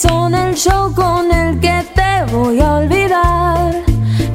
son 0.00 0.34
el 0.34 0.54
show 0.54 0.94
con 0.94 1.30
el 1.30 1.60
que 1.60 1.84
te 1.94 2.32
voy 2.32 2.58
a 2.60 2.76
olvidar. 2.76 3.74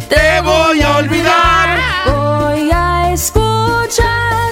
Te 0.07 0.41
voy 0.41 0.79
a 0.81 0.97
olvidar. 0.97 1.79
Voy 2.05 2.69
a 2.71 3.11
escuchar, 3.11 4.51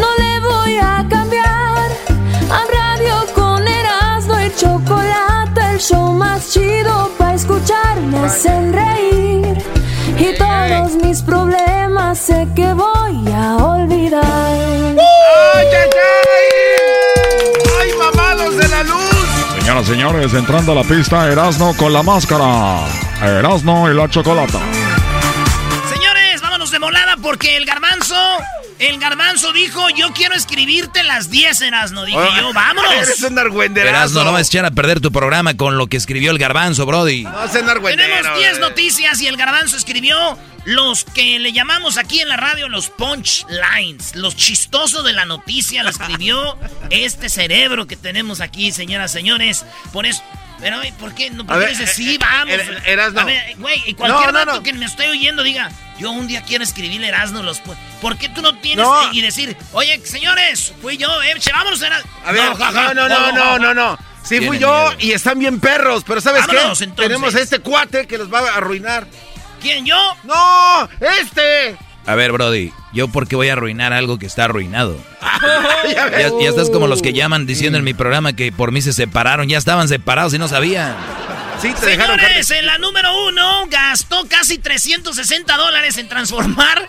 no 0.00 0.08
le 0.22 0.40
voy 0.40 0.78
a 0.78 1.04
cambiar. 1.10 1.90
A 2.58 2.60
radio 2.78 3.16
con 3.34 3.68
Erasmo 3.68 4.40
y 4.40 4.50
chocolate, 4.54 5.60
el 5.72 5.78
show 5.78 6.12
más 6.12 6.50
chido 6.50 7.10
para 7.18 7.34
escuchar. 7.34 8.00
Me 8.00 8.20
hacen 8.20 8.72
reír 8.72 9.62
y 10.18 10.38
todos 10.38 10.94
mis 11.02 11.20
problemas 11.20 12.18
sé 12.18 12.48
que 12.54 12.72
voy 12.72 13.30
a 13.30 13.56
olvidar. 13.56 14.22
¡Ay, 14.24 15.66
ay, 15.80 15.90
ay! 15.92 16.85
Señores, 19.84 20.32
entrando 20.32 20.72
a 20.72 20.74
la 20.76 20.82
pista, 20.84 21.30
Erasno 21.30 21.74
con 21.76 21.92
la 21.92 22.02
máscara. 22.02 22.86
Erasno 23.22 23.90
y 23.90 23.94
la 23.94 24.08
chocolata. 24.08 24.58
De 26.76 26.80
volada 26.80 27.16
porque 27.16 27.56
el 27.56 27.64
garbanzo, 27.64 28.14
el 28.78 29.00
garbanzo 29.00 29.50
dijo, 29.54 29.88
yo 29.96 30.12
quiero 30.12 30.34
escribirte 30.34 31.02
las 31.04 31.30
10, 31.30 31.62
Erasno. 31.62 32.04
Dije 32.04 32.18
yo, 32.36 32.52
vámonos. 32.52 32.92
Eres 32.92 33.22
un 33.22 33.38
argüenderazo. 33.38 33.96
Erasno, 33.96 34.24
no 34.24 34.32
vas 34.32 34.40
a 34.40 34.50
echar 34.50 34.66
a 34.66 34.70
perder 34.70 35.00
tu 35.00 35.10
programa 35.10 35.56
con 35.56 35.78
lo 35.78 35.86
que 35.86 35.96
escribió 35.96 36.32
el 36.32 36.38
garbanzo, 36.38 36.84
Brody. 36.84 37.22
No. 37.22 37.48
Tenemos 37.48 38.38
10 38.38 38.56
eh. 38.58 38.60
noticias 38.60 39.22
y 39.22 39.26
el 39.26 39.38
garbanzo 39.38 39.74
escribió 39.78 40.36
los 40.66 41.04
que 41.04 41.38
le 41.38 41.54
llamamos 41.54 41.96
aquí 41.96 42.20
en 42.20 42.28
la 42.28 42.36
radio 42.36 42.68
los 42.68 42.90
punchlines, 42.90 44.14
los 44.14 44.36
chistosos 44.36 45.02
de 45.02 45.14
la 45.14 45.24
noticia, 45.24 45.82
lo 45.82 45.88
escribió 45.88 46.58
este 46.90 47.30
cerebro 47.30 47.86
que 47.86 47.96
tenemos 47.96 48.42
aquí, 48.42 48.70
señoras, 48.70 49.10
señores. 49.10 49.64
Por 49.94 50.04
eso... 50.04 50.22
Pero, 50.60 50.82
¿y 50.84 50.90
¿por 50.92 51.14
qué? 51.14 51.30
No, 51.30 51.44
¿por 51.46 51.60
qué 51.60 51.66
dices, 51.68 51.90
eh, 51.90 51.94
sí, 51.94 52.14
eh, 52.14 52.18
vamos? 52.18 52.54
er- 52.54 52.82
Erasno. 52.86 53.20
A 53.20 53.24
ver, 53.24 53.56
güey, 53.58 53.82
y 53.86 53.94
cualquier 53.94 54.32
No, 54.32 54.44
no, 54.44 54.54
no. 54.54 54.62
que 54.62 54.72
me 54.72 54.86
estoy 54.86 55.06
oyendo 55.06 55.42
diga, 55.42 55.70
yo 55.98 56.10
un 56.10 56.26
día 56.26 56.42
quiero 56.42 56.64
escribir 56.64 57.02
Erasmo 57.04 57.42
los... 57.42 57.60
¿Por 58.00 58.16
qué 58.16 58.28
tú 58.30 58.40
no 58.42 58.56
tienes 58.58 58.86
y 59.12 59.20
decir, 59.20 59.56
oye, 59.72 60.00
señores, 60.04 60.72
fui 60.80 60.96
yo, 60.96 61.08
eh, 61.22 61.34
vámonos, 61.52 61.82
Erasmo? 61.82 62.10
A 62.24 62.32
ver, 62.32 62.50
no, 62.58 62.94
no, 62.94 63.08
no, 63.08 63.32
no, 63.32 63.58
no, 63.58 63.74
no. 63.74 63.98
Sí 64.24 64.40
fui 64.40 64.58
yo 64.58 64.72
miedo. 64.88 64.96
y 64.98 65.12
están 65.12 65.38
bien 65.38 65.60
perros, 65.60 66.02
pero 66.06 66.20
¿sabes 66.20 66.46
Vámonos, 66.46 66.78
qué? 66.78 66.84
entonces. 66.84 67.06
Tenemos 67.12 67.34
a 67.36 67.40
este 67.40 67.58
cuate 67.60 68.06
que 68.08 68.18
los 68.18 68.32
va 68.32 68.40
a 68.40 68.56
arruinar. 68.56 69.06
¿Quién, 69.60 69.86
yo? 69.86 69.96
¡No! 70.24 70.88
¡Este! 71.20 71.76
A 72.06 72.14
ver, 72.14 72.30
Brody, 72.30 72.72
¿yo 72.92 73.08
por 73.08 73.26
qué 73.26 73.34
voy 73.34 73.48
a 73.48 73.54
arruinar 73.54 73.92
algo 73.92 74.18
que 74.18 74.26
está 74.26 74.44
arruinado? 74.44 74.96
Ya 76.40 76.48
estás 76.48 76.70
como 76.70 76.86
los 76.86 77.02
que 77.02 77.12
llaman 77.12 77.46
diciendo 77.46 77.78
en 77.78 77.84
mi 77.84 77.94
programa 77.94 78.32
que 78.32 78.50
por 78.50 78.72
mí 78.72 78.80
se 78.80 78.92
separaron. 78.92 79.48
Ya 79.48 79.58
estaban 79.58 79.88
separados 79.88 80.34
y 80.34 80.38
no 80.38 80.48
sabían. 80.48 80.96
Sí, 81.60 81.72
te 81.78 81.86
dejaron 81.86 82.18
Señores, 82.18 82.50
en 82.50 82.66
la 82.66 82.78
número 82.78 83.26
uno 83.28 83.66
gastó 83.68 84.26
casi 84.28 84.58
360 84.58 85.56
dólares 85.56 85.96
en 85.98 86.08
transformar 86.08 86.88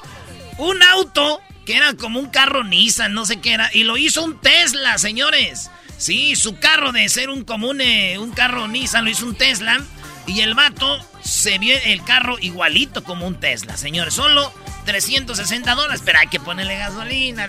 un 0.58 0.82
auto 0.84 1.42
que 1.66 1.76
era 1.76 1.94
como 1.94 2.20
un 2.20 2.30
carro 2.30 2.64
Nissan, 2.64 3.14
no 3.14 3.26
sé 3.26 3.40
qué 3.40 3.54
era, 3.54 3.70
y 3.74 3.84
lo 3.84 3.98
hizo 3.98 4.24
un 4.24 4.40
Tesla, 4.40 4.98
señores. 4.98 5.70
Sí, 5.98 6.36
su 6.36 6.58
carro 6.60 6.92
de 6.92 7.10
ser 7.10 7.30
un 7.30 7.44
común, 7.44 7.82
eh, 7.82 8.18
un 8.20 8.32
carro 8.32 8.68
Nissan, 8.68 9.04
lo 9.04 9.12
hizo 9.12 9.26
un 9.26 9.36
Tesla. 9.36 9.82
Y 10.28 10.42
el 10.42 10.56
vato 10.56 11.00
se 11.24 11.58
vio 11.58 11.78
el 11.86 12.04
carro 12.04 12.38
igualito 12.40 13.04
como 13.04 13.28
un 13.28 13.40
Tesla, 13.40 13.78
señores. 13.78 14.14
Solo 14.14 14.54
360 14.88 15.76
dólares, 15.76 16.02
pero 16.04 16.18
hay 16.20 16.28
que 16.28 16.40
ponerle 16.40 16.78
gasolina. 16.78 17.48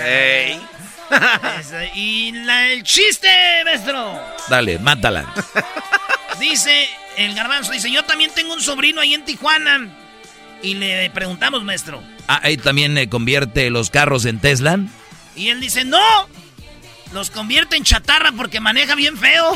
Ey. 0.00 0.58
Eso, 1.60 1.76
Y 1.94 2.32
la- 2.32 2.68
el 2.68 2.82
chiste, 2.84 3.28
maestro. 3.64 4.18
Dale, 4.48 4.78
mátala. 4.78 5.26
Dice, 6.38 6.88
el 7.16 7.34
garbanzo 7.34 7.72
dice, 7.72 7.90
yo 7.90 8.04
también 8.04 8.30
tengo 8.34 8.54
un 8.54 8.60
sobrino 8.62 9.00
ahí 9.00 9.12
en 9.14 9.24
Tijuana. 9.24 9.88
Y 10.62 10.74
le 10.74 11.10
preguntamos, 11.10 11.62
maestro. 11.64 12.02
Ah, 12.26 12.40
ahí 12.42 12.56
también 12.56 12.96
eh, 12.98 13.08
convierte 13.08 13.70
los 13.70 13.90
carros 13.90 14.24
en 14.24 14.38
Tesla. 14.40 14.78
Y 15.36 15.48
él 15.48 15.60
dice, 15.60 15.84
no. 15.84 15.98
Los 17.12 17.30
convierte 17.30 17.76
en 17.76 17.84
chatarra 17.84 18.32
porque 18.32 18.60
maneja 18.60 18.94
bien 18.94 19.16
feo. 19.16 19.54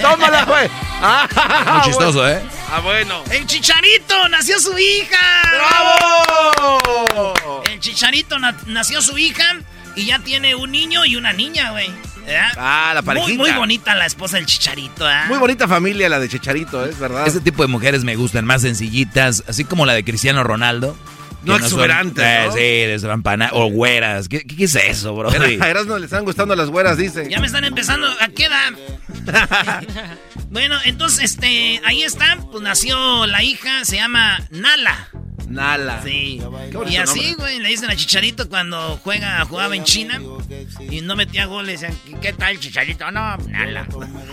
¡Tómala, 0.00 0.44
güey! 0.44 0.68
Ah, 1.02 1.28
Muy 1.74 1.82
chistoso, 1.84 2.28
¿eh? 2.28 2.40
Ah, 2.70 2.80
bueno. 2.80 3.22
El 3.30 3.46
chicharito, 3.46 4.28
nació 4.28 4.58
su 4.60 4.76
hija. 4.78 5.18
¡Bravo! 5.52 7.62
El 7.70 7.80
chicharito 7.80 8.38
na- 8.38 8.56
nació 8.66 9.02
su 9.02 9.16
hija 9.18 9.44
y 9.96 10.06
ya 10.06 10.18
tiene 10.18 10.54
un 10.54 10.72
niño 10.72 11.04
y 11.04 11.16
una 11.16 11.32
niña, 11.32 11.70
güey. 11.70 11.90
Ah, 12.56 12.92
la 12.94 13.02
parejita. 13.02 13.36
muy 13.36 13.50
bonita 13.52 13.94
la 13.94 14.06
esposa 14.06 14.36
del 14.36 14.46
chicharito, 14.46 15.08
¿eh? 15.08 15.24
Muy 15.28 15.36
bonita 15.38 15.68
familia 15.68 16.08
la 16.08 16.18
de 16.18 16.28
Chicharito, 16.30 16.86
es 16.86 16.98
verdad. 16.98 17.26
Este 17.26 17.40
tipo 17.40 17.62
de 17.62 17.68
mujeres 17.68 18.02
me 18.02 18.16
gustan, 18.16 18.46
más 18.46 18.62
sencillitas, 18.62 19.44
así 19.46 19.64
como 19.64 19.84
la 19.84 19.92
de 19.92 20.04
Cristiano 20.04 20.42
Ronaldo. 20.42 20.96
No 21.44 21.54
son, 21.54 21.62
exuberantes, 21.64 22.24
eh, 22.24 22.44
¿no? 22.46 22.52
Sí, 22.52 23.06
desampana- 23.06 23.50
o 23.52 23.70
güeras. 23.70 24.28
¿Qué, 24.28 24.42
qué 24.46 24.64
es 24.64 24.74
eso, 24.74 25.14
bro? 25.14 25.30
A 25.30 25.68
Erasmo 25.68 25.98
le 25.98 26.04
están 26.06 26.24
gustando 26.24 26.54
las 26.56 26.68
güeras, 26.70 26.96
dice. 26.98 27.28
Ya 27.30 27.40
me 27.40 27.46
están 27.46 27.64
empezando 27.64 28.06
a 28.20 28.28
quedar. 28.28 28.74
bueno, 30.50 30.76
entonces, 30.84 31.32
este, 31.32 31.80
ahí 31.84 32.02
está, 32.02 32.38
pues 32.50 32.62
nació 32.62 33.26
la 33.26 33.42
hija, 33.42 33.84
se 33.84 33.96
llama 33.96 34.38
Nala. 34.50 35.08
Nala. 35.48 36.00
Sí. 36.02 36.40
Qué 36.72 36.90
Y 36.90 36.96
así, 36.96 37.34
güey, 37.34 37.58
le 37.60 37.68
dicen 37.68 37.90
a 37.90 37.94
Chicharito 37.96 38.48
cuando 38.48 38.98
juega, 39.04 39.44
jugaba 39.44 39.76
en 39.76 39.84
China 39.84 40.20
y 40.90 41.00
no 41.02 41.16
metía 41.16 41.44
goles. 41.46 41.82
decían, 41.82 41.98
¿Qué 42.20 42.32
tal, 42.32 42.58
Chicharito? 42.58 43.10
No, 43.10 43.36
Nala. 43.36 43.86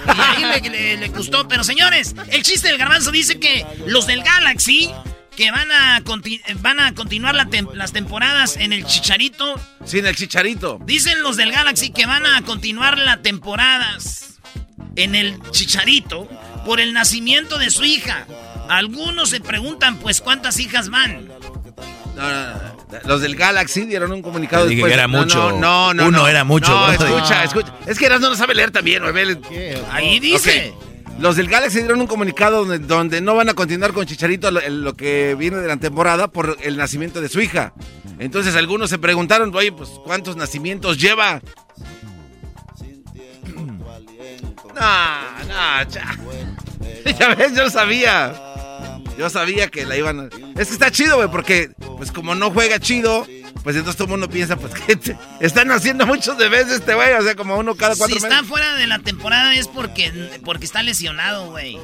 Y 0.07 0.45
ahí 0.45 0.61
le, 0.63 0.69
le- 0.69 0.97
le 0.97 1.07
gustó. 1.09 1.47
Pero 1.47 1.63
señores, 1.63 2.15
el 2.31 2.41
chiste 2.43 2.69
del 2.69 2.77
garbanzo 2.77 3.11
dice 3.11 3.39
que 3.39 3.65
los 3.87 4.07
del 4.07 4.23
Galaxy 4.23 4.89
que 5.41 5.49
van 5.49 5.71
a, 5.71 6.03
van 6.59 6.79
a 6.79 6.93
continuar 6.93 7.33
la 7.33 7.45
tem- 7.47 7.73
las 7.73 7.91
temporadas 7.93 8.57
en 8.57 8.73
el 8.73 8.85
Chicharito. 8.85 9.59
Sin 9.83 10.05
el 10.05 10.15
Chicharito. 10.15 10.77
Dicen 10.85 11.23
los 11.23 11.35
del 11.35 11.51
Galaxy 11.51 11.89
que 11.89 12.05
van 12.05 12.27
a 12.27 12.43
continuar 12.43 12.99
las 12.99 13.23
temporadas 13.23 14.39
en 14.95 15.15
el 15.15 15.39
Chicharito 15.49 16.29
por 16.63 16.79
el 16.79 16.93
nacimiento 16.93 17.57
de 17.57 17.71
su 17.71 17.83
hija. 17.85 18.27
Algunos 18.69 19.29
se 19.31 19.39
preguntan, 19.41 19.97
pues, 19.97 20.21
¿cuántas 20.21 20.59
hijas 20.59 20.89
van? 20.89 21.27
No, 21.27 22.29
no, 22.29 22.53
no. 22.53 22.99
Los 23.05 23.21
del 23.21 23.35
Galaxy 23.35 23.85
dieron 23.85 24.11
un 24.11 24.21
comunicado 24.21 24.65
dije 24.67 24.75
después. 24.75 24.91
que 24.91 24.93
era 24.93 25.07
No, 25.07 25.17
mucho. 25.17 25.51
No, 25.53 25.57
no, 25.59 25.93
no. 25.95 26.05
Uno 26.09 26.17
no. 26.19 26.27
era 26.27 26.43
mucho, 26.43 26.69
No, 26.69 26.91
escucha, 26.91 27.43
escucha. 27.45 27.73
Es 27.87 27.97
que 27.97 28.05
Erasmo 28.05 28.29
no 28.29 28.35
sabe 28.35 28.53
leer 28.53 28.69
también, 28.69 29.01
Ahí 29.91 30.19
dice. 30.19 30.71
Ok. 30.77 30.90
Los 31.19 31.35
del 31.35 31.47
Galaxy 31.47 31.79
dieron 31.79 32.01
un 32.01 32.07
comunicado 32.07 32.65
donde, 32.65 33.21
no 33.21 33.35
van 33.35 33.49
a 33.49 33.53
continuar 33.53 33.93
con 33.93 34.05
Chicharito 34.05 34.49
lo, 34.49 34.67
lo 34.69 34.95
que 34.95 35.35
viene 35.37 35.57
de 35.57 35.67
la 35.67 35.77
temporada 35.77 36.29
por 36.29 36.57
el 36.63 36.77
nacimiento 36.77 37.21
de 37.21 37.29
su 37.29 37.41
hija. 37.41 37.73
Entonces 38.19 38.55
algunos 38.55 38.89
se 38.89 38.97
preguntaron, 38.97 39.53
oye, 39.55 39.71
pues 39.71 39.89
¿cuántos 40.03 40.35
nacimientos 40.35 40.97
lleva? 40.97 41.41
No, 44.73 45.43
no, 45.47 45.89
cha. 45.89 46.17
Ya 47.19 47.35
ves, 47.35 47.53
yo 47.55 47.69
sabía. 47.69 48.33
Yo 49.17 49.29
sabía 49.29 49.67
que 49.67 49.85
la 49.85 49.97
iban 49.97 50.19
a... 50.19 50.23
Es 50.59 50.67
que 50.69 50.73
está 50.73 50.89
chido, 50.89 51.17
güey, 51.17 51.29
porque 51.29 51.71
pues 51.97 52.11
como 52.11 52.33
no 52.35 52.51
juega 52.51 52.79
chido, 52.79 53.27
pues 53.63 53.75
entonces 53.75 53.95
todo 53.95 54.05
el 54.05 54.11
mundo 54.11 54.29
piensa, 54.29 54.55
pues 54.57 54.73
que 54.73 54.95
te- 54.95 55.17
están 55.39 55.71
haciendo 55.71 56.05
muchos 56.07 56.37
de 56.37 56.49
veces 56.49 56.73
este 56.79 56.93
güey, 56.95 57.13
o 57.13 57.21
sea, 57.21 57.35
como 57.35 57.57
uno 57.57 57.75
cada 57.75 57.95
cuatro 57.95 58.15
Si 58.17 58.21
meses. 58.23 58.31
está 58.37 58.43
fuera 58.47 58.75
de 58.75 58.87
la 58.87 58.99
temporada 58.99 59.53
es 59.55 59.67
porque, 59.67 60.39
porque 60.43 60.65
está 60.65 60.81
lesionado, 60.83 61.51
güey. 61.51 61.77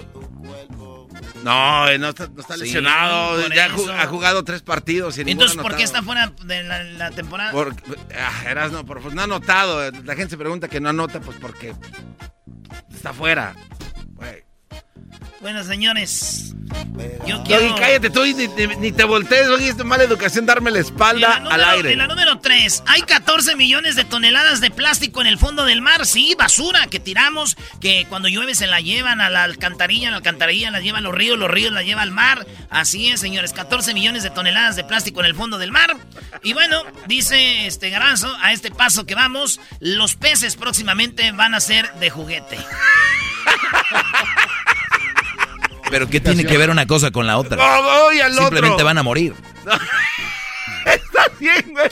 No, 1.43 1.97
no 1.97 2.09
está, 2.09 2.27
no 2.27 2.41
está 2.41 2.57
lesionado. 2.57 3.47
Ya 3.49 3.67
eso. 3.67 3.93
ha 3.93 4.07
jugado 4.07 4.43
tres 4.43 4.61
partidos 4.63 5.17
y 5.17 5.21
Entonces, 5.21 5.57
¿por 5.57 5.75
qué 5.75 5.83
está 5.83 6.01
fuera 6.03 6.33
de 6.43 6.63
la, 6.63 6.83
la 6.83 7.11
temporada? 7.11 7.51
Por, 7.51 7.75
ah, 8.17 8.83
por- 8.85 9.01
pues 9.01 9.13
no 9.13 9.21
ha 9.21 9.25
anotado. 9.25 9.89
La 10.03 10.15
gente 10.15 10.31
se 10.31 10.37
pregunta 10.37 10.67
que 10.67 10.79
no 10.81 10.89
anota, 10.89 11.19
pues 11.21 11.37
porque 11.39 11.73
está 12.93 13.13
fuera. 13.13 13.55
Güey. 14.15 14.43
Bueno, 15.39 15.63
señores, 15.63 16.55
yo 17.27 17.37
Doggy, 17.37 17.47
quiero... 17.47 17.75
cállate 17.75 18.09
tú 18.09 18.25
y 18.25 18.33
ni, 18.33 18.47
ni- 18.47 18.75
ni 18.77 18.91
te 18.91 19.03
voltees, 19.03 19.47
Doggy, 19.47 19.67
es 19.69 19.77
de 19.77 19.83
mala 19.83 20.03
educación 20.03 20.47
darme 20.47 20.71
la 20.71 20.79
espalda 20.79 21.37
En 21.37 21.43
la 21.43 21.49
al 21.53 21.61
número- 21.61 21.69
aire. 21.69 21.91
En 21.93 21.97
la 21.99 22.07
número 22.07 22.39
3, 22.39 22.83
hay 22.87 23.03
14 23.03 23.55
millones 23.55 23.95
de 23.95 24.03
toneladas 24.03 24.61
de 24.61 24.71
plástico 24.71 25.21
en 25.21 25.27
el 25.27 25.37
fondo 25.37 25.63
del 25.65 25.81
mar. 25.81 26.07
Sí, 26.07 26.35
basura 26.37 26.87
que 26.87 26.99
tiramos, 26.99 27.55
que 27.79 28.07
cuando 28.09 28.27
llueve 28.29 28.55
se 28.55 28.65
la 28.65 28.81
llevan 28.81 29.21
a 29.21 29.29
la 29.29 29.43
alcantarilla, 29.43 30.09
la 30.09 30.17
alcantarilla 30.17 30.71
la 30.71 30.79
lleva 30.79 30.97
a 30.97 31.01
los 31.01 31.13
ríos, 31.13 31.37
los 31.37 31.51
ríos 31.51 31.71
la 31.71 31.83
lleva 31.83 32.01
al 32.01 32.11
mar. 32.11 32.47
Así 32.71 33.09
es, 33.09 33.19
señores, 33.19 33.53
14 33.53 33.93
millones 33.93 34.23
de 34.23 34.31
toneladas 34.31 34.75
de 34.75 34.83
plástico 34.85 35.19
en 35.19 35.27
el 35.27 35.35
fondo 35.35 35.59
del 35.59 35.71
mar. 35.71 35.95
Y 36.43 36.53
bueno, 36.53 36.81
dice 37.05 37.67
este 37.67 37.91
Garanzo, 37.91 38.35
a 38.41 38.53
este 38.53 38.71
paso 38.71 39.05
que 39.05 39.13
vamos, 39.13 39.59
los 39.79 40.15
peces 40.15 40.55
próximamente 40.55 41.31
van 41.31 41.53
a 41.53 41.59
ser 41.59 41.93
de 41.99 42.09
juguete. 42.09 42.57
Pero 45.89 46.09
¿qué 46.09 46.19
tiene 46.19 46.45
que 46.45 46.57
ver 46.57 46.69
una 46.69 46.85
cosa 46.85 47.11
con 47.11 47.25
la 47.27 47.37
otra? 47.37 47.57
Oh, 47.59 48.07
oh, 48.07 48.13
y 48.13 48.19
al 48.19 48.33
Simplemente 48.33 48.73
otro. 48.75 48.85
van 48.85 48.97
a 48.97 49.03
morir. 49.03 49.33
Está 50.85 51.29
bien, 51.39 51.65
güey. 51.71 51.89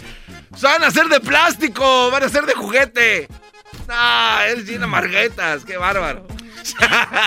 Van 0.61 0.83
a 0.83 0.91
ser 0.91 1.07
de 1.07 1.19
plástico, 1.19 2.09
van 2.11 2.23
a 2.23 2.29
ser 2.29 2.45
de 2.45 2.53
juguete. 2.53 3.27
No, 3.87 4.41
es 4.41 4.65
Gina 4.65 4.87
Marguetas, 4.87 5.65
qué 5.65 5.77
bárbaro. 5.77 6.27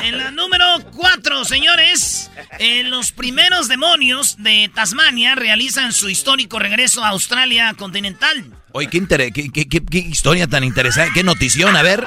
En 0.03 0.19
la 0.19 0.31
número 0.33 0.65
4, 0.97 1.45
señores, 1.45 2.29
eh, 2.59 2.83
los 2.83 3.13
primeros 3.13 3.69
demonios 3.69 4.37
de 4.39 4.69
Tasmania 4.75 5.37
realizan 5.37 5.93
su 5.93 6.09
histórico 6.09 6.59
regreso 6.59 7.05
a 7.05 7.11
Australia 7.11 7.73
continental. 7.75 8.51
Oye, 8.73 8.89
qué, 8.89 8.99
inter- 8.99 9.33
qué- 9.33 9.51
qué- 9.53 9.69
qué- 9.69 9.85
qué 9.85 9.99
historia 9.99 10.49
tan 10.49 10.65
interesante, 10.65 11.13
qué 11.15 11.23
notición, 11.23 11.77
a 11.77 11.83
ver. 11.83 12.05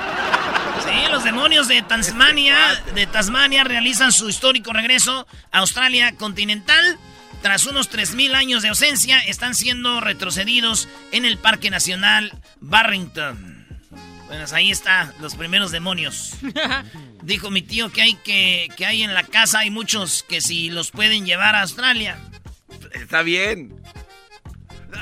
Los 1.22 1.36
demonios 1.36 1.68
de 1.68 1.84
Tasmania, 1.84 2.84
de 2.96 3.06
Tasmania 3.06 3.64
realizan 3.64 4.12
su 4.12 4.28
histórico 4.28 4.74
regreso 4.74 5.28
a 5.52 5.60
Australia 5.60 6.16
continental. 6.16 6.98
Tras 7.44 7.68
unos 7.68 7.92
3.000 7.92 8.34
años 8.34 8.64
de 8.64 8.70
ausencia, 8.70 9.20
están 9.20 9.54
siendo 9.54 10.02
retrocedidos 10.02 10.90
en 11.12 11.26
el 11.26 11.38
Parque 11.38 11.70
Nacional 11.70 12.34
Barrington. 12.60 13.68
Bueno, 14.26 14.46
ahí 14.52 14.72
está, 14.72 15.14
los 15.20 15.36
primeros 15.36 15.70
demonios. 15.70 16.34
Dijo 17.22 17.52
mi 17.52 17.62
tío 17.62 17.92
que 17.92 18.02
hay 18.02 18.16
que, 18.16 18.70
que 18.76 18.88
hay 18.88 19.04
en 19.04 19.14
la 19.14 19.22
casa, 19.22 19.60
hay 19.60 19.70
muchos 19.70 20.26
que 20.28 20.42
si 20.42 20.72
los 20.72 20.90
pueden 20.90 21.28
llevar 21.28 21.54
a 21.54 21.62
Australia. 21.62 22.18
Está 22.94 23.22
bien. 23.22 23.80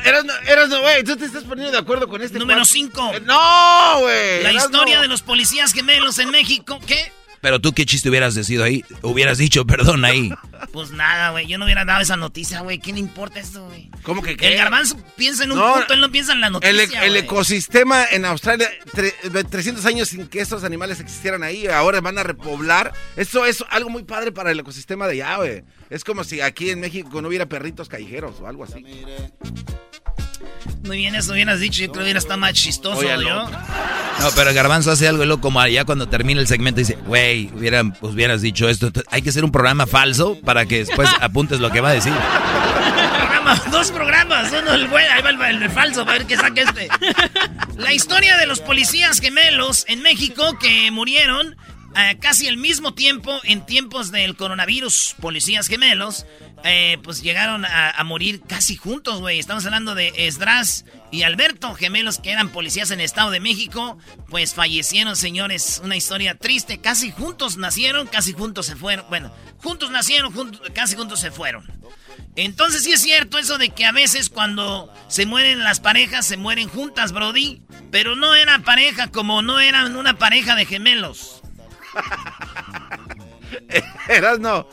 Eras, 0.06 0.24
eras, 0.47 0.69
güey, 0.69 1.03
tú 1.03 1.15
te 1.18 1.25
estás 1.25 1.44
poniendo 1.44 1.71
de 1.71 1.77
acuerdo 1.77 2.07
con 2.07 2.21
este. 2.21 2.39
Número 2.39 2.59
cuate? 2.59 2.71
5. 2.74 3.12
Eh, 3.15 3.21
No, 3.25 4.00
güey. 4.01 4.44
La 4.44 4.53
historia 4.53 5.01
de 5.01 5.07
los 5.07 5.21
policías 5.21 5.74
gemelos 5.74 6.19
en 6.19 6.30
México. 6.31 6.80
¿Qué? 6.86 7.12
Pero 7.41 7.59
tú 7.59 7.74
qué 7.74 7.86
chiste 7.86 8.09
hubieras 8.09 8.36
decidido 8.36 8.63
ahí, 8.63 8.83
hubieras 9.01 9.38
dicho, 9.38 9.65
perdón, 9.65 10.06
ahí. 10.06 10.31
Pues 10.74 10.91
nada, 10.91 11.31
güey. 11.31 11.47
Yo 11.47 11.57
no 11.57 11.65
hubiera 11.65 11.83
dado 11.86 12.01
esa 12.01 12.15
noticia, 12.18 12.59
güey. 12.62 12.80
¿Qué 12.80 12.91
le 12.94 13.00
importa 13.00 13.39
esto, 13.39 13.65
güey? 13.65 13.89
¿Cómo 14.03 14.21
que 14.21 14.36
qué? 14.38 14.50
El 14.50 14.57
garbanzo 14.57 14.97
piensa 15.15 15.45
en 15.45 15.53
un 15.53 15.57
No, 15.57 15.74
punto, 15.74 15.94
él 15.94 16.01
no 16.01 16.12
piensa 16.12 16.33
en 16.33 16.41
la 16.41 16.50
noticia. 16.50 16.69
El, 16.69 16.80
e- 16.81 17.06
el 17.07 17.15
ecosistema 17.15 18.06
en 18.12 18.25
Australia, 18.25 18.69
tre- 18.94 19.50
300 19.50 19.83
años 19.86 20.09
sin 20.09 20.27
que 20.27 20.41
estos 20.41 20.63
animales 20.65 21.00
existieran 21.00 21.44
ahí, 21.44 21.65
ahora 21.68 22.01
van 22.01 22.18
a 22.19 22.24
repoblar. 22.24 22.94
Eso 23.15 23.45
es 23.45 23.63
algo 23.69 23.89
muy 23.89 24.03
padre 24.03 24.31
para 24.31 24.51
el 24.51 24.59
ecosistema 24.59 25.07
de 25.07 25.13
allá, 25.24 25.38
güey. 25.38 25.63
Es 25.89 26.03
como 26.03 26.24
si 26.25 26.41
aquí 26.41 26.69
en 26.69 26.81
México 26.81 27.21
no 27.21 27.30
hubiera 27.30 27.47
perritos 27.47 27.88
callejeros 27.89 28.39
o 28.41 28.47
algo 28.47 28.65
así. 28.65 28.86
Muy 30.83 30.98
bien, 30.98 31.16
eso 31.16 31.33
hubieras 31.33 31.60
dicho. 31.60 31.81
Yo 31.81 31.88
creo 31.88 31.94
que 31.94 32.04
hubiera 32.04 32.19
estado 32.19 32.39
más 32.39 32.54
chistoso, 32.54 33.00
otro. 33.00 33.50
No, 34.19 34.31
pero 34.36 34.54
Garbanzo 34.54 34.92
hace 34.92 35.07
algo 35.07 35.25
loco 35.25 35.42
como 35.42 35.62
allá 35.62 35.86
cuando 35.86 36.10
termina 36.10 36.42
el 36.42 36.48
segmento 36.48 36.80
dice, 36.80 36.98
güey, 37.06 37.50
hubieran, 37.56 37.94
pues, 37.94 38.13
hubieras 38.13 38.42
dicho 38.42 38.68
esto. 38.68 38.88
Entonces, 38.88 39.12
hay 39.12 39.21
que 39.21 39.30
hacer 39.30 39.45
un 39.45 39.51
programa 39.51 39.88
falso 39.88 40.39
para 40.42 40.66
que 40.66 40.80
después 40.80 41.10
apuntes 41.21 41.60
lo 41.60 41.71
que 41.71 41.81
va 41.81 41.89
a 41.89 41.94
decir. 41.94 42.13
Programa, 42.13 43.62
dos 43.71 43.92
programas. 43.92 44.51
Uno 44.51 44.74
el 44.74 44.88
bueno, 44.88 45.10
ahí 45.13 45.21
va 45.21 45.50
el, 45.50 45.63
el 45.63 45.69
falso, 45.69 46.06
para 46.06 46.19
ver 46.19 46.27
qué 46.27 46.36
saca 46.36 46.62
este. 46.62 46.89
La 47.77 47.94
historia 47.94 48.38
de 48.38 48.45
los 48.45 48.60
policías 48.60 49.22
gemelos 49.22 49.86
en 49.88 50.01
México 50.01 50.57
que 50.60 50.92
murieron 50.92 51.56
eh, 51.95 52.18
casi 52.19 52.47
al 52.47 52.57
mismo 52.57 52.94
tiempo 52.94 53.39
en 53.44 53.65
tiempos 53.65 54.12
del 54.12 54.36
coronavirus. 54.36 55.15
Policías 55.19 55.68
gemelos, 55.68 56.25
eh, 56.63 56.97
pues 57.03 57.21
llegaron 57.21 57.65
a, 57.65 57.91
a 57.91 58.03
morir 58.03 58.41
casi 58.47 58.75
juntos, 58.75 59.19
güey. 59.19 59.39
Estamos 59.39 59.65
hablando 59.65 59.95
de 59.95 60.13
Esdras 60.15 60.86
y 61.12 61.24
Alberto, 61.24 61.74
gemelos 61.75 62.19
que 62.19 62.31
eran 62.31 62.50
policías 62.50 62.91
en 62.91 63.00
el 63.00 63.06
Estado 63.06 63.31
de 63.31 63.39
México. 63.39 63.97
Pues 64.30 64.53
fallecieron, 64.53 65.15
señores. 65.15 65.81
Una 65.83 65.95
historia 65.95 66.36
triste. 66.36 66.80
Casi 66.80 67.12
juntos 67.12 67.57
nacieron, 67.57 68.07
casi 68.07 68.33
juntos 68.33 68.68
se 68.68 68.75
fueron. 68.75 69.06
Bueno, 69.09 69.33
juntos 69.57 69.89
nacieron, 69.91 70.31
juntos- 70.33 70.62
casi 70.74 70.95
juntos 70.95 71.19
se 71.19 71.31
fueron. 71.31 71.69
Entonces 72.36 72.83
sí 72.83 72.91
es 72.94 73.01
cierto 73.01 73.38
eso 73.38 73.57
de 73.57 73.69
que 73.69 73.86
a 73.86 73.91
veces 73.91 74.30
cuando 74.30 74.94
se 75.07 75.25
mueren 75.25 75.63
las 75.63 75.80
parejas 75.80 76.25
se 76.25 76.38
mueren 76.38 76.69
juntas, 76.69 77.12
Brody. 77.12 77.62
Pero 77.91 78.15
no 78.15 78.36
era 78.36 78.59
pareja 78.59 79.08
como 79.08 79.41
no 79.41 79.60
eran 79.60 79.96
una 79.96 80.17
pareja 80.19 80.55
de 80.55 80.65
gemelos. 80.65 81.41
Eras 84.08 84.39
no. 84.39 84.67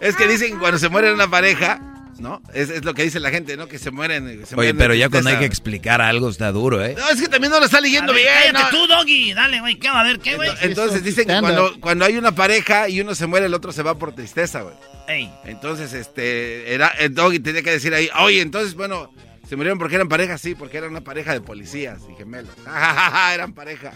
Es 0.00 0.16
que 0.16 0.26
dicen 0.26 0.58
cuando 0.58 0.78
se 0.78 0.88
muere 0.88 1.12
una 1.12 1.28
pareja, 1.28 1.80
¿no? 2.18 2.42
Es, 2.52 2.70
es 2.70 2.84
lo 2.84 2.94
que 2.94 3.02
dice 3.02 3.20
la 3.20 3.30
gente, 3.30 3.56
¿no? 3.56 3.66
Que 3.66 3.78
se 3.78 3.90
mueren. 3.90 4.46
se 4.46 4.54
Oye, 4.54 4.54
mueren 4.54 4.78
pero 4.78 4.94
ya 4.94 5.08
cuando 5.08 5.30
hay 5.30 5.38
que 5.38 5.44
explicar 5.44 6.00
algo 6.00 6.28
está 6.28 6.52
duro, 6.52 6.84
¿eh? 6.84 6.94
No, 6.96 7.08
es 7.10 7.20
que 7.20 7.28
también 7.28 7.52
no 7.52 7.58
lo 7.58 7.66
está 7.66 7.80
leyendo 7.80 8.12
ver, 8.12 8.22
bien. 8.22 8.34
cállate 8.52 8.76
¿no? 8.76 8.80
tú, 8.82 8.86
Doggy. 8.86 9.34
Dale, 9.34 9.60
güey. 9.60 9.76
¿Qué 9.76 9.88
va 9.88 10.00
a 10.00 10.04
ver? 10.04 10.18
¿Qué, 10.18 10.36
güey? 10.36 10.50
Entonces 10.62 11.02
dicen 11.02 11.26
que 11.26 11.40
cuando, 11.40 11.80
cuando 11.80 12.04
hay 12.04 12.16
una 12.16 12.34
pareja 12.34 12.88
y 12.88 13.00
uno 13.00 13.14
se 13.14 13.26
muere, 13.26 13.46
el 13.46 13.54
otro 13.54 13.72
se 13.72 13.82
va 13.82 13.96
por 13.96 14.14
tristeza, 14.14 14.62
güey. 14.62 14.74
Ey. 15.08 15.32
Entonces, 15.44 15.92
este, 15.92 16.72
era, 16.72 16.88
el 16.88 17.14
doggy 17.14 17.40
tenía 17.40 17.62
que 17.62 17.72
decir 17.72 17.92
ahí, 17.94 18.08
oye, 18.18 18.40
entonces, 18.40 18.74
bueno, 18.74 19.12
se 19.46 19.56
murieron 19.56 19.78
porque 19.78 19.96
eran 19.96 20.08
pareja, 20.08 20.38
sí, 20.38 20.54
porque 20.54 20.78
eran 20.78 20.90
una 20.90 21.02
pareja 21.02 21.32
de 21.32 21.40
policías 21.40 22.00
y 22.10 22.16
gemelos. 22.16 22.54
eran 23.34 23.52
pareja. 23.52 23.92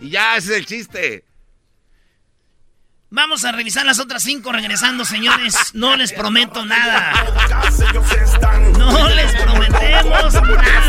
Y 0.00 0.10
ya, 0.10 0.36
ese 0.36 0.52
es 0.52 0.58
el 0.58 0.66
chiste. 0.66 1.24
Vamos 3.12 3.44
a 3.44 3.50
revisar 3.50 3.84
las 3.84 3.98
otras 3.98 4.22
cinco 4.22 4.52
regresando, 4.52 5.04
señores. 5.04 5.56
No 5.72 5.96
les 5.96 6.12
prometo 6.12 6.64
nada. 6.64 7.12
No 8.78 9.08
les 9.08 9.32
prometemos 9.32 10.04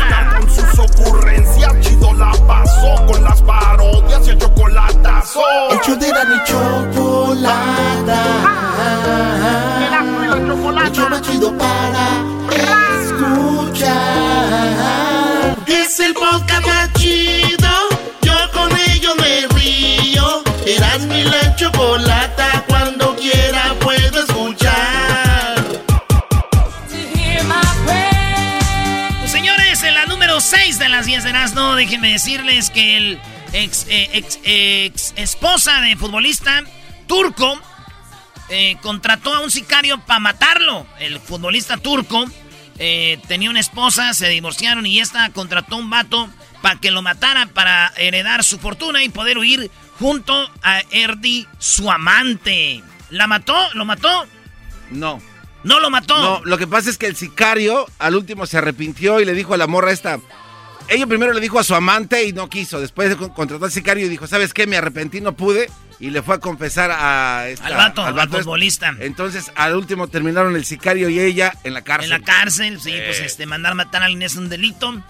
nada. 0.08 0.38
Con 0.38 0.48
sus 0.48 0.78
ocurrencias, 0.78 1.80
chido 1.80 2.12
la 2.14 2.30
pasó 2.46 3.04
con 3.06 3.24
las 3.24 3.42
parodias 3.42 4.24
y 4.28 4.30
el 4.30 4.38
chocolatazo. 4.38 5.40
El 5.72 5.80
show 5.80 5.96
de 5.96 6.12
la 6.12 6.24
ni 6.24 6.44
chocolata. 6.44 8.22
El 10.36 10.92
show 10.92 11.08
más 11.10 11.22
chido 11.22 11.58
para 11.58 12.22
escuchar. 13.02 13.96
Es 15.66 15.98
el 15.98 16.14
podcast 16.14 16.66
más 16.66 16.92
chido. 16.92 17.68
Yo 18.20 18.34
con 18.52 18.70
ellos 18.90 19.16
me 19.18 19.48
río. 19.58 20.44
Eras 20.64 21.00
mi 21.00 21.24
la 21.24 21.41
chocolata. 21.62 22.64
Cuando 22.66 23.16
quiera 23.16 23.74
puedo 23.80 24.24
escuchar. 24.24 25.62
Señores, 29.26 29.82
en 29.82 29.94
la 29.94 30.06
número 30.06 30.40
6 30.40 30.78
de 30.78 30.88
las 30.88 31.06
10 31.06 31.24
de 31.24 31.32
no 31.54 31.76
déjenme 31.76 32.12
decirles 32.12 32.70
que 32.70 32.96
el 32.96 33.20
ex, 33.52 33.86
eh, 33.88 34.10
ex, 34.12 34.38
ex 34.44 35.14
esposa 35.16 35.80
de 35.80 35.96
futbolista 35.96 36.62
turco 37.06 37.60
eh, 38.48 38.76
contrató 38.82 39.34
a 39.34 39.40
un 39.40 39.50
sicario 39.50 39.98
para 40.00 40.20
matarlo. 40.20 40.86
El 40.98 41.20
futbolista 41.20 41.76
turco 41.76 42.24
eh, 42.78 43.20
tenía 43.28 43.50
una 43.50 43.60
esposa, 43.60 44.12
se 44.14 44.28
divorciaron 44.28 44.84
y 44.84 45.00
esta 45.00 45.30
contrató 45.30 45.76
un 45.76 45.90
vato 45.90 46.28
para 46.60 46.80
que 46.80 46.90
lo 46.90 47.02
matara 47.02 47.46
para 47.46 47.92
heredar 47.96 48.44
su 48.44 48.58
fortuna 48.58 49.02
y 49.02 49.08
poder 49.08 49.38
huir 49.38 49.70
junto 49.98 50.50
a 50.62 50.80
Erdi, 50.90 51.46
su 51.58 51.90
amante. 51.90 52.82
¿La 53.10 53.26
mató? 53.26 53.54
¿Lo 53.74 53.84
mató? 53.84 54.26
No. 54.90 55.20
¿No 55.64 55.78
lo 55.80 55.90
mató? 55.90 56.18
No, 56.20 56.44
lo 56.44 56.58
que 56.58 56.66
pasa 56.66 56.90
es 56.90 56.98
que 56.98 57.06
el 57.06 57.14
sicario 57.14 57.86
al 57.98 58.16
último 58.16 58.46
se 58.46 58.58
arrepintió 58.58 59.20
y 59.20 59.24
le 59.24 59.32
dijo 59.32 59.54
a 59.54 59.56
la 59.56 59.66
morra 59.66 59.92
esta. 59.92 60.18
Ella 60.88 61.06
primero 61.06 61.32
le 61.32 61.40
dijo 61.40 61.60
a 61.60 61.64
su 61.64 61.74
amante 61.74 62.24
y 62.24 62.32
no 62.32 62.48
quiso. 62.48 62.80
Después 62.80 63.14
contrató 63.34 63.64
al 63.64 63.70
sicario 63.70 64.04
y 64.06 64.08
dijo, 64.08 64.26
¿sabes 64.26 64.52
qué? 64.52 64.66
Me 64.66 64.76
arrepentí, 64.76 65.20
no 65.20 65.34
pude. 65.36 65.70
Y 66.00 66.10
le 66.10 66.20
fue 66.20 66.34
a 66.34 66.38
confesar 66.38 66.90
a 66.90 67.46
esta- 67.48 67.66
al 67.66 67.74
vato, 67.74 68.04
al, 68.04 68.12
vato 68.14 68.30
este. 68.32 68.42
futbolista. 68.42 68.92
Entonces, 68.98 69.52
al 69.54 69.76
último 69.76 70.08
terminaron 70.08 70.56
el 70.56 70.64
sicario 70.64 71.08
y 71.08 71.20
ella 71.20 71.52
en 71.62 71.74
la 71.74 71.82
cárcel. 71.82 72.12
En 72.12 72.20
la 72.20 72.26
cárcel, 72.26 72.80
sí, 72.80 72.92
pues 73.06 73.20
este, 73.20 73.46
mandar 73.46 73.76
matar 73.76 74.02
a 74.02 74.06
alguien 74.06 74.22
es 74.22 74.34
un 74.34 74.48
delito. 74.48 75.00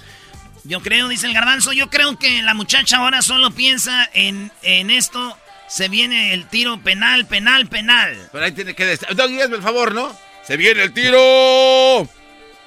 Yo 0.65 0.81
creo, 0.81 1.09
dice 1.09 1.27
el 1.27 1.35
garbanzo, 1.35 1.73
yo 1.73 1.91
creo 1.91 2.17
que 2.19 2.41
la 2.43 2.55
muchacha 2.55 2.99
ahora 2.99 3.21
solo 3.23 3.51
piensa 3.51 4.09
en, 4.15 4.53
en 4.63 4.91
esto. 4.91 5.37
Se 5.69 5.89
viene 5.89 6.35
el 6.35 6.47
tiro 6.49 6.81
penal, 6.83 7.27
penal, 7.27 7.67
penal. 7.67 8.29
Pero 8.31 8.45
ahí 8.45 8.53
tiene 8.53 8.75
que 8.75 8.85
decir. 8.85 9.09
Doggy, 9.17 9.41
hazme 9.41 9.57
el 9.57 9.63
favor, 9.63 9.95
¿no? 9.95 10.15
¡Se 10.47 10.57
viene 10.57 10.83
el 10.83 10.93
tiro! 10.93 12.07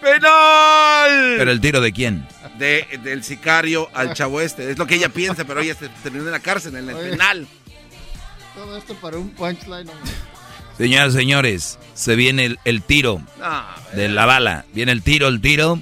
¡Penal! 0.02 1.36
¿Pero 1.38 1.52
el 1.52 1.62
tiro 1.62 1.82
de 1.82 1.92
quién? 1.94 2.28
De- 2.58 3.00
del 3.04 3.24
sicario 3.24 3.90
al 3.94 4.14
chavo 4.14 4.42
este. 4.42 4.72
Es 4.72 4.78
lo 4.78 4.88
que 4.88 4.96
ella 4.96 5.10
piensa, 5.10 5.46
pero 5.46 5.62
ella 5.62 5.76
se 5.76 5.90
terminó 6.04 6.26
en 6.26 6.32
la 6.32 6.40
cárcel, 6.40 6.76
en 6.76 6.90
el 6.90 6.96
Oye. 6.96 7.10
penal. 7.12 7.48
Todo 8.56 8.78
esto 8.78 8.96
para 8.96 9.18
un 9.18 9.30
punchline. 9.32 9.90
Señoras, 10.78 11.14
señores, 11.14 11.80
se 11.94 12.16
viene 12.16 12.46
el, 12.46 12.60
el 12.66 12.82
tiro 12.82 13.22
No, 13.40 13.66
de 13.94 14.10
la 14.10 14.26
bala. 14.26 14.66
Viene 14.74 14.92
el 14.92 15.02
tiro, 15.04 15.28
el 15.28 15.42
tiro, 15.42 15.80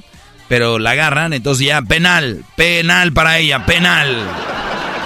pero 0.53 0.77
la 0.77 0.91
agarran, 0.91 1.33
entonces 1.33 1.65
ya 1.65 1.81
penal, 1.81 2.45
penal 2.55 3.11
para 3.11 3.39
ella, 3.39 3.65
penal. 3.65 4.15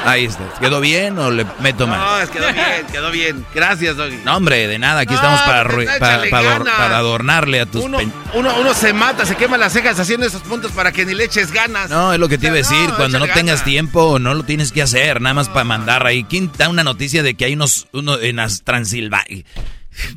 Ahí 0.05 0.25
está. 0.25 0.43
¿Quedó 0.59 0.81
bien 0.81 1.17
o 1.19 1.31
le 1.31 1.45
meto 1.61 1.87
no, 1.87 1.95
más? 1.95 2.23
es 2.23 2.29
quedó 2.31 2.51
bien, 2.51 2.85
quedó 2.91 3.11
bien. 3.11 3.45
Gracias, 3.55 3.95
Doggy. 3.95 4.17
No, 4.25 4.35
hombre, 4.35 4.67
de 4.67 4.77
nada, 4.77 4.99
aquí 5.01 5.13
No, 5.13 5.15
estamos 5.15 5.39
para, 5.43 5.63
arru- 5.63 5.85
para, 5.99 6.15
échale 6.15 6.29
para 6.29 6.49
ador- 6.49 6.63
ganas. 6.65 6.73
para 6.77 6.97
adornarle 6.97 7.61
a 7.61 7.65
tus... 7.65 7.81
Uno, 7.81 7.99
uno, 8.33 8.55
uno 8.59 8.73
se 8.73 8.91
mata, 8.91 9.25
se 9.25 9.35
quema 9.37 9.57
las 9.57 9.71
cejas 9.71 9.97
haciendo 10.01 10.25
esos 10.25 10.41
puntos 10.41 10.73
para 10.73 10.91
que 10.91 11.05
ni 11.05 11.13
le 11.13 11.23
eches 11.23 11.53
ganas. 11.53 11.89
No, 11.89 12.11
es 12.11 12.19
lo 12.19 12.27
que 12.27 12.37
te 12.37 12.47
iba 12.47 12.55
a 12.55 12.57
decir, 12.57 12.89
cuando 12.97 13.17
no 13.17 13.25
tengas 13.27 13.45
ganas. 13.59 13.63
tiempo 13.63 14.19
no 14.19 14.33
lo 14.33 14.43
tienes 14.43 14.73
que 14.73 14.81
hacer, 14.81 15.21
nada 15.21 15.33
más 15.33 15.47
para 15.47 15.63
mandar 15.63 16.05
ahí. 16.05 16.25
¿Quién 16.25 16.51
da 16.57 16.67
una 16.67 16.83
noticia 16.83 17.23
de 17.23 17.35
que 17.35 17.45
hay 17.45 17.53
unos, 17.53 17.87
uno 17.93 18.19
en 18.19 18.35
las 18.35 18.63
Transilvania? 18.65 19.45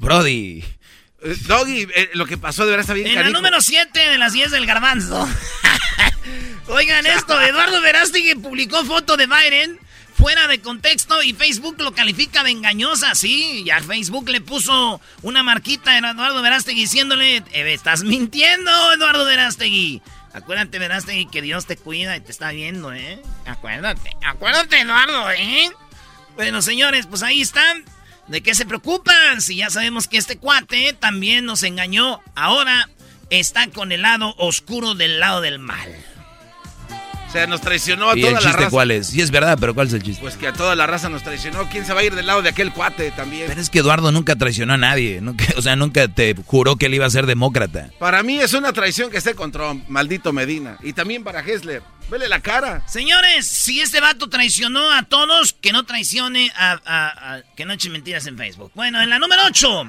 Brody. 0.00 0.64
Eh, 1.22 1.36
Doggy, 1.46 1.86
eh, 1.94 2.10
lo 2.14 2.26
que 2.26 2.38
pasó 2.38 2.64
de 2.64 2.70
verdad 2.70 2.82
está 2.82 2.94
bien 2.94 3.06
En 3.08 3.14
la 3.14 3.30
número 3.30 3.60
7 3.60 3.98
de 3.98 4.18
las 4.18 4.32
10 4.32 4.50
del 4.50 4.66
garbanzo. 4.66 5.28
Oigan 6.68 7.06
esto, 7.06 7.40
Eduardo 7.40 7.80
Verástegui 7.80 8.36
publicó 8.36 8.84
foto 8.84 9.16
de 9.16 9.26
Biden 9.26 9.78
fuera 10.14 10.46
de 10.48 10.60
contexto 10.60 11.22
y 11.22 11.32
Facebook 11.32 11.76
lo 11.80 11.92
califica 11.92 12.44
de 12.44 12.50
engañosa, 12.50 13.14
sí. 13.14 13.64
Ya 13.64 13.80
Facebook 13.80 14.28
le 14.28 14.40
puso 14.40 15.00
una 15.22 15.42
marquita 15.42 15.92
a 15.92 15.98
Eduardo 15.98 16.42
Verástegui 16.42 16.82
diciéndole, 16.82 17.38
"Eh, 17.52 17.72
estás 17.72 18.02
mintiendo, 18.04 18.70
Eduardo 18.92 19.24
Verástegui. 19.24 20.02
Acuérdate, 20.32 20.78
Verástegui, 20.78 21.26
que 21.26 21.42
Dios 21.42 21.66
te 21.66 21.76
cuida 21.76 22.16
y 22.16 22.20
te 22.20 22.30
está 22.30 22.52
viendo, 22.52 22.92
¿eh? 22.92 23.20
Acuérdate, 23.46 24.10
acuérdate, 24.24 24.80
Eduardo, 24.80 25.30
¿eh? 25.32 25.70
Bueno, 26.36 26.62
señores, 26.62 27.06
pues 27.06 27.22
ahí 27.22 27.40
están. 27.40 27.84
¿De 28.30 28.44
qué 28.44 28.54
se 28.54 28.64
preocupan? 28.64 29.40
Si 29.40 29.56
ya 29.56 29.70
sabemos 29.70 30.06
que 30.06 30.16
este 30.16 30.38
cuate 30.38 30.92
también 30.92 31.44
nos 31.46 31.64
engañó. 31.64 32.20
Ahora 32.36 32.88
está 33.28 33.68
con 33.70 33.90
el 33.90 34.02
lado 34.02 34.36
oscuro 34.38 34.94
del 34.94 35.18
lado 35.18 35.40
del 35.40 35.58
mal. 35.58 35.92
O 37.30 37.32
sea, 37.32 37.46
nos 37.46 37.60
traicionó 37.60 38.10
a 38.10 38.18
¿Y 38.18 38.22
toda 38.22 38.30
el 38.32 38.34
la 38.34 38.40
chiste 38.40 38.56
raza. 38.56 38.70
cuál 38.70 38.90
es? 38.90 39.06
Sí 39.06 39.20
es 39.20 39.30
verdad, 39.30 39.56
pero 39.60 39.72
¿cuál 39.72 39.86
es 39.86 39.92
el 39.92 40.02
chiste? 40.02 40.20
Pues 40.20 40.36
que 40.36 40.48
a 40.48 40.52
toda 40.52 40.74
la 40.74 40.88
raza 40.88 41.08
nos 41.08 41.22
traicionó. 41.22 41.68
¿Quién 41.70 41.86
se 41.86 41.94
va 41.94 42.00
a 42.00 42.02
ir 42.02 42.16
del 42.16 42.26
lado 42.26 42.42
de 42.42 42.48
aquel 42.48 42.72
cuate 42.72 43.12
también? 43.12 43.44
Pero 43.46 43.60
es 43.60 43.70
que 43.70 43.78
Eduardo 43.78 44.10
nunca 44.10 44.34
traicionó 44.34 44.72
a 44.72 44.76
nadie, 44.76 45.20
nunca- 45.20 45.44
o 45.56 45.62
sea, 45.62 45.76
nunca 45.76 46.08
te 46.08 46.34
juró 46.44 46.74
que 46.74 46.86
él 46.86 46.94
iba 46.94 47.06
a 47.06 47.10
ser 47.10 47.26
demócrata. 47.26 47.90
Para 48.00 48.24
mí 48.24 48.40
es 48.40 48.52
una 48.52 48.72
traición 48.72 49.12
que 49.12 49.18
esté 49.18 49.36
con 49.36 49.52
Trump, 49.52 49.84
maldito 49.88 50.32
Medina. 50.32 50.76
Y 50.82 50.92
también 50.92 51.22
para 51.22 51.38
Hessler. 51.40 51.84
Vele 52.10 52.26
la 52.28 52.40
cara. 52.40 52.82
Señores, 52.88 53.46
si 53.46 53.80
este 53.80 54.00
vato 54.00 54.28
traicionó 54.28 54.90
a 54.90 55.04
todos, 55.04 55.52
que 55.52 55.70
no 55.72 55.84
traicione 55.86 56.50
a, 56.56 56.72
a- 56.84 57.34
a- 57.36 57.42
que 57.56 57.64
no 57.64 57.72
eche 57.74 57.90
mentiras 57.90 58.26
en 58.26 58.36
Facebook. 58.36 58.72
Bueno, 58.74 59.00
en 59.00 59.08
la 59.08 59.20
número 59.20 59.42
8, 59.46 59.88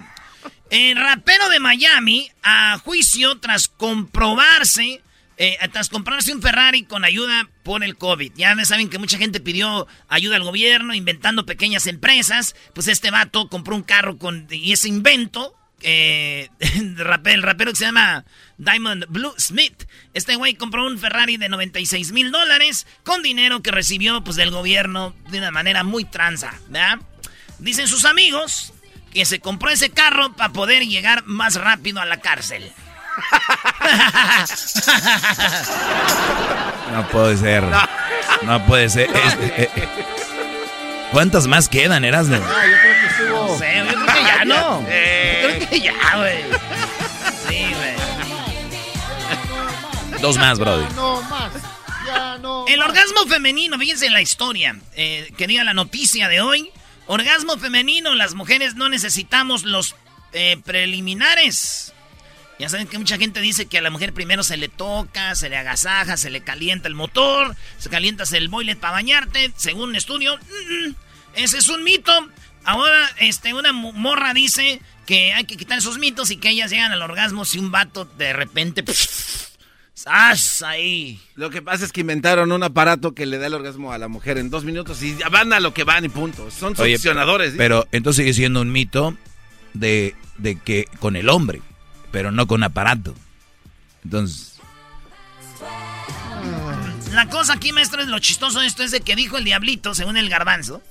el 0.70 0.96
rapero 0.96 1.50
de 1.50 1.60
Miami 1.60 2.30
a 2.44 2.78
juicio 2.78 3.40
tras 3.40 3.68
comprobarse, 3.68 5.02
eh, 5.44 5.58
tras 5.74 5.90
comprarse 5.90 6.32
un 6.36 6.40
Ferrari 6.40 6.84
con 6.84 7.04
ayuda 7.04 7.50
por 7.64 7.84
el 7.84 7.98
COVID. 7.98 8.34
Ya 8.36 8.56
saben 8.64 8.90
que 8.90 9.00
mucha 9.00 9.18
gente 9.18 9.40
pidió 9.40 9.88
ayuda 10.08 10.36
al 10.36 10.44
gobierno, 10.44 10.94
inventando 10.94 11.48
pequeñas 11.48 11.88
empresas. 11.88 12.56
Pues 12.76 12.88
este 12.88 13.10
vato 13.10 13.50
compró 13.50 13.76
un 13.76 13.82
carro 13.82 14.20
con 14.20 14.46
y 14.52 14.72
ese 14.72 14.88
invento 14.88 15.58
eh, 15.82 16.50
el 16.60 16.96
rapero, 16.96 17.72
que 17.72 17.76
se 17.76 17.86
llama 17.86 18.24
Diamond 18.60 19.08
Blue 19.10 19.34
Smith. 19.40 19.86
Este 20.14 20.36
güey 20.36 20.54
compró 20.54 20.86
un 20.86 21.00
Ferrari 21.00 21.38
de 21.38 21.50
96 21.50 22.12
mil 22.12 22.32
dólares 22.32 22.86
con 23.04 23.24
dinero 23.24 23.64
que 23.64 23.72
recibió 23.72 24.24
pues 24.24 24.36
del 24.36 24.52
gobierno 24.52 25.16
de 25.32 25.40
una 25.40 25.50
manera 25.50 25.84
muy 25.84 26.06
tranza, 26.06 26.54
¿verdad? 26.68 27.00
Dicen 27.58 27.88
sus 27.88 28.06
amigos 28.06 28.74
que 29.12 29.26
se 29.26 29.40
compró 29.40 29.72
ese 29.72 29.90
carro 29.90 30.34
para 30.34 30.54
poder 30.54 30.86
llegar 30.86 31.26
más 31.26 31.56
rápido 31.56 32.00
a 32.00 32.06
la 32.06 32.22
cárcel. 32.22 32.72
No 36.92 37.08
puede 37.10 37.38
ser. 37.38 37.64
No 38.44 38.66
puede 38.66 38.90
ser. 38.90 39.10
Es- 39.10 39.34
eh, 39.40 39.70
eh. 39.76 39.90
¿Cuántas 41.12 41.48
más 41.48 41.68
quedan, 41.70 42.06
Erasmo? 42.06 42.36
Ah, 42.38 42.64
yo 42.66 42.78
creo 42.78 42.94
que 42.94 43.06
estuvo. 43.08 43.48
No 43.48 43.58
sé, 43.58 43.76
yo 43.78 43.86
creo 43.86 44.06
que 44.06 44.24
ya 44.24 44.46
no. 44.46 44.86
Eh. 44.88 45.40
Yo 45.44 45.50
creo 45.58 45.70
que 45.70 45.82
ya, 45.82 45.94
güey. 46.18 46.44
Sí, 47.48 47.74
güey. 47.76 47.96
Dos 50.22 50.38
más, 50.38 50.58
Brody. 50.60 50.84
Ya 50.84 50.90
no 50.96 51.22
más. 51.24 51.52
Ya 52.08 52.38
no. 52.38 52.66
El 52.68 52.80
más. 52.80 52.90
orgasmo 52.90 53.26
femenino, 53.28 53.78
fíjense 53.78 54.06
en 54.08 54.14
la 54.14 54.22
historia, 54.22 54.76
eh, 54.96 55.34
que 55.38 55.48
diga 55.48 55.64
la 55.64 55.74
noticia 55.74 56.28
de 56.30 56.42
hoy. 56.42 56.72
Orgasmo 57.08 57.58
femenino, 57.58 58.16
las 58.16 58.34
mujeres 58.36 58.76
no 58.76 58.88
necesitamos 58.88 59.64
los 59.64 59.96
eh, 60.34 60.58
preliminares. 60.64 61.94
Ya 62.62 62.70
saben 62.70 62.86
que 62.86 63.00
mucha 63.00 63.18
gente 63.18 63.42
dice 63.42 63.66
que 63.66 63.80
a 63.80 63.82
la 63.82 63.90
mujer 63.90 64.14
primero 64.14 64.44
se 64.44 64.56
le 64.56 64.70
toca, 64.70 65.34
se 65.34 65.50
le 65.50 65.58
agasaja, 65.58 66.16
se 66.16 66.30
le 66.30 66.42
calienta 66.42 66.88
el 66.88 66.94
motor, 66.94 67.56
se 67.80 67.90
calientas 67.90 68.34
el 68.34 68.50
boiler 68.50 68.78
para 68.78 68.94
bañarte, 68.94 69.52
según 69.56 69.90
un 69.90 69.96
estudio. 69.96 70.38
ese 71.34 71.58
es 71.58 71.68
un 71.70 71.84
mito. 71.84 72.12
Ahora, 72.64 73.10
este, 73.18 73.56
una 73.56 73.74
morra 73.74 74.36
dice 74.36 74.80
que 75.08 75.34
hay 75.34 75.46
que 75.46 75.58
quitar 75.58 75.80
esos 75.80 75.98
mitos 75.98 76.30
y 76.30 76.38
que 76.38 76.50
ellas 76.50 76.70
llegan 76.70 76.92
al 76.92 77.02
orgasmo 77.02 77.46
si 77.46 77.58
un 77.58 77.72
vato 77.72 78.06
de 78.06 78.32
repente... 78.32 78.84
¡Sas! 79.96 80.62
Ahí. 80.62 81.20
Lo 81.34 81.50
que 81.50 81.64
pasa 81.64 81.84
es 81.84 81.92
que 81.92 82.02
inventaron 82.02 82.52
un 82.52 82.62
aparato 82.62 83.16
que 83.16 83.26
le 83.26 83.40
da 83.40 83.48
el 83.48 83.56
orgasmo 83.56 83.92
a 83.92 83.98
la 83.98 84.08
mujer 84.08 84.38
en 84.38 84.52
dos 84.52 84.66
minutos 84.66 85.02
y 85.02 85.18
ya 85.18 85.30
van 85.30 85.52
a 85.52 85.60
lo 85.60 85.74
que 85.74 85.84
van 85.84 86.06
y 86.06 86.10
punto. 86.10 86.52
Son 86.52 86.76
Oye, 86.78 86.94
succionadores. 86.98 87.54
¿sí? 87.54 87.58
Pero 87.58 87.88
entonces 87.92 88.24
sigue 88.24 88.36
siendo 88.36 88.62
un 88.62 88.72
mito 88.72 89.18
de, 89.74 90.16
de 90.38 90.60
que 90.60 90.86
con 91.00 91.16
el 91.16 91.28
hombre, 91.28 91.62
pero 92.12 92.32
no 92.32 92.48
con 92.48 92.64
aparato. 92.64 93.16
Entonces, 94.04 94.60
La 97.12 97.30
cosa 97.30 97.54
aquí, 97.54 97.72
maestro, 97.72 98.02
es 98.02 98.08
lo 98.08 98.20
chistoso 98.20 98.60
de 98.60 98.68
esto 98.68 98.84
es 98.84 98.92
de 98.92 99.02
que 99.02 99.16
dijo 99.16 99.38
el 99.38 99.44
diablito, 99.44 99.94
según 99.94 100.18
el 100.18 100.30
garbanzo. 100.30 100.82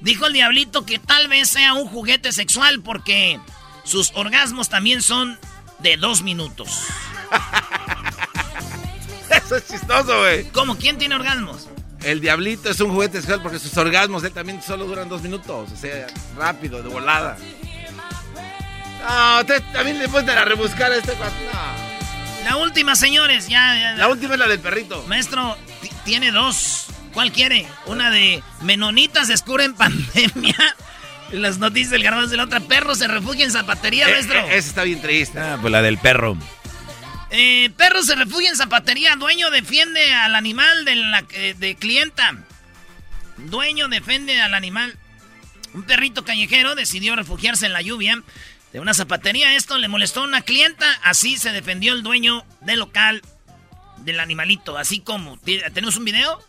Dijo 0.00 0.26
el 0.26 0.32
diablito 0.32 0.84
que 0.84 0.98
tal 0.98 1.28
vez 1.28 1.48
sea 1.48 1.74
un 1.74 1.86
juguete 1.86 2.32
sexual 2.32 2.82
porque 2.82 3.40
sus 3.84 4.10
orgasmos 4.14 4.68
también 4.68 5.00
son 5.00 5.38
de 5.78 5.96
dos 5.96 6.22
minutos. 6.22 6.86
Eso 9.30 9.56
es 9.56 9.66
chistoso, 9.66 10.20
güey. 10.20 10.44
¿Cómo? 10.50 10.76
¿Quién 10.76 10.98
tiene 10.98 11.14
orgasmos? 11.14 11.68
El 12.02 12.20
diablito 12.20 12.68
es 12.68 12.80
un 12.80 12.90
juguete 12.90 13.18
sexual 13.18 13.42
porque 13.42 13.58
sus 13.58 13.76
orgasmos 13.76 14.24
él 14.24 14.32
también 14.32 14.62
solo 14.62 14.86
duran 14.86 15.08
dos 15.08 15.22
minutos. 15.22 15.70
O 15.72 15.76
sea, 15.76 16.06
rápido, 16.36 16.82
de 16.82 16.88
volada. 16.88 17.38
No, 19.08 19.44
te- 19.46 19.60
también 19.72 19.98
le 19.98 20.08
puedes 20.08 20.26
dar 20.26 20.38
a 20.38 20.44
rebuscar 20.44 20.92
a 20.92 20.96
este. 20.96 21.12
No. 21.14 22.44
La 22.44 22.56
última, 22.56 22.96
señores, 22.96 23.48
ya. 23.48 23.74
ya- 23.78 23.92
La 23.96 24.08
última 24.08 24.34
es 24.34 24.38
la 24.40 24.48
del 24.48 24.60
perrito. 24.60 25.04
Maestro, 25.08 25.56
ti- 25.80 25.90
tiene 26.04 26.30
dos. 26.32 26.86
¿Cuál 27.12 27.30
quiere? 27.32 27.66
Una 27.86 28.10
de 28.10 28.42
menonitas 28.62 29.28
descubren 29.28 29.74
pandemia. 29.76 30.56
Las 31.30 31.58
noticias 31.58 31.90
del 31.90 32.02
garbanzo 32.02 32.30
de 32.30 32.36
la 32.38 32.44
otra. 32.44 32.60
Perro 32.60 32.94
se 32.94 33.08
refugia 33.08 33.44
en 33.44 33.52
zapatería, 33.52 34.08
Eh, 34.08 34.12
maestro. 34.12 34.38
eh, 34.38 34.56
esa 34.58 34.68
está 34.68 34.82
bien 34.84 35.00
triste. 35.00 35.38
ah, 35.40 35.58
pues 35.60 35.70
la 35.72 35.82
del 35.82 35.98
perro. 35.98 36.36
Eh, 37.30 37.70
perro 37.76 38.02
se 38.02 38.14
refugia 38.14 38.50
en 38.50 38.56
zapatería. 38.56 39.16
Dueño 39.16 39.50
defiende 39.50 40.12
al 40.12 40.34
animal 40.34 40.84
de, 40.84 40.94
la, 40.96 41.24
eh, 41.32 41.54
de 41.58 41.74
clienta. 41.76 42.34
Dueño 43.38 43.88
defiende 43.88 44.40
al 44.40 44.52
animal. 44.54 44.96
Un 45.74 45.84
perrito 45.84 46.24
callejero 46.24 46.74
decidió 46.74 47.16
refugiarse 47.16 47.64
en 47.66 47.72
la 47.72 47.80
lluvia 47.80 48.22
de 48.72 48.80
una 48.80 48.94
zapatería. 48.94 49.54
Esto 49.56 49.78
le 49.78 49.88
molestó 49.88 50.20
a 50.20 50.24
una 50.24 50.42
clienta. 50.42 50.86
Así 51.02 51.36
se 51.36 51.52
defendió 51.52 51.92
el 51.92 52.02
dueño 52.02 52.44
del 52.60 52.78
local 52.80 53.22
del 53.98 54.20
animalito. 54.20 54.78
Así 54.78 55.00
como. 55.00 55.38
¿Tenemos 55.38 55.96
un 55.96 56.04
video? 56.04 56.40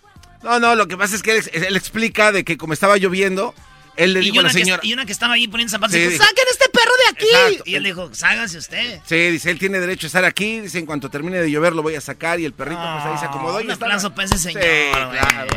No, 0.44 0.60
no, 0.60 0.76
lo 0.76 0.88
que 0.88 0.98
pasa 0.98 1.16
es 1.16 1.24
que 1.24 1.38
él, 1.38 1.44
él 1.54 1.76
explica 1.78 2.32
de 2.32 2.44
que 2.44 2.58
como 2.58 2.74
estaba 2.74 2.98
lloviendo, 2.98 3.54
él 3.96 4.14
le 4.14 4.20
dijo 4.20 4.40
a 4.40 4.44
la 4.44 4.50
una, 4.50 4.54
que, 4.54 4.60
señora. 4.66 4.82
y 4.84 4.92
una 4.94 5.06
que 5.06 5.12
estaba 5.14 5.36
ahí 5.36 5.48
poniendo 5.48 5.72
zapatos 5.72 5.94
Sí, 5.96 6.02
dijo, 6.02 6.22
¡saquen 6.24 6.46
este 6.52 6.66
perro 6.70 6.92
de 7.06 7.12
aquí! 7.12 7.28
Exacto. 7.34 7.64
Y 7.66 7.76
él 7.76 7.84
dijo, 7.84 8.14
ságase 8.14 8.58
usted. 8.58 9.00
Sí, 9.06 9.16
dice, 9.32 9.52
él 9.52 9.60
tiene 9.60 9.80
derecho 9.80 10.06
a 10.06 10.10
estar 10.10 10.26
aquí. 10.26 10.60
Dice, 10.60 10.80
en 10.80 10.86
cuanto 10.86 11.10
termine 11.10 11.38
de 11.40 11.50
llover 11.50 11.74
lo 11.74 11.82
voy 11.82 11.96
a 11.96 12.02
sacar. 12.02 12.40
Y 12.42 12.46
el 12.46 12.54
perrito 12.54 12.82
pues 12.82 13.06
ahí 13.06 13.18
se 13.20 13.26
acomodó. 13.26 13.62
y 13.62 13.72
estaba- 13.72 13.86
aplauso 13.94 14.14
para 14.14 14.26
ese 14.26 14.38
señor. 14.38 14.64
Sí, 14.64 14.70
güey. 14.70 15.20
claro, 15.20 15.48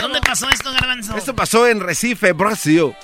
¿Dónde 0.00 0.20
pasó 0.20 0.48
esto, 0.50 0.72
Garbanzo? 0.72 1.16
Esto 1.16 1.34
pasó 1.36 1.68
en 1.68 1.78
Recife, 1.80 2.32
Brasil. 2.32 2.94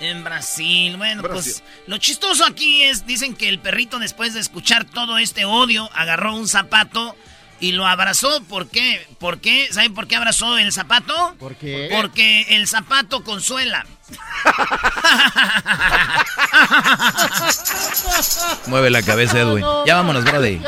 En 0.00 0.24
Brasil. 0.24 0.96
Bueno, 0.96 1.22
Brasil. 1.22 1.54
pues 1.60 1.62
lo 1.86 1.98
chistoso 1.98 2.44
aquí 2.44 2.82
es, 2.84 3.06
dicen 3.06 3.34
que 3.34 3.48
el 3.48 3.58
perrito 3.58 3.98
después 3.98 4.34
de 4.34 4.40
escuchar 4.40 4.84
todo 4.84 5.18
este 5.18 5.44
odio, 5.44 5.90
agarró 5.94 6.34
un 6.34 6.48
zapato 6.48 7.16
y 7.60 7.72
lo 7.72 7.86
abrazó. 7.86 8.42
¿Por 8.44 8.68
qué? 8.68 9.06
¿Por 9.18 9.40
qué? 9.40 9.68
¿Saben 9.70 9.94
por 9.94 10.08
qué 10.08 10.16
abrazó 10.16 10.58
el 10.58 10.72
zapato? 10.72 11.36
¿Por 11.38 11.54
qué? 11.56 11.88
Porque 11.92 12.46
el 12.50 12.66
zapato 12.66 13.22
consuela. 13.22 13.86
Mueve 18.66 18.90
la 18.90 19.02
cabeza, 19.02 19.40
Edwin. 19.40 19.64
Ya 19.86 19.96
vámonos, 19.96 20.24
Brody. 20.24 20.60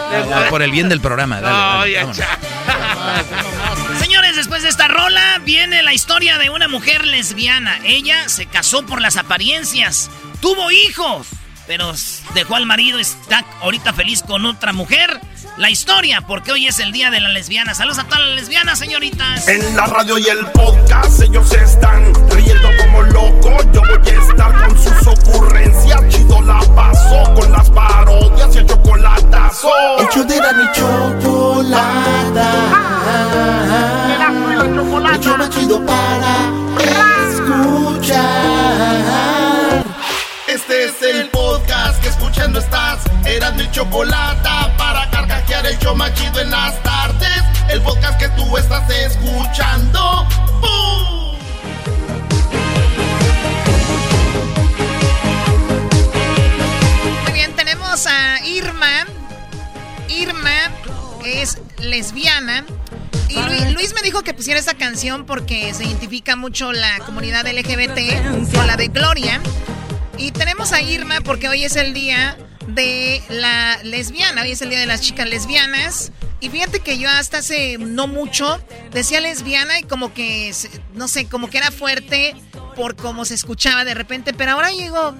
Por 0.50 0.62
el 0.62 0.70
bien 0.70 0.88
del 0.88 1.00
programa. 1.00 1.40
Dale. 1.40 2.06
Señores, 4.00 4.36
después 4.36 4.62
de 4.62 4.68
esta 4.68 4.88
rola 4.88 5.40
viene 5.44 5.82
la 5.82 5.94
historia 5.94 6.38
de 6.38 6.50
una 6.50 6.68
mujer 6.68 7.06
lesbiana. 7.06 7.78
Ella 7.84 8.28
se 8.28 8.46
casó 8.46 8.84
por 8.84 9.00
las 9.00 9.16
apariencias, 9.16 10.10
tuvo 10.40 10.70
hijos, 10.70 11.28
pero 11.66 11.92
dejó 12.34 12.56
al 12.56 12.66
marido, 12.66 12.98
está 12.98 13.44
ahorita 13.60 13.92
feliz 13.92 14.22
con 14.22 14.46
otra 14.46 14.72
mujer. 14.72 15.20
La 15.58 15.68
historia, 15.68 16.22
porque 16.22 16.50
hoy 16.50 16.66
es 16.66 16.78
el 16.78 16.92
día 16.92 17.10
de 17.10 17.20
la 17.20 17.28
lesbiana. 17.28 17.74
Saludos 17.74 17.98
a 17.98 18.04
todas 18.04 18.20
las 18.20 18.36
lesbianas, 18.36 18.78
señoritas. 18.78 19.46
En 19.48 19.76
la 19.76 19.84
radio 19.84 20.16
y 20.16 20.26
el 20.26 20.46
podcast 20.46 21.20
ellos 21.20 21.52
están 21.52 22.10
riendo 22.30 22.70
como 22.78 23.02
locos. 23.02 23.66
Yo 23.72 23.82
voy 23.82 24.08
a 24.08 24.22
estar 24.30 24.66
con 24.66 24.82
sus 24.82 25.06
ocurrencias. 25.06 26.08
Chido 26.08 26.40
la 26.40 26.58
paso 26.74 27.34
con 27.34 27.52
las 27.52 27.68
parodias 27.70 28.54
y 28.54 28.58
el 28.58 28.66
chocolatazo. 28.66 29.68
El 29.98 30.26
de 30.26 30.36
la 30.40 30.72
chocolata. 30.72 32.52
El 34.64 35.20
show 35.20 35.36
más 35.36 35.50
chido 35.50 35.84
para 35.84 36.50
escuchar. 37.28 38.22
Este 40.48 40.84
es 40.84 41.02
el 41.02 41.28
podcast 41.28 42.00
que 42.02 42.08
escuchando 42.08 42.58
estás. 42.58 43.00
Eran 43.26 43.56
mi 43.56 43.70
chocolata 43.70 44.74
para 44.76 45.01
carcajear 45.26 45.66
el 45.66 45.78
show 45.78 45.94
más 45.94 46.12
chido 46.14 46.40
en 46.40 46.50
las 46.50 46.82
tardes. 46.82 47.42
El 47.70 47.80
podcast 47.82 48.18
que 48.18 48.28
tú 48.30 48.56
estás 48.56 48.88
escuchando. 48.90 50.26
¡Bum! 50.60 51.38
Muy 57.22 57.32
bien, 57.32 57.54
tenemos 57.54 58.06
a 58.06 58.44
Irma. 58.46 59.06
Irma 60.08 60.70
es 61.24 61.58
lesbiana. 61.78 62.64
Y 63.28 63.36
Luis, 63.36 63.72
Luis 63.72 63.94
me 63.94 64.02
dijo 64.02 64.22
que 64.22 64.34
pusiera 64.34 64.60
esta 64.60 64.74
canción 64.74 65.24
porque 65.24 65.72
se 65.72 65.84
identifica 65.84 66.36
mucho 66.36 66.72
la 66.72 66.98
comunidad 66.98 67.46
LGBT 67.46 68.52
con 68.54 68.66
la 68.66 68.76
de 68.76 68.88
Gloria. 68.88 69.40
Y 70.18 70.32
tenemos 70.32 70.72
a 70.72 70.82
Irma 70.82 71.20
porque 71.24 71.48
hoy 71.48 71.64
es 71.64 71.76
el 71.76 71.94
día 71.94 72.36
de 72.68 73.22
la 73.28 73.78
lesbiana, 73.82 74.42
hoy 74.42 74.52
es 74.52 74.62
el 74.62 74.70
día 74.70 74.80
de 74.80 74.86
las 74.86 75.00
chicas 75.00 75.28
lesbianas. 75.28 76.12
Y 76.40 76.48
fíjate 76.48 76.80
que 76.80 76.98
yo 76.98 77.08
hasta 77.08 77.38
hace 77.38 77.78
no 77.78 78.08
mucho 78.08 78.60
decía 78.90 79.20
lesbiana 79.20 79.78
y 79.78 79.84
como 79.84 80.12
que, 80.12 80.52
no 80.94 81.06
sé, 81.06 81.26
como 81.28 81.48
que 81.48 81.58
era 81.58 81.70
fuerte 81.70 82.34
por 82.74 82.96
cómo 82.96 83.24
se 83.24 83.34
escuchaba 83.34 83.84
de 83.84 83.94
repente, 83.94 84.32
pero 84.34 84.52
ahora 84.52 84.68
digo, 84.68 85.14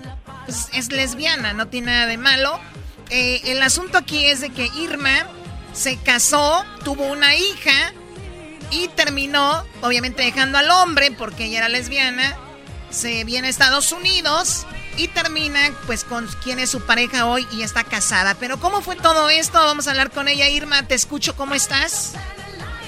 pues, 0.46 0.68
es 0.72 0.90
lesbiana, 0.90 1.52
no 1.52 1.68
tiene 1.68 1.92
nada 1.92 2.06
de 2.06 2.16
malo. 2.16 2.58
Eh, 3.10 3.40
el 3.44 3.62
asunto 3.62 3.98
aquí 3.98 4.24
es 4.26 4.40
de 4.40 4.50
que 4.50 4.70
Irma 4.76 5.26
se 5.72 5.96
casó, 5.96 6.64
tuvo 6.84 7.04
una 7.04 7.36
hija 7.36 7.92
y 8.70 8.88
terminó, 8.88 9.64
obviamente 9.82 10.22
dejando 10.22 10.58
al 10.58 10.70
hombre 10.70 11.10
porque 11.12 11.44
ella 11.44 11.58
era 11.58 11.68
lesbiana. 11.68 12.36
Se 12.90 13.24
viene 13.24 13.46
a 13.46 13.50
Estados 13.50 13.92
Unidos 13.92 14.66
y 14.96 15.08
termina 15.08 15.60
pues 15.86 16.04
con 16.04 16.26
quien 16.42 16.58
es 16.58 16.70
su 16.70 16.80
pareja 16.82 17.26
hoy 17.26 17.46
y 17.52 17.62
está 17.62 17.84
casada. 17.84 18.34
Pero 18.38 18.58
¿cómo 18.58 18.82
fue 18.82 18.96
todo 18.96 19.28
esto? 19.30 19.58
Vamos 19.58 19.86
a 19.86 19.90
hablar 19.90 20.10
con 20.10 20.28
ella. 20.28 20.48
Irma, 20.48 20.86
te 20.86 20.94
escucho, 20.94 21.34
¿cómo 21.36 21.54
estás? 21.54 22.14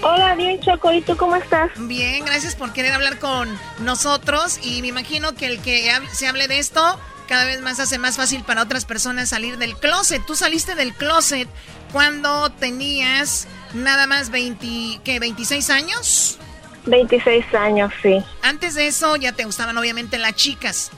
Hola, 0.03 0.35
bien 0.35 0.61
Choco, 0.61 0.93
¿y 0.93 1.01
tú 1.01 1.17
cómo 1.17 1.37
estás? 1.37 1.71
Bien, 1.77 2.25
gracias 2.25 2.57
por 2.57 2.73
querer 2.73 2.93
hablar 2.93 3.19
con 3.19 3.49
nosotros 3.79 4.59
y 4.63 4.83
me 4.83 4.89
imagino 4.89 5.35
que 5.35 5.47
el 5.47 5.61
que 5.61 5.91
se 6.13 6.29
hable 6.29 6.47
de 6.47 6.59
esto 6.59 7.01
cada 7.27 7.47
vez 7.47 7.63
más 7.63 7.81
hace 7.81 7.99
más 7.99 8.17
fácil 8.17 8.43
para 8.45 8.63
otras 8.63 8.85
personas 8.85 9.31
salir 9.31 9.57
del 9.57 9.77
closet. 9.77 10.25
Tú 10.27 10.35
saliste 10.35 10.75
del 10.75 10.93
closet 10.93 11.49
cuando 11.91 12.51
tenías 12.51 13.47
nada 13.73 14.07
más 14.07 14.31
20, 14.31 15.01
¿qué, 15.05 15.21
26 15.21 15.71
años. 15.71 16.39
26 16.87 17.55
años, 17.55 17.93
sí. 18.03 18.23
Antes 18.43 18.75
de 18.75 18.89
eso 18.89 19.17
ya 19.17 19.33
te 19.33 19.45
gustaban 19.45 19.79
obviamente 19.79 20.19
las 20.19 20.35
chicas. 20.35 20.91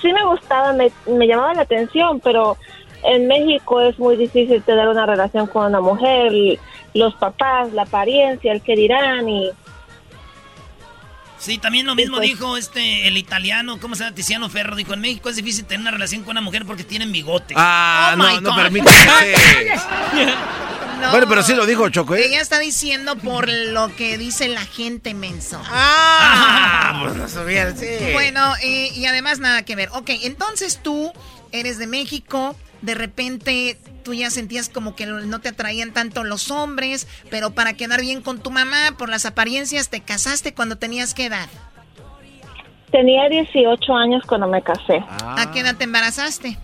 Sí 0.00 0.12
me 0.12 0.24
gustaba, 0.24 0.72
me, 0.72 0.90
me 1.06 1.26
llamaba 1.26 1.54
la 1.54 1.62
atención, 1.62 2.20
pero 2.20 2.56
en 3.02 3.26
México 3.28 3.80
es 3.80 3.98
muy 3.98 4.16
difícil 4.16 4.62
tener 4.62 4.88
una 4.88 5.06
relación 5.06 5.46
con 5.46 5.66
una 5.66 5.80
mujer, 5.80 6.32
los 6.94 7.14
papás, 7.14 7.72
la 7.72 7.82
apariencia, 7.82 8.52
el 8.52 8.62
que 8.62 8.74
dirán 8.74 9.28
y 9.28 9.50
Sí, 11.38 11.58
también 11.58 11.86
lo 11.86 11.94
mismo 11.94 12.16
pues. 12.16 12.28
dijo 12.30 12.56
este 12.56 13.06
el 13.08 13.16
italiano, 13.16 13.78
¿cómo 13.78 13.94
se 13.94 14.04
llama? 14.04 14.14
Tiziano 14.14 14.48
Ferro. 14.48 14.74
Dijo, 14.74 14.94
en 14.94 15.00
México 15.00 15.28
es 15.28 15.36
difícil 15.36 15.64
tener 15.66 15.82
una 15.82 15.90
relación 15.90 16.22
con 16.22 16.32
una 16.32 16.40
mujer 16.40 16.64
porque 16.64 16.82
tienen 16.84 17.12
bigote. 17.12 17.54
Ah, 17.56 18.12
Oh 18.14 18.16
my 18.16 18.34
no, 18.36 18.40
no 18.40 18.50
God. 18.50 18.56
permite. 18.62 18.90
No, 21.00 21.10
Bueno, 21.10 21.28
pero 21.28 21.42
sí 21.42 21.54
lo 21.54 21.66
dijo 21.66 21.86
Choco, 21.90 22.14
¿eh? 22.14 22.24
Ella 22.26 22.40
está 22.40 22.58
diciendo 22.58 23.16
por 23.16 23.50
lo 23.50 23.94
que 23.96 24.16
dice 24.16 24.48
la 24.48 24.64
gente 24.64 25.12
menso. 25.12 25.60
Ah, 25.70 27.00
pues 27.04 27.16
no 27.16 27.28
sabía, 27.28 27.76
sí. 27.76 27.86
Bueno, 28.14 28.54
eh, 28.62 28.90
y 28.94 29.04
además 29.04 29.38
nada 29.38 29.62
que 29.62 29.76
ver. 29.76 29.90
Ok, 29.92 30.08
entonces 30.22 30.80
tú 30.82 31.12
eres 31.52 31.76
de 31.76 31.86
México, 31.86 32.56
de 32.82 32.94
repente 32.94 33.78
tú 34.04 34.14
ya 34.14 34.30
sentías 34.30 34.68
como 34.68 34.94
que 34.94 35.06
no 35.06 35.40
te 35.40 35.48
atraían 35.48 35.92
tanto 35.92 36.24
los 36.24 36.50
hombres, 36.50 37.08
pero 37.30 37.50
para 37.50 37.74
quedar 37.74 38.00
bien 38.00 38.22
con 38.22 38.38
tu 38.38 38.50
mamá, 38.50 38.94
por 38.96 39.08
las 39.08 39.26
apariencias, 39.26 39.88
te 39.88 40.00
casaste 40.00 40.54
cuando 40.54 40.76
tenías 40.76 41.14
qué 41.14 41.26
edad. 41.26 41.48
tenía 42.90 43.28
18 43.28 43.94
años 43.94 44.22
cuando 44.26 44.46
me 44.46 44.62
casé. 44.62 45.04
¿A 45.22 45.50
qué 45.52 45.60
edad 45.60 45.76
te 45.76 45.84
embarazaste? 45.84 46.56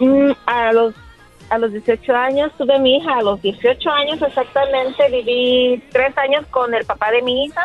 Mm, 0.00 0.32
a 0.46 0.72
los 0.72 0.94
a 1.50 1.58
los 1.58 1.70
18 1.70 2.16
años 2.16 2.50
tuve 2.56 2.78
mi 2.78 2.96
hija, 2.96 3.18
a 3.18 3.22
los 3.22 3.42
18 3.42 3.90
años 3.90 4.22
exactamente 4.22 5.10
viví 5.10 5.82
tres 5.92 6.16
años 6.16 6.46
con 6.50 6.72
el 6.72 6.84
papá 6.86 7.10
de 7.10 7.20
mi 7.20 7.44
hija 7.44 7.62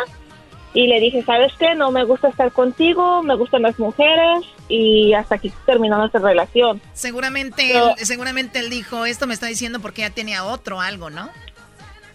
y 0.78 0.86
le 0.86 1.00
dije, 1.00 1.24
¿sabes 1.24 1.52
qué? 1.58 1.74
No 1.74 1.90
me 1.90 2.04
gusta 2.04 2.28
estar 2.28 2.52
contigo, 2.52 3.24
me 3.24 3.34
gustan 3.34 3.64
las 3.64 3.80
mujeres 3.80 4.46
y 4.70 5.12
hasta 5.12 5.34
aquí 5.34 5.52
terminó 5.66 5.98
nuestra 5.98 6.20
relación. 6.20 6.80
Seguramente, 6.94 7.70
Pero- 7.74 7.96
él, 7.98 8.06
seguramente 8.06 8.60
él 8.60 8.70
dijo, 8.70 9.08
esto 9.08 9.26
me 9.26 9.34
está 9.34 9.48
diciendo 9.48 9.80
porque 9.80 10.02
ya 10.04 10.12
tenía 10.12 10.46
otro 10.46 10.80
algo, 10.80 11.10
¿no? 11.10 11.30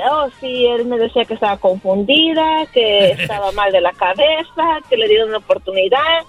Oh, 0.09 0.29
sí, 0.39 0.65
él 0.67 0.85
me 0.85 0.97
decía 0.97 1.25
que 1.25 1.35
estaba 1.35 1.57
confundida, 1.57 2.67
que 2.73 3.11
estaba 3.19 3.51
mal 3.51 3.73
de 3.73 3.81
la 3.81 3.91
cabeza, 3.95 4.79
que 4.89 4.97
le 4.97 5.09
dieron 5.09 5.31
una 5.31 5.39
oportunidad. 5.39 6.21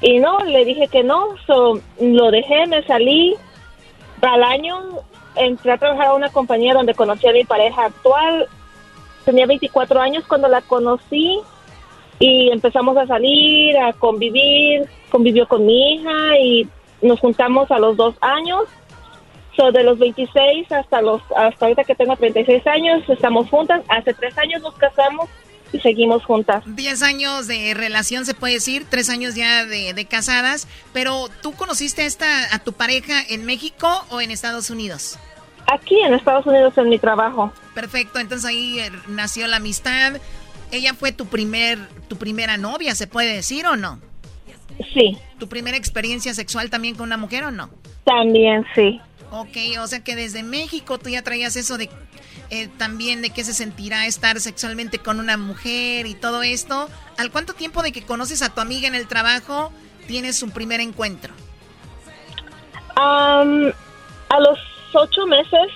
Y 0.00 0.18
no, 0.18 0.40
le 0.40 0.64
dije 0.64 0.88
que 0.88 1.04
no, 1.04 1.36
so, 1.46 1.80
lo 2.00 2.32
dejé, 2.32 2.66
me 2.66 2.82
salí. 2.82 3.36
Al 4.22 4.42
año 4.42 4.76
entré 5.36 5.70
a 5.70 5.78
trabajar 5.78 6.06
a 6.08 6.14
una 6.14 6.30
compañía 6.30 6.74
donde 6.74 6.94
conocí 6.94 7.28
a 7.28 7.32
mi 7.32 7.44
pareja 7.44 7.84
actual. 7.84 8.48
Tenía 9.24 9.46
24 9.46 10.00
años 10.00 10.24
cuando 10.26 10.48
la 10.48 10.62
conocí 10.62 11.40
y 12.20 12.50
empezamos 12.50 12.96
a 12.98 13.06
salir, 13.06 13.76
a 13.78 13.92
convivir. 13.94 14.88
Convivió 15.10 15.48
con 15.48 15.66
mi 15.66 15.94
hija 15.94 16.38
y 16.38 16.68
nos 17.02 17.18
juntamos 17.18 17.68
a 17.70 17.78
los 17.80 17.96
dos 17.96 18.14
años. 18.20 18.64
So, 19.56 19.72
de 19.72 19.82
los 19.82 19.98
26 19.98 20.70
hasta 20.70 21.02
los 21.02 21.20
hasta 21.34 21.66
ahorita 21.66 21.82
que 21.82 21.96
tengo 21.96 22.14
36 22.14 22.64
años, 22.68 23.02
estamos 23.08 23.48
juntas. 23.48 23.82
Hace 23.88 24.14
tres 24.14 24.36
años 24.38 24.62
nos 24.62 24.74
casamos 24.74 25.28
y 25.72 25.80
seguimos 25.80 26.24
juntas. 26.24 26.62
10 26.66 27.02
años 27.02 27.46
de 27.46 27.74
relación, 27.74 28.26
se 28.26 28.34
puede 28.34 28.54
decir, 28.54 28.86
tres 28.88 29.08
años 29.08 29.34
ya 29.34 29.64
de, 29.64 29.94
de 29.94 30.04
casadas, 30.04 30.68
pero 30.92 31.28
¿tú 31.42 31.52
conociste 31.52 32.02
a, 32.02 32.06
esta, 32.06 32.54
a 32.54 32.58
tu 32.58 32.72
pareja 32.72 33.22
en 33.28 33.44
México 33.46 33.88
o 34.10 34.20
en 34.20 34.30
Estados 34.30 34.70
Unidos? 34.70 35.18
Aquí 35.72 36.00
en 36.00 36.14
Estados 36.14 36.46
Unidos 36.46 36.76
en 36.76 36.88
mi 36.88 36.98
trabajo. 36.98 37.52
Perfecto, 37.74 38.18
entonces 38.18 38.48
ahí 38.48 38.80
eh, 38.80 38.90
nació 39.08 39.46
la 39.46 39.56
amistad. 39.56 40.14
¿Ella 40.72 40.94
fue 40.94 41.12
tu 41.12 41.26
primer 41.26 41.78
tu 42.08 42.16
primera 42.16 42.56
novia, 42.56 42.94
se 42.94 43.06
puede 43.06 43.34
decir 43.34 43.66
o 43.66 43.76
no? 43.76 44.00
Sí. 44.94 45.18
¿Tu 45.38 45.48
primera 45.48 45.76
experiencia 45.76 46.32
sexual 46.34 46.70
también 46.70 46.94
con 46.94 47.06
una 47.06 47.16
mujer 47.16 47.44
o 47.44 47.50
no? 47.50 47.70
También 48.04 48.64
sí. 48.74 49.00
Ok, 49.30 49.56
o 49.80 49.86
sea 49.86 50.02
que 50.02 50.16
desde 50.16 50.42
México 50.42 50.98
tú 50.98 51.08
ya 51.10 51.22
traías 51.22 51.54
eso 51.56 51.78
de 51.78 51.88
eh, 52.50 52.68
también 52.78 53.22
de 53.22 53.30
qué 53.30 53.44
se 53.44 53.54
sentirá 53.54 54.06
estar 54.06 54.40
sexualmente 54.40 54.98
con 54.98 55.20
una 55.20 55.36
mujer 55.36 56.06
y 56.06 56.14
todo 56.14 56.42
esto. 56.42 56.88
¿Al 57.16 57.30
cuánto 57.30 57.52
tiempo 57.54 57.82
de 57.82 57.92
que 57.92 58.02
conoces 58.02 58.42
a 58.42 58.48
tu 58.52 58.60
amiga 58.60 58.88
en 58.88 58.94
el 58.96 59.06
trabajo 59.06 59.72
tienes 60.08 60.42
un 60.42 60.50
primer 60.50 60.80
encuentro? 60.80 61.32
Am, 62.96 63.72
a 64.28 64.40
los 64.40 64.58
ocho 64.94 65.26
meses. 65.26 65.68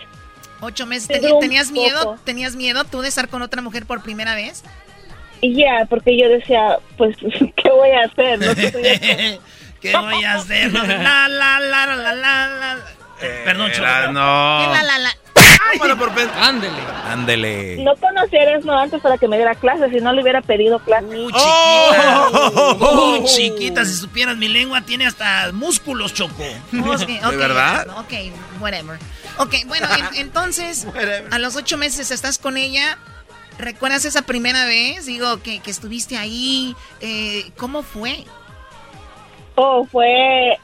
Ocho 0.61 0.87
meses. 0.87 1.07
Sí, 1.07 1.13
¿Teni- 1.25 1.33
un 1.35 1.41
¿Tenías 1.41 1.71
miedo? 1.71 2.19
¿Tenías 2.25 2.57
miedo 2.57 2.85
tú 2.85 3.03
de 3.03 3.09
estar 3.09 3.29
con 3.29 3.43
otra 3.43 3.63
mujer 3.63 3.87
por 3.87 4.03
primera 4.03 4.35
vez? 4.35 4.65
Ya, 5.53 5.85
porque 5.91 6.17
yo 6.19 6.29
decía, 6.29 6.79
pues, 6.97 7.17
¿qué 7.57 7.71
voy 7.71 7.91
a 7.91 8.05
hacer? 8.05 8.39
No 8.39 8.55
sé, 8.55 8.67
estoy- 8.69 9.41
¿Qué 9.81 9.95
voy 9.97 10.25
a 10.25 10.35
hacer? 10.35 10.73
La, 10.73 11.29
la, 11.29 11.61
la, 11.61 11.61
la, 11.61 11.97
la, 11.97 12.15
la, 12.15 12.49
la. 12.49 12.79
Perdón, 13.45 13.71
no. 14.13 14.73
La, 14.73 14.83
la, 14.83 14.99
la. 14.99 15.11
Ándele. 16.41 16.77
Ándele. 17.07 17.77
no 17.83 17.95
conocía 17.97 18.41
a 18.41 18.43
Erasmo 18.45 18.73
antes 18.79 19.01
para 19.01 19.19
que 19.19 19.29
me 19.29 19.37
diera 19.37 19.55
clases, 19.55 19.91
si 19.91 19.97
no 20.01 20.13
le 20.13 20.23
hubiera 20.23 20.41
pedido 20.41 20.79
clases. 20.79 21.11
Uh, 21.11 21.31
chiquita. 21.31 22.29
Uh, 22.81 23.25
chiquita, 23.27 23.85
si 23.85 23.95
supieras 23.95 24.37
mi 24.37 24.49
lengua 24.49 24.81
tiene 24.83 25.07
hasta 25.07 25.51
músculos, 25.53 26.15
Choco. 26.15 26.45
Ok, 26.73 27.09
ok, 27.27 27.37
verdad? 27.37 27.87
Ok, 27.99 28.13
whatever. 28.61 28.99
Ok, 29.39 29.55
bueno, 29.67 29.87
en- 29.97 30.21
entonces, 30.21 30.87
a 31.31 31.39
los 31.39 31.57
ocho 31.57 31.77
meses 31.77 32.11
estás 32.11 32.39
con 32.39 32.57
ella. 32.57 32.99
¿Recuerdas 33.59 34.05
esa 34.05 34.23
primera 34.23 34.65
vez? 34.67 35.07
Digo, 35.07 35.41
que, 35.43 35.61
que 35.61 35.71
estuviste 35.71 36.17
ahí. 36.17 36.75
eh, 37.01 37.51
¿Cómo 37.57 37.83
fue? 37.83 38.25
Oh, 39.57 39.85
fue 39.85 40.59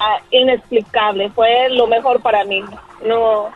ah, 0.00 0.20
inexplicable, 0.30 1.30
fue 1.30 1.68
lo 1.70 1.86
mejor 1.86 2.20
para 2.20 2.44
mí. 2.44 2.62
No, 3.04 3.50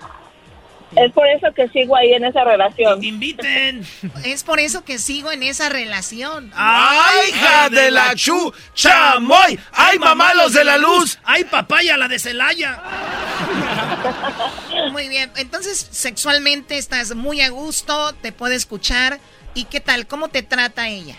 es 0.96 1.12
por 1.12 1.26
eso 1.29 1.53
que 1.55 1.68
sigo 1.68 1.96
ahí 1.96 2.12
en 2.12 2.24
esa 2.24 2.44
relación. 2.44 3.03
Inviten. 3.03 3.83
Es 4.24 4.42
por 4.42 4.59
eso 4.59 4.85
que 4.85 4.98
sigo 4.98 5.31
en 5.31 5.42
esa 5.42 5.68
relación. 5.68 6.50
¡Ay, 6.55 7.31
hija 7.31 7.68
de 7.68 7.90
la 7.90 8.14
chu! 8.14 8.53
¡Chamoy! 8.74 9.59
¡Ay, 9.72 9.98
mamá, 9.98 10.35
los 10.35 10.53
de 10.53 10.64
la 10.64 10.79
luz! 10.79 11.18
¡Ay, 11.24 11.44
papaya, 11.44 11.96
la 11.96 12.09
de 12.09 12.18
Celaya! 12.18 12.81
Muy 14.92 15.09
bien, 15.09 15.31
entonces 15.37 15.88
sexualmente 15.90 16.79
estás 16.79 17.14
muy 17.14 17.40
a 17.40 17.50
gusto, 17.50 18.12
te 18.22 18.33
puede 18.33 18.55
escuchar. 18.55 19.18
¿Y 19.55 19.64
qué 19.64 19.81
tal? 19.81 20.07
¿Cómo 20.07 20.29
te 20.29 20.42
trata 20.42 20.88
ella? 20.88 21.16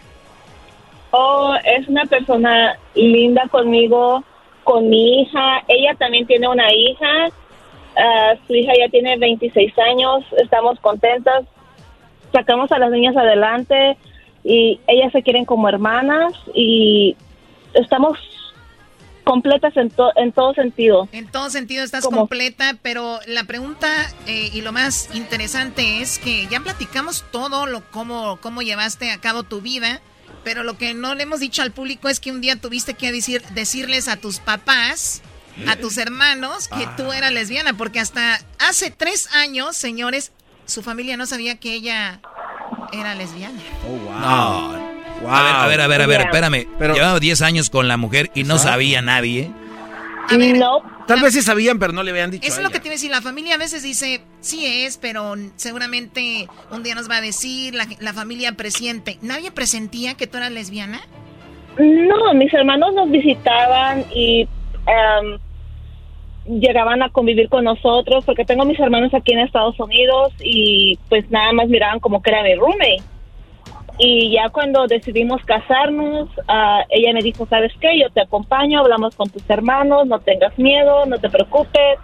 Oh, 1.12 1.54
es 1.64 1.88
una 1.88 2.06
persona 2.06 2.78
linda 2.96 3.48
conmigo, 3.50 4.24
con 4.64 4.90
mi 4.90 5.22
hija. 5.22 5.64
Ella 5.68 5.94
también 5.96 6.26
tiene 6.26 6.48
una 6.48 6.74
hija. 6.74 7.30
Ah, 8.02 8.34
su 8.48 8.56
hija 8.56 8.72
ya 8.80 8.90
tiene 8.90 9.18
26 9.18 9.74
años. 9.80 10.24
Estamos 10.42 10.80
contentas. 10.80 11.44
Sacamos 12.34 12.72
a 12.72 12.80
las 12.80 12.90
niñas 12.92 13.16
adelante 13.18 13.98
y 14.44 14.80
ellas 14.88 15.12
se 15.12 15.22
quieren 15.22 15.46
como 15.46 15.68
hermanas 15.70 16.34
y 16.56 17.16
estamos 17.74 18.18
completas 19.24 19.76
en, 19.78 19.90
to- 19.92 20.12
en 20.16 20.32
todo 20.32 20.54
sentido. 20.54 21.08
En 21.12 21.28
todo 21.30 21.50
sentido 21.50 21.84
estás 21.84 22.04
¿Cómo? 22.04 22.18
completa, 22.20 22.76
pero 22.82 23.20
la 23.28 23.44
pregunta 23.44 23.88
eh, 24.28 24.50
y 24.54 24.62
lo 24.62 24.72
más 24.72 25.14
interesante 25.14 26.02
es 26.02 26.18
que 26.20 26.48
ya 26.48 26.60
platicamos 26.62 27.24
todo 27.32 27.66
lo 27.68 27.82
cómo, 27.92 28.38
cómo 28.42 28.62
llevaste 28.62 29.12
a 29.12 29.20
cabo 29.20 29.44
tu 29.44 29.62
vida, 29.62 30.02
pero 30.44 30.64
lo 30.64 30.78
que 30.78 30.94
no 30.96 31.14
le 31.14 31.24
hemos 31.24 31.40
dicho 31.40 31.62
al 31.62 31.72
público 31.72 32.10
es 32.10 32.20
que 32.20 32.32
un 32.32 32.42
día 32.42 32.56
tuviste 32.56 32.96
que 32.96 33.12
decir, 33.12 33.44
decirles 33.54 34.08
a 34.08 34.16
tus 34.18 34.40
papás, 34.40 35.22
a 35.68 35.76
tus 35.76 35.98
hermanos, 35.98 36.68
que 36.68 36.88
tú 36.98 37.12
eras 37.12 37.32
lesbiana, 37.32 37.74
porque 37.74 38.00
hasta 38.00 38.40
hace 38.60 38.92
tres 38.92 39.28
años, 39.36 39.76
señores, 39.76 40.32
su 40.66 40.82
familia 40.82 41.18
no 41.18 41.26
sabía 41.26 41.60
que 41.60 41.74
ella 41.74 42.22
era 42.94 43.16
lesbiana. 43.16 43.60
No. 43.86 44.92
A 45.28 45.44
ver, 45.44 45.56
a 45.56 45.68
ver, 45.68 45.82
a 45.82 45.88
ver, 45.88 46.02
a 46.02 46.08
ver, 46.08 46.22
espérame. 46.22 46.68
Pero- 46.80 46.94
Llevaba 46.96 47.20
10 47.20 47.42
años 47.42 47.70
con 47.70 47.88
la 47.88 47.98
mujer 47.98 48.32
y 48.34 48.44
no 48.44 48.58
sabía 48.58 49.02
nadie. 49.02 49.52
A 50.30 50.38
ver, 50.38 50.58
No, 50.58 50.82
Tal 51.08 51.20
vez 51.22 51.34
sí 51.34 51.42
sabían, 51.42 51.78
pero 51.78 51.92
no 51.94 52.04
le 52.04 52.12
habían 52.12 52.32
dicho. 52.32 52.48
Eso 52.48 52.56
a 52.58 52.60
es 52.60 52.64
lo 52.64 52.70
que 52.70 52.80
te 52.80 52.88
iba 52.88 52.94
a 52.94 52.96
decir. 52.96 53.12
La 53.12 53.22
familia 53.22 53.56
a 53.56 53.58
veces 53.58 53.84
dice, 53.84 54.22
sí 54.40 54.66
es, 54.66 54.98
pero 54.98 55.36
seguramente 55.58 56.48
un 56.72 56.84
día 56.84 56.96
nos 56.96 57.10
va 57.10 57.18
a 57.18 57.22
decir, 57.22 57.76
la, 57.76 57.86
la 58.00 58.14
familia 58.14 58.54
presiente. 58.54 59.18
¿Nadie 59.22 59.52
presentía 59.52 60.14
que 60.16 60.28
tú 60.28 60.38
eras 60.38 60.52
lesbiana? 60.52 61.02
No, 61.78 62.34
mis 62.34 62.54
hermanos 62.54 62.94
nos 62.94 63.10
visitaban 63.12 64.06
y 64.16 64.48
em, 64.88 65.39
llegaban 66.60 67.04
a 67.04 67.10
convivir 67.10 67.50
con 67.50 67.63
nosotros 67.63 68.26
porque 68.26 68.46
tengo 68.46 68.65
mis 68.65 68.80
hermanos 68.80 69.13
aquí 69.13 69.34
en 69.34 69.39
Estados 69.39 69.80
Unidos 69.80 70.34
y 70.39 70.98
pues 71.10 71.30
nada 71.30 71.52
más 71.54 71.67
miraban 71.67 72.00
como 72.00 72.22
que 72.22 72.32
era 72.32 72.44
mi 72.44 72.56
roommate. 72.56 73.04
Y 73.98 74.32
ya 74.32 74.50
cuando 74.50 74.88
decidimos 74.88 75.44
casarnos, 75.46 76.28
ah, 76.48 76.84
ella 76.89 77.13
me 77.13 77.22
dijo, 77.22 77.46
¿sabes 77.48 77.72
qué? 77.80 78.00
Yo 78.00 78.10
te 78.10 78.22
acompaño, 78.22 78.80
hablamos 78.80 79.15
con 79.15 79.30
tus 79.30 79.48
hermanos, 79.50 80.08
no 80.08 80.20
tengas 80.20 80.58
miedo, 80.58 81.06
no 81.06 81.20
te 81.20 81.30
preocupes. 81.30 82.00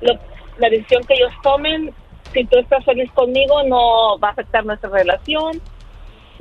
Lo- 0.00 0.18
la 0.58 0.68
decisión 0.68 1.02
que 1.04 1.14
ellos 1.14 1.32
tomen, 1.42 1.92
si 2.32 2.44
tú 2.44 2.58
estás 2.58 2.84
feliz 2.84 3.10
conmigo, 3.12 3.62
no 3.64 4.18
va 4.20 4.28
a 4.28 4.32
afectar 4.32 4.64
nuestra 4.64 4.90
relación 4.90 5.60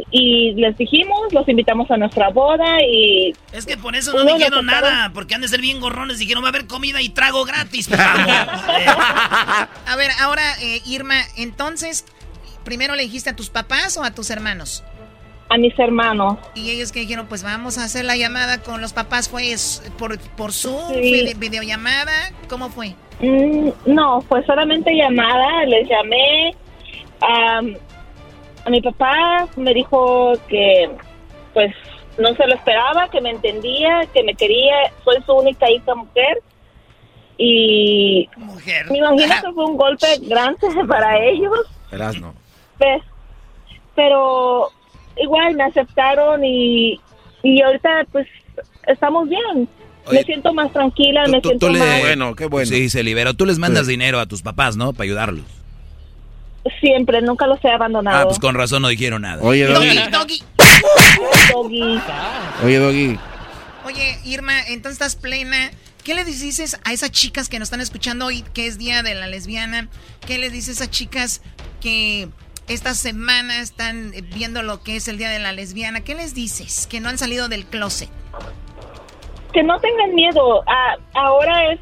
y 0.09 0.53
les 0.53 0.77
dijimos, 0.77 1.31
los 1.33 1.47
invitamos 1.47 1.89
a 1.91 1.97
nuestra 1.97 2.29
boda 2.29 2.77
y 2.83 3.33
Es 3.51 3.65
que 3.65 3.77
por 3.77 3.95
eso 3.95 4.13
no 4.13 4.23
dijeron 4.35 4.65
nada, 4.65 5.11
porque 5.13 5.35
han 5.35 5.41
de 5.41 5.47
ser 5.47 5.61
bien 5.61 5.79
gorrones. 5.79 6.19
Dijeron, 6.19 6.43
va 6.43 6.47
a 6.47 6.49
haber 6.49 6.67
comida 6.67 7.01
y 7.01 7.09
trago 7.09 7.45
gratis. 7.45 7.89
Eh, 8.71 8.85
A 9.87 9.95
ver, 9.97 10.11
ahora, 10.19 10.43
eh, 10.61 10.81
Irma, 10.85 11.15
entonces, 11.37 12.05
¿primero 12.63 12.95
le 12.95 13.03
dijiste 13.03 13.29
a 13.29 13.35
tus 13.35 13.49
papás 13.49 13.97
o 13.97 14.03
a 14.03 14.11
tus 14.13 14.29
hermanos? 14.29 14.83
a 15.49 15.57
mis 15.57 15.77
hermanos. 15.77 16.37
Y 16.55 16.69
ellos 16.71 16.93
que 16.93 17.01
dijeron, 17.01 17.25
pues 17.27 17.43
vamos 17.43 17.77
a 17.77 17.83
hacer 17.83 18.05
la 18.05 18.15
llamada 18.15 18.59
con 18.61 18.79
los 18.79 18.93
papás, 18.93 19.27
¿fue 19.27 19.53
por, 19.97 20.17
por 20.37 20.53
Zoom, 20.53 20.93
Sí. 20.93 21.33
videollamada? 21.35 22.13
¿Cómo 22.47 22.69
fue? 22.69 22.95
Mm, 23.19 23.69
no, 23.85 24.21
fue 24.21 24.45
solamente 24.45 24.95
llamada, 24.95 25.65
les 25.65 25.89
llamé. 25.89 26.55
am, 27.19 27.75
a 27.75 27.90
mi 28.69 28.81
papá 28.81 29.47
me 29.55 29.73
dijo 29.73 30.33
que 30.47 30.89
pues 31.53 31.73
no 32.17 32.33
se 32.35 32.45
lo 32.47 32.53
esperaba, 32.55 33.09
que 33.09 33.21
me 33.21 33.31
entendía, 33.31 34.01
que 34.13 34.23
me 34.23 34.35
quería, 34.35 34.75
soy 35.03 35.17
su 35.25 35.33
única 35.33 35.69
hija 35.69 35.95
mujer. 35.95 36.37
Y 37.37 38.29
mujer. 38.37 38.85
me 38.91 38.99
imagino 38.99 39.33
que 39.43 39.51
fue 39.53 39.65
un 39.65 39.77
golpe 39.77 40.07
grande 40.21 40.67
para 40.87 41.17
ellos. 41.23 41.59
Erasno. 41.91 42.33
Pe- 42.77 43.01
pero 43.95 44.69
igual 45.17 45.55
me 45.55 45.63
aceptaron 45.63 46.43
y, 46.45 46.99
y 47.43 47.61
ahorita 47.61 48.05
pues 48.11 48.27
estamos 48.87 49.27
bien. 49.27 49.67
Oye, 50.05 50.19
me 50.19 50.23
siento 50.23 50.53
más 50.53 50.71
tranquila, 50.73 51.25
me 51.27 51.41
Tú- 51.41 51.49
siento 51.49 51.67
tú 51.67 51.73
le- 51.73 51.79
más 51.79 51.99
Bueno, 52.01 52.35
qué 52.35 52.45
bueno. 52.47 52.67
Sí, 52.67 52.89
se 52.89 53.03
liberó. 53.03 53.33
Tú 53.33 53.45
les 53.45 53.59
mandas 53.59 53.85
Sí. 53.85 53.91
dinero 53.93 54.19
a 54.19 54.25
tus 54.25 54.41
papás, 54.41 54.75
¿no? 54.77 54.93
Para 54.93 55.03
ayudarlos. 55.05 55.43
Siempre, 56.79 57.21
nunca 57.21 57.47
los 57.47 57.63
he 57.63 57.69
abandonado. 57.69 58.17
Ah, 58.17 58.25
pues 58.25 58.39
con 58.39 58.55
razón 58.55 58.81
no 58.81 58.87
dijeron 58.87 59.21
nada. 59.23 59.41
Oye, 59.41 59.65
Doggy, 59.65 59.97
Doggy. 60.11 60.11
doggy. 60.11 60.43
Doggy. 61.53 62.01
Oye, 62.63 62.77
Doggy. 62.79 63.19
Oye, 63.85 64.17
Irma, 64.25 64.59
entonces 64.67 64.93
estás 64.93 65.15
plena. 65.15 65.71
¿Qué 66.03 66.13
le 66.15 66.23
dices 66.25 66.79
a 66.83 66.93
esas 66.93 67.11
chicas 67.11 67.47
que 67.49 67.59
nos 67.59 67.67
están 67.67 67.81
escuchando 67.81 68.25
hoy, 68.25 68.43
que 68.53 68.65
es 68.67 68.77
Día 68.77 69.03
de 69.03 69.13
la 69.15 69.27
Lesbiana? 69.27 69.87
¿Qué 70.25 70.37
les 70.39 70.51
dices 70.51 70.79
a 70.79 70.83
esas 70.83 70.91
chicas 70.91 71.41
que 71.79 72.27
esta 72.67 72.93
semana 72.95 73.59
están 73.59 74.11
viendo 74.33 74.63
lo 74.63 74.81
que 74.81 74.95
es 74.95 75.07
el 75.07 75.17
Día 75.17 75.29
de 75.29 75.39
la 75.39 75.51
Lesbiana? 75.51 76.01
¿Qué 76.01 76.15
les 76.15 76.33
dices? 76.33 76.87
Que 76.87 76.99
no 76.99 77.09
han 77.09 77.17
salido 77.19 77.49
del 77.49 77.65
closet. 77.65 78.09
que 79.53 79.61
no 79.63 79.79
tengan 79.79 80.15
miedo. 80.15 80.63
Ah, 80.65 80.95
ahora 81.13 81.73
es 81.73 81.79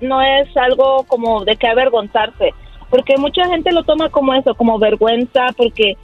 no 0.00 0.22
es 0.22 0.56
algo 0.56 1.02
como 1.04 1.44
de 1.44 1.56
que 1.56 1.66
avergonzarse, 1.66 2.54
porque 2.90 3.16
mucha 3.18 3.46
gente 3.48 3.72
lo 3.72 3.84
toma 3.84 4.08
como 4.08 4.34
eso, 4.34 4.54
como 4.54 4.78
vergüenza, 4.78 5.46
porque 5.56 5.96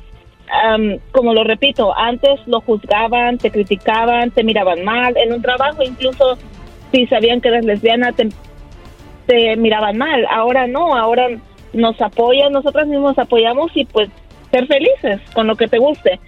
am, 0.65 0.99
como 1.13 1.35
lo 1.35 1.45
repito, 1.45 1.97
antes 1.97 2.41
lo 2.47 2.61
juzgaban, 2.61 3.39
te 3.39 3.51
criticaban, 3.51 4.31
te 4.31 4.45
miraban 4.45 4.85
mal, 4.85 5.17
en 5.17 5.33
un 5.33 5.43
trabajo 5.43 5.83
incluso 5.83 6.39
si 6.93 7.07
sabían 7.07 7.41
que 7.41 7.49
eras 7.49 7.65
lesbiana 7.65 8.13
te, 8.13 8.29
te 9.27 9.57
miraban 9.57 9.99
mal. 9.99 10.27
Ahora 10.31 10.67
no, 10.67 10.95
ahora 10.97 11.29
nos 11.73 12.01
apoyan, 12.01 12.53
nosotras 12.53 12.87
mismos 12.87 13.19
apoyamos 13.19 13.71
y 13.75 13.85
pues 13.85 14.09
ser 14.51 14.67
felices 14.67 15.21
con 15.33 15.47
lo 15.47 15.57
que 15.57 15.69
te 15.69 15.79
guste. 15.79 16.21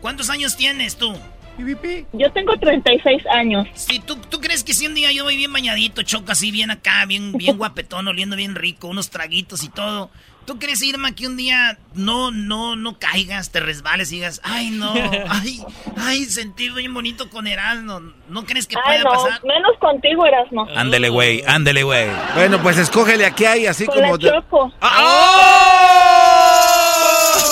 ¿Cuántos 0.00 0.28
años 0.30 0.56
tienes 0.56 0.96
tú? 0.96 1.14
Yo 2.12 2.32
tengo 2.32 2.56
36 2.56 3.26
años. 3.26 3.66
Si 3.74 3.98
tú, 4.00 4.16
tú 4.16 4.40
crees 4.40 4.64
que 4.64 4.74
si 4.74 4.86
un 4.86 4.94
día 4.94 5.12
yo 5.12 5.24
voy 5.24 5.36
bien 5.36 5.52
bañadito, 5.52 6.02
choco 6.02 6.32
así 6.32 6.50
bien 6.50 6.70
acá, 6.70 7.04
bien, 7.06 7.32
bien 7.32 7.56
guapetón, 7.58 8.08
oliendo 8.08 8.36
bien 8.36 8.54
rico, 8.54 8.88
unos 8.88 9.10
traguitos 9.10 9.64
y 9.64 9.68
todo, 9.68 10.10
¿Tú 10.46 10.60
crees, 10.60 10.80
Irma, 10.80 11.12
que 11.12 11.26
un 11.26 11.36
día 11.36 11.76
no, 11.94 12.30
no, 12.30 12.76
no 12.76 13.00
caigas, 13.00 13.50
te 13.50 13.58
resbales 13.58 14.12
y 14.12 14.16
digas, 14.16 14.40
ay, 14.44 14.70
no, 14.70 14.94
ay, 15.28 15.60
ay, 15.96 16.24
sentí 16.26 16.70
bien 16.70 16.94
bonito 16.94 17.28
con 17.30 17.48
Erasmo? 17.48 18.00
¿No 18.28 18.44
crees 18.44 18.68
que 18.68 18.76
Ay, 18.76 19.00
pueda 19.00 19.16
no, 19.16 19.24
pasar? 19.24 19.44
menos 19.44 19.76
contigo, 19.80 20.24
Erasmo. 20.24 20.68
Ándele, 20.76 21.08
güey, 21.08 21.42
ándele, 21.48 21.82
güey. 21.82 22.06
Bueno, 22.36 22.62
pues 22.62 22.78
escógele 22.78 23.26
aquí 23.26 23.44
hay 23.44 23.66
así 23.66 23.86
Con 23.86 23.96
como... 23.96 24.16
la 24.18 24.40
Choco. 24.40 24.72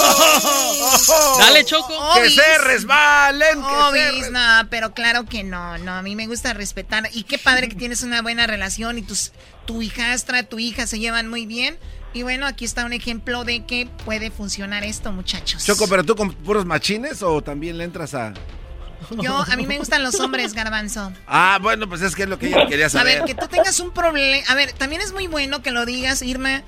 Dale, 1.38 1.64
Choco. 1.64 1.92
Que 2.14 2.30
se 2.30 2.58
resbalen, 2.58 3.62
que 3.62 3.68
se 3.68 4.10
Obis, 4.10 4.30
no, 4.30 4.40
pero 4.70 4.92
claro 4.94 5.24
que 5.24 5.42
no, 5.44 5.78
no, 5.78 5.92
a 5.94 6.02
mí 6.02 6.16
me 6.16 6.26
gusta 6.26 6.52
respetar. 6.52 7.08
Y 7.12 7.24
qué 7.24 7.38
padre 7.38 7.68
que 7.68 7.74
tienes 7.74 8.02
una 8.02 8.22
buena 8.22 8.46
relación 8.46 8.98
y 8.98 9.02
tus, 9.02 9.32
tu 9.66 9.82
hijastra, 9.82 10.42
tu 10.44 10.58
hija 10.58 10.86
se 10.86 10.98
llevan 10.98 11.28
muy 11.28 11.46
bien. 11.46 11.78
Y 12.12 12.22
bueno, 12.22 12.46
aquí 12.46 12.64
está 12.64 12.84
un 12.84 12.92
ejemplo 12.92 13.44
de 13.44 13.64
que 13.66 13.88
puede 14.04 14.30
funcionar 14.30 14.84
esto, 14.84 15.10
muchachos. 15.10 15.64
Choco, 15.64 15.88
pero 15.88 16.04
tú 16.04 16.14
con 16.14 16.32
puros 16.32 16.64
machines 16.64 17.22
o 17.22 17.42
también 17.42 17.76
le 17.76 17.84
entras 17.84 18.14
a... 18.14 18.32
Yo, 19.20 19.36
a 19.36 19.56
mí 19.56 19.66
me 19.66 19.76
gustan 19.76 20.02
los 20.02 20.18
hombres, 20.20 20.54
garbanzo. 20.54 21.12
Ah, 21.26 21.58
bueno, 21.60 21.88
pues 21.88 22.00
es 22.00 22.14
que 22.14 22.22
es 22.22 22.28
lo 22.28 22.38
que 22.38 22.48
yo 22.50 22.56
quería 22.68 22.86
A 22.86 22.90
saber. 22.90 23.18
ver, 23.18 23.26
que 23.26 23.34
tú 23.34 23.48
tengas 23.48 23.78
un 23.80 23.90
problema. 23.90 24.46
A 24.48 24.54
ver, 24.54 24.72
también 24.72 25.02
es 25.02 25.12
muy 25.12 25.26
bueno 25.26 25.62
que 25.62 25.72
lo 25.72 25.84
digas, 25.84 26.22
Irma. 26.22 26.62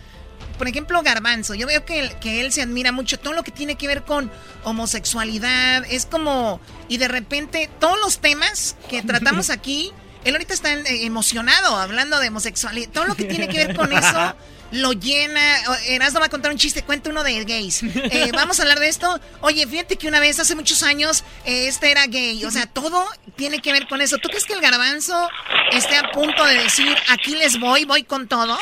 Por 0.58 0.68
ejemplo, 0.68 1.02
Garbanzo. 1.02 1.54
Yo 1.54 1.66
veo 1.66 1.84
que, 1.84 1.98
él- 2.00 2.12
que 2.20 2.40
él 2.40 2.52
se 2.52 2.62
admira 2.62 2.92
mucho 2.92 3.18
todo 3.18 3.32
lo 3.34 3.42
que 3.42 3.50
tiene 3.50 3.76
que 3.76 3.86
ver 3.86 4.02
con 4.04 4.30
homosexualidad. 4.64 5.84
Es 5.90 6.06
como. 6.06 6.60
Y 6.88 6.96
de 6.98 7.08
repente, 7.08 7.68
todos 7.78 7.98
los 8.00 8.18
temas 8.20 8.76
que 8.88 9.02
tratamos 9.02 9.50
aquí. 9.50 9.92
Él 10.24 10.34
ahorita 10.34 10.54
está 10.54 10.72
eh, 10.72 11.04
emocionado 11.06 11.76
hablando 11.76 12.18
de 12.18 12.28
homosexualidad. 12.28 12.90
Todo 12.90 13.04
lo 13.04 13.14
que 13.14 13.24
tiene 13.24 13.48
que 13.48 13.64
ver 13.66 13.76
con 13.76 13.92
eso 13.92 14.34
lo 14.76 14.92
llena. 14.92 15.40
O- 15.68 15.74
Erasmo 15.88 16.20
va 16.20 16.26
a 16.26 16.28
contar 16.28 16.50
un 16.52 16.58
chiste, 16.58 16.82
cuenta 16.82 17.10
uno 17.10 17.22
de 17.24 17.44
gays. 17.44 17.82
Eh, 17.82 18.30
vamos 18.34 18.58
a 18.58 18.62
hablar 18.62 18.78
de 18.78 18.88
esto. 18.88 19.20
Oye, 19.40 19.66
fíjate 19.66 19.96
que 19.96 20.08
una 20.08 20.20
vez, 20.20 20.38
hace 20.40 20.54
muchos 20.54 20.82
años, 20.82 21.24
eh, 21.44 21.66
este 21.68 21.90
era 21.90 22.06
gay. 22.06 22.44
O 22.44 22.50
sea, 22.50 22.66
todo 22.66 23.04
tiene 23.36 23.60
que 23.60 23.72
ver 23.72 23.86
con 23.88 24.00
eso. 24.00 24.18
¿Tú 24.18 24.28
crees 24.28 24.44
que 24.44 24.52
el 24.54 24.60
garbanzo 24.60 25.28
esté 25.72 25.96
a 25.96 26.10
punto 26.12 26.44
de 26.44 26.54
decir, 26.62 26.96
aquí 27.08 27.34
les 27.36 27.58
voy, 27.58 27.84
voy 27.84 28.02
con 28.04 28.28
todo? 28.28 28.56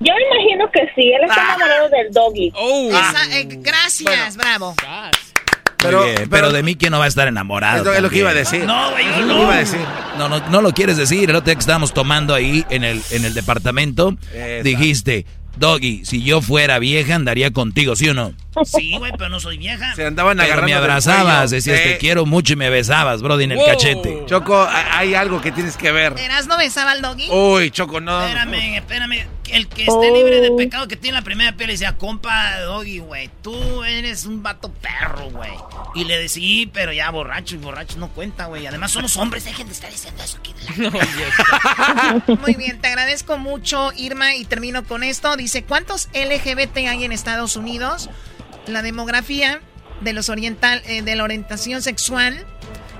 Yo 0.00 0.12
me 0.12 0.36
imagino 0.36 0.70
que 0.70 0.80
sí, 0.94 1.12
él 1.12 1.22
está 1.26 1.42
enamorado 1.44 1.88
del 1.88 2.10
doggy. 2.12 2.52
Esa- 2.90 3.38
eh, 3.38 3.46
gracias, 3.48 4.36
bravo. 4.36 4.74
Pero, 5.84 6.04
pero, 6.30 6.52
de 6.52 6.62
mí, 6.62 6.76
¿quién 6.76 6.90
no 6.92 6.98
va 6.98 7.04
a 7.04 7.08
estar 7.08 7.28
enamorado? 7.28 7.78
Es 7.78 7.84
lo- 7.84 7.94
es 7.94 8.02
lo 8.02 8.10
que 8.10 8.18
iba 8.18 8.30
a 8.30 8.34
decir. 8.34 8.64
No, 8.64 8.90
güey, 8.92 9.04
yo 9.04 9.10
Es 9.12 9.18
lo 9.20 9.26
que 9.26 9.32
no. 9.34 9.42
iba 9.42 9.54
a 9.54 9.58
decir. 9.58 9.80
No, 10.18 10.28
no, 10.28 10.40
no 10.48 10.60
lo 10.62 10.72
quieres 10.72 10.96
decir. 10.96 11.28
El 11.30 11.36
otro 11.36 11.46
día 11.46 11.54
que 11.54 11.60
estábamos 11.60 11.92
tomando 11.94 12.34
ahí 12.34 12.64
en 12.70 12.84
el, 12.84 13.02
en 13.10 13.24
el 13.24 13.34
departamento, 13.34 14.16
dijiste, 14.62 15.26
Doggy, 15.56 16.04
si 16.04 16.22
yo 16.22 16.42
fuera 16.42 16.78
vieja 16.80 17.14
andaría 17.14 17.52
contigo, 17.52 17.94
¿sí 17.94 18.08
o 18.08 18.14
no? 18.14 18.32
Sí, 18.64 18.96
güey, 18.98 19.12
pero 19.16 19.30
no 19.30 19.38
soy 19.40 19.56
vieja. 19.58 19.94
Se 19.94 20.04
andaban 20.04 20.36
Pero 20.36 20.46
agarrando 20.46 20.66
me 20.68 20.74
abrazabas, 20.74 21.50
decías, 21.50 21.80
te 21.82 21.98
quiero 21.98 22.26
mucho 22.26 22.54
y 22.54 22.56
me 22.56 22.70
besabas, 22.70 23.22
brody, 23.22 23.44
en 23.44 23.52
el 23.52 23.64
cachete. 23.64 24.22
Choco, 24.26 24.56
ha- 24.60 24.98
hay 24.98 25.14
algo 25.14 25.40
que 25.40 25.52
tienes 25.52 25.76
que 25.76 25.92
ver. 25.92 26.14
¿Erasmo 26.18 26.56
besaba 26.56 26.90
al 26.92 27.02
doggy? 27.02 27.28
Uy, 27.30 27.70
Choco, 27.70 28.00
no. 28.00 28.20
Espérame, 28.26 28.76
espérame. 28.78 29.26
El 29.50 29.68
que 29.68 29.82
esté 29.84 30.10
libre 30.10 30.40
de 30.40 30.50
pecado 30.52 30.88
que 30.88 30.96
tiene 30.96 31.18
la 31.18 31.22
primera 31.24 31.52
piel 31.52 31.68
le 31.68 31.74
decía, 31.74 31.96
compa, 31.96 32.58
Doggy, 32.60 32.98
güey, 32.98 33.30
tú 33.42 33.84
eres 33.84 34.24
un 34.24 34.42
vato 34.42 34.72
perro, 34.72 35.30
güey. 35.30 35.52
Y 35.94 36.04
le 36.04 36.18
decía, 36.18 36.34
sí, 36.42 36.70
pero 36.72 36.92
ya 36.92 37.10
borracho 37.10 37.54
y 37.54 37.58
borracho 37.58 37.98
no 37.98 38.08
cuenta, 38.08 38.46
güey. 38.46 38.66
Además 38.66 38.90
somos 38.92 39.16
hombres, 39.16 39.44
dejen 39.44 39.66
de 39.66 39.72
estar 39.74 39.90
diciendo 39.90 40.22
eso 40.22 40.38
aquí. 40.38 40.54
de 40.76 40.82
la- 40.90 42.36
Muy 42.40 42.54
bien, 42.54 42.80
te 42.80 42.88
agradezco 42.88 43.38
mucho, 43.38 43.92
Irma, 43.96 44.34
y 44.34 44.44
termino 44.44 44.84
con 44.84 45.02
esto. 45.02 45.36
Dice, 45.36 45.62
¿cuántos 45.64 46.08
LGBT 46.14 46.76
hay 46.88 47.04
en 47.04 47.12
Estados 47.12 47.56
Unidos? 47.56 48.10
La 48.66 48.82
demografía 48.82 49.60
de 50.00 50.12
los 50.12 50.28
oriental, 50.28 50.82
eh, 50.86 51.02
de 51.02 51.16
la 51.16 51.24
orientación 51.24 51.82
sexual 51.82 52.44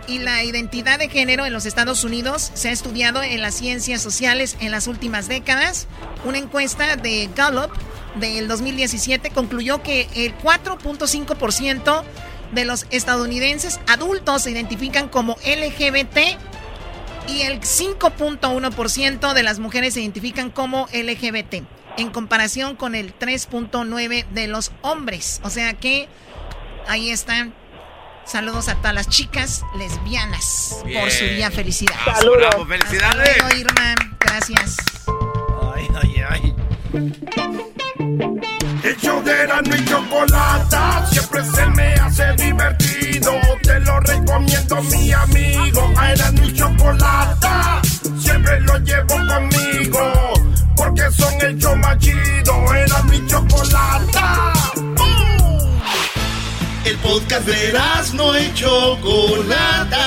y 0.07 0.19
la 0.19 0.45
identidad 0.45 0.99
de 0.99 1.09
género 1.09 1.47
en 1.47 1.53
los 1.53 1.67
Estados 1.67 2.05
Unidos 2.05 2.51
se 2.55 2.69
ha 2.69 2.73
estudiado 2.73 3.23
en 3.23 3.41
las 3.41 3.55
ciencias 3.55 4.03
sociales 4.03 4.57
en 4.61 4.71
las 4.71 4.87
últimas 4.87 5.29
décadas. 5.29 5.87
Una 6.25 6.39
encuesta 6.39 6.97
de 6.97 7.29
Gallup 7.35 7.71
del 8.17 8.49
2017 8.49 9.31
concluyó 9.31 9.83
que 9.83 10.09
el 10.15 10.37
4.5% 10.39 12.03
de 12.53 12.65
los 12.65 12.87
estadounidenses 12.91 13.81
adultos 13.87 14.43
se 14.43 14.51
identifican 14.51 15.09
como 15.09 15.37
LGBT 15.45 16.39
y 17.29 17.43
el 17.43 17.61
5.1% 17.61 19.33
de 19.33 19.43
las 19.43 19.59
mujeres 19.59 19.95
se 19.95 20.01
identifican 20.01 20.51
como 20.51 20.87
LGBT, 20.93 21.65
en 21.97 22.11
comparación 22.11 22.77
con 22.77 22.95
el 22.95 23.19
3.9% 23.19 24.27
de 24.31 24.47
los 24.47 24.73
hombres. 24.83 25.41
O 25.43 25.51
sea 25.51 25.75
que 25.75 26.09
ahí 26.87 27.11
están. 27.11 27.55
Saludos 28.27 28.69
a 28.69 28.75
todas 28.77 28.95
las 28.95 29.09
chicas 29.09 29.63
lesbianas 29.77 30.77
por 30.83 31.11
su 31.11 31.25
día 31.25 31.51
felicidad. 31.51 31.95
Saludos. 32.05 32.39
Bravo, 32.39 32.67
felicidades. 32.67 33.29
Hasta 33.29 33.49
luego, 33.49 33.57
Irma. 33.57 33.95
Gracias. 34.21 34.77
Ay, 35.75 35.89
ay, 36.03 36.25
ay. 36.31 36.55
El 38.83 38.97
show 38.97 39.23
de 39.23 39.35
y 39.77 39.85
Chocolata 39.85 41.07
siempre 41.11 41.45
se 41.45 41.67
me 41.67 41.95
hace 41.95 42.33
divertido. 42.33 43.33
Te 43.63 43.81
lo 43.81 44.01
recomiendo, 44.01 44.83
mi 44.83 45.13
amigo. 45.13 45.93
A 45.97 46.13
Erasmo 46.13 46.45
y 46.45 46.53
Chocolata 46.55 47.83
siempre 48.19 48.61
lo 48.61 48.79
llevo 48.79 49.17
conmigo. 49.29 50.13
Porque 50.77 51.11
son 51.11 51.35
el 51.43 51.59
show 51.59 51.77
más 51.77 51.99
chido. 51.99 52.65
Y 53.13 53.27
Chocolata. 53.27 54.53
El 56.85 56.99
podcast 56.99 57.47
de 57.47 57.69
Erasmo 57.71 58.33
y 58.37 58.53
Chocolata. 58.53 60.05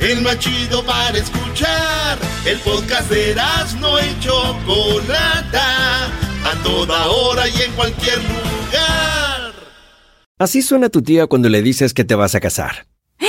El 0.00 0.22
más 0.22 0.38
chido 0.38 0.82
para 0.82 1.18
escuchar. 1.18 2.18
El 2.46 2.58
podcast 2.60 3.10
de 3.10 3.32
Erasmo 3.32 3.98
y 3.98 4.18
Chocolata. 4.20 6.06
A 6.06 6.62
toda 6.64 7.08
hora 7.08 7.46
y 7.48 7.62
en 7.62 7.72
cualquier 7.72 8.16
lugar. 8.16 9.52
Así 10.38 10.62
suena 10.62 10.88
tu 10.88 11.02
tía 11.02 11.26
cuando 11.26 11.50
le 11.50 11.60
dices 11.60 11.92
que 11.92 12.04
te 12.04 12.14
vas 12.14 12.34
a 12.34 12.40
casar. 12.40 12.86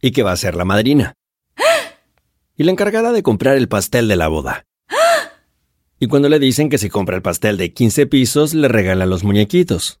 Y 0.00 0.12
que 0.12 0.22
va 0.22 0.32
a 0.32 0.36
ser 0.36 0.54
la 0.54 0.64
madrina. 0.64 1.12
Y 2.56 2.64
la 2.64 2.70
encargada 2.70 3.12
de 3.12 3.22
comprar 3.22 3.56
el 3.56 3.68
pastel 3.68 4.08
de 4.08 4.16
la 4.16 4.28
boda. 4.28 4.64
Y 6.00 6.06
cuando 6.06 6.30
le 6.30 6.38
dicen 6.38 6.70
que 6.70 6.78
si 6.78 6.88
compra 6.88 7.16
el 7.16 7.22
pastel 7.22 7.58
de 7.58 7.74
15 7.74 8.06
pisos, 8.06 8.54
le 8.54 8.68
regalan 8.68 9.10
los 9.10 9.24
muñequitos. 9.24 10.00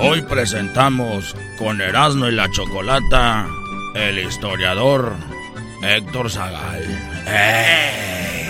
Hoy 0.00 0.22
presentamos 0.22 1.36
con 1.58 1.80
Erasmo 1.80 2.28
y 2.28 2.32
la 2.32 2.50
Chocolata 2.50 3.46
el 3.94 4.18
historiador 4.18 5.14
Héctor 5.82 6.30
Zagal. 6.30 6.82
¡Ey! 7.26 8.48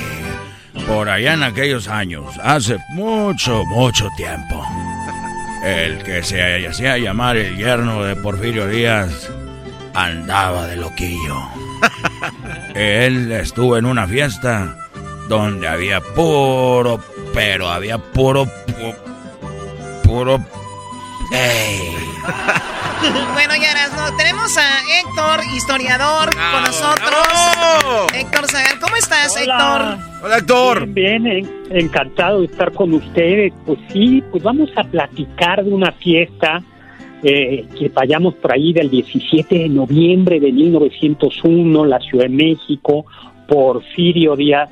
Por 0.87 1.09
allá 1.09 1.35
en 1.35 1.43
aquellos 1.43 1.89
años, 1.89 2.25
hace 2.43 2.79
mucho, 2.91 3.65
mucho 3.67 4.09
tiempo, 4.17 4.65
el 5.65 6.03
que 6.03 6.23
se 6.23 6.67
hacía 6.67 6.99
llamar 6.99 7.37
el 7.37 7.57
yerno 7.57 8.03
de 8.05 8.17
Porfirio 8.17 8.67
Díaz 8.67 9.31
andaba 9.95 10.67
de 10.67 10.77
loquillo. 10.77 11.37
Él 12.75 13.31
estuvo 13.33 13.77
en 13.77 13.87
una 13.87 14.07
fiesta 14.07 14.77
donde 15.29 15.69
había 15.69 16.01
puro, 16.01 17.03
pero 17.35 17.69
había 17.71 17.99
puro, 17.99 18.47
pu- 18.47 18.97
puro 20.03 20.45
¡Ey! 21.31 21.95
bueno, 23.33 23.55
ya 23.61 23.89
no 23.97 24.17
tenemos 24.17 24.57
a 24.59 24.81
Héctor, 25.01 25.41
historiador, 25.55 26.31
con 26.35 26.65
nosotros. 26.65 28.13
Héctor 28.15 28.47
Zagal, 28.49 28.79
¿cómo 28.81 28.97
estás, 28.97 29.37
Héctor? 29.37 29.99
Hola, 30.23 30.37
Héctor. 30.39 30.87
Bien, 30.89 31.23
bien, 31.25 31.27
en- 31.71 31.79
encantado 31.79 32.41
de 32.41 32.47
estar 32.47 32.73
con 32.73 32.93
ustedes. 32.93 33.53
Pues 33.65 33.79
sí, 33.93 34.23
pues 34.31 34.43
vamos 34.43 34.71
a 34.77 34.85
platicar 34.85 35.65
de 35.65 35.71
una 35.73 35.93
fiesta 35.93 36.63
eh, 37.23 37.67
que 37.79 37.89
vayamos 37.89 38.35
por 38.35 38.53
ahí 38.53 38.73
del 38.73 38.91
17 38.91 39.55
de 39.61 39.69
noviembre 39.69 40.41
de 40.41 40.53
1901, 40.53 41.85
la 41.85 42.01
Ciudad 42.01 42.25
de 42.25 42.31
México. 42.31 43.05
Porfirio 43.49 44.37
Díaz 44.37 44.69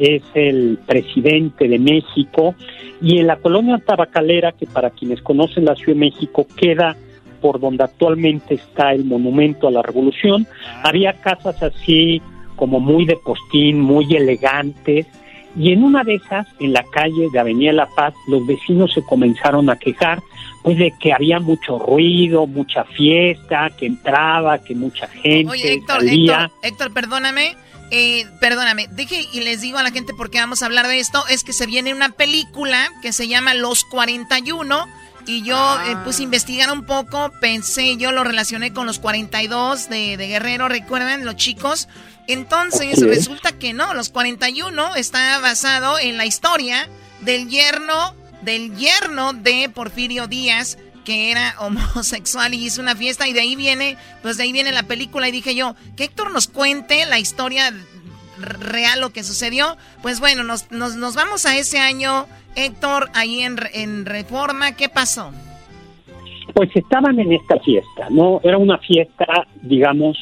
es 0.00 0.22
el 0.34 0.78
presidente 0.86 1.68
de 1.68 1.78
México 1.78 2.54
y 3.02 3.18
en 3.18 3.26
la 3.26 3.36
colonia 3.36 3.78
tabacalera, 3.78 4.52
que 4.52 4.66
para 4.66 4.90
quienes 4.90 5.20
conocen 5.22 5.66
la 5.66 5.76
Ciudad 5.76 5.94
de 5.94 6.00
México 6.00 6.46
queda 6.56 6.96
por 7.40 7.60
donde 7.60 7.84
actualmente 7.84 8.54
está 8.54 8.92
el 8.92 9.04
monumento 9.04 9.68
a 9.68 9.70
la 9.70 9.82
revolución, 9.82 10.46
había 10.82 11.12
casas 11.14 11.62
así 11.62 12.20
como 12.56 12.80
muy 12.80 13.06
de 13.06 13.16
postín, 13.16 13.80
muy 13.80 14.14
elegantes, 14.14 15.06
y 15.56 15.72
en 15.72 15.82
una 15.82 16.04
de 16.04 16.14
esas, 16.14 16.46
en 16.60 16.72
la 16.72 16.84
calle 16.84 17.28
de 17.32 17.38
Avenida 17.38 17.72
La 17.72 17.86
Paz, 17.86 18.14
los 18.28 18.46
vecinos 18.46 18.92
se 18.92 19.02
comenzaron 19.02 19.68
a 19.68 19.76
quejar, 19.76 20.22
pues 20.62 20.78
de 20.78 20.92
que 21.00 21.12
había 21.12 21.40
mucho 21.40 21.78
ruido, 21.78 22.46
mucha 22.46 22.84
fiesta, 22.84 23.70
que 23.76 23.86
entraba, 23.86 24.62
que 24.62 24.74
mucha 24.74 25.08
gente 25.08 25.50
Oye, 25.50 25.74
Héctor, 25.74 25.96
salía. 25.96 26.44
Héctor, 26.44 26.58
Héctor, 26.62 26.92
perdóname. 26.92 27.56
Eh, 27.90 28.26
perdóname, 28.40 28.88
deje 28.90 29.26
y 29.32 29.40
les 29.40 29.60
digo 29.60 29.78
a 29.78 29.82
la 29.82 29.90
gente 29.90 30.14
por 30.14 30.30
qué 30.30 30.38
vamos 30.38 30.62
a 30.62 30.66
hablar 30.66 30.86
de 30.86 31.00
esto. 31.00 31.24
Es 31.28 31.44
que 31.44 31.52
se 31.52 31.66
viene 31.66 31.92
una 31.92 32.10
película 32.10 32.90
que 33.02 33.12
se 33.12 33.26
llama 33.26 33.54
Los 33.54 33.84
41 33.84 34.86
y 35.26 35.42
yo 35.42 35.80
eh, 35.82 35.96
puse 36.04 36.22
a 36.22 36.24
investigar 36.24 36.72
un 36.72 36.86
poco, 36.86 37.30
pensé, 37.40 37.96
yo 37.96 38.12
lo 38.12 38.24
relacioné 38.24 38.72
con 38.72 38.86
los 38.86 38.98
42 38.98 39.88
de, 39.88 40.16
de 40.16 40.28
Guerrero, 40.28 40.68
recuerdan, 40.68 41.24
los 41.24 41.36
chicos. 41.36 41.88
Entonces 42.26 43.00
resulta 43.00 43.52
que 43.52 43.72
no, 43.72 43.92
los 43.94 44.08
41 44.08 44.94
está 44.94 45.38
basado 45.40 45.98
en 45.98 46.16
la 46.16 46.26
historia 46.26 46.88
del 47.20 47.48
yerno, 47.48 48.14
del 48.42 48.76
yerno 48.76 49.32
de 49.32 49.68
Porfirio 49.68 50.28
Díaz, 50.28 50.78
que 51.04 51.30
era 51.30 51.54
homosexual 51.60 52.54
y 52.54 52.64
hizo 52.64 52.80
una 52.80 52.96
fiesta 52.96 53.28
y 53.28 53.32
de 53.32 53.40
ahí 53.40 53.56
viene, 53.56 53.96
pues 54.22 54.36
de 54.36 54.44
ahí 54.44 54.52
viene 54.52 54.72
la 54.72 54.84
película 54.84 55.28
y 55.28 55.32
dije 55.32 55.54
yo, 55.54 55.74
que 55.96 56.04
Héctor 56.04 56.32
nos 56.32 56.48
cuente 56.48 57.06
la 57.06 57.18
historia 57.18 57.72
real, 58.38 59.00
lo 59.00 59.10
que 59.10 59.22
sucedió. 59.22 59.76
Pues 60.02 60.20
bueno, 60.20 60.42
nos, 60.42 60.70
nos, 60.70 60.96
nos 60.96 61.14
vamos 61.14 61.46
a 61.46 61.56
ese 61.56 61.78
año, 61.78 62.26
Héctor, 62.56 63.10
ahí 63.14 63.40
en, 63.40 63.58
en 63.74 64.06
Reforma, 64.06 64.76
¿qué 64.76 64.88
pasó? 64.88 65.32
Pues 66.54 66.70
estaban 66.74 67.18
en 67.20 67.32
esta 67.32 67.58
fiesta, 67.60 68.08
¿no? 68.10 68.40
Era 68.42 68.58
una 68.58 68.78
fiesta, 68.78 69.46
digamos, 69.62 70.18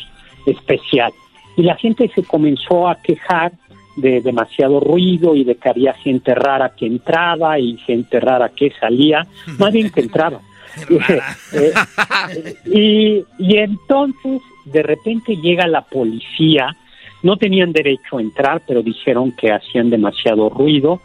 especial. 0.47 1.13
Y 1.57 1.63
la 1.63 1.77
gente 1.77 2.11
se 2.15 2.23
comenzó 2.23 2.89
a 2.89 2.97
quejar 2.97 3.53
de 3.97 4.21
demasiado 4.21 4.79
ruido 4.79 5.35
y 5.35 5.43
de 5.45 5.57
que 5.57 5.69
había 5.69 5.93
gente 5.93 6.35
rara 6.35 6.73
que 6.77 6.87
entraba 6.87 7.59
y 7.59 7.77
gente 7.79 8.21
rara 8.21 8.51
que 8.51 8.73
salía, 8.79 9.27
más 9.59 9.73
bien 9.73 9.91
que 9.91 10.01
entraba. 10.01 10.41
Y, 12.67 13.25
y 13.39 13.57
entonces, 13.57 14.43
de 14.65 14.83
repente 14.83 15.37
llega 15.37 15.67
la 15.67 15.83
policía, 15.83 16.77
no 17.23 17.37
tenían 17.37 17.73
derecho 17.73 18.19
a 18.19 18.21
entrar, 18.21 18.63
pero 18.67 18.83
dijeron 18.83 19.33
que 19.33 19.51
hacían 19.51 19.91
demasiado 19.91 20.49
ruido, 20.49 21.01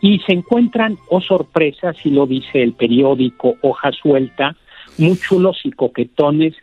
y 0.00 0.20
se 0.20 0.32
encuentran, 0.32 0.96
oh 1.08 1.20
sorpresa, 1.20 1.92
si 1.92 2.10
lo 2.10 2.26
dice 2.26 2.62
el 2.62 2.72
periódico 2.72 3.56
Hoja 3.62 3.90
Suelta, 3.92 4.56
muy 4.96 5.16
chulos 5.18 5.60
y 5.64 5.72
coquetones, 5.72 6.54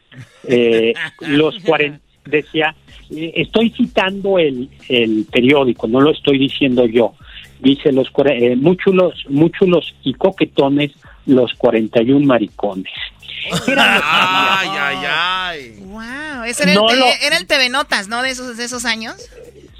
eh, 0.47 0.93
los 1.27 1.61
cuaren- 1.63 1.99
decía, 2.25 2.75
eh, 3.11 3.33
estoy 3.35 3.69
citando 3.71 4.39
el, 4.39 4.69
el 4.89 5.25
periódico, 5.31 5.87
no 5.87 6.01
lo 6.01 6.11
estoy 6.11 6.37
diciendo 6.39 6.85
yo, 6.85 7.13
dice 7.59 7.91
los 7.91 8.09
eh, 8.25 8.55
muy 8.55 8.77
chulos, 8.77 9.25
muy 9.29 9.51
chulos 9.51 9.93
y 10.03 10.13
coquetones, 10.13 10.91
los 11.25 11.53
41 11.55 12.25
maricones. 12.25 12.91
Ay, 13.67 14.69
ay, 14.79 14.97
ay. 15.07 15.79
Wow, 15.85 16.43
ese 16.45 16.63
era, 16.63 16.73
No 16.73 16.89
el, 16.89 16.99
lo- 16.99 17.05
te- 17.05 17.27
era 17.27 17.37
el 17.37 17.47
TV 17.47 17.69
Notas, 17.69 18.07
¿no? 18.07 18.21
De 18.23 18.29
esos, 18.31 18.57
de 18.57 18.63
esos 18.65 18.85
años. 18.85 19.15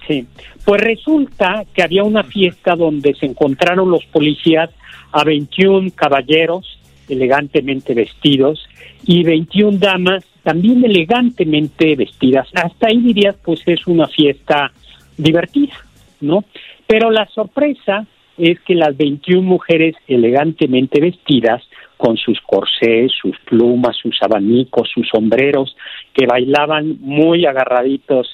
Sí, 0.07 0.27
pues 0.63 0.81
resulta 0.81 1.63
que 1.73 1.81
había 1.81 2.03
una 2.03 2.23
fiesta 2.23 2.75
donde 2.75 3.15
se 3.15 3.25
encontraron 3.25 3.89
los 3.89 4.05
policías 4.05 4.69
a 5.11 5.23
21 5.23 5.91
caballeros 5.95 6.79
elegantemente 7.09 7.93
vestidos 7.93 8.67
y 9.03 9.23
21 9.23 9.77
damas 9.77 10.23
también 10.43 10.83
elegantemente 10.85 11.95
vestidas. 11.95 12.47
Hasta 12.53 12.87
ahí 12.87 12.99
dirías, 13.01 13.35
pues 13.43 13.61
es 13.65 13.85
una 13.87 14.07
fiesta 14.07 14.71
divertida, 15.17 15.73
¿no? 16.21 16.43
Pero 16.85 17.09
la 17.09 17.27
sorpresa 17.33 18.05
es 18.37 18.59
que 18.61 18.75
las 18.75 18.95
21 18.97 19.41
mujeres 19.41 19.95
elegantemente 20.07 20.99
vestidas, 20.99 21.63
con 21.97 22.17
sus 22.17 22.39
corsés, 22.41 23.11
sus 23.21 23.37
plumas, 23.45 23.95
sus 23.95 24.21
abanicos, 24.21 24.89
sus 24.93 25.07
sombreros, 25.07 25.75
que 26.13 26.25
bailaban 26.25 26.97
muy 26.99 27.45
agarraditos, 27.45 28.27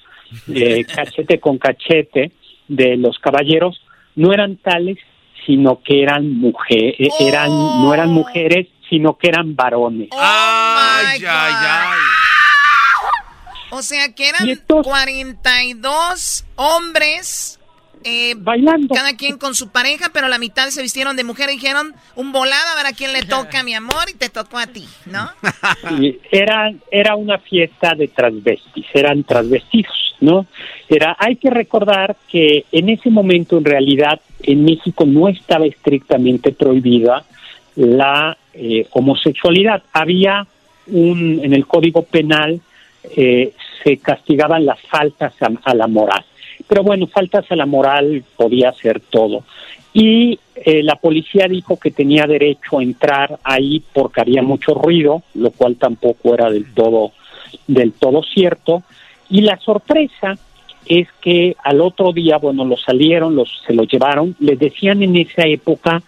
eh, 0.54 0.84
cachete 0.96 1.40
con 1.40 1.58
cachete, 1.58 2.32
de 2.68 2.96
los 2.96 3.20
caballeros, 3.20 3.82
no 4.16 4.34
eran 4.34 4.56
tales, 4.58 4.98
sino 5.46 5.82
que 5.84 6.02
eran 6.02 6.32
mujeres, 6.40 7.14
eran, 7.20 7.50
no 7.50 7.94
eran 7.94 8.10
mujeres, 8.10 8.68
sino 8.90 9.18
que 9.18 9.28
eran 9.28 9.56
varones. 9.56 10.10
Ay, 10.14 11.20
ay, 11.28 11.54
ay. 11.68 12.00
O 13.72 13.82
sea 13.82 14.14
que 14.14 14.30
eran 14.30 14.48
42 14.68 16.46
hombres 16.56 17.61
eh, 18.04 18.36
bailando. 18.38 18.94
Cada 18.94 19.16
quien 19.16 19.38
con 19.38 19.56
su 19.56 19.70
pareja, 19.70 20.10
pero 20.14 20.28
la 20.28 20.40
mitad 20.40 20.68
se 20.70 20.82
vistieron 20.82 21.16
de 21.16 21.24
mujer 21.24 21.50
y 21.50 21.54
dijeron 21.54 21.94
un 22.16 22.32
volado 22.32 22.70
a 22.72 22.76
ver 22.76 22.88
a 22.88 22.96
quién 22.96 23.14
le 23.14 23.24
toca, 23.24 23.64
mi 23.64 23.74
amor, 23.74 24.10
y 24.10 24.16
te 24.16 24.30
tocó 24.30 24.58
a 24.58 24.68
ti, 24.68 24.86
¿no? 25.06 25.30
Era, 26.32 26.74
era 26.90 27.16
una 27.16 27.38
fiesta 27.40 27.94
de 27.96 28.08
transvestis, 28.08 28.86
eran 28.94 29.24
transvestidos, 29.24 30.16
¿no? 30.20 30.46
Era, 30.90 31.16
hay 31.20 31.36
que 31.36 31.50
recordar 31.50 32.16
que 32.30 32.66
en 32.72 32.90
ese 32.90 33.10
momento, 33.10 33.58
en 33.58 33.66
realidad, 33.66 34.20
en 34.44 34.64
México 34.64 35.06
no 35.06 35.28
estaba 35.28 35.66
estrictamente 35.66 36.52
prohibida 36.52 37.24
la 37.76 38.38
eh, 38.54 38.88
homosexualidad. 38.92 39.84
Había 39.94 40.46
un, 40.88 41.40
en 41.44 41.54
el 41.54 41.68
Código 41.68 42.04
Penal, 42.04 42.60
eh, 43.16 43.54
se 43.84 43.98
castigaban 43.98 44.66
las 44.66 44.80
faltas 44.82 45.34
a, 45.42 45.50
a 45.64 45.74
la 45.74 45.88
moral. 45.88 46.24
Pero 46.72 46.84
bueno, 46.84 47.06
faltas 47.06 47.52
a 47.52 47.58
la 47.58 47.66
moral 47.66 48.24
podía 48.38 48.72
ser 48.72 49.02
todo. 49.02 49.44
Y 49.92 50.40
eh, 50.56 50.82
la 50.82 50.96
policía 50.96 51.46
dijo 51.50 51.78
que 51.78 51.92
tenía 51.92 52.26
derecho 52.26 52.80
a 52.80 52.84
entrar 52.84 53.40
ahí 53.44 53.84
porque 53.92 54.22
había 54.22 54.42
mucho 54.42 54.74
ruido, 54.74 55.22
lo 55.34 55.52
cual 55.52 55.76
tampoco 55.76 56.34
era 56.34 56.50
del 56.50 56.74
todo, 56.74 57.12
del 57.68 57.92
todo 57.92 58.24
cierto. 58.24 58.84
Y 59.30 59.42
la 59.42 59.58
sorpresa 59.58 60.38
es 60.86 61.10
que 61.20 61.58
al 61.62 61.82
otro 61.82 62.14
día, 62.14 62.38
bueno, 62.38 62.64
los 62.64 62.82
salieron, 62.84 63.36
los, 63.36 63.50
se 63.68 63.74
los 63.74 63.90
llevaron, 63.90 64.34
les 64.40 64.58
decían 64.58 65.04
en 65.04 65.18
esa 65.18 65.46
época, 65.46 66.02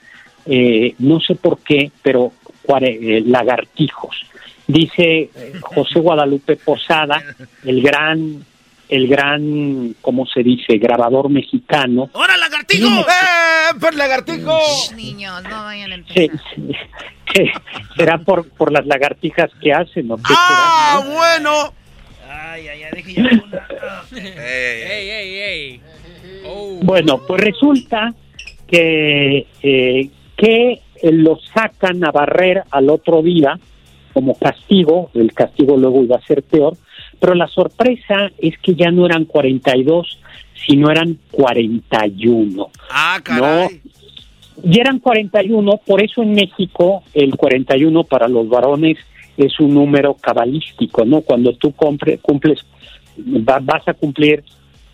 eh, 0.46 0.96
no 1.00 1.20
sé 1.20 1.36
por 1.36 1.60
qué, 1.60 1.92
pero 2.02 2.32
eh, 2.80 3.22
lagartijos. 3.26 4.16
Dice 4.66 5.30
eh, 5.36 5.54
José 5.62 6.00
Guadalupe 6.00 6.56
Posada, 6.56 7.22
el 7.66 7.82
gran, 7.82 8.46
el 8.90 9.08
gran, 9.08 9.96
¿cómo 10.02 10.26
se 10.26 10.44
dice? 10.44 10.78
Grabador 10.78 11.30
mexicano. 11.30 12.10
¡Hora, 12.14 12.38
lagartijo! 12.38 12.88
¡Eh, 12.88 13.76
pues 13.80 13.96
lagartijo! 13.96 14.58
Niños, 14.96 15.44
no 15.44 15.64
vayan 15.64 15.94
a 15.94 15.96
Sí, 16.14 16.30
sí, 16.54 16.72
será 17.98 18.18
por, 18.20 18.48
por 18.50 18.72
las 18.72 18.86
lagartijas 18.86 19.50
que 19.62 19.74
hacen, 19.74 20.12
¿o 20.12 20.18
qué 20.18 20.34
¡Ah, 20.36 21.00
será, 21.02 21.10
no? 21.10 21.16
bueno! 21.16 21.74
Ay, 22.30 22.68
ay, 22.68 22.84
ay, 22.84 22.92
deje 22.94 23.14
ya 23.14 23.22
una. 23.22 23.68
¡Ey, 24.22 25.10
ey, 25.10 25.36
ey! 25.36 25.82
Oh. 26.46 26.80
Bueno, 26.84 27.22
pues 27.26 27.42
resulta 27.42 28.14
que, 28.68 29.48
eh, 29.62 30.10
que 30.36 30.82
lo 31.12 31.40
sacan 31.54 32.04
a 32.06 32.12
barrer 32.12 32.64
al 32.72 32.90
otro 32.90 33.22
día 33.22 33.58
como 34.14 34.38
castigo, 34.38 35.10
el 35.16 35.34
castigo 35.34 35.76
luego 35.76 36.04
iba 36.04 36.18
a 36.18 36.22
ser 36.22 36.44
peor, 36.44 36.78
pero 37.24 37.36
la 37.36 37.48
sorpresa 37.48 38.30
es 38.38 38.58
que 38.58 38.76
ya 38.76 38.92
no 38.92 39.06
eran 39.06 39.24
42, 39.24 40.20
sino 40.68 40.92
eran 40.92 41.18
41. 41.32 42.68
Ah, 42.92 43.18
caray. 43.24 43.80
Y 44.62 44.78
eran 44.78 45.00
41, 45.00 45.80
por 45.86 46.04
eso 46.04 46.22
en 46.22 46.34
México 46.34 47.02
el 47.14 47.34
41 47.38 48.04
para 48.04 48.28
los 48.28 48.50
varones 48.50 48.98
es 49.38 49.58
un 49.62 49.74
número 49.74 50.16
cabalístico, 50.16 51.06
¿no? 51.06 51.22
Cuando 51.22 51.54
tú 51.54 51.72
compre- 51.72 52.20
cumples, 52.22 52.60
va- 53.18 53.60
vas 53.62 53.88
a 53.88 53.94
cumplir, 53.94 54.44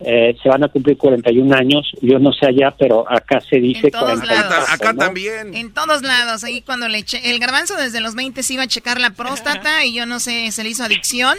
eh, 0.01 0.35
se 0.41 0.49
van 0.49 0.63
a 0.63 0.69
cumplir 0.69 0.97
41 0.97 1.55
años, 1.55 1.91
yo 2.01 2.19
no 2.19 2.31
sé 2.31 2.47
allá, 2.47 2.73
pero 2.77 3.09
acá 3.09 3.41
se 3.41 3.57
dice 3.57 3.87
En 3.87 3.91
todos 3.91 4.19
40 4.19 4.25
y 4.25 4.37
lados. 4.37 4.69
Acá 4.69 4.93
¿no? 4.93 4.99
también. 4.99 5.53
En 5.53 5.73
todos 5.73 6.01
lados, 6.03 6.43
ahí 6.43 6.61
cuando 6.61 6.87
le 6.87 6.99
eché, 6.99 7.29
el 7.29 7.39
garbanzo 7.39 7.75
desde 7.75 7.99
los 7.99 8.15
20 8.15 8.41
se 8.43 8.53
iba 8.53 8.63
a 8.63 8.67
checar 8.67 8.99
la 8.99 9.11
próstata 9.11 9.83
y 9.85 9.93
yo 9.93 10.05
no 10.05 10.19
sé, 10.19 10.51
se 10.51 10.63
le 10.63 10.69
hizo 10.69 10.83
adicción 10.83 11.37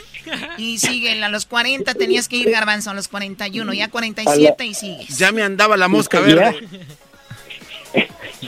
y 0.59 0.79
sigue, 0.79 1.23
a 1.23 1.29
los 1.29 1.47
40 1.47 1.95
tenías 1.95 2.29
que 2.29 2.37
ir 2.37 2.51
garbanzo, 2.51 2.91
a 2.91 2.95
los 2.95 3.09
41, 3.09 3.73
ya 3.73 3.89
47 3.89 4.65
y 4.67 4.75
sigues. 4.75 5.19
Ya 5.19 5.33
me 5.33 5.43
andaba 5.43 5.77
la 5.77 5.89
mosca 5.89 6.21
verde. 6.21 6.57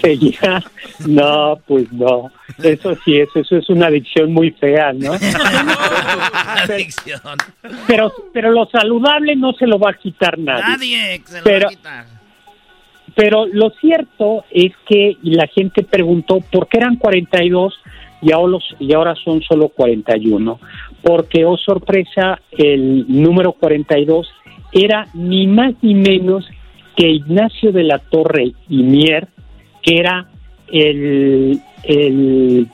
Seguía, 0.00 0.62
no, 1.06 1.58
pues 1.66 1.92
no, 1.92 2.30
eso 2.62 2.94
sí 3.04 3.18
es, 3.20 3.28
eso 3.34 3.56
es 3.56 3.68
una 3.68 3.86
adicción 3.88 4.32
muy 4.32 4.50
fea, 4.52 4.92
¿no? 4.92 5.12
Adicción. 6.62 7.20
Pero, 7.86 8.12
pero 8.32 8.50
lo 8.50 8.66
saludable 8.66 9.36
no 9.36 9.52
se 9.52 9.66
lo 9.66 9.78
va 9.78 9.90
a 9.90 9.94
quitar 9.94 10.38
nadie. 10.38 10.62
Nadie 10.68 11.20
se 11.24 11.38
lo 11.38 11.44
Pero- 11.44 11.66
va 11.66 11.72
a 11.72 11.76
quitar. 11.76 12.22
Pero 13.14 13.44
lo 13.46 13.68
cierto 13.78 14.44
es 14.50 14.72
que 14.88 15.18
la 15.22 15.46
gente 15.46 15.82
preguntó 15.82 16.38
por 16.50 16.66
qué 16.68 16.78
eran 16.78 16.96
42 16.96 17.74
y 18.22 18.32
ahora, 18.32 18.52
los- 18.52 18.74
y 18.78 18.94
ahora 18.94 19.14
son 19.22 19.42
solo 19.42 19.68
41. 19.68 20.58
Porque, 21.02 21.44
oh 21.44 21.58
sorpresa, 21.58 22.40
el 22.52 23.04
número 23.08 23.52
42 23.52 24.26
era 24.72 25.06
ni 25.12 25.46
más 25.46 25.74
ni 25.82 25.92
menos 25.94 26.48
que 26.96 27.08
Ignacio 27.10 27.70
de 27.72 27.82
la 27.84 27.98
Torre 27.98 28.52
y 28.70 28.82
Mier, 28.82 29.28
que 29.82 29.98
era 29.98 30.26
el, 30.68 31.60
el, 31.82 32.68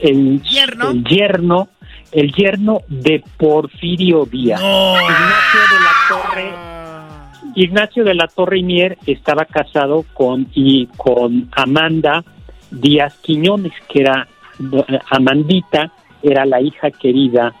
el, 0.00 0.42
Yerno. 0.42 0.90
el 0.90 1.04
yerno, 1.04 1.68
el 2.12 2.32
yerno 2.32 2.80
de 2.88 3.22
Porfirio 3.36 4.26
Díaz. 4.26 4.60
Ignacio 4.60 5.60
de 5.70 5.80
la 5.80 5.92
Torre 6.08 6.70
Ignacio 7.54 8.04
de 8.04 8.14
la 8.14 8.26
Torre 8.28 8.58
y 8.58 8.62
Mier 8.62 8.98
estaba 9.06 9.44
casado 9.44 10.04
con 10.14 10.48
y 10.54 10.86
con 10.96 11.48
Amanda 11.52 12.24
Díaz 12.70 13.14
Quiñones, 13.22 13.72
que 13.88 14.02
era 14.02 14.28
Amandita, 15.10 15.92
era 16.22 16.44
la 16.44 16.60
hija 16.60 16.90
querida 16.90 17.52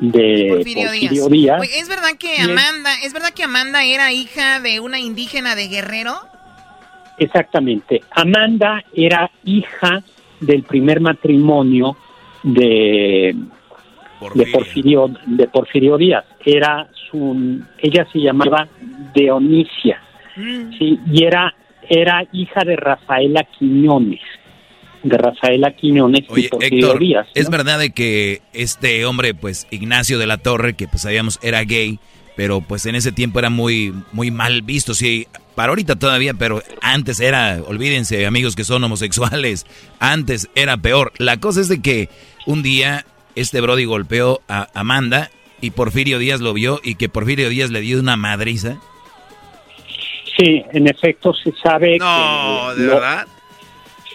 de 0.00 0.48
Porfirio, 0.50 0.86
Porfirio 0.88 1.28
Díaz. 1.28 1.28
Díaz. 1.28 1.60
Oye, 1.60 1.78
¿es 1.78 1.88
verdad 1.88 2.16
que. 2.18 2.40
Amanda, 2.40 2.90
es 3.04 3.12
verdad 3.12 3.30
que 3.32 3.44
Amanda 3.44 3.84
era 3.84 4.12
hija 4.12 4.60
de 4.60 4.80
una 4.80 4.98
indígena 4.98 5.54
de 5.54 5.68
Guerrero? 5.68 6.18
Exactamente. 7.18 8.02
Amanda 8.10 8.84
era 8.94 9.30
hija 9.44 10.02
del 10.40 10.62
primer 10.62 11.00
matrimonio 11.00 11.96
de, 12.42 13.34
de 14.34 14.46
Porfirio 14.46 15.10
de 15.26 15.48
Porfirio 15.48 15.96
Díaz. 15.96 16.24
Era 16.44 16.88
su 17.10 17.60
ella 17.78 18.06
se 18.12 18.20
llamaba 18.20 18.68
Dionisia. 19.14 20.00
Sí, 20.78 21.00
y 21.10 21.24
era 21.24 21.54
era 21.88 22.24
hija 22.32 22.64
de 22.64 22.76
Rafaela 22.76 23.44
Quiñones. 23.58 24.20
De 25.02 25.16
Rafaela 25.16 25.72
Quiñones 25.72 26.22
y 26.36 26.48
Porfirio 26.48 26.86
Héctor, 26.86 26.98
Díaz. 27.00 27.26
¿no? 27.26 27.40
es 27.40 27.50
verdad 27.50 27.78
de 27.78 27.90
que 27.90 28.42
este 28.52 29.04
hombre, 29.06 29.34
pues 29.34 29.66
Ignacio 29.70 30.18
de 30.18 30.26
la 30.26 30.38
Torre, 30.38 30.74
que 30.74 30.86
pues 30.86 31.02
sabíamos 31.02 31.38
era 31.42 31.62
gay, 31.64 31.98
pero 32.38 32.60
pues 32.60 32.86
en 32.86 32.94
ese 32.94 33.10
tiempo 33.10 33.40
era 33.40 33.50
muy, 33.50 33.92
muy 34.12 34.30
mal 34.30 34.62
visto, 34.62 34.94
sí, 34.94 35.26
para 35.56 35.70
ahorita 35.70 35.96
todavía, 35.96 36.34
pero 36.34 36.62
antes 36.80 37.18
era, 37.18 37.58
olvídense 37.66 38.24
amigos 38.26 38.54
que 38.54 38.62
son 38.62 38.84
homosexuales, 38.84 39.66
antes 39.98 40.48
era 40.54 40.76
peor. 40.76 41.12
La 41.18 41.38
cosa 41.38 41.60
es 41.60 41.66
de 41.68 41.82
que 41.82 42.08
un 42.46 42.62
día 42.62 43.04
este 43.34 43.60
Brody 43.60 43.86
golpeó 43.86 44.40
a 44.46 44.68
Amanda 44.72 45.32
y 45.60 45.70
Porfirio 45.72 46.20
Díaz 46.20 46.38
lo 46.40 46.52
vio 46.54 46.80
y 46.84 46.94
que 46.94 47.08
Porfirio 47.08 47.48
Díaz 47.48 47.70
le 47.70 47.80
dio 47.80 47.98
una 47.98 48.16
madriza. 48.16 48.78
Sí, 50.36 50.62
en 50.72 50.86
efecto 50.86 51.34
se 51.34 51.52
sabe 51.60 51.98
No, 51.98 52.68
que 52.76 52.80
¿de 52.82 52.86
lo- 52.86 52.94
verdad? 52.94 53.26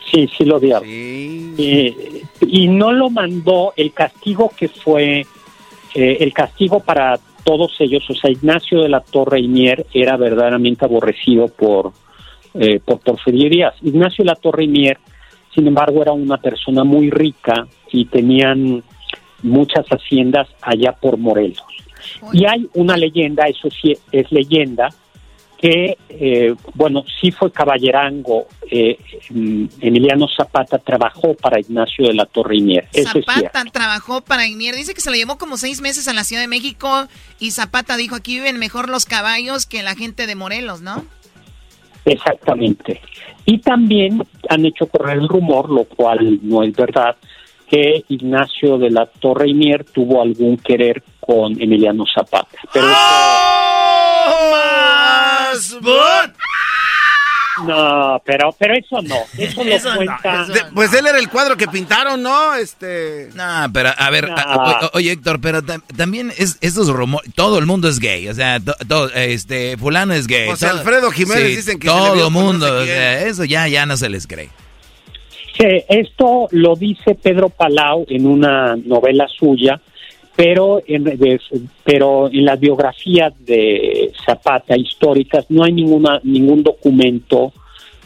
Sí, 0.09 0.29
sí 0.37 0.45
lo 0.45 0.61
dio. 0.61 0.81
Eh, 0.85 2.23
y 2.39 2.67
no 2.69 2.93
lo 2.93 3.09
mandó 3.09 3.73
el 3.75 3.91
castigo 3.91 4.49
que 4.55 4.69
fue 4.69 5.25
eh, 5.93 6.17
el 6.21 6.31
castigo 6.31 6.79
para 6.79 7.19
todos 7.43 7.75
ellos. 7.79 8.09
O 8.09 8.13
sea, 8.13 8.31
Ignacio 8.31 8.81
de 8.81 8.89
la 8.89 9.01
Torre 9.01 9.41
Mier 9.41 9.85
era 9.93 10.17
verdaderamente 10.17 10.85
aborrecido 10.85 11.47
por 11.47 11.91
eh, 12.55 12.79
por 12.79 12.99
Porfirio 12.99 13.49
Díaz. 13.49 13.73
Ignacio 13.81 14.23
de 14.23 14.29
la 14.29 14.35
Torre 14.35 14.67
Mier, 14.67 14.99
sin 15.55 15.67
embargo, 15.67 16.03
era 16.03 16.11
una 16.11 16.37
persona 16.37 16.83
muy 16.83 17.09
rica 17.09 17.67
y 17.91 18.05
tenían 18.05 18.83
muchas 19.41 19.87
haciendas 19.87 20.47
allá 20.61 20.91
por 20.93 21.17
Morelos. 21.17 21.63
Y 22.31 22.45
hay 22.45 22.67
una 22.75 22.95
leyenda, 22.95 23.45
eso 23.47 23.69
sí 23.71 23.93
es 24.11 24.31
leyenda, 24.31 24.89
que, 25.63 25.97
eh, 26.09 26.53
bueno, 26.73 27.05
sí 27.21 27.31
fue 27.31 27.49
caballerango. 27.49 28.47
eh, 28.69 28.97
mm, 29.29 29.65
Emiliano 29.79 30.27
Zapata 30.27 30.77
trabajó 30.77 31.35
para 31.35 31.57
Ignacio 31.57 32.05
de 32.05 32.13
la 32.13 32.25
Torre. 32.25 32.57
Eso 32.91 33.11
cierto. 33.11 33.31
Zapata 33.31 33.63
trabajó 33.71 34.19
para 34.19 34.45
Ignier. 34.45 34.75
Dice 34.75 34.93
que 34.93 34.99
se 34.99 35.09
lo 35.09 35.15
llevó 35.15 35.37
como 35.37 35.55
seis 35.55 35.79
meses 35.79 36.09
a 36.09 36.13
la 36.13 36.25
Ciudad 36.25 36.41
de 36.41 36.49
México 36.49 37.07
y 37.39 37.51
Zapata 37.51 37.95
dijo, 37.95 38.15
aquí 38.15 38.35
viven 38.35 38.59
mejor 38.59 38.89
los 38.89 39.05
caballos 39.05 39.65
que 39.65 39.83
la 39.83 39.95
gente 39.95 40.27
de 40.27 40.35
Morelos, 40.35 40.81
¿no? 40.81 41.05
Exactamente. 42.03 42.99
Y 43.45 43.59
también 43.59 44.21
han 44.49 44.65
hecho 44.65 44.87
correr 44.87 45.19
el 45.19 45.29
rumor, 45.29 45.69
lo 45.69 45.85
cual 45.85 46.39
no 46.41 46.61
es 46.63 46.75
verdad, 46.75 47.15
que 47.69 48.03
Ignacio 48.09 48.77
de 48.77 48.89
la 48.89 49.05
Torre 49.05 49.47
y 49.47 49.53
Mier 49.53 49.85
tuvo 49.85 50.21
algún 50.21 50.57
querer 50.57 51.01
con 51.21 51.53
Emiliano 51.61 52.03
Zapata. 52.13 52.57
Pero 52.73 52.87
no, 57.67 58.19
pero 58.25 58.55
pero 58.57 58.73
eso 58.73 58.99
no, 59.03 59.15
eso 59.37 59.63
lo 59.63 59.95
cuenta. 59.95 60.45
De- 60.45 60.65
pues 60.73 60.91
él 60.93 61.05
era 61.05 61.19
el 61.19 61.29
cuadro 61.29 61.55
que 61.55 61.67
pintaron, 61.67 62.23
¿no? 62.23 62.55
Este. 62.55 63.29
No, 63.35 63.67
pero 63.71 63.91
a 63.95 64.09
ver, 64.09 64.25
a- 64.31 64.79
o- 64.91 64.97
oye 64.97 65.11
Héctor, 65.11 65.39
pero 65.39 65.61
tam- 65.61 65.83
también 65.95 66.33
es 66.35 66.57
estos 66.61 66.89
rumores, 66.89 67.31
todo 67.35 67.59
el 67.59 67.67
mundo 67.67 67.87
es 67.87 67.99
gay, 67.99 68.27
o 68.27 68.33
sea, 68.33 68.59
to- 68.59 69.09
este, 69.13 69.77
fulano 69.77 70.13
es 70.15 70.25
gay. 70.25 70.47
José 70.49 70.67
todo- 70.67 70.79
Alfredo 70.79 71.11
Jiménez 71.11 71.55
dicen 71.55 71.77
que 71.79 71.87
todo 71.87 72.13
el 72.13 72.19
no 72.21 72.29
mundo, 72.31 72.65
sé 72.65 72.73
o 72.83 72.85
sea, 72.85 73.21
eso 73.27 73.43
ya, 73.45 73.67
ya 73.67 73.85
no 73.85 73.97
se 73.97 74.09
les 74.09 74.25
cree. 74.25 74.49
Sí, 75.55 75.67
esto 75.87 76.47
lo 76.49 76.75
dice 76.75 77.13
Pedro 77.13 77.49
Palau 77.49 78.03
en 78.09 78.25
una 78.25 78.75
novela 78.75 79.27
suya, 79.27 79.79
pero 80.35 80.81
en, 80.87 81.03
de- 81.03 81.39
pero 81.83 82.27
en 82.27 82.45
las 82.45 82.59
biografías 82.59 83.33
de 83.45 84.11
Zapata 84.25 84.75
históricas 84.77 85.45
no 85.49 85.63
hay 85.63 85.71
ninguna 85.73 86.19
ningún 86.23 86.63
documento 86.63 87.53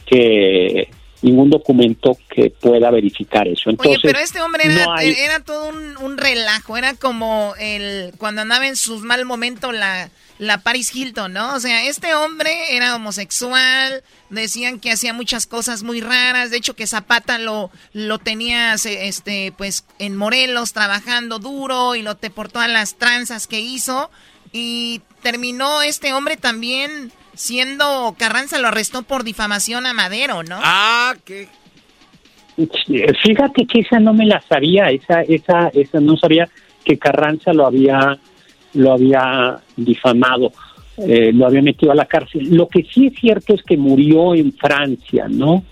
que 0.05 0.89
ningún 1.21 1.49
documento 1.49 2.17
que 2.29 2.49
pueda 2.51 2.91
verificar 2.91 3.47
eso. 3.47 3.69
Entonces, 3.69 3.97
Oye, 3.97 4.01
pero 4.03 4.19
este 4.19 4.41
hombre 4.41 4.63
era, 4.65 4.85
no 4.85 4.93
hay- 4.93 5.09
era 5.17 5.39
todo 5.39 5.69
un, 5.69 5.97
un 5.97 6.17
relajo, 6.17 6.77
era 6.77 6.93
como 6.93 7.53
el 7.59 8.13
cuando 8.17 8.41
andaba 8.41 8.67
en 8.67 8.75
sus 8.75 9.01
mal 9.01 9.25
momentos 9.25 9.73
la, 9.73 10.09
la 10.37 10.59
Paris 10.59 10.95
Hilton, 10.95 11.33
¿no? 11.33 11.55
O 11.55 11.59
sea, 11.59 11.85
este 11.85 12.13
hombre 12.13 12.75
era 12.75 12.95
homosexual, 12.95 14.03
decían 14.29 14.79
que 14.79 14.91
hacía 14.91 15.11
muchas 15.13 15.47
cosas 15.47 15.81
muy 15.83 16.01
raras, 16.01 16.51
de 16.51 16.57
hecho 16.57 16.75
que 16.75 16.85
Zapata 16.85 17.39
lo, 17.39 17.71
lo 17.93 18.19
tenía 18.19 18.75
este, 18.75 19.51
pues 19.57 19.85
en 19.99 20.15
Morelos 20.15 20.73
trabajando 20.73 21.39
duro 21.39 21.95
y 21.95 22.03
lo 22.03 22.15
te 22.15 22.29
por 22.29 22.49
todas 22.51 22.69
las 22.69 22.95
tranzas 22.97 23.47
que 23.47 23.59
hizo 23.59 24.11
y 24.51 25.01
terminó 25.23 25.81
este 25.81 26.13
hombre 26.13 26.37
también 26.37 27.11
siendo 27.37 28.15
Carranza 28.17 28.57
lo 28.57 28.67
arrestó 28.67 29.03
por 29.03 29.23
difamación 29.23 29.85
a 29.85 29.93
Madero, 29.93 30.43
¿no? 30.43 30.59
Ah, 30.61 31.15
¿qué? 31.23 31.47
Fíjate 33.23 33.67
que 33.67 33.79
esa 33.81 33.99
no 33.99 34.13
me 34.13 34.25
la 34.25 34.41
sabía, 34.49 34.89
esa, 34.89 35.21
esa, 35.21 35.67
esa 35.69 35.99
no 35.99 36.17
sabía 36.17 36.49
que 36.83 36.97
Carranza 36.97 37.53
lo 37.53 37.67
había, 37.67 38.17
lo 38.73 38.93
había 38.93 39.59
difamado, 39.75 40.51
eh, 40.97 41.31
lo 41.31 41.45
había 41.45 41.61
metido 41.61 41.91
a 41.91 41.95
la 41.95 42.05
cárcel. 42.05 42.49
Lo 42.55 42.67
que 42.67 42.83
sí 42.83 43.07
es 43.07 43.19
cierto 43.19 43.53
es 43.53 43.61
que 43.61 43.77
murió 43.77 44.33
en 44.33 44.51
Francia, 44.53 45.27
¿no? 45.29 45.63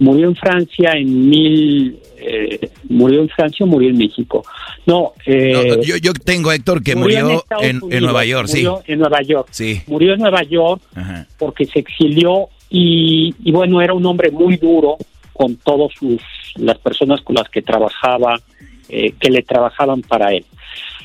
Murió 0.00 0.28
en 0.28 0.34
Francia 0.36 0.92
en 0.94 1.28
mil, 1.28 1.98
eh, 2.16 2.68
murió 2.88 3.20
en 3.20 3.28
Francia 3.28 3.64
o 3.64 3.68
murió 3.68 3.88
en 3.90 3.98
México. 3.98 4.42
No, 4.86 5.12
eh, 5.26 5.52
No, 5.52 5.82
yo, 5.82 5.96
yo 5.96 6.12
tengo, 6.12 6.50
Héctor, 6.50 6.82
que 6.82 6.96
murió 6.96 7.44
en, 7.60 7.68
en 7.68 7.82
Unidos, 7.82 8.02
Nueva 8.02 8.24
York, 8.24 8.48
sí. 8.48 8.64
murió 8.64 8.82
en 8.86 8.98
Nueva 8.98 9.22
York. 9.22 9.48
Sí. 9.52 9.80
Murió 9.86 10.14
en 10.14 10.20
Nueva 10.20 10.42
York 10.42 10.82
Ajá. 10.94 11.26
porque 11.38 11.66
se 11.66 11.78
exilió 11.78 12.48
y, 12.68 13.34
y 13.44 13.52
bueno, 13.52 13.80
era 13.80 13.94
un 13.94 14.04
hombre 14.06 14.30
muy 14.30 14.56
duro 14.56 14.96
con 15.32 15.56
todos 15.56 15.92
sus 15.98 16.20
las 16.56 16.78
personas 16.78 17.20
con 17.22 17.36
las 17.36 17.48
que 17.48 17.62
trabajaba, 17.62 18.40
eh, 18.88 19.12
que 19.20 19.30
le 19.30 19.42
trabajaban 19.42 20.02
para 20.02 20.32
él. 20.32 20.44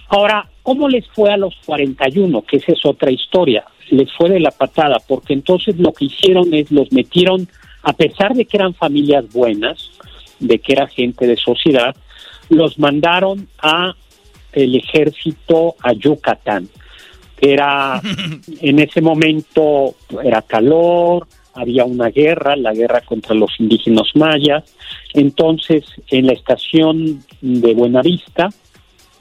Ahora, 0.09 0.47
¿cómo 0.63 0.87
les 0.89 1.07
fue 1.07 1.31
a 1.31 1.37
los 1.37 1.55
41? 1.65 2.41
Que 2.43 2.57
esa 2.57 2.71
es 2.71 2.85
otra 2.85 3.11
historia. 3.11 3.63
Les 3.89 4.11
fue 4.13 4.29
de 4.29 4.39
la 4.39 4.51
patada, 4.51 4.97
porque 5.07 5.33
entonces 5.33 5.77
lo 5.77 5.91
que 5.93 6.05
hicieron 6.05 6.53
es 6.53 6.71
los 6.71 6.91
metieron, 6.91 7.47
a 7.85 7.93
pesar 7.93 8.33
de 8.33 8.45
que 8.45 8.57
eran 8.57 8.73
familias 8.73 9.31
buenas, 9.31 9.91
de 10.39 10.57
que 10.57 10.73
era 10.73 10.87
gente 10.87 11.27
de 11.27 11.37
sociedad, 11.37 11.95
los 12.49 12.79
mandaron 12.79 13.47
a 13.59 13.95
el 14.53 14.75
ejército 14.75 15.75
a 15.81 15.93
Yucatán. 15.93 16.67
Era 17.39 18.01
en 18.61 18.79
ese 18.79 19.01
momento 19.01 19.93
era 20.23 20.41
calor, 20.41 21.27
había 21.53 21.85
una 21.85 22.09
guerra, 22.09 22.55
la 22.55 22.73
guerra 22.73 23.01
contra 23.01 23.35
los 23.35 23.51
indígenas 23.59 24.07
mayas. 24.15 24.63
Entonces, 25.13 25.85
en 26.09 26.25
la 26.25 26.33
estación 26.33 27.23
de 27.39 27.73
Buenavista, 27.75 28.49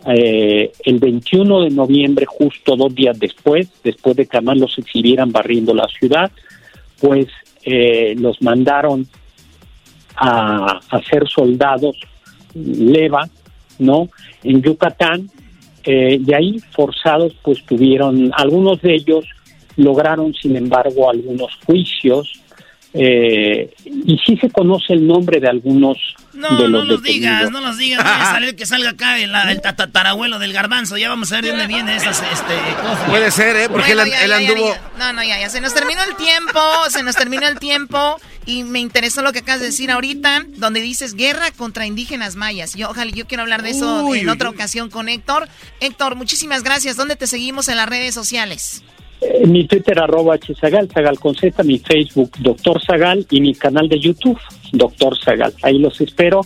eh, 0.06 0.72
el 0.84 0.98
21 1.00 1.64
de 1.64 1.70
noviembre, 1.70 2.24
justo 2.24 2.76
dos 2.76 2.94
días 2.94 3.18
después, 3.18 3.68
después 3.82 4.16
de 4.16 4.26
que 4.26 4.38
además 4.38 4.56
los 4.56 4.78
exhibieran 4.78 5.32
barriendo 5.32 5.74
la 5.74 5.86
ciudad, 5.88 6.32
pues 6.98 7.28
eh, 7.64 8.14
los 8.18 8.40
mandaron 8.42 9.06
a, 10.16 10.80
a 10.90 11.02
ser 11.02 11.28
soldados 11.28 11.96
leva, 12.54 13.28
¿no? 13.78 14.08
En 14.42 14.62
Yucatán, 14.62 15.28
eh, 15.84 16.18
y 16.26 16.32
ahí 16.32 16.58
forzados, 16.70 17.34
pues 17.42 17.64
tuvieron, 17.66 18.30
algunos 18.36 18.80
de 18.80 18.94
ellos 18.94 19.26
lograron, 19.76 20.32
sin 20.34 20.56
embargo, 20.56 21.10
algunos 21.10 21.54
juicios, 21.66 22.40
eh, 22.96 23.74
y 23.84 24.16
sí 24.24 24.36
se 24.40 24.48
conoce 24.50 24.92
el 24.92 25.04
nombre 25.06 25.40
de 25.40 25.48
algunos 25.48 25.98
No, 26.32 26.48
de 26.56 26.68
no 26.68 26.84
los 26.84 27.02
detenidos. 27.02 27.04
digas, 27.04 27.50
no 27.50 27.60
los 27.60 27.76
digas. 27.76 28.00
A 28.04 28.32
salir 28.32 28.54
que 28.56 28.66
salga 28.66 28.90
acá 28.90 29.18
el, 29.18 29.34
el 29.34 29.60
tatarabuelo 29.60 30.38
del 30.38 30.52
garbanzo. 30.52 30.96
Ya 30.96 31.08
vamos 31.08 31.32
a 31.32 31.36
ver 31.36 31.44
de 31.44 31.50
dónde 31.50 31.66
viene 31.66 31.96
esas 31.96 32.22
este, 32.22 32.54
cosas. 32.80 33.08
Puede 33.10 33.30
ser, 33.32 33.56
¿eh? 33.56 33.68
Porque 33.68 33.94
Bueno, 33.94 34.02
él, 34.04 34.10
ya, 34.10 34.22
él 34.24 34.30
ya, 34.30 34.40
ya, 34.40 34.48
anduvo... 34.50 34.68
ya. 34.68 34.80
No, 34.98 35.12
no, 35.12 35.24
ya, 35.24 35.40
ya. 35.40 35.50
Se 35.50 35.60
nos 35.60 35.74
terminó 35.74 36.02
el 36.04 36.14
tiempo, 36.16 36.60
se 36.88 37.02
nos 37.02 37.16
terminó 37.16 37.46
el 37.48 37.58
tiempo. 37.58 38.16
Y 38.46 38.62
me 38.62 38.78
interesó 38.78 39.22
lo 39.22 39.32
que 39.32 39.38
acabas 39.40 39.60
de 39.60 39.66
decir 39.68 39.90
ahorita, 39.90 40.44
donde 40.56 40.80
dices 40.82 41.14
guerra 41.14 41.50
contra 41.50 41.86
indígenas 41.86 42.36
mayas. 42.36 42.74
Yo, 42.74 42.90
ojalá, 42.90 43.10
yo 43.10 43.26
quiero 43.26 43.42
hablar 43.42 43.62
de 43.62 43.70
eso 43.70 44.04
Uy, 44.04 44.18
en 44.20 44.28
uy, 44.28 44.32
otra 44.34 44.50
uy. 44.50 44.54
ocasión 44.54 44.90
con 44.90 45.08
Héctor. 45.08 45.48
Héctor, 45.80 46.14
muchísimas 46.14 46.62
gracias. 46.62 46.96
¿Dónde 46.96 47.16
te 47.16 47.26
seguimos 47.26 47.68
en 47.68 47.78
las 47.78 47.88
redes 47.88 48.14
sociales? 48.14 48.82
Eh, 49.20 49.46
mi 49.46 49.66
Twitter 49.66 49.98
arroba 49.98 50.38
hzagal, 50.38 50.88
Zagal 50.92 51.18
con 51.18 51.34
Z, 51.34 51.62
mi 51.62 51.78
Facebook 51.78 52.32
Doctor 52.40 52.82
Zagal 52.82 53.26
y 53.30 53.40
mi 53.40 53.54
canal 53.54 53.88
de 53.88 53.98
YouTube 53.98 54.38
Doctor 54.72 55.18
Zagal. 55.18 55.54
Ahí 55.62 55.78
los 55.78 56.00
espero. 56.00 56.42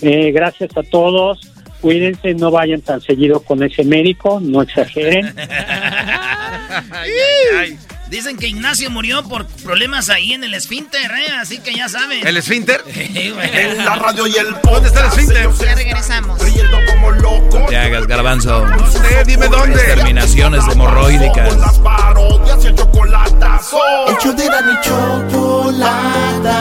Eh, 0.00 0.32
gracias 0.32 0.76
a 0.76 0.82
todos. 0.82 1.40
Cuídense, 1.80 2.34
no 2.34 2.50
vayan 2.50 2.80
tan 2.80 3.00
seguido 3.00 3.40
con 3.40 3.62
ese 3.62 3.84
médico, 3.84 4.40
no 4.40 4.62
exageren. 4.62 5.34
Dicen 8.12 8.36
que 8.36 8.46
Ignacio 8.46 8.90
murió 8.90 9.22
por 9.22 9.46
problemas 9.64 10.10
ahí 10.10 10.34
en 10.34 10.44
el 10.44 10.52
esfínter, 10.52 11.10
¿eh? 11.12 11.32
Así 11.40 11.60
que 11.60 11.72
ya 11.74 11.88
saben. 11.88 12.26
¿El 12.26 12.36
esfínter? 12.36 12.84
En 12.94 13.78
la 13.86 13.94
radio 13.96 14.26
y 14.26 14.36
el 14.36 14.54
¿Dónde 14.62 14.88
está 14.88 15.00
el 15.00 15.06
esfínter? 15.06 15.48
Ya 15.58 15.74
regresamos. 15.74 16.38
No 16.38 17.66
te 17.66 17.76
hagas, 17.78 18.06
garbanzo. 18.06 18.66
Eh, 18.66 19.22
dime 19.26 19.48
dónde. 19.48 19.82
Terminaciones 19.82 20.62
hemorroídicas. 20.70 21.56
Las 21.56 21.78
parodias 21.78 22.62
y 22.62 22.66
el 22.66 22.74
chocolatazo. 22.74 23.78
El 24.06 24.16
show 24.18 24.36
de 24.36 24.44
la 24.44 24.80
chocolata. 24.82 26.58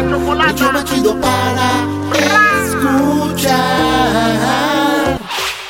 El 0.00 0.72
más 0.72 0.84
chido 0.84 1.16
para 1.20 1.86
escuchar. 2.66 3.98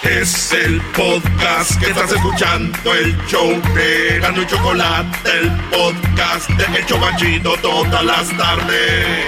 Es 0.02 0.52
el 0.52 0.80
podcast 0.96 1.78
que 1.80 1.90
estás 1.90 2.12
escuchando, 2.12 2.94
el 2.94 3.16
show 3.26 3.50
de 3.74 4.20
Gano 4.20 4.42
y 4.42 4.46
Chocolate, 4.46 5.30
el 5.30 5.50
podcast 5.70 6.48
de 6.50 6.78
El 6.78 6.86
Chobachito 6.86 7.56
todas 7.60 8.04
las 8.04 8.28
tardes. 8.36 9.26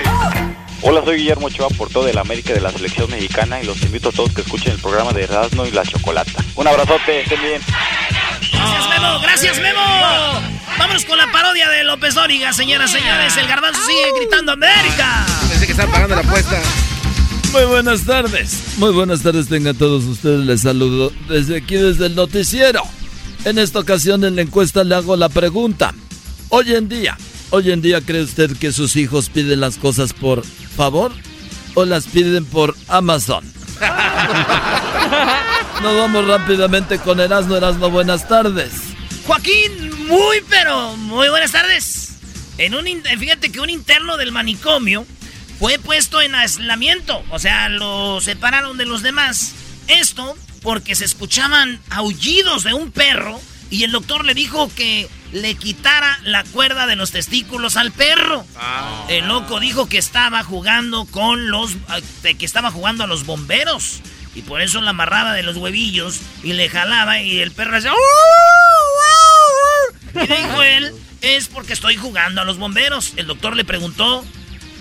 Hola, 0.83 1.03
soy 1.05 1.18
Guillermo 1.18 1.49
Ochoa, 1.49 1.68
portero 1.71 2.05
de 2.05 2.14
la 2.14 2.21
América 2.21 2.55
de 2.55 2.61
la 2.61 2.71
Selección 2.71 3.11
Mexicana 3.11 3.61
y 3.61 3.66
los 3.66 3.83
invito 3.83 4.11
a 4.11 4.12
todos 4.12 4.33
que 4.33 4.43
escuchen 4.43 4.73
el 4.73 4.79
programa 4.79 5.12
de 5.12 5.25
Erasmo 5.25 5.66
y 5.66 5.73
la 5.73 5.83
Chocolata. 5.85 6.43
Un 6.55 6.68
abrazote, 6.68 7.23
estén 7.23 7.43
bien. 7.43 7.61
Gracias, 8.53 8.89
Memo. 8.89 9.21
Gracias, 9.21 9.61
Memo. 9.61 9.81
Vámonos 10.79 11.05
con 11.05 11.18
la 11.18 11.31
parodia 11.33 11.68
de 11.68 11.83
López 11.83 12.14
Dóriga, 12.14 12.53
señoras 12.53 12.91
y 12.91 12.99
señores. 12.99 13.37
El 13.37 13.49
garbanzo 13.49 13.81
sigue 13.85 14.12
gritando 14.21 14.53
América. 14.53 15.27
Pensé 15.49 15.66
que 15.66 15.73
estaba 15.73 15.93
pagando 15.93 16.14
la 16.14 16.23
apuesta. 16.23 16.62
Muy 17.53 17.64
buenas 17.64 18.05
tardes. 18.05 18.78
Muy 18.78 18.92
buenas 18.92 19.22
tardes 19.22 19.48
tengan 19.48 19.76
todos 19.76 20.05
ustedes. 20.05 20.46
Les 20.46 20.61
saludo 20.61 21.12
desde 21.28 21.57
aquí, 21.57 21.74
desde 21.74 22.07
el 22.07 22.14
noticiero. 22.14 22.82
En 23.44 23.59
esta 23.59 23.80
ocasión 23.80 24.22
en 24.24 24.36
la 24.36 24.42
encuesta 24.42 24.84
le 24.84 24.94
hago 24.94 25.16
la 25.16 25.28
pregunta. 25.28 25.92
Hoy 26.51 26.74
en 26.74 26.88
día, 26.88 27.18
hoy 27.51 27.72
en 27.72 27.82
día, 27.82 28.01
¿cree 28.01 28.22
usted 28.22 28.57
que 28.57 28.70
sus 28.70 28.94
hijos 28.94 29.30
piden 29.30 29.59
las 29.61 29.78
cosas 29.78 30.12
por 30.12 30.44
favor 30.44 31.11
o 31.74 31.84
las 31.84 32.07
piden 32.07 32.44
por 32.44 32.76
Amazon? 32.86 33.44
Nos 35.82 35.96
vamos 35.96 36.28
rápidamente 36.28 36.98
con 36.98 37.18
Erasmo. 37.18 37.57
Erasmo, 37.57 37.90
buenas 37.90 38.28
tardes. 38.28 38.70
Joaquín, 39.26 40.07
muy, 40.07 40.40
pero 40.48 40.96
muy 40.96 41.28
buenas 41.28 41.51
tardes. 41.51 42.11
En 42.59 42.76
un, 42.76 42.84
fíjate 43.18 43.51
que 43.51 43.61
un 43.61 43.70
interno 43.70 44.16
del 44.18 44.30
manicomio 44.30 45.05
fue 45.61 45.79
puesto 45.79 46.23
en 46.23 46.35
aislamiento. 46.35 47.23
O 47.29 47.39
sea, 47.39 47.69
lo 47.69 48.23
separaron 48.23 48.79
de 48.79 48.87
los 48.87 49.03
demás. 49.03 49.53
Esto 49.89 50.35
porque 50.63 50.95
se 50.95 51.05
escuchaban 51.05 51.79
aullidos 51.91 52.65
de 52.65 52.73
un 52.73 52.91
perro 52.91 53.39
y 53.69 53.85
el 53.85 53.93
doctor 53.93 54.25
le 54.25 54.33
dijo 54.33 54.73
que 54.75 55.07
le 55.33 55.55
quitara 55.57 56.19
la 56.25 56.45
cuerda 56.45 56.87
de 56.87 56.97
los 56.97 57.11
testículos 57.11 57.77
al 57.77 57.93
perro. 57.93 58.47
El 59.09 59.29
loco 59.29 59.61
dijo 59.61 59.87
que 59.87 59.99
estaba 59.99 60.43
jugando 60.43 61.05
con 61.05 61.51
los. 61.51 61.77
que 62.23 62.47
estaba 62.47 62.71
jugando 62.71 63.05
a 63.05 63.07
los 63.07 63.27
bomberos. 63.27 64.01
Y 64.35 64.41
por 64.41 64.63
eso 64.63 64.81
la 64.81 64.91
amarraba 64.91 65.35
de 65.35 65.43
los 65.43 65.59
huevillos 65.59 66.21
y 66.43 66.55
le 66.55 66.71
jalaba 66.71 67.21
y 67.21 67.39
el 67.39 67.53
perro 67.53 67.77
hacía. 67.77 67.93
Y 70.15 70.21
dijo 70.27 70.63
él, 70.63 70.95
es 71.21 71.49
porque 71.49 71.75
estoy 71.75 71.97
jugando 71.97 72.41
a 72.41 72.45
los 72.45 72.57
bomberos. 72.57 73.13
El 73.17 73.27
doctor 73.27 73.57
le 73.57 73.65
preguntó 73.65 74.25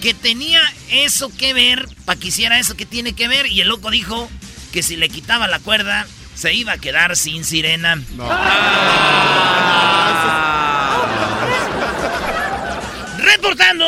que 0.01 0.13
tenía 0.13 0.61
eso 0.89 1.31
que 1.37 1.53
ver, 1.53 1.87
para 2.05 2.19
que 2.19 2.29
hiciera 2.29 2.59
eso 2.59 2.75
que 2.75 2.85
tiene 2.85 3.13
que 3.13 3.27
ver. 3.27 3.47
Y 3.47 3.61
el 3.61 3.67
loco 3.67 3.91
dijo 3.91 4.29
que 4.71 4.83
si 4.83 4.95
le 4.95 5.09
quitaba 5.09 5.47
la 5.47 5.59
cuerda, 5.59 6.07
se 6.35 6.53
iba 6.53 6.73
a 6.73 6.77
quedar 6.77 7.15
sin 7.15 7.43
sirena. 7.43 8.01
Reportando. 13.17 13.85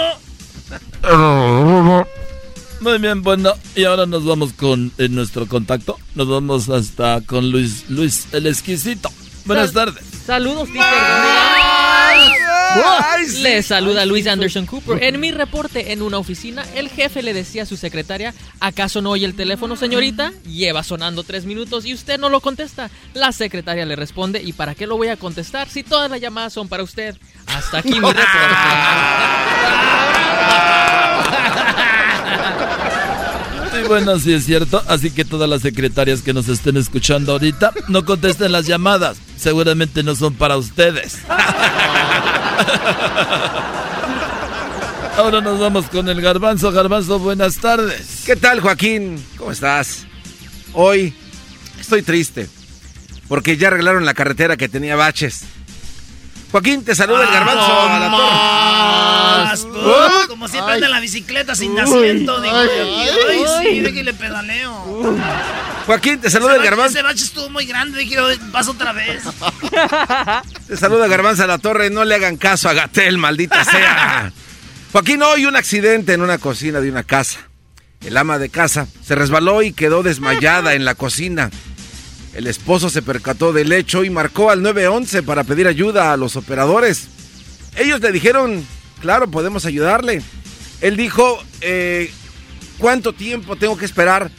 Muy 2.82 2.98
bien, 2.98 3.22
bueno, 3.22 3.54
y 3.76 3.84
ahora 3.86 4.06
nos 4.06 4.26
vamos 4.26 4.54
con 4.54 4.92
eh, 4.98 5.08
nuestro 5.10 5.48
contacto. 5.48 5.98
Nos 6.16 6.28
vamos 6.28 6.70
hasta 6.70 7.22
con 7.22 7.52
Luis, 7.52 7.86
Luis 7.90 8.28
el 8.32 8.48
exquisito. 8.48 9.10
Buenas 9.46 9.72
Sal- 9.72 9.94
tardes. 9.94 10.04
Saludos, 10.26 10.68
Peter. 10.70 10.84
Le 13.42 13.64
saluda 13.64 14.06
Luis 14.06 14.28
Anderson 14.28 14.66
Cooper. 14.66 15.04
En 15.04 15.20
mi 15.20 15.32
reporte 15.32 15.92
en 15.92 16.02
una 16.02 16.18
oficina, 16.18 16.64
el 16.76 16.90
jefe 16.90 17.22
le 17.22 17.34
decía 17.34 17.64
a 17.64 17.66
su 17.66 17.78
secretaria, 17.78 18.34
¿acaso 18.60 19.02
no 19.02 19.12
oye 19.12 19.26
el 19.26 19.36
teléfono, 19.36 19.76
señorita? 19.76 20.32
Lleva 20.46 20.84
sonando 20.84 21.24
tres 21.24 21.46
minutos 21.46 21.86
y 21.86 21.94
usted 21.94 22.20
no 22.20 22.30
lo 22.30 22.42
contesta. 22.42 22.90
La 23.14 23.32
secretaria 23.32 23.86
le 23.86 23.96
responde, 23.96 24.42
¿y 24.42 24.54
para 24.54 24.76
qué 24.76 24.88
lo 24.88 24.98
voy 24.98 25.10
a 25.10 25.18
contestar 25.18 25.70
si 25.70 25.84
todas 25.84 26.10
las 26.10 26.22
llamadas 26.22 26.54
son 26.54 26.68
para 26.68 26.84
usted? 26.84 27.16
Hasta 27.48 27.80
aquí 27.80 28.00
mi 28.00 28.00
reporte. 28.00 28.22
Y 33.84 33.88
bueno, 33.88 34.20
sí 34.20 34.34
es 34.34 34.46
cierto. 34.46 34.84
Así 34.88 35.12
que 35.12 35.26
todas 35.26 35.50
las 35.50 35.62
secretarias 35.62 36.22
que 36.22 36.34
nos 36.34 36.48
estén 36.50 36.78
escuchando 36.78 37.32
ahorita, 37.32 37.74
no 37.88 38.06
contesten 38.06 38.52
las 38.52 38.68
llamadas. 38.68 39.18
Seguramente 39.38 40.04
no 40.04 40.16
son 40.16 40.36
para 40.36 40.58
ustedes. 40.58 41.20
ahora 45.18 45.42
nos 45.42 45.60
vamos 45.60 45.88
con 45.88 46.08
el 46.10 46.22
garbanzo. 46.22 46.72
Garbanzo, 46.72 47.20
buenas 47.20 47.58
tardes. 47.58 48.24
¿Qué 48.26 48.36
tal, 48.36 48.60
Joaquín? 48.60 49.24
¿Cómo 49.38 49.52
estás? 49.52 50.06
Hoy 50.74 51.14
estoy 51.80 52.02
triste 52.02 52.48
porque 53.28 53.58
ya 53.58 53.70
arreglaron 53.70 54.06
la 54.06 54.14
carretera 54.14 54.58
que 54.58 54.68
tenía 54.68 54.96
baches. 54.96 55.44
Joaquín, 56.52 56.84
te 56.84 56.94
saluda 56.96 57.24
el 57.24 57.32
garbanzo 57.32 57.62
a 57.82 58.00
la 58.00 59.56
torre. 59.58 59.72
pues, 59.72 60.28
como 60.28 60.48
siempre 60.50 60.74
anda 60.74 60.86
en 60.88 60.92
la 60.92 61.00
bicicleta 61.00 61.56
sin 61.56 61.74
nacimiento. 61.76 62.42
Digo, 62.42 62.56
ay, 62.56 62.68
ay, 62.78 63.10
ay, 63.30 63.40
sí, 63.62 63.68
ay. 63.70 63.80
déjale 63.80 64.14
pedaleo. 64.14 65.18
Joaquín, 65.86 66.20
te 66.20 66.30
saluda 66.30 66.56
el 66.58 66.64
garbanzo. 66.64 66.92
Ese 66.98 67.04
bache 67.04 67.24
estuvo 67.24 67.50
muy 67.50 67.66
grande. 67.66 68.00
Dije, 68.00 68.20
"Oye, 68.20 68.38
vas 68.52 68.68
otra 68.68 68.92
vez. 68.92 69.24
Te 70.68 70.78
saluda 70.78 71.08
Garbanza 71.08 71.48
la 71.48 71.58
Torre, 71.58 71.90
no 71.90 72.06
le 72.06 72.16
hagan 72.16 72.38
caso 72.38 72.70
a 72.70 72.74
Gatel, 72.74 73.18
maldita 73.18 73.64
sea. 73.66 74.32
Joaquín, 74.92 75.22
hoy 75.24 75.46
un 75.46 75.56
accidente 75.56 76.14
en 76.14 76.22
una 76.22 76.38
cocina 76.38 76.80
de 76.82 76.90
una 76.92 77.04
casa. 77.04 77.40
El 78.06 78.18
ama 78.18 78.40
de 78.40 78.50
casa 78.50 78.88
se 79.06 79.16
resbaló 79.16 79.62
y 79.62 79.74
quedó 79.74 80.02
desmayada 80.04 80.74
en 80.74 80.86
la 80.86 80.96
cocina. 80.96 81.50
El 82.34 82.48
esposo 82.48 82.90
se 82.90 83.02
percató 83.02 83.52
del 83.52 83.72
hecho 83.74 84.04
y 84.04 84.10
marcó 84.10 84.52
al 84.52 84.62
911 84.62 85.24
para 85.24 85.44
pedir 85.44 85.68
ayuda 85.68 86.14
a 86.14 86.18
los 86.18 86.36
operadores. 86.36 87.08
Ellos 87.76 88.00
le 88.02 88.12
dijeron, 88.12 88.66
claro, 89.02 89.30
podemos 89.30 89.66
ayudarle. 89.66 90.22
Él 90.80 90.96
dijo, 90.96 91.44
eh, 91.60 92.12
¿cuánto 92.78 93.14
tiempo 93.14 93.56
tengo 93.58 93.78
que 93.78 93.86
esperar 93.86 94.32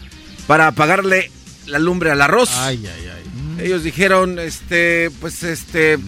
para 0.46 0.68
apagarle 0.68 1.30
la 1.66 1.78
lumbre 1.78 2.10
al 2.10 2.22
arroz? 2.22 2.50
Ay, 2.54 2.82
ay, 2.86 3.10
ay. 3.14 3.64
Ellos 3.64 3.82
dijeron, 3.84 4.38
este, 4.38 5.10
pues, 5.20 5.42
este, 5.42 5.98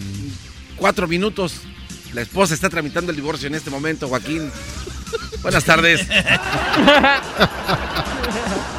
cuatro 0.77 1.07
minutos. 1.07 1.61
La 2.15 2.23
esposa 2.23 2.55
está 2.55 2.71
tramitando 2.71 3.11
el 3.11 3.17
divorcio 3.17 3.47
en 3.47 3.55
este 3.55 3.71
momento, 3.71 4.09
Joaquín. 4.09 4.51
Buenas 5.45 5.65
tardes. 5.65 6.07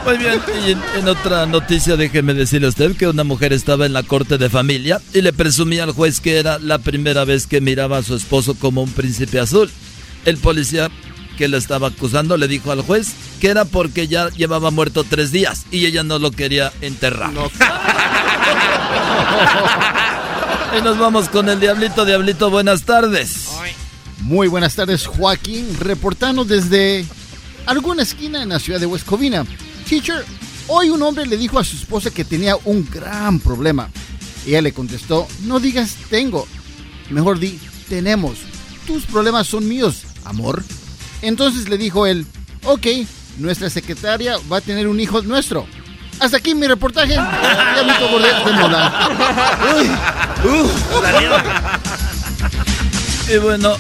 Muy 0.06 0.18
bien, 0.18 0.42
y 0.66 0.72
en, 0.72 0.82
en 0.98 1.08
otra 1.08 1.46
noticia 1.46 1.96
déjeme 1.96 2.34
decirle 2.34 2.66
a 2.66 2.70
usted 2.70 2.98
que 2.98 3.08
una 3.08 3.24
mujer 3.24 3.54
estaba 3.54 3.86
en 3.86 3.94
la 3.94 4.02
corte 4.04 4.40
de 4.40 4.50
familia 4.50 5.00
y 5.14 5.22
le 5.22 5.32
presumía 5.32 5.84
al 5.84 5.92
juez 5.92 6.20
que 6.20 6.40
era 6.40 6.58
la 6.60 6.80
primera 6.80 7.24
vez 7.24 7.46
que 7.46 7.62
miraba 7.62 8.00
a 8.00 8.04
su 8.04 8.16
esposo 8.16 8.56
como 8.56 8.82
un 8.82 8.92
príncipe 8.92 9.40
azul. 9.40 9.72
El 10.26 10.38
policía 10.38 10.90
que 11.38 11.48
la 11.48 11.58
estaba 11.58 11.90
acusando 11.90 12.36
le 12.36 12.48
dijo 12.48 12.72
al 12.72 12.82
juez 12.82 13.14
que 13.40 13.50
era 13.50 13.66
porque 13.66 14.08
ya 14.08 14.30
llevaba 14.30 14.72
muerto 14.72 15.04
tres 15.08 15.32
días 15.32 15.68
y 15.70 15.86
ella 15.86 16.02
no 16.04 16.18
lo 16.18 16.32
quería 16.32 16.74
enterrar. 16.82 17.32
y 20.78 20.82
nos 20.82 20.98
vamos 20.98 21.30
con 21.30 21.48
el 21.48 21.60
Diablito. 21.60 22.06
Diablito, 22.06 22.50
buenas 22.50 22.82
tardes. 22.84 23.55
Muy 24.26 24.48
buenas 24.48 24.74
tardes, 24.74 25.06
Joaquín, 25.06 25.78
reportando 25.80 26.46
desde 26.46 27.06
alguna 27.68 28.02
esquina 28.02 28.42
en 28.42 28.50
la 28.50 28.58
ciudad 28.58 28.80
de 28.80 28.88
West 28.88 29.06
Covina. 29.06 29.46
Teacher, 29.88 30.26
hoy 30.66 30.90
un 30.90 31.04
hombre 31.04 31.28
le 31.28 31.38
dijo 31.38 31.60
a 31.60 31.64
su 31.64 31.76
esposa 31.76 32.10
que 32.10 32.26
tenía 32.26 32.56
un 32.66 32.90
gran 32.90 33.40
problema. 33.40 33.88
Ella 34.48 34.64
le 34.64 34.74
contestó, 34.74 35.28
no 35.44 35.60
digas 35.60 35.96
tengo, 36.10 36.48
mejor 37.12 37.38
di 37.38 37.60
tenemos. 37.88 38.40
Tus 38.88 39.06
problemas 39.06 39.46
son 39.46 39.68
míos, 39.68 40.06
amor. 40.24 40.64
Entonces 41.22 41.70
le 41.70 41.78
dijo 41.78 42.08
él, 42.08 42.26
ok, 42.64 42.88
nuestra 43.38 43.70
secretaria 43.70 44.38
va 44.52 44.58
a 44.58 44.62
tener 44.62 44.88
un 44.88 45.00
hijo 45.00 45.22
nuestro. 45.22 45.68
Hasta 46.20 46.38
aquí 46.38 46.56
mi 46.56 46.66
reportaje. 46.66 47.14
Diablito 47.14 48.10
Gordet 48.10 48.44
de 48.44 48.54
Mola. 48.54 49.12
Y 53.28 53.38
bueno, 53.38 53.76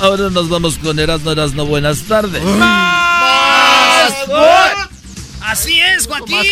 ahora 0.00 0.30
nos 0.30 0.48
vamos 0.48 0.78
con 0.78 0.98
Erasmo 0.98 1.32
Erasmo. 1.32 1.64
Buenas 1.66 2.02
tardes. 2.02 2.42
Así 5.42 5.80
es, 5.80 6.06
Joaquín. 6.06 6.44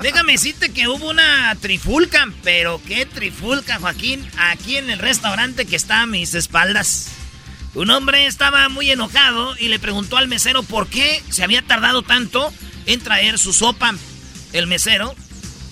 Déjame 0.00 0.32
decirte 0.32 0.72
que 0.72 0.88
hubo 0.88 1.10
una 1.10 1.54
trifulca, 1.60 2.28
pero 2.42 2.80
qué 2.86 3.06
trifulca, 3.06 3.78
Joaquín, 3.78 4.26
aquí 4.36 4.76
en 4.76 4.90
el 4.90 4.98
restaurante 4.98 5.64
que 5.64 5.76
está 5.76 6.02
a 6.02 6.06
mis 6.06 6.34
espaldas. 6.34 7.08
Un 7.74 7.90
hombre 7.90 8.26
estaba 8.26 8.68
muy 8.68 8.90
enojado 8.90 9.56
y 9.58 9.68
le 9.68 9.78
preguntó 9.78 10.16
al 10.16 10.28
mesero 10.28 10.62
por 10.62 10.88
qué 10.88 11.22
se 11.30 11.42
había 11.42 11.62
tardado 11.62 12.02
tanto 12.02 12.52
en 12.86 13.00
traer 13.00 13.38
su 13.38 13.52
sopa. 13.52 13.94
El 14.52 14.66
mesero, 14.66 15.14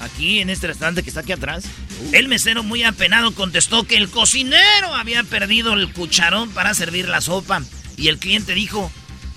aquí 0.01 0.41
en 0.41 0.51
este 0.51 0.67
restaurante 0.67 1.03
que 1.03 1.11
está 1.11 1.21
aquí 1.21 1.33
atrás, 1.33 1.65
el 2.13 2.29
mesero 2.29 2.63
muy 2.63 2.83
apenado 2.83 3.33
contestó 3.35 3.85
que 3.85 3.97
el 3.97 4.11
cocinero 4.11 4.95
había 4.95 5.23
perdido 5.23 5.75
el 5.75 5.93
cucharón 5.93 6.51
para 6.51 6.75
servir 6.75 7.09
la 7.09 7.21
sopa. 7.21 7.63
Y 7.97 8.09
el 8.09 8.19
cliente 8.19 8.55
dijo, 8.55 8.91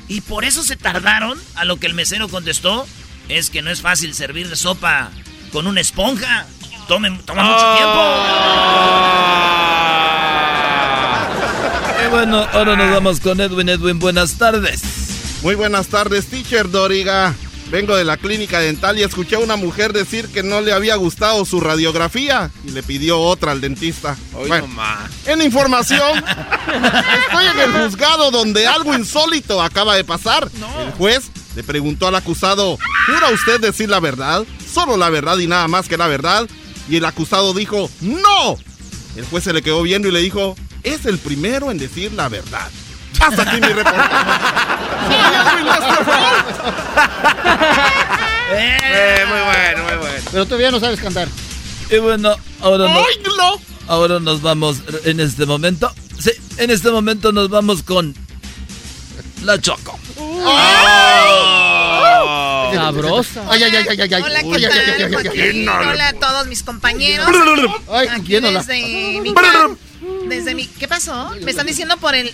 ¿y 0.08 0.22
por 0.22 0.46
eso 0.46 0.64
se 0.64 0.76
tardaron? 0.76 1.40
A 1.56 1.66
lo 1.66 1.78
que 1.78 1.88
el 1.88 1.94
mesero 1.94 2.30
contestó, 2.30 2.88
es 3.30 3.50
que 3.50 3.62
no 3.62 3.70
es 3.70 3.82
fácil 3.82 4.14
servir 4.14 4.56
sopa 4.56 5.12
con 5.52 5.68
una 5.68 5.82
esponja. 5.82 6.48
Tome, 6.88 7.18
toma 7.26 7.44
mucho 7.44 7.66
Y 12.06 12.10
bueno, 12.10 12.48
ahora 12.52 12.76
nos 12.76 12.92
vamos 12.92 13.20
con 13.20 13.40
Edwin. 13.40 13.70
Edwin, 13.70 14.00
buenas 14.00 14.38
tardes. 14.38 14.82
Muy 15.42 15.56
buenas 15.56 15.88
tardes, 15.88 16.28
teacher 16.28 16.70
Doriga. 16.70 17.36
Vengo 17.72 17.96
de 17.96 18.04
la 18.04 18.18
clínica 18.18 18.60
dental 18.60 19.00
y 19.00 19.04
escuché 19.04 19.36
a 19.36 19.40
una 19.40 19.56
mujer 19.56 19.94
decir 19.94 20.28
que 20.28 20.44
no 20.44 20.62
le 20.62 20.74
había 20.74 20.96
gustado 20.96 21.44
su 21.46 21.60
radiografía 21.60 22.52
y 22.66 22.72
le 22.72 22.84
pidió 22.84 23.20
otra 23.20 23.52
al 23.52 23.62
dentista. 23.62 24.16
Bueno, 24.48 24.68
en 25.26 25.42
información, 25.42 26.24
estoy 27.28 27.46
en 27.48 27.60
el 27.60 27.84
juzgado 27.84 28.32
donde 28.32 28.68
algo 28.68 28.94
insólito 28.94 29.62
acaba 29.62 29.96
de 29.96 30.04
pasar. 30.04 30.50
El 30.86 30.92
juez 30.94 31.32
le 31.56 31.64
preguntó 31.64 32.08
al 32.08 32.16
acusado, 32.16 32.78
¿jura 33.08 33.30
usted 33.30 33.60
decir 33.60 33.90
la 33.90 34.00
verdad? 34.00 34.44
Solo 34.72 34.98
la 34.98 35.10
verdad 35.10 35.38
y 35.40 35.48
nada 35.48 35.68
más 35.68 35.88
que 35.88 35.98
la 35.98 36.08
verdad. 36.08 36.48
Y 36.90 36.98
el 36.98 37.06
acusado 37.06 37.54
dijo, 37.54 37.90
¡No! 38.02 38.58
El 39.16 39.26
juez 39.26 39.44
se 39.44 39.54
le 39.54 39.62
quedó 39.62 39.82
viendo 39.84 40.08
y 40.08 40.12
le 40.12 40.20
dijo, 40.20 40.56
es 40.84 41.06
el 41.06 41.18
primero 41.18 41.72
en 41.72 41.78
decir 41.78 42.12
la 42.14 42.30
verdad. 42.30 42.70
Hasta 43.20 43.42
aquí 43.44 43.62
mi 43.62 43.68
Eh, 48.56 49.26
muy 49.28 49.40
bueno, 49.42 49.84
muy 49.84 49.98
bueno. 49.98 50.26
Pero 50.32 50.46
todavía 50.46 50.72
no 50.72 50.80
sabes 50.80 51.00
cantar. 51.00 51.28
Y 51.90 51.98
bueno, 51.98 52.36
ahora 52.62 52.88
nos, 52.88 52.98
¡Ay, 53.08 53.24
no! 53.38 53.60
ahora 53.88 54.20
nos 54.20 54.42
vamos 54.42 54.78
en 55.06 55.20
este 55.20 55.46
momento. 55.46 55.94
Sí, 56.20 56.32
en 56.58 56.70
este 56.72 56.92
momento 56.92 57.32
nos 57.32 57.50
vamos 57.50 57.84
con 57.84 58.16
la 59.44 59.60
Choco. 59.60 60.00
Sabrosa. 62.74 63.44
Ay, 63.50 63.64
ay, 63.64 63.76
ay, 63.76 63.86
ay, 63.90 64.02
ay, 64.02 64.14
ay. 64.14 64.22
Hola, 64.24 64.42
¿qué 64.42 64.48
Ay, 64.56 64.66
ay, 64.66 64.66
ay, 64.66 64.70
tal, 64.70 64.80
ay, 64.80 65.04
ay, 65.04 65.04
ay. 65.04 65.12
Joaquín? 65.14 65.70
Hola 65.70 66.08
a 66.10 66.14
todos 66.14 66.48
mis 66.48 66.64
compañeros. 66.64 67.28
Ay, 67.92 68.08
Aquí 68.08 68.40
desde 68.40 69.22
mi 69.22 69.34
desde 70.28 70.56
mi 70.56 70.68
¿Qué 70.68 70.88
pasó? 70.88 71.32
Me 71.42 71.52
están 71.52 71.68
diciendo 71.68 71.98
por 71.98 72.16
el 72.16 72.34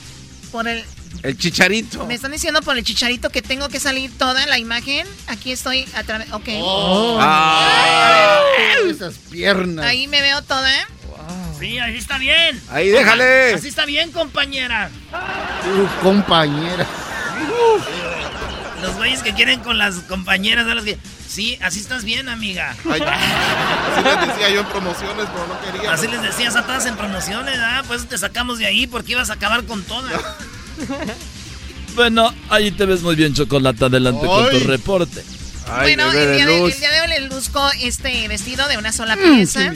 por 0.52 0.68
el 0.68 0.84
El 1.24 1.38
chicharito. 1.38 2.06
me 2.06 2.16
están 2.16 2.32
diciendo 2.32 2.62
por 2.62 2.78
el 2.78 2.84
chicharito 2.84 3.30
que 3.30 3.42
tengo 3.42 3.70
que 3.70 3.80
salir 3.80 4.12
toda 4.18 4.46
la 4.46 4.58
imagen. 4.60 5.08
Aquí 5.28 5.52
estoy 5.52 5.86
a 5.96 6.04
través. 6.04 6.32
Ok. 6.34 6.50
Ah. 7.20 8.42
Esas 8.90 9.16
piernas. 9.30 9.86
Ahí 9.86 10.08
me 10.08 10.22
veo 10.22 10.42
toda. 10.44 10.70
Sí, 11.60 11.78
ahí 11.78 11.98
está 11.98 12.18
bien. 12.18 12.62
Ahí, 12.70 12.88
déjale. 12.90 13.54
Así 13.54 13.68
está 13.68 13.86
bien, 13.86 14.12
compañera. 14.12 14.90
Tu 15.64 15.88
compañera. 16.02 16.88
Los 18.82 18.96
güeyes 18.96 19.22
que 19.22 19.34
quieren 19.34 19.60
con 19.62 19.78
las 19.78 19.96
compañeras 20.02 20.66
de 20.66 20.76
las 20.76 20.84
que... 20.84 20.98
Sí, 21.28 21.58
así 21.62 21.80
estás 21.80 22.04
bien, 22.04 22.28
amiga. 22.30 22.76
Ay, 22.90 23.02
así 23.02 24.04
les 24.04 24.28
decía 24.28 24.50
yo 24.50 24.62
en 24.62 24.66
promociones, 24.68 25.26
pero 25.32 25.48
no 25.48 25.62
quería. 25.62 25.94
Así 25.94 26.08
les 26.08 26.22
decías 26.22 26.56
a 26.56 26.66
todas 26.66 26.86
en 26.86 26.96
promociones, 26.96 27.58
¿ah? 27.60 27.84
Pues 27.88 28.08
te 28.08 28.18
sacamos 28.18 28.58
de 28.58 28.66
ahí 28.66 28.88
porque 28.88 29.12
ibas 29.12 29.30
a 29.30 29.34
acabar 29.34 29.64
con 29.66 29.84
todas. 29.84 30.20
Bueno, 31.96 32.34
ahí 32.50 32.72
te 32.72 32.86
ves 32.86 33.02
muy 33.02 33.16
bien, 33.16 33.34
Chocolata. 33.34 33.88
Adelante 33.88 34.26
con 34.26 34.50
tu 34.52 34.60
reporte. 34.60 35.24
Bueno, 35.82 36.12
el 36.12 36.36
día, 36.36 36.46
de, 36.46 36.66
el 36.66 36.80
día 36.80 36.92
de 36.92 37.02
hoy 37.02 37.08
les 37.10 37.30
luzco 37.30 37.70
este 37.82 38.28
vestido 38.28 38.68
de 38.68 38.78
una 38.78 38.92
sola 38.92 39.16
pieza. 39.16 39.72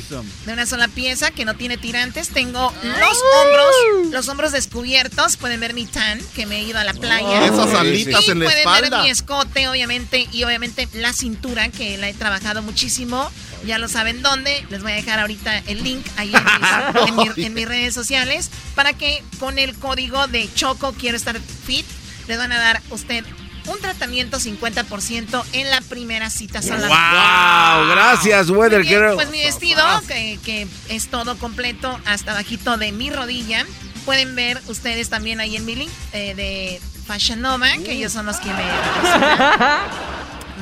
De 0.46 0.54
una 0.54 0.66
sola 0.66 0.88
pieza 0.88 1.32
que 1.32 1.46
no 1.46 1.56
tiene 1.56 1.78
tirantes. 1.78 2.30
Tengo 2.30 2.74
los 2.84 3.18
hombros, 3.36 4.12
los 4.12 4.28
hombros 4.30 4.52
descubiertos. 4.52 5.38
Pueden 5.38 5.60
ver 5.60 5.74
mi 5.74 5.86
tan, 5.86 6.20
que 6.36 6.46
me 6.46 6.58
he 6.60 6.64
ido 6.64 6.80
a 6.80 6.84
la 6.84 6.94
playa. 6.94 7.46
Esas 7.46 7.74
alitas 7.74 8.28
y 8.28 8.32
en 8.32 8.40
la 8.40 8.46
pueden 8.46 8.60
espalda. 8.60 8.90
ver 8.98 9.04
mi 9.06 9.10
escote, 9.10 9.68
obviamente, 9.68 10.28
y 10.32 10.44
obviamente 10.44 10.88
la 10.94 11.14
cintura, 11.14 11.70
que 11.70 11.98
la 11.98 12.10
he 12.10 12.14
trabajado 12.14 12.62
muchísimo. 12.62 13.32
Ya 13.66 13.78
lo 13.78 13.88
saben 13.88 14.22
dónde. 14.22 14.66
Les 14.70 14.82
voy 14.84 14.92
a 14.92 14.96
dejar 14.96 15.20
ahorita 15.20 15.60
el 15.68 15.84
link 15.84 16.06
ahí 16.18 16.34
en 16.36 16.44
mis, 16.44 17.08
en 17.08 17.16
mi- 17.38 17.46
en 17.46 17.54
mis 17.54 17.68
redes 17.68 17.94
sociales 17.94 18.50
para 18.76 18.94
que 18.94 19.24
con 19.40 19.58
el 19.58 19.74
código 19.76 20.28
de 20.28 20.50
Choco 20.54 20.94
quiero 20.94 21.16
estar 21.16 21.40
fit, 21.66 21.86
les 22.28 22.38
van 22.38 22.52
a 22.52 22.60
dar 22.60 22.82
usted 22.90 23.24
un 23.68 23.80
tratamiento 23.80 24.40
50% 24.40 25.44
en 25.54 25.70
la 25.70 25.82
primera 25.82 26.30
cita 26.30 26.62
solamente. 26.62 26.88
Wow, 26.90 27.90
gracias, 27.92 28.50
Weather 28.50 28.82
bien, 28.82 28.94
Girl. 28.94 29.16
Pues 29.16 29.30
mi 29.30 29.42
vestido, 29.44 29.84
que, 30.08 30.40
que 30.44 30.68
es 30.90 31.08
todo 31.08 31.38
completo 31.38 32.00
hasta 32.06 32.34
bajito 32.34 32.78
de 32.78 32.92
mi 32.92 33.10
rodilla. 33.10 33.66
Pueden 34.06 34.36
ver 34.36 34.62
ustedes 34.68 35.10
también 35.10 35.40
ahí 35.40 35.56
en 35.56 35.66
mi 35.66 35.76
link 35.76 35.92
eh, 36.12 36.36
de 36.36 36.82
Fashion 37.06 37.42
Nova, 37.42 37.70
que 37.84 37.94
ellos 37.94 38.12
son 38.12 38.26
los 38.26 38.38
que 38.38 38.50
me. 38.50 38.64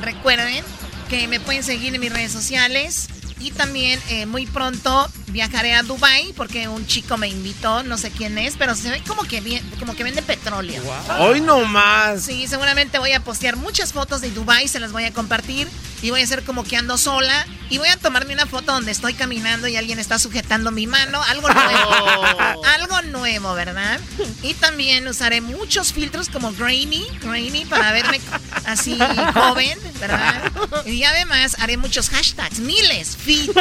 Recuerden 0.00 0.64
que 1.08 1.28
me 1.28 1.40
pueden 1.40 1.62
seguir 1.62 1.94
en 1.94 2.00
mis 2.00 2.12
redes 2.12 2.32
sociales. 2.32 3.08
Y 3.42 3.50
también 3.50 4.00
eh, 4.08 4.24
muy 4.26 4.46
pronto 4.46 5.10
viajaré 5.26 5.74
a 5.74 5.82
Dubai 5.82 6.32
porque 6.36 6.68
un 6.68 6.86
chico 6.86 7.16
me 7.16 7.26
invitó, 7.26 7.82
no 7.82 7.98
sé 7.98 8.10
quién 8.10 8.38
es, 8.38 8.54
pero 8.56 8.76
se 8.76 8.90
ve 8.90 9.02
como 9.06 9.24
que, 9.24 9.60
como 9.80 9.96
que 9.96 10.04
vende 10.04 10.22
petróleo. 10.22 10.80
Hoy 11.18 11.40
no 11.40 11.64
más. 11.64 12.22
Sí, 12.22 12.46
seguramente 12.46 12.98
voy 13.00 13.12
a 13.12 13.20
postear 13.20 13.56
muchas 13.56 13.92
fotos 13.92 14.20
de 14.20 14.30
Dubai, 14.30 14.68
se 14.68 14.78
las 14.78 14.92
voy 14.92 15.04
a 15.04 15.12
compartir 15.12 15.66
y 16.02 16.10
voy 16.10 16.20
a 16.20 16.24
hacer 16.24 16.44
como 16.44 16.64
que 16.64 16.76
ando 16.76 16.98
sola 16.98 17.46
y 17.70 17.78
voy 17.78 17.88
a 17.88 17.96
tomarme 17.96 18.34
una 18.34 18.46
foto 18.46 18.72
donde 18.72 18.90
estoy 18.90 19.14
caminando 19.14 19.66
y 19.68 19.76
alguien 19.76 19.98
está 19.98 20.18
sujetando 20.18 20.70
mi 20.70 20.86
mano, 20.86 21.22
algo 21.24 21.48
nuevo. 21.52 22.64
algo 22.64 23.02
nuevo, 23.02 23.54
¿verdad? 23.54 23.98
Y 24.42 24.54
también 24.54 25.06
usaré 25.08 25.40
muchos 25.40 25.92
filtros 25.92 26.28
como 26.28 26.52
grainy, 26.52 27.06
grainy 27.22 27.64
para 27.64 27.92
verme 27.92 28.20
así 28.66 28.98
joven, 29.32 29.78
¿verdad? 30.00 30.52
Y 30.86 31.04
además 31.04 31.56
haré 31.60 31.76
muchos 31.76 32.10
hashtags, 32.10 32.58
miles, 32.60 33.16
fit, 33.32 33.54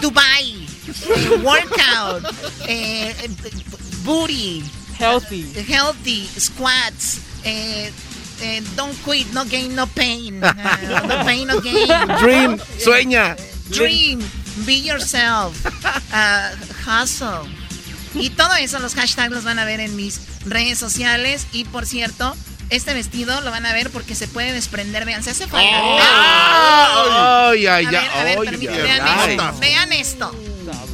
Dubai, 0.00 0.66
eh, 1.08 1.40
workout, 1.42 2.22
eh, 2.68 3.14
booty, 4.04 4.64
healthy, 4.98 5.44
healthy, 5.64 6.26
squats, 6.38 7.20
eh, 7.44 7.90
eh, 8.42 8.60
don't 8.76 8.96
quit, 9.04 9.32
no 9.32 9.44
gain, 9.44 9.74
no 9.74 9.86
pain. 9.86 10.42
Uh, 10.42 10.52
no 11.08 11.24
pain, 11.24 11.46
no 11.46 11.60
gain. 11.60 11.88
Dream, 12.18 12.58
sueña. 12.78 13.36
Dream, 13.70 14.20
be 14.66 14.74
yourself. 14.74 15.56
Uh, 16.12 16.52
hustle. 16.84 17.48
Y 18.14 18.28
todo 18.28 18.52
eso, 18.56 18.78
los 18.80 18.94
hashtags 18.94 19.32
los 19.32 19.44
van 19.44 19.58
a 19.58 19.64
ver 19.64 19.80
en 19.80 19.96
mis 19.96 20.20
redes 20.44 20.78
sociales. 20.78 21.46
Y 21.52 21.64
por 21.64 21.86
cierto, 21.86 22.36
este 22.72 22.94
vestido 22.94 23.40
lo 23.42 23.50
van 23.50 23.66
a 23.66 23.72
ver 23.72 23.90
porque 23.90 24.14
se 24.14 24.28
puede 24.28 24.52
desprender. 24.52 25.04
Vean, 25.04 25.22
se 25.22 25.30
hace 25.30 25.46
falta. 25.46 25.76
Ay, 27.50 27.66
ay, 27.66 27.66
A 27.66 27.76
ay. 27.76 27.86
ver, 27.86 28.10
a 28.10 28.24
ver, 28.24 28.38
ay, 28.38 28.44
permíteme, 28.46 28.76
ay, 28.80 28.82
vean 28.82 29.02
ay. 29.06 29.30
esto. 29.30 29.58
Vean 29.60 29.92
esto. 29.92 30.36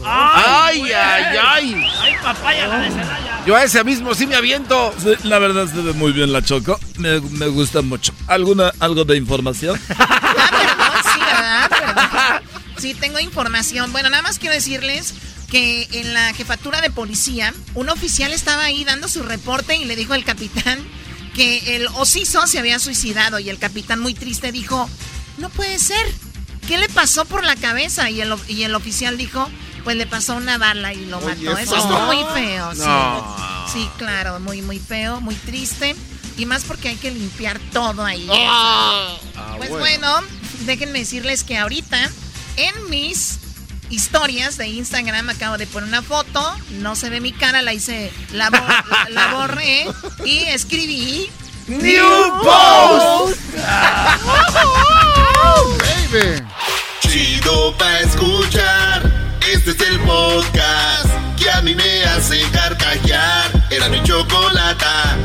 Ay, 0.04 0.82
ay, 0.92 1.36
ay. 1.44 1.86
Ay, 2.02 2.12
papaya, 2.22 2.66
la 2.66 2.78
de 2.80 2.90
Celaya. 2.90 3.42
Yo 3.46 3.56
a 3.56 3.64
ese 3.64 3.84
mismo 3.84 4.14
sí 4.14 4.26
me 4.26 4.36
aviento. 4.36 4.94
Sí, 5.02 5.14
la 5.24 5.38
verdad 5.38 5.66
se 5.66 5.80
ve 5.80 5.92
muy 5.92 6.12
bien 6.12 6.32
la 6.32 6.42
Choco. 6.42 6.78
Me, 6.96 7.20
me 7.20 7.46
gusta 7.48 7.82
mucho. 7.82 8.12
¿Alguna, 8.26 8.72
¿Algo 8.80 9.04
de 9.04 9.16
información? 9.16 9.78
Sí, 11.12 11.20
¿verdad? 11.20 11.70
Perdón. 11.70 12.42
Sí, 12.78 12.94
tengo 12.94 13.18
información. 13.20 13.92
Bueno, 13.92 14.10
nada 14.10 14.22
más 14.22 14.38
quiero 14.38 14.54
decirles 14.54 15.14
que 15.50 15.88
en 15.92 16.12
la 16.14 16.32
jefatura 16.34 16.80
de 16.80 16.90
policía, 16.90 17.54
un 17.74 17.88
oficial 17.88 18.32
estaba 18.32 18.64
ahí 18.64 18.84
dando 18.84 19.08
su 19.08 19.22
reporte 19.22 19.76
y 19.76 19.84
le 19.84 19.96
dijo 19.96 20.12
al 20.12 20.24
capitán 20.24 20.78
que 21.38 21.76
el 21.76 21.86
osiso 21.94 22.48
se 22.48 22.58
había 22.58 22.80
suicidado 22.80 23.38
y 23.38 23.48
el 23.48 23.60
capitán 23.60 24.00
muy 24.00 24.12
triste 24.12 24.50
dijo, 24.50 24.90
no 25.36 25.50
puede 25.50 25.78
ser, 25.78 26.04
¿qué 26.66 26.78
le 26.78 26.88
pasó 26.88 27.26
por 27.26 27.44
la 27.44 27.54
cabeza? 27.54 28.10
Y 28.10 28.20
el, 28.20 28.34
y 28.48 28.64
el 28.64 28.74
oficial 28.74 29.16
dijo, 29.16 29.48
pues 29.84 29.96
le 29.96 30.08
pasó 30.08 30.34
una 30.34 30.58
bala 30.58 30.92
y 30.92 31.06
lo 31.06 31.20
mató. 31.20 31.56
Eso 31.56 31.88
no. 31.88 32.06
muy 32.06 32.24
feo. 32.34 32.74
sí. 32.74 32.80
No. 32.80 33.36
Sí, 33.72 33.88
claro, 33.98 34.40
muy, 34.40 34.62
muy 34.62 34.80
feo, 34.80 35.20
muy 35.20 35.36
triste. 35.36 35.94
Y 36.36 36.44
más 36.44 36.64
porque 36.64 36.88
hay 36.88 36.96
que 36.96 37.12
limpiar 37.12 37.60
todo 37.72 38.04
ahí. 38.04 38.28
Ah, 38.32 39.16
pues 39.58 39.70
bueno. 39.70 39.78
bueno, 39.78 40.28
déjenme 40.66 40.98
decirles 41.00 41.44
que 41.44 41.56
ahorita 41.56 42.10
en 42.56 42.90
mis 42.90 43.38
historias 43.90 44.56
de 44.58 44.68
Instagram 44.68 45.28
acabo 45.30 45.56
de 45.58 45.66
poner 45.66 45.88
una 45.88 46.02
foto. 46.02 46.54
No 46.80 46.94
se 46.96 47.10
ve 47.10 47.20
mi 47.20 47.32
cara, 47.32 47.62
la 47.62 47.72
hice, 47.72 48.12
la, 48.32 48.50
bo- 48.50 48.56
la- 48.58 49.08
la 49.10 49.34
borré 49.34 49.86
y 50.24 50.38
escribí. 50.44 51.30
New 51.66 52.42
Post. 52.42 53.38
Baby. 56.12 56.42
Chido 57.00 57.76
pa' 57.76 58.00
escuchar. 58.00 59.02
Este 59.52 59.70
es 59.70 59.80
el 59.80 59.98
podcast 60.00 61.06
que 61.38 61.50
a 61.50 61.60
mí 61.62 61.74
me 61.74 62.04
hace 62.04 62.40
carcajear. 62.50 63.50
Era 63.70 63.88
mi 63.88 64.02
chocolata. 64.02 65.16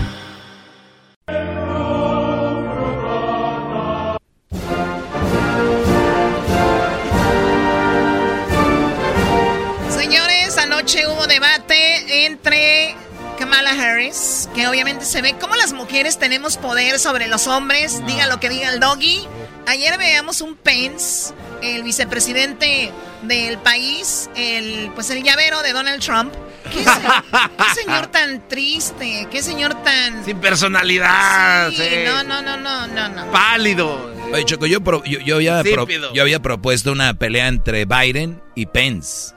Anoche 10.84 11.08
hubo 11.08 11.28
debate 11.28 12.26
entre 12.26 12.94
Kamala 13.40 13.70
Harris, 13.72 14.50
que 14.54 14.68
obviamente 14.68 15.06
se 15.06 15.22
ve 15.22 15.34
como 15.40 15.56
las 15.56 15.72
mujeres 15.72 16.20
tenemos 16.20 16.58
poder 16.58 17.00
sobre 17.00 17.28
los 17.28 17.48
hombres, 17.48 18.06
diga 18.06 18.28
lo 18.28 18.42
que 18.42 18.50
diga 18.50 18.68
el 18.70 18.82
doggy. 18.82 19.26
Ayer 19.66 19.98
veíamos 19.98 20.42
un 20.42 20.58
Pence, 20.58 21.34
el 21.62 21.84
vicepresidente 21.84 22.92
del 23.22 23.60
país, 23.60 24.30
el 24.36 24.92
pues 24.94 25.10
el 25.10 25.24
llavero 25.24 25.62
de 25.62 25.72
Donald 25.72 26.04
Trump. 26.04 26.34
¿Qué, 26.70 26.84
se- 26.84 26.84
qué 26.84 27.82
señor 27.82 28.08
tan 28.08 28.46
triste, 28.50 29.30
qué 29.32 29.42
señor 29.42 29.82
tan 29.86 30.26
Sin 30.26 30.38
personalidad. 30.42 31.70
Sí, 31.70 31.78
sí. 31.78 31.90
no, 32.06 32.24
no, 32.26 32.42
no, 32.42 32.58
no, 32.58 32.88
no, 32.88 33.08
no. 33.08 33.32
Pálido. 33.32 34.14
Oye, 34.34 34.44
Choco, 34.44 34.66
yo, 34.66 34.82
pro- 34.82 35.02
yo, 35.06 35.20
yo 35.20 35.36
había 35.38 35.64
pro- 35.64 35.88
yo 36.14 36.22
había 36.22 36.42
propuesto 36.42 36.92
una 36.92 37.14
pelea 37.14 37.48
entre 37.48 37.86
Biden 37.86 38.42
y 38.54 38.66
Pence. 38.66 39.34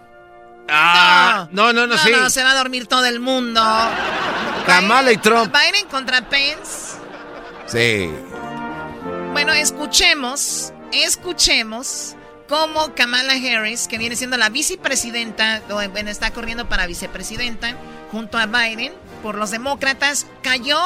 Ah, 0.68 1.48
no, 1.52 1.72
no, 1.72 1.86
no, 1.86 1.94
No, 1.94 1.98
sí. 2.02 2.10
no, 2.10 2.28
se 2.30 2.42
va 2.42 2.52
a 2.52 2.54
dormir 2.56 2.86
todo 2.86 3.04
el 3.06 3.20
mundo. 3.20 3.60
Kamala 4.66 5.12
y 5.12 5.16
Trump. 5.18 5.52
Biden 5.54 5.86
contra 5.88 6.28
Pence. 6.28 6.96
Sí. 7.66 8.10
Bueno, 9.32 9.52
escuchemos, 9.52 10.72
escuchemos 10.92 12.16
cómo 12.48 12.94
Kamala 12.94 13.34
Harris, 13.34 13.86
que 13.88 13.98
viene 13.98 14.16
siendo 14.16 14.36
la 14.36 14.48
vicepresidenta, 14.48 15.62
bueno, 15.68 16.10
está 16.10 16.30
corriendo 16.30 16.68
para 16.68 16.86
vicepresidenta, 16.86 17.76
junto 18.10 18.38
a 18.38 18.46
Biden, 18.46 18.92
por 19.22 19.36
los 19.36 19.50
demócratas, 19.50 20.26
cayó 20.42 20.78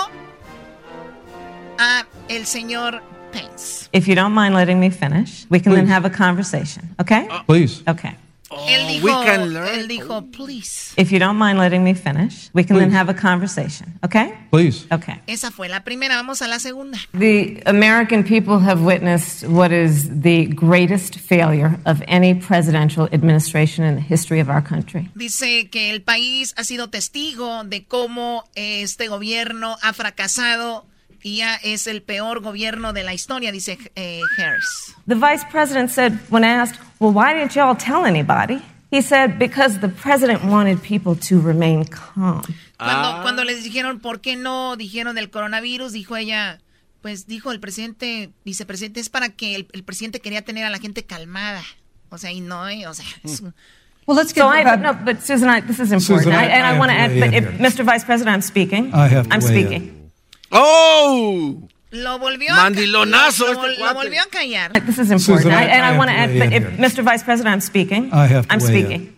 a 1.78 2.06
el 2.28 2.46
señor 2.46 3.02
Pence. 3.32 3.88
If 3.92 4.06
you 4.06 4.14
don't 4.14 4.34
mind 4.34 4.54
letting 4.54 4.80
me 4.80 4.90
finish, 4.90 5.46
we 5.50 5.60
can 5.60 5.74
then 5.74 5.90
have 5.90 6.06
a 6.06 6.10
conversation, 6.10 6.94
okay? 6.98 7.28
Please. 7.46 7.82
Okay. 7.86 8.16
Él 8.50 8.88
dijo, 8.88 9.04
we 9.04 9.12
can 9.24 9.52
learn. 9.52 9.78
él 9.78 9.88
dijo, 9.88 10.30
please. 10.32 10.92
If 10.96 11.12
you 11.12 11.18
don't 11.18 11.38
mind 11.38 11.58
letting 11.58 11.84
me 11.84 11.94
finish, 11.94 12.50
we 12.52 12.64
can 12.64 12.76
then 12.76 12.90
have 12.90 13.08
a 13.08 13.14
conversation, 13.14 13.98
okay? 14.04 14.34
Please. 14.50 14.86
Okay. 14.90 15.20
Esa 15.26 15.50
fue 15.50 15.68
la 15.68 15.80
primera, 15.80 16.16
vamos 16.16 16.42
a 16.42 16.48
la 16.48 16.58
segunda. 16.58 16.98
The 17.14 17.62
American 17.66 18.24
people 18.24 18.58
have 18.58 18.82
witnessed 18.82 19.46
what 19.48 19.72
is 19.72 20.08
the 20.08 20.46
greatest 20.46 21.16
failure 21.16 21.78
of 21.86 22.02
any 22.08 22.34
presidential 22.34 23.08
administration 23.12 23.84
in 23.84 23.94
the 23.94 24.00
history 24.00 24.40
of 24.40 24.48
our 24.48 24.62
country. 24.62 25.08
Dice 25.14 25.68
que 25.70 25.90
el 25.90 26.02
país 26.02 26.54
ha 26.56 26.64
sido 26.64 26.88
testigo 26.88 27.64
de 27.64 27.84
cómo 27.84 28.44
este 28.56 29.08
gobierno 29.08 29.76
ha 29.82 29.92
fracasado 29.92 30.89
y 31.22 31.36
ya 31.38 31.56
es 31.56 31.86
el 31.86 32.02
peor 32.02 32.40
gobierno 32.40 32.92
de 32.92 33.02
la 33.04 33.12
historia, 33.14 33.52
dice 33.52 33.78
eh, 33.96 34.20
Harris. 34.38 34.94
The 35.06 35.14
vice 35.14 35.44
president 35.50 35.90
said, 35.90 36.18
when 36.30 36.44
asked, 36.44 36.78
well, 36.98 37.12
why 37.12 37.34
didn't 37.34 37.54
y'all 37.54 37.76
tell 37.76 38.04
anybody? 38.06 38.62
He 38.90 39.02
said, 39.02 39.38
because 39.38 39.78
the 39.80 39.88
president 39.88 40.42
wanted 40.44 40.80
people 40.82 41.14
to 41.28 41.40
remain 41.40 41.84
calm. 41.84 42.42
Cuando, 42.78 43.22
cuando 43.22 43.44
les 43.44 43.62
dijeron 43.62 44.00
por 44.00 44.20
qué 44.20 44.36
no 44.36 44.74
dijeron 44.76 45.14
del 45.14 45.30
coronavirus, 45.30 45.92
dijo 45.92 46.16
ella, 46.16 46.58
pues 47.02 47.26
dijo 47.26 47.52
el 47.52 47.60
presidente, 47.60 48.30
vicepresidente, 48.44 49.00
es 49.00 49.08
para 49.08 49.28
que 49.28 49.54
el, 49.54 49.68
el 49.72 49.84
presidente 49.84 50.20
quería 50.20 50.42
tener 50.42 50.64
a 50.64 50.70
la 50.70 50.78
gente 50.78 51.04
calmada. 51.04 51.62
O 52.08 52.18
sea, 52.18 52.32
y 52.32 52.40
no, 52.40 52.68
eh, 52.68 52.86
o 52.86 52.94
sea, 52.94 53.04
es 53.22 53.40
un- 53.40 53.54
Well, 54.06 54.16
let's 54.16 54.32
get 54.32 54.42
so 54.42 54.48
I, 54.52 54.64
no, 54.78 54.94
but 55.04 55.20
Susan, 55.20 55.48
I, 55.48 55.60
this 55.60 55.78
is 55.78 55.92
important, 55.92 56.24
Susan, 56.24 56.32
I- 56.32 56.48
and 56.48 56.66
I 56.66 56.74
I, 56.74 56.78
want 56.78 56.90
to 56.90 56.96
add. 56.96 57.20
But 57.20 57.32
if, 57.32 57.44
Mr. 57.60 57.84
Vice 57.84 58.04
President, 58.04 58.34
I'm 58.34 58.42
speaking. 58.42 58.92
I 58.92 59.06
have 59.06 59.28
to 59.28 59.34
I'm 59.34 59.40
weigh 59.40 59.72
in. 59.76 59.99
Speaking. 60.50 60.60
¡Oh! 60.62 61.68
lo 61.92 62.18
volvió 62.18 62.52
a, 62.52 62.56
Mandilonazo 62.56 63.52
lo, 63.52 63.66
este 63.66 63.82
lo 63.82 63.94
volvió 63.94 64.22
a 64.22 64.26
callar. 64.30 64.72
This 64.86 64.98
is 64.98 65.10
important, 65.10 65.42
Susan, 65.42 65.52
I- 65.52 65.64
I, 65.64 65.70
and 65.70 65.84
I 65.84 65.94
I, 65.94 65.98
want 65.98 66.10
to 66.10 66.16
add. 66.16 66.38
But 66.38 66.52
if, 66.52 66.64
Mr. 66.78 67.02
Vice 67.02 67.22
President, 67.24 67.52
I'm 67.52 67.60
speaking. 67.60 68.12
I 68.12 68.26
have 68.26 68.46
to 68.46 68.52
I'm 68.52 68.60
weigh 68.60 68.80
in. 68.80 68.86
speaking. 68.86 69.16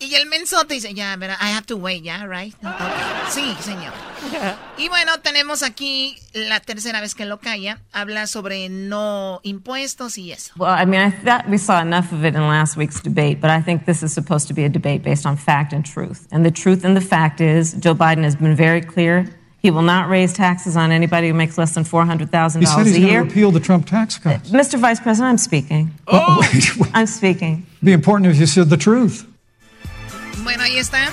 Y 0.00 0.14
el 0.16 0.26
mensote 0.26 0.74
dice, 0.74 0.92
ya, 0.92 1.16
verá, 1.16 1.36
I 1.40 1.50
have 1.50 1.66
to 1.66 1.76
wait, 1.76 2.02
ya, 2.02 2.24
right? 2.24 2.54
Okay. 2.62 2.92
Sí, 3.30 3.56
señor. 3.60 3.92
Y 4.76 4.88
bueno, 4.88 5.12
tenemos 5.22 5.62
aquí 5.62 6.16
la 6.34 6.58
tercera 6.60 7.00
vez 7.00 7.14
que 7.14 7.24
lo 7.24 7.38
calla. 7.38 7.78
Habla 7.92 8.26
sobre 8.26 8.68
no 8.68 9.40
impuestos 9.44 10.18
y 10.18 10.32
eso. 10.32 10.52
Well, 10.58 10.70
I 10.70 10.84
mean, 10.84 11.00
I 11.00 11.10
thought 11.10 11.48
we 11.48 11.58
saw 11.58 11.80
enough 11.80 12.12
of 12.12 12.24
it 12.24 12.34
in 12.34 12.42
last 12.48 12.76
week's 12.76 13.00
debate, 13.00 13.40
but 13.40 13.50
I 13.50 13.62
think 13.62 13.86
this 13.86 14.02
is 14.02 14.12
supposed 14.12 14.48
to 14.48 14.54
be 14.54 14.64
a 14.64 14.68
debate 14.68 15.02
based 15.02 15.24
on 15.26 15.36
fact 15.36 15.72
and 15.72 15.84
truth. 15.84 16.26
And 16.32 16.44
the 16.44 16.50
truth 16.50 16.84
and 16.84 16.96
the 16.96 17.00
fact 17.00 17.40
is, 17.40 17.74
Joe 17.74 17.94
Biden 17.94 18.24
has 18.24 18.34
been 18.34 18.56
very 18.56 18.80
clear. 18.80 19.26
He 19.64 19.70
will 19.70 19.82
not 19.82 20.10
raise 20.10 20.34
taxes 20.34 20.76
on 20.76 20.92
anybody 20.92 21.28
who 21.28 21.34
makes 21.34 21.56
less 21.56 21.72
than 21.74 21.84
four 21.84 22.04
hundred 22.04 22.30
thousand 22.30 22.60
He 22.60 22.66
said 22.66 22.74
dollars 22.84 22.88
he's 22.88 22.96
a 22.96 23.00
going 23.00 23.08
to 23.08 23.12
year. 23.12 23.22
repeal 23.24 23.50
the 23.50 23.60
Trump 23.60 23.86
tax 23.86 24.18
cuts. 24.18 24.50
Mr. 24.50 24.78
Vice 24.78 25.00
President, 25.00 25.30
I'm 25.30 25.38
speaking. 25.38 25.90
Oh, 26.06 26.38
wait. 26.42 26.70
I'm 26.94 27.06
speaking. 27.06 27.64
It'd 27.76 27.84
be 27.86 27.92
important 27.92 28.30
if 28.30 28.38
you 28.38 28.46
said 28.46 28.68
the 28.68 28.76
truth. 28.76 29.24
Bueno, 30.42 30.62
ahí 30.64 30.76
está. 30.76 31.08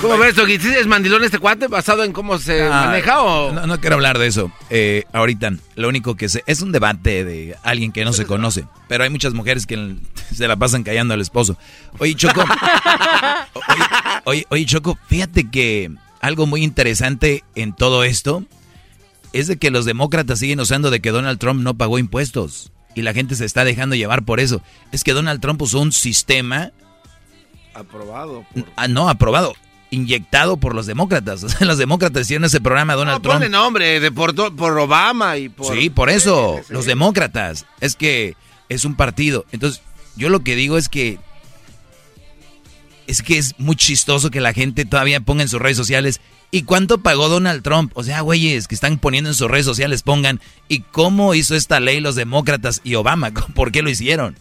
¿Cómo 0.00 0.16
ves, 0.18 0.36
Doggy? 0.36 0.58
¿Sí 0.60 0.68
¿Es 0.68 0.86
mandilón 0.86 1.24
este 1.24 1.40
cuate 1.40 1.66
basado 1.66 2.04
en 2.04 2.12
cómo 2.12 2.38
se 2.38 2.62
Ah, 2.62 2.84
maneja 2.86 3.22
o...? 3.22 3.50
No, 3.52 3.66
no 3.66 3.80
quiero 3.80 3.96
hablar 3.96 4.18
de 4.18 4.28
eso. 4.28 4.52
Eh, 4.70 5.02
ahorita, 5.12 5.54
lo 5.74 5.88
único 5.88 6.14
que 6.14 6.28
sé, 6.28 6.44
es 6.46 6.62
un 6.62 6.70
debate 6.70 7.24
de 7.24 7.56
alguien 7.64 7.90
que 7.90 8.04
no 8.04 8.12
se 8.12 8.24
conoce. 8.26 8.66
Pero 8.86 9.02
hay 9.02 9.10
muchas 9.10 9.34
mujeres 9.34 9.66
que 9.66 9.96
se 10.32 10.46
la 10.46 10.54
pasan 10.54 10.84
callando 10.84 11.14
al 11.14 11.20
esposo. 11.22 11.56
Oye, 11.98 12.14
Choco. 12.14 12.42
oye, 13.54 13.84
oye, 14.26 14.46
oye, 14.50 14.66
Choco, 14.66 14.96
fíjate 15.08 15.50
que 15.50 15.90
algo 16.26 16.46
muy 16.46 16.62
interesante 16.62 17.44
en 17.54 17.74
todo 17.74 18.04
esto 18.04 18.44
es 19.32 19.46
de 19.48 19.56
que 19.58 19.70
los 19.70 19.84
demócratas 19.84 20.38
siguen 20.38 20.60
usando 20.60 20.90
de 20.90 21.00
que 21.00 21.10
Donald 21.10 21.38
Trump 21.38 21.60
no 21.60 21.74
pagó 21.74 21.98
impuestos. 21.98 22.72
Y 22.94 23.02
la 23.02 23.12
gente 23.12 23.34
se 23.34 23.44
está 23.44 23.64
dejando 23.64 23.94
llevar 23.94 24.24
por 24.24 24.40
eso. 24.40 24.62
Es 24.92 25.04
que 25.04 25.12
Donald 25.12 25.40
Trump 25.42 25.60
usó 25.60 25.80
un 25.80 25.92
sistema 25.92 26.70
Aprobado. 27.74 28.44
por- 28.54 28.64
Ah, 28.76 28.88
no, 28.88 29.08
aprobado. 29.08 29.54
Inyectado 29.90 30.56
por 30.56 30.74
los 30.74 30.86
demócratas. 30.86 31.42
O 31.44 31.48
sea, 31.48 31.66
los 31.66 31.78
demócratas 31.78 32.22
hicieron 32.22 32.44
ese 32.44 32.60
programa 32.60 32.94
Donald 32.94 33.22
No, 33.22 33.30
ponle 33.30 33.48
Trump. 33.48 33.52
nombre, 33.62 34.00
de 34.00 34.10
por, 34.12 34.34
por 34.56 34.78
Obama 34.78 35.36
y 35.36 35.48
por... 35.48 35.76
Sí, 35.76 35.90
por 35.90 36.08
eso. 36.10 36.60
Los 36.70 36.86
demócratas. 36.86 37.66
Es 37.80 37.96
que 37.96 38.34
es 38.68 38.84
un 38.84 38.94
partido. 38.96 39.44
Entonces, 39.52 39.82
yo 40.16 40.28
lo 40.30 40.40
que 40.40 40.56
digo 40.56 40.78
es 40.78 40.88
que. 40.88 41.18
Es 43.06 43.22
que 43.22 43.38
es 43.38 43.54
muy 43.58 43.76
chistoso 43.76 44.30
que 44.30 44.40
la 44.40 44.52
gente 44.52 44.84
todavía 44.84 45.20
ponga 45.20 45.42
en 45.42 45.48
sus 45.48 45.60
redes 45.60 45.76
sociales. 45.76 46.20
¿Y 46.50 46.62
cuánto 46.62 46.98
pagó 46.98 47.28
Donald 47.28 47.62
Trump? 47.62 47.92
O 47.94 48.02
sea, 48.02 48.20
güeyes 48.20 48.68
que 48.68 48.74
están 48.74 48.98
poniendo 48.98 49.30
en 49.30 49.34
sus 49.34 49.50
redes 49.50 49.66
sociales 49.66 50.02
pongan. 50.02 50.40
¿Y 50.68 50.80
cómo 50.80 51.34
hizo 51.34 51.54
esta 51.54 51.80
ley 51.80 52.00
los 52.00 52.14
demócratas 52.14 52.80
y 52.84 52.94
Obama? 52.94 53.30
¿Por 53.54 53.72
qué 53.72 53.82
lo 53.82 53.90
hicieron? 53.90 54.36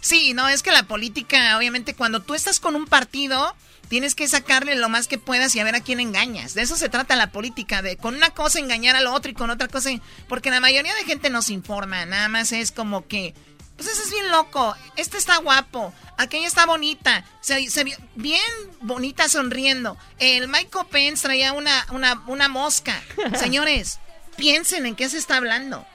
Sí, 0.00 0.34
no, 0.34 0.48
es 0.48 0.62
que 0.62 0.70
la 0.70 0.84
política, 0.84 1.56
obviamente, 1.58 1.94
cuando 1.94 2.20
tú 2.22 2.34
estás 2.34 2.60
con 2.60 2.76
un 2.76 2.86
partido, 2.86 3.56
tienes 3.88 4.14
que 4.14 4.28
sacarle 4.28 4.76
lo 4.76 4.88
más 4.88 5.08
que 5.08 5.18
puedas 5.18 5.54
y 5.54 5.60
a 5.60 5.64
ver 5.64 5.74
a 5.74 5.80
quién 5.80 6.00
engañas. 6.00 6.54
De 6.54 6.62
eso 6.62 6.76
se 6.76 6.88
trata 6.88 7.16
la 7.16 7.30
política, 7.30 7.82
de 7.82 7.96
con 7.96 8.14
una 8.14 8.30
cosa 8.30 8.58
engañar 8.58 8.94
al 8.96 9.06
otro 9.06 9.30
y 9.30 9.34
con 9.34 9.50
otra 9.50 9.68
cosa. 9.68 9.90
Porque 10.28 10.50
la 10.50 10.60
mayoría 10.60 10.94
de 10.94 11.04
gente 11.04 11.30
no 11.30 11.42
se 11.42 11.54
informa, 11.54 12.06
nada 12.06 12.28
más 12.28 12.52
es 12.52 12.72
como 12.72 13.06
que. 13.06 13.34
Pues 13.76 13.88
ese 13.88 14.02
es 14.02 14.10
bien 14.10 14.30
loco, 14.30 14.74
este 14.96 15.18
está 15.18 15.36
guapo, 15.38 15.92
aquella 16.16 16.46
está 16.46 16.64
bonita, 16.64 17.24
se, 17.40 17.68
se 17.70 17.84
vio 17.84 17.96
bien 18.14 18.40
bonita 18.80 19.28
sonriendo. 19.28 19.96
El 20.18 20.48
Michael 20.48 20.86
Pence 20.90 21.22
traía 21.22 21.52
una, 21.52 21.86
una, 21.92 22.22
una 22.26 22.48
mosca. 22.48 23.02
Señores, 23.38 24.00
piensen 24.36 24.86
en 24.86 24.94
qué 24.94 25.08
se 25.08 25.18
está 25.18 25.36
hablando. 25.36 25.86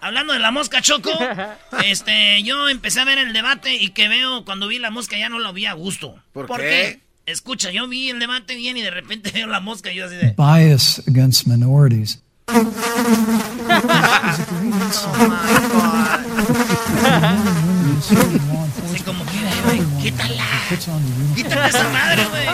Hablando 0.00 0.34
de 0.34 0.38
la 0.38 0.50
mosca, 0.50 0.82
Choco, 0.82 1.10
este, 1.84 2.42
yo 2.42 2.68
empecé 2.68 3.00
a 3.00 3.04
ver 3.04 3.16
el 3.16 3.32
debate 3.32 3.74
y 3.74 3.90
que 3.90 4.08
veo, 4.08 4.44
cuando 4.44 4.68
vi 4.68 4.78
la 4.78 4.90
mosca 4.90 5.16
ya 5.16 5.30
no 5.30 5.38
lo 5.38 5.52
vi 5.54 5.64
a 5.64 5.72
gusto. 5.72 6.22
¿Por 6.34 6.54
qué? 6.58 7.00
Escucha, 7.24 7.70
yo 7.70 7.88
vi 7.88 8.10
el 8.10 8.18
debate 8.18 8.54
bien 8.54 8.76
y 8.76 8.82
de 8.82 8.90
repente 8.90 9.30
veo 9.34 9.46
la 9.46 9.60
mosca 9.60 9.90
y 9.90 9.96
yo 9.96 10.04
así 10.04 10.16
de... 10.16 10.34
bias 10.36 11.02
against 11.08 11.46
minorities. 11.46 12.22
Así 12.46 12.62
como 19.04 19.24
que, 19.24 19.38
güey, 19.64 19.80
quítala. 20.02 20.44
Quítala 21.34 21.68
esa 21.68 21.88
madre, 21.88 22.26
güey. 22.26 22.46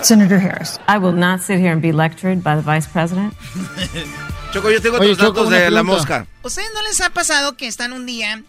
Senator 0.00 0.38
Harris. 0.38 0.78
I 0.88 0.98
will 0.98 1.12
not 1.12 1.40
sit 1.40 1.58
here 1.58 1.72
and 1.72 1.82
be 1.82 1.92
lectured 1.92 2.42
by 2.42 2.56
the 2.56 2.62
vice 2.62 2.86
president. 2.86 3.34
Choco, 4.52 4.70
yo 4.70 4.80
tengo 4.80 4.98
Oye, 4.98 5.12
otros 5.12 5.28
Choco, 5.28 5.44
datos 5.44 5.50
de 5.50 5.70
la 5.70 5.82
mosca. 5.82 6.26
¿Ustedes 6.42 6.70
no 6.74 6.82
les 6.82 7.00
ha 7.00 7.10
pasado 7.10 7.56
que 7.56 7.66
están 7.66 7.92
un 7.92 8.06
día 8.06 8.42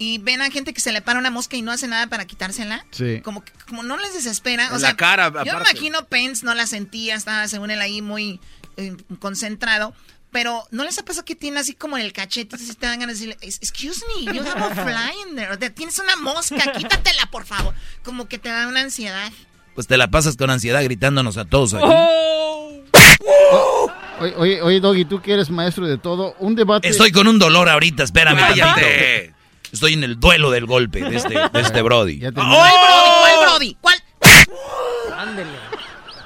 y 0.00 0.16
ven 0.16 0.40
a 0.40 0.50
gente 0.50 0.72
que 0.72 0.80
se 0.80 0.92
le 0.92 1.02
para 1.02 1.18
una 1.18 1.30
mosca 1.30 1.56
y 1.58 1.62
no 1.62 1.70
hace 1.72 1.86
nada 1.86 2.06
para 2.06 2.24
quitársela? 2.24 2.86
Sí. 2.90 3.20
Como 3.20 3.44
que 3.44 3.52
como 3.68 3.82
no 3.82 3.98
les 3.98 4.14
desespera. 4.14 4.70
O 4.70 4.74
En 4.74 4.80
sea, 4.80 4.88
la 4.90 4.96
cara, 4.96 5.26
Yo 5.28 5.32
me 5.44 5.50
aparte. 5.50 5.70
imagino 5.72 6.06
Pence 6.06 6.44
no 6.44 6.54
la 6.54 6.66
sentía, 6.66 7.14
estaba 7.14 7.46
según 7.48 7.70
él 7.70 7.82
ahí 7.82 8.00
muy 8.00 8.40
eh, 8.78 8.96
concentrado. 9.18 9.94
Pero 10.32 10.64
¿no 10.70 10.84
les 10.84 10.98
ha 10.98 11.04
pasado 11.04 11.24
que 11.26 11.34
tiene 11.34 11.60
así 11.60 11.74
como 11.74 11.98
en 11.98 12.04
el 12.04 12.14
cachete? 12.14 12.56
Si 12.56 12.72
te 12.74 12.86
dan 12.86 13.00
ganas 13.00 13.20
de 13.20 13.26
decirle, 13.26 13.48
excuse 13.60 14.02
me, 14.16 14.32
you 14.32 14.40
have 14.42 14.62
a 14.62 14.70
fly 14.86 15.28
in 15.28 15.36
there. 15.36 15.52
O 15.52 15.58
sea, 15.58 15.68
tienes 15.68 15.98
una 15.98 16.16
mosca, 16.16 16.72
quítatela, 16.72 17.26
por 17.30 17.44
favor. 17.44 17.74
Como 18.02 18.26
que 18.26 18.38
te 18.38 18.48
da 18.48 18.68
una 18.68 18.80
ansiedad. 18.80 19.30
Pues 19.74 19.86
te 19.86 19.98
la 19.98 20.10
pasas 20.10 20.36
con 20.38 20.48
ansiedad 20.48 20.82
gritándonos 20.82 21.36
a 21.36 21.44
todos 21.44 21.74
aquí. 21.74 21.84
Oye, 24.20 24.34
oye, 24.36 24.62
oye, 24.62 24.80
Doggy, 24.80 25.04
tú 25.04 25.20
que 25.22 25.32
eres 25.32 25.50
maestro 25.50 25.86
de 25.86 25.96
todo, 25.98 26.34
un 26.38 26.54
debate... 26.54 26.88
Estoy 26.88 27.10
con 27.10 27.26
un 27.26 27.38
dolor 27.38 27.68
ahorita, 27.68 28.02
espérame 28.02 28.38
Cállate. 28.38 29.34
Estoy 29.72 29.92
en 29.94 30.04
el 30.04 30.18
duelo 30.18 30.50
del 30.50 30.66
golpe 30.66 31.00
de 31.02 31.16
este, 31.16 31.34
de 31.34 31.50
este 31.60 31.82
Brody. 31.82 32.18
¿Cuál 32.20 32.32
Brody? 32.32 32.46
¿Cuál 32.50 33.46
Brody? 33.48 33.76
¿Cuál? 33.80 33.96
Ándele. 35.16 35.50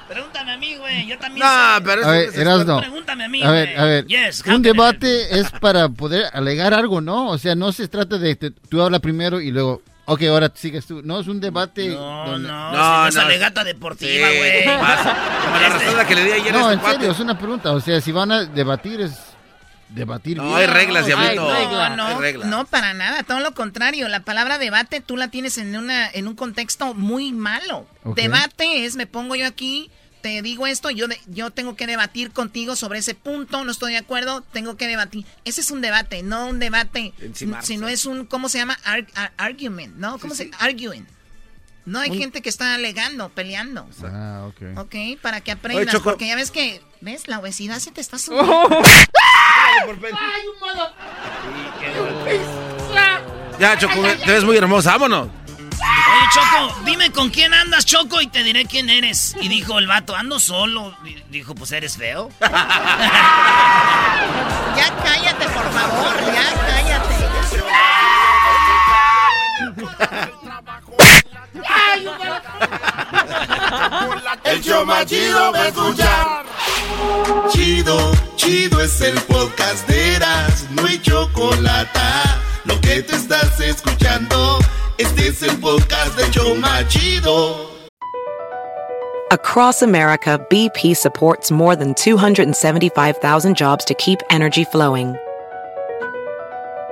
Pregúntame 0.07 0.51
a 0.53 0.57
mí, 0.57 0.75
güey. 0.77 1.07
Yo 1.07 1.17
también. 1.17 1.45
No, 1.45 1.75
sé. 1.77 1.81
pero 1.83 2.05
A 2.05 2.11
ver, 2.11 2.29
Erasno. 2.39 2.79
Pregúntame 2.79 3.25
a 3.25 3.29
mí, 3.29 3.43
A 3.43 3.51
ver, 3.51 3.65
güey. 3.67 3.77
a 3.77 3.83
ver. 3.85 4.05
Yes, 4.07 4.43
un 4.45 4.61
debate 4.61 5.39
es 5.39 5.49
para 5.51 5.89
poder 5.89 6.25
alegar 6.33 6.73
algo, 6.73 7.01
¿no? 7.01 7.29
O 7.29 7.37
sea, 7.37 7.55
no 7.55 7.71
se 7.71 7.87
trata 7.87 8.17
de 8.17 8.37
que 8.37 8.51
tú 8.51 8.81
hablas 8.81 9.01
primero 9.01 9.41
y 9.41 9.51
luego, 9.51 9.81
ok, 10.05 10.21
ahora 10.23 10.51
sigues 10.55 10.85
tú. 10.85 11.01
No, 11.03 11.19
es 11.19 11.27
un 11.27 11.41
debate. 11.41 11.89
No, 11.89 12.25
donde- 12.31 12.47
no, 12.47 12.71
no, 12.71 13.07
es 13.07 13.17
alegata 13.17 13.63
deportiva, 13.63 14.29
Sí, 14.29 14.37
güey. 14.37 14.63
¿qué 14.63 14.77
pasa? 14.79 15.15
Como 15.43 15.57
la 15.59 15.69
razón 15.69 16.07
que 16.07 16.15
le 16.15 16.23
di 16.23 16.31
ayer 16.31 16.55
a 16.55 16.59
No, 16.59 16.71
este 16.71 16.73
en 16.73 16.79
serio, 16.81 16.97
cuate. 16.99 17.11
es 17.11 17.19
una 17.19 17.37
pregunta. 17.37 17.71
O 17.73 17.79
sea, 17.81 17.99
si 17.99 18.11
van 18.11 18.31
a 18.31 18.45
debatir, 18.45 19.01
es 19.01 19.11
debatir 19.95 20.37
No, 20.37 20.43
bien. 20.45 20.55
hay 20.57 20.67
reglas, 20.67 21.01
No, 21.01 21.07
diablito. 21.07 21.51
hay 21.53 21.65
No, 21.95 22.19
reglas. 22.19 22.47
no, 22.49 22.57
no, 22.59 22.65
para 22.65 22.93
nada, 22.93 23.23
todo 23.23 23.39
lo 23.39 23.53
contrario. 23.53 24.07
La 24.09 24.19
palabra 24.23 24.57
debate 24.57 25.01
tú 25.01 25.17
la 25.17 25.29
tienes 25.29 25.57
en, 25.57 25.75
una, 25.75 26.09
en 26.09 26.27
un 26.27 26.35
contexto 26.35 26.93
muy 26.93 27.31
malo. 27.31 27.87
Debate 28.15 28.85
es, 28.85 28.95
me 28.95 29.07
pongo 29.07 29.35
yo 29.35 29.47
aquí, 29.47 29.89
te 30.21 30.41
digo 30.41 30.65
esto, 30.67 30.89
yo, 30.89 31.07
de- 31.07 31.19
yo 31.27 31.51
tengo 31.51 31.75
que 31.75 31.85
debatir 31.87 32.31
contigo 32.31 32.75
sobre 32.75 32.99
ese 32.99 33.13
punto, 33.15 33.63
no 33.63 33.71
estoy 33.71 33.91
de 33.93 33.99
acuerdo, 33.99 34.41
tengo 34.41 34.75
que 34.75 34.87
debatir. 34.87 35.25
Ese 35.45 35.61
es 35.61 35.69
un 35.71 35.81
debate, 35.81 36.23
no 36.23 36.47
un 36.47 36.59
debate, 36.59 37.13
Encimarse. 37.21 37.67
sino 37.67 37.87
es 37.87 38.05
un, 38.05 38.25
¿cómo 38.25 38.49
se 38.49 38.57
llama? 38.57 38.77
Ar- 38.85 39.05
ar- 39.15 39.33
argument, 39.37 39.95
¿no? 39.97 40.17
¿Cómo 40.19 40.33
se 40.35 40.49
Arguing. 40.59 41.05
No 41.85 41.99
hay 41.99 42.09
Un- 42.09 42.17
gente 42.17 42.41
que 42.41 42.49
está 42.49 42.73
alegando, 42.73 43.29
peleando. 43.29 43.87
Ah, 44.03 44.47
ok. 44.47 44.79
Ok, 44.79 44.95
para 45.21 45.41
que 45.41 45.51
aprendas, 45.51 45.95
porque 46.01 46.25
ya 46.25 46.35
ves 46.35 46.49
que, 46.49 46.81
¿ves? 47.01 47.27
La 47.27 47.37
obesidad 47.37 47.77
se 47.77 47.91
te 47.91 48.01
está 48.01 48.17
subiendo. 48.17 48.67
Ya, 53.59 53.77
Choco, 53.77 54.01
te 54.01 54.31
ves 54.31 54.43
muy 54.43 54.57
hermosa, 54.57 54.91
vámonos. 54.91 55.27
Oye, 55.27 56.29
Choco, 56.33 56.75
dime 56.83 57.11
con 57.11 57.29
quién 57.29 57.53
andas, 57.53 57.85
Choco, 57.85 58.21
y 58.21 58.27
te 58.27 58.43
diré 58.43 58.65
quién 58.65 58.89
eres. 58.89 59.35
Y 59.39 59.47
dijo 59.47 59.79
el 59.79 59.87
vato, 59.87 60.15
ando 60.15 60.39
solo. 60.39 60.95
Y 61.05 61.15
dijo, 61.29 61.55
pues 61.55 61.71
eres 61.71 61.97
feo. 61.97 62.29
Ya 64.75 64.93
cállate, 65.01 65.45
por 65.45 65.71
favor, 65.71 66.33
ya 66.33 66.53
cállate. 66.67 67.15
El 74.43 74.61
show 74.61 74.85
más 74.85 75.05
chido 75.05 75.51
va 75.51 75.59
a 75.59 75.67
escuchar. 75.67 76.45
Chido, 77.49 78.11
chido 78.35 78.81
es 78.81 79.01
el 79.01 79.19
podcast 79.21 79.87
de 79.87 80.15
Eras, 80.15 80.67
no 80.71 80.85
hay 80.85 80.99
chocolate. 80.99 81.99
Lo 82.65 82.79
que 82.81 83.01
te 83.03 83.15
estás 83.15 83.59
escuchando, 83.59 84.59
este 84.97 85.27
es 85.27 85.43
el 85.43 85.57
podcast 85.59 86.17
de 86.17 86.29
Choma 86.31 86.87
Chido. 86.87 87.71
Across 89.31 89.81
America, 89.81 90.39
BP 90.49 90.95
supports 90.95 91.51
more 91.51 91.75
than 91.75 91.93
275,000 91.95 93.55
jobs 93.55 93.83
to 93.85 93.93
keep 93.95 94.19
energy 94.29 94.63
flowing. 94.65 95.15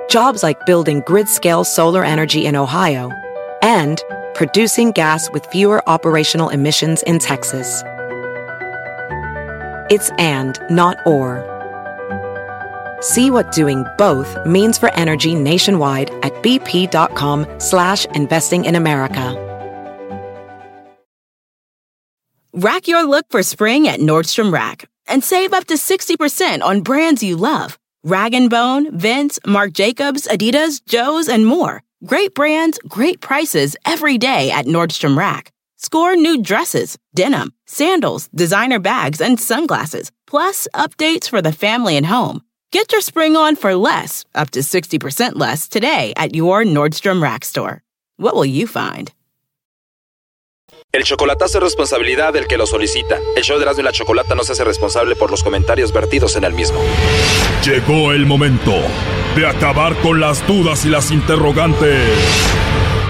Jobs 0.08 0.42
like 0.42 0.64
building 0.66 1.02
grid 1.06 1.28
scale 1.28 1.64
solar 1.64 2.04
energy 2.04 2.46
in 2.46 2.56
Ohio 2.56 3.10
and 3.62 4.02
producing 4.34 4.90
gas 4.90 5.30
with 5.30 5.46
fewer 5.46 5.82
operational 5.88 6.48
emissions 6.50 7.02
in 7.04 7.18
Texas. 7.18 7.82
It's 9.90 10.10
and, 10.18 10.58
not 10.70 10.98
or. 11.06 11.42
See 13.00 13.30
what 13.30 13.52
doing 13.52 13.84
both 13.98 14.36
means 14.46 14.78
for 14.78 14.92
energy 14.94 15.34
nationwide 15.34 16.10
at 16.22 16.32
bp.com 16.42 17.46
slash 17.58 18.06
investing 18.06 18.64
in 18.64 18.76
America. 18.76 19.40
Rack 22.54 22.86
your 22.86 23.02
look 23.02 23.26
for 23.30 23.42
spring 23.42 23.88
at 23.88 24.00
Nordstrom 24.00 24.52
Rack 24.52 24.88
and 25.08 25.24
save 25.24 25.52
up 25.52 25.66
to 25.66 25.74
60% 25.74 26.62
on 26.62 26.82
brands 26.82 27.22
you 27.22 27.36
love. 27.36 27.78
Rag 28.04 28.32
& 28.48 28.50
Bone, 28.50 28.96
Vince, 28.96 29.38
Marc 29.46 29.72
Jacobs, 29.72 30.28
Adidas, 30.28 30.80
Joe's, 30.86 31.28
and 31.28 31.46
more. 31.46 31.82
Great 32.04 32.34
brands, 32.34 32.78
great 32.86 33.20
prices 33.20 33.76
every 33.84 34.18
day 34.18 34.50
at 34.50 34.66
Nordstrom 34.66 35.16
Rack. 35.16 35.53
Score 35.84 36.16
new 36.16 36.40
dresses, 36.40 36.96
denim, 37.14 37.52
sandals, 37.66 38.28
designer 38.28 38.78
bags, 38.78 39.20
and 39.20 39.38
sunglasses, 39.38 40.10
plus 40.26 40.66
updates 40.72 41.28
for 41.28 41.42
the 41.42 41.52
family 41.52 41.98
and 41.98 42.06
home. 42.06 42.40
Get 42.72 42.90
your 42.90 43.02
spring 43.02 43.36
on 43.36 43.54
for 43.54 43.74
less, 43.74 44.24
up 44.34 44.48
to 44.52 44.60
60% 44.60 45.34
less, 45.34 45.68
today 45.68 46.14
at 46.16 46.34
your 46.34 46.64
Nordstrom 46.64 47.22
Rack 47.22 47.44
store. 47.44 47.82
What 48.16 48.34
will 48.34 48.46
you 48.46 48.66
find? 48.66 49.12
El 50.90 51.04
chocolatazo 51.04 51.58
es 51.58 51.64
responsabilidad 51.64 52.32
del 52.32 52.46
que 52.46 52.56
lo 52.56 52.66
solicita. 52.66 53.18
El 53.36 53.42
show 53.44 53.58
de 53.58 53.64
Erasmo 53.64 53.82
y 53.82 53.84
la 53.84 53.92
Chocolata 53.92 54.34
no 54.34 54.42
se 54.42 54.52
hace 54.52 54.64
responsable 54.64 55.16
por 55.16 55.30
los 55.30 55.42
comentarios 55.42 55.92
vertidos 55.92 56.34
en 56.36 56.44
el 56.44 56.54
mismo. 56.54 56.80
Llegó 57.62 58.12
el 58.12 58.24
momento 58.24 58.72
de 59.36 59.46
acabar 59.46 59.94
con 60.00 60.18
las 60.18 60.46
dudas 60.46 60.86
y 60.86 60.88
las 60.88 61.10
interrogantes. 61.10 62.08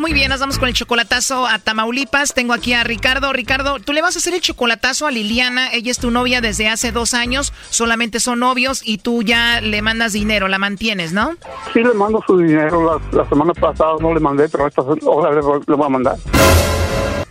Muy 0.00 0.14
bien, 0.14 0.30
nos 0.30 0.40
vamos 0.40 0.58
con 0.58 0.66
el 0.66 0.74
chocolatazo 0.74 1.46
a 1.46 1.58
Tamaulipas. 1.58 2.32
Tengo 2.32 2.54
aquí 2.54 2.72
a 2.72 2.82
Ricardo. 2.84 3.34
Ricardo, 3.34 3.80
tú 3.80 3.92
le 3.92 4.00
vas 4.00 4.16
a 4.16 4.18
hacer 4.18 4.32
el 4.32 4.40
chocolatazo 4.40 5.06
a 5.06 5.10
Liliana. 5.10 5.70
Ella 5.74 5.90
es 5.90 5.98
tu 5.98 6.10
novia 6.10 6.40
desde 6.40 6.70
hace 6.70 6.90
dos 6.90 7.12
años. 7.12 7.52
Solamente 7.68 8.18
son 8.18 8.38
novios 8.38 8.80
y 8.82 8.96
tú 8.96 9.22
ya 9.22 9.60
le 9.60 9.82
mandas 9.82 10.14
dinero, 10.14 10.48
la 10.48 10.58
mantienes, 10.58 11.12
¿no? 11.12 11.32
Sí, 11.74 11.80
le 11.80 11.92
mando 11.92 12.24
su 12.26 12.38
dinero. 12.38 12.98
La, 13.12 13.28
semana 13.28 13.52
pasada 13.52 13.96
no 14.00 14.14
le 14.14 14.20
mandé, 14.20 14.48
pero 14.48 14.68
esta 14.68 14.80
le, 14.80 15.34
le 15.66 15.74
voy 15.76 15.86
a 15.86 15.88
mandar. 15.90 16.16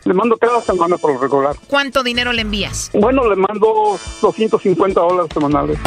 Le 0.10 0.16
mando 0.16 0.38
cada 0.38 0.60
semana 0.60 0.98
por 0.98 1.14
lo 1.14 1.20
regular. 1.20 1.56
¿Cuánto 1.68 2.02
dinero 2.02 2.34
le 2.34 2.42
envías? 2.42 2.90
Bueno, 2.96 3.30
le 3.30 3.36
mando 3.36 3.96
250 4.24 5.00
dólares 5.00 5.32
semanales. 5.32 5.78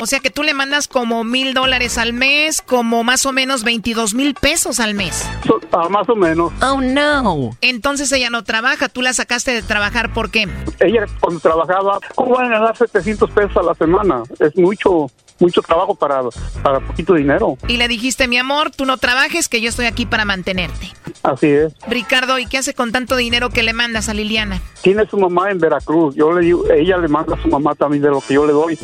O 0.00 0.06
sea 0.06 0.20
que 0.20 0.30
tú 0.30 0.42
le 0.42 0.54
mandas 0.54 0.88
como 0.88 1.22
mil 1.22 1.52
dólares 1.52 1.98
al 1.98 2.14
mes, 2.14 2.62
como 2.62 3.04
más 3.04 3.26
o 3.26 3.32
menos 3.32 3.62
22 3.62 4.14
mil 4.14 4.32
pesos 4.32 4.80
al 4.80 4.94
mes. 4.94 5.28
ah, 5.72 5.90
más 5.90 6.08
o 6.08 6.16
menos. 6.16 6.50
Oh, 6.62 6.80
no. 6.80 7.50
Entonces 7.60 8.10
ella 8.10 8.30
no 8.30 8.42
trabaja. 8.42 8.88
¿Tú 8.88 9.02
la 9.02 9.12
sacaste 9.12 9.50
de 9.52 9.60
trabajar 9.60 10.14
por 10.14 10.30
qué? 10.30 10.48
Ella 10.80 11.04
cuando 11.20 11.40
trabajaba, 11.40 11.98
¿cómo 12.14 12.36
van 12.36 12.46
a 12.46 12.58
ganar 12.58 12.74
700 12.74 13.30
pesos 13.32 13.56
a 13.58 13.62
la 13.64 13.74
semana? 13.74 14.22
Es 14.40 14.56
mucho 14.56 15.10
mucho 15.40 15.62
trabajo 15.62 15.94
para, 15.94 16.22
para 16.62 16.80
poquito 16.80 17.14
dinero. 17.14 17.56
Y 17.68 17.76
le 17.76 17.88
dijiste, 17.88 18.28
mi 18.28 18.38
amor, 18.38 18.70
tú 18.70 18.84
no 18.84 18.96
trabajes, 18.96 19.48
que 19.48 19.60
yo 19.60 19.68
estoy 19.68 19.86
aquí 19.86 20.06
para 20.06 20.24
mantenerte. 20.24 20.92
Así 21.22 21.48
es. 21.48 21.74
Ricardo, 21.88 22.38
¿y 22.38 22.46
qué 22.46 22.58
hace 22.58 22.74
con 22.74 22.92
tanto 22.92 23.16
dinero 23.16 23.50
que 23.50 23.62
le 23.62 23.72
mandas 23.72 24.08
a 24.08 24.14
Liliana? 24.14 24.60
Tiene 24.82 25.06
su 25.06 25.18
mamá 25.18 25.50
en 25.50 25.58
Veracruz. 25.58 26.14
Yo 26.14 26.32
le 26.32 26.44
digo, 26.44 26.64
ella 26.70 26.96
le 26.98 27.08
manda 27.08 27.34
a 27.34 27.42
su 27.42 27.48
mamá 27.48 27.74
también 27.74 28.02
de 28.02 28.10
lo 28.10 28.20
que 28.20 28.34
yo 28.34 28.46
le 28.46 28.52
doy 28.52 28.78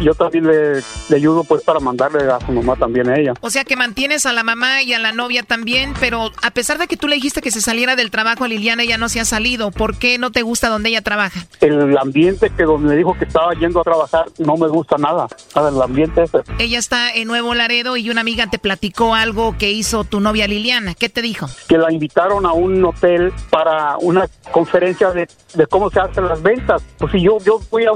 yo 0.00 0.14
también 0.14 0.46
le, 0.46 0.82
ayudo 1.14 1.44
pues 1.44 1.62
para 1.62 1.80
mandarle 1.80 2.30
a 2.30 2.38
su 2.44 2.52
mamá 2.52 2.76
también 2.76 3.08
a 3.08 3.16
ella. 3.16 3.34
O 3.40 3.50
sea 3.50 3.64
que 3.64 3.76
mantienes 3.76 4.26
a 4.26 4.32
la 4.32 4.42
mamá 4.42 4.82
y 4.82 4.92
a 4.92 4.98
la 4.98 5.12
novia 5.12 5.42
también, 5.42 5.94
pero 6.00 6.30
a 6.42 6.50
pesar 6.50 6.78
de 6.78 6.86
que 6.86 6.96
tú 6.96 7.08
le 7.08 7.16
dijiste 7.16 7.40
que 7.40 7.50
se 7.50 7.60
saliera 7.60 7.96
del 7.96 8.10
trabajo 8.10 8.44
a 8.44 8.48
Liliana, 8.48 8.82
ella 8.82 8.98
no 8.98 9.08
se 9.08 9.20
ha 9.20 9.24
salido. 9.24 9.70
¿Por 9.70 9.98
qué 9.98 10.18
no 10.18 10.30
te 10.30 10.42
gusta 10.42 10.68
donde 10.68 10.90
ella 10.90 11.02
trabaja? 11.02 11.46
El 11.60 11.96
ambiente 11.98 12.50
que 12.50 12.64
donde 12.64 12.88
me 12.88 12.96
dijo 12.96 13.16
que 13.18 13.24
estaba 13.24 13.52
yendo 13.54 13.80
a 13.80 13.84
trabajar 13.84 14.26
no 14.38 14.56
me 14.56 14.68
gusta 14.68 14.96
nada. 14.98 15.26
Nada, 15.54 15.70
el 15.70 15.82
ambiente 15.82 16.22
ese. 16.22 16.38
Ella 16.58 16.78
está 16.78 17.10
en 17.10 17.28
Nuevo 17.28 17.54
Laredo 17.54 17.96
y 17.96 18.10
una 18.10 18.20
amiga 18.20 18.46
te 18.48 18.58
platicó 18.58 19.14
algo 19.14 19.56
que 19.58 19.70
hizo 19.70 20.04
tu 20.04 20.20
novia 20.20 20.46
Liliana. 20.46 20.94
¿Qué 20.94 21.08
te 21.08 21.22
dijo? 21.22 21.46
Que 21.68 21.78
la 21.78 21.92
invitaron 21.92 22.46
a 22.46 22.52
un 22.52 22.84
hotel 22.84 23.32
para 23.50 23.96
una 23.98 24.28
conferencia 24.50 25.10
de, 25.10 25.28
cómo 25.68 25.90
se 25.90 26.00
hacen 26.00 26.26
las 26.26 26.42
ventas. 26.42 26.82
Pues 26.98 27.12
si 27.12 27.22
yo, 27.22 27.38
yo 27.44 27.60
voy 27.70 27.84
a... 27.84 27.90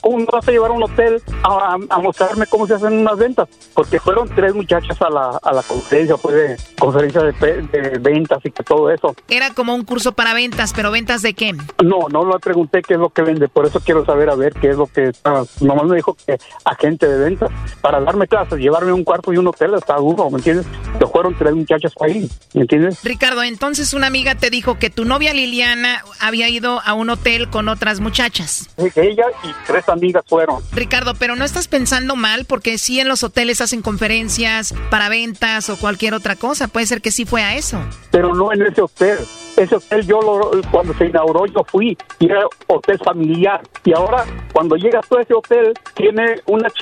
¿Cómo 0.00 0.24
vas 0.26 0.46
a 0.48 0.50
llevar 0.50 0.70
a 0.70 0.74
un 0.74 0.82
hotel 0.82 1.22
a, 1.42 1.98
mostrarme 1.98 2.46
cómo 2.46 2.66
se 2.66 2.74
hacen 2.74 2.98
unas 2.98 3.16
ventas, 3.18 3.48
porque 3.74 4.00
fueron 4.00 4.28
tres 4.28 4.54
muchachas 4.54 5.00
a 5.02 5.10
la, 5.10 5.38
a 5.42 5.52
la 5.52 5.62
conferencia, 5.62 6.16
fue 6.16 6.34
de 6.34 6.56
conferencia 6.78 7.22
de, 7.22 7.98
ventas 8.00 8.40
y 8.44 8.50
que 8.50 8.62
todo 8.62 8.90
eso. 8.90 9.14
Era 9.28 9.52
como 9.54 9.74
un 9.74 9.84
curso 9.84 10.12
para 10.12 10.34
ventas, 10.34 10.72
pero 10.74 10.90
¿ventas 10.90 11.22
de 11.22 11.34
qué? 11.34 11.52
No, 11.82 12.08
no 12.10 12.30
le 12.30 12.38
pregunté 12.38 12.82
qué 12.82 12.94
es 12.94 13.00
lo 13.00 13.10
que 13.10 13.22
vende, 13.22 13.48
por 13.48 13.66
eso 13.66 13.80
quiero 13.80 14.04
saber 14.04 14.30
a 14.30 14.34
ver 14.34 14.54
qué 14.54 14.70
es 14.70 14.76
lo 14.76 14.86
que... 14.86 15.12
Ah, 15.24 15.44
nomás 15.60 15.86
me 15.86 15.96
dijo 15.96 16.16
que 16.26 16.38
agente 16.64 17.06
de 17.06 17.24
ventas, 17.24 17.50
para 17.80 18.00
darme 18.00 18.26
clases, 18.26 18.58
llevarme 18.58 18.92
un 18.92 19.04
cuarto 19.04 19.32
y 19.32 19.36
un 19.36 19.46
hotel, 19.46 19.74
está 19.74 19.96
duro, 19.96 20.30
¿me 20.30 20.38
entiendes? 20.38 20.66
Que 20.98 21.06
fueron 21.06 21.34
tres 21.36 21.54
muchachas 21.54 21.92
ahí, 22.00 22.28
¿me 22.54 22.62
entiendes? 22.62 23.02
Ricardo, 23.02 23.42
entonces 23.42 23.92
una 23.92 24.06
amiga 24.06 24.34
te 24.34 24.50
dijo 24.50 24.78
que 24.78 24.90
tu 24.90 25.04
novia 25.04 25.34
Liliana 25.34 26.02
había 26.20 26.48
ido 26.48 26.80
a 26.84 26.94
un 26.94 27.10
hotel 27.10 27.48
con 27.50 27.68
otras 27.68 28.00
muchachas. 28.00 28.68
ella 28.76 29.24
y 29.42 29.48
tres 29.66 29.88
amigas 29.88 30.24
fueron. 30.26 30.62
Ricardo, 30.72 31.13
pero 31.18 31.36
no 31.36 31.44
estás 31.44 31.68
pensando 31.68 32.16
mal 32.16 32.44
porque 32.44 32.78
sí 32.78 33.00
en 33.00 33.08
los 33.08 33.22
hoteles 33.22 33.60
hacen 33.60 33.82
conferencias 33.82 34.74
para 34.90 35.08
ventas 35.08 35.70
o 35.70 35.78
cualquier 35.78 36.14
otra 36.14 36.36
cosa. 36.36 36.68
Puede 36.68 36.86
ser 36.86 37.00
que 37.00 37.10
sí 37.10 37.24
fue 37.24 37.42
a 37.42 37.56
eso. 37.56 37.78
Pero 38.10 38.34
no 38.34 38.52
en 38.52 38.62
ese 38.62 38.82
hotel. 38.82 39.18
Ese 39.56 39.76
hotel 39.76 40.06
yo 40.06 40.20
lo, 40.20 40.50
cuando 40.70 40.94
se 40.94 41.06
inauguró 41.06 41.46
yo 41.46 41.64
fui 41.66 41.96
y 42.18 42.26
era 42.26 42.40
hotel 42.66 42.98
familiar. 43.04 43.60
Y 43.84 43.92
ahora 43.92 44.24
cuando 44.52 44.76
llegas 44.76 45.04
a 45.10 45.20
ese 45.20 45.34
hotel 45.34 45.74
tiene 45.94 46.40
una 46.46 46.68
ch... 46.68 46.78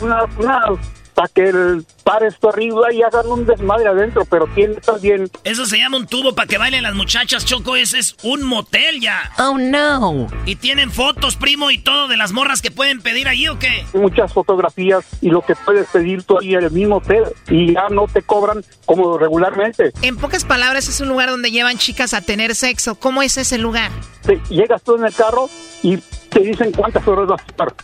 una, 0.00 0.24
una 0.38 0.60
para 1.18 1.28
que 1.30 1.48
el 1.48 1.84
pare 2.04 2.28
esto 2.28 2.48
arriba 2.48 2.92
y 2.92 3.02
hagan 3.02 3.26
un 3.26 3.44
desmadre 3.44 3.88
adentro, 3.88 4.24
pero 4.24 4.46
tiene 4.54 4.76
también... 4.76 5.28
Eso 5.42 5.66
se 5.66 5.76
llama 5.76 5.96
un 5.96 6.06
tubo 6.06 6.32
para 6.32 6.46
que 6.46 6.58
bailen 6.58 6.84
las 6.84 6.94
muchachas, 6.94 7.44
Choco, 7.44 7.74
ese 7.74 7.98
es 7.98 8.14
un 8.22 8.44
motel 8.44 9.00
ya. 9.00 9.32
Oh, 9.36 9.58
no. 9.58 10.28
¿Y 10.46 10.54
tienen 10.54 10.92
fotos, 10.92 11.34
primo, 11.34 11.72
y 11.72 11.78
todo 11.78 12.06
de 12.06 12.16
las 12.16 12.30
morras 12.30 12.62
que 12.62 12.70
pueden 12.70 13.00
pedir 13.00 13.26
allí 13.26 13.48
o 13.48 13.58
qué? 13.58 13.84
Muchas 13.94 14.32
fotografías 14.32 15.04
y 15.20 15.30
lo 15.30 15.42
que 15.42 15.56
puedes 15.56 15.88
pedir 15.88 16.22
tú 16.22 16.38
ahí 16.38 16.54
en 16.54 16.62
el 16.62 16.70
mismo 16.70 16.98
hotel 16.98 17.24
y 17.50 17.74
ya 17.74 17.88
no 17.90 18.06
te 18.06 18.22
cobran 18.22 18.64
como 18.86 19.18
regularmente. 19.18 19.90
En 20.02 20.18
pocas 20.18 20.44
palabras, 20.44 20.88
es 20.88 21.00
un 21.00 21.08
lugar 21.08 21.30
donde 21.30 21.50
llevan 21.50 21.78
chicas 21.78 22.14
a 22.14 22.20
tener 22.20 22.54
sexo. 22.54 22.94
¿Cómo 22.94 23.22
es 23.22 23.36
ese 23.38 23.58
lugar? 23.58 23.90
llegas 24.50 24.84
tú 24.84 24.94
en 24.94 25.04
el 25.04 25.14
carro 25.14 25.50
y 25.82 25.96
te 26.28 26.40
dicen 26.40 26.70
cuántas 26.70 27.08
horas 27.08 27.26
vas 27.26 27.40
a 27.40 27.46
estar 27.46 27.74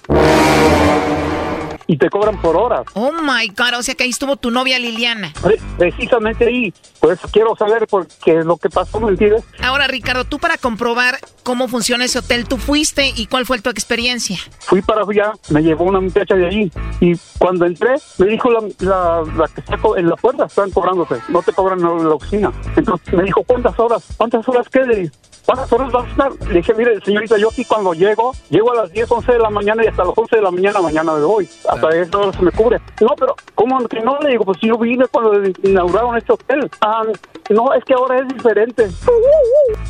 y 1.87 1.97
te 1.97 2.09
cobran 2.09 2.41
por 2.41 2.57
horas. 2.57 2.85
Oh 2.95 3.13
my 3.13 3.49
God, 3.49 3.79
o 3.79 3.83
sea 3.83 3.95
que 3.95 4.05
ahí 4.05 4.11
estuvo 4.11 4.37
tu 4.37 4.51
novia 4.51 4.79
Liliana. 4.79 5.33
Precisamente 5.79 6.47
ahí, 6.47 6.73
pues 7.01 7.19
quiero 7.33 7.57
saber 7.57 7.87
por 7.87 8.07
qué 8.25 8.39
es 8.39 8.47
lo 8.47 8.57
que 8.57 8.71
pasó, 8.71 9.01
¿me 9.01 9.11
entiendes? 9.11 9.45
Ahora, 9.63 9.87
Ricardo, 9.87 10.25
tú 10.25 10.39
para 10.39 10.57
comprobar 10.57 11.19
cómo 11.43 11.69
funciona 11.69 12.05
ese 12.05 12.19
hotel, 12.19 12.47
¿tú 12.47 12.57
fuiste 12.57 13.13
y 13.15 13.27
cuál 13.27 13.47
fue 13.47 13.61
tu 13.61 13.71
experiencia? 13.71 14.39
Fui 14.61 14.83
para 14.83 15.03
allá, 15.03 15.33
me 15.51 15.63
llevó 15.63 15.85
una 15.85 16.01
muchacha 16.01 16.35
de 16.35 16.47
allí 16.47 16.73
y 17.01 17.15
cuando 17.39 17.67
entré 17.67 17.95
me 18.19 18.27
dijo 18.27 18.51
la, 18.51 18.61
la, 19.37 19.49
que 19.49 19.61
está 19.61 19.79
en 19.97 20.09
la 20.09 20.17
puerta, 20.17 20.47
están 20.47 20.71
cobrándote, 20.71 21.17
no 21.29 21.43
te 21.43 21.53
cobran 21.53 21.81
en 21.81 22.09
la 22.09 22.15
oficina. 22.15 22.53
Entonces 22.77 23.13
me 23.13 23.25
dijo, 23.25 23.43
¿cuántas 23.43 23.79
horas? 23.79 24.05
¿Cuántas 24.17 24.49
horas 24.49 24.67
qué? 24.71 25.11
¿Cuántas 25.45 25.71
horas 25.73 25.93
vas 25.93 26.07
a 26.07 26.11
estar? 26.11 26.49
Le 26.49 26.55
dije, 26.55 26.75
mire, 26.75 27.01
señorita, 27.01 27.37
yo 27.37 27.51
aquí 27.51 27.65
cuando 27.65 27.93
llego, 27.93 28.33
llego 28.49 28.73
a 28.73 28.77
las 28.77 28.93
10, 28.93 29.11
11 29.11 29.33
de 29.33 29.39
la 29.39 29.51
mañana 29.51 29.85
y 29.85 29.89
hasta 29.89 30.05
las 30.05 30.17
11 30.17 30.37
de 30.37 30.43
la 30.43 30.51
mañana 30.51 30.81
mañana 30.81 31.13
me 31.13 31.21
voy. 31.21 31.49
Hasta 31.69 31.89
eso 31.91 32.33
se 32.33 32.43
me 32.43 32.51
cubre. 32.51 32.81
No, 33.01 33.09
pero 33.19 33.37
¿cómo 33.55 33.87
que 33.87 34.01
no? 34.01 34.19
Le 34.21 34.31
digo, 34.31 34.45
pues 34.45 34.59
yo 34.63 34.79
vine 34.79 35.07
cuando 35.09 35.43
inauguraron 35.63 36.17
este 36.17 36.33
hotel. 36.33 36.71
Ah, 36.81 37.03
no, 37.51 37.75
es 37.75 37.85
que 37.85 37.93
ahora 37.95 38.21
es 38.21 38.29
diferente. 38.29 38.89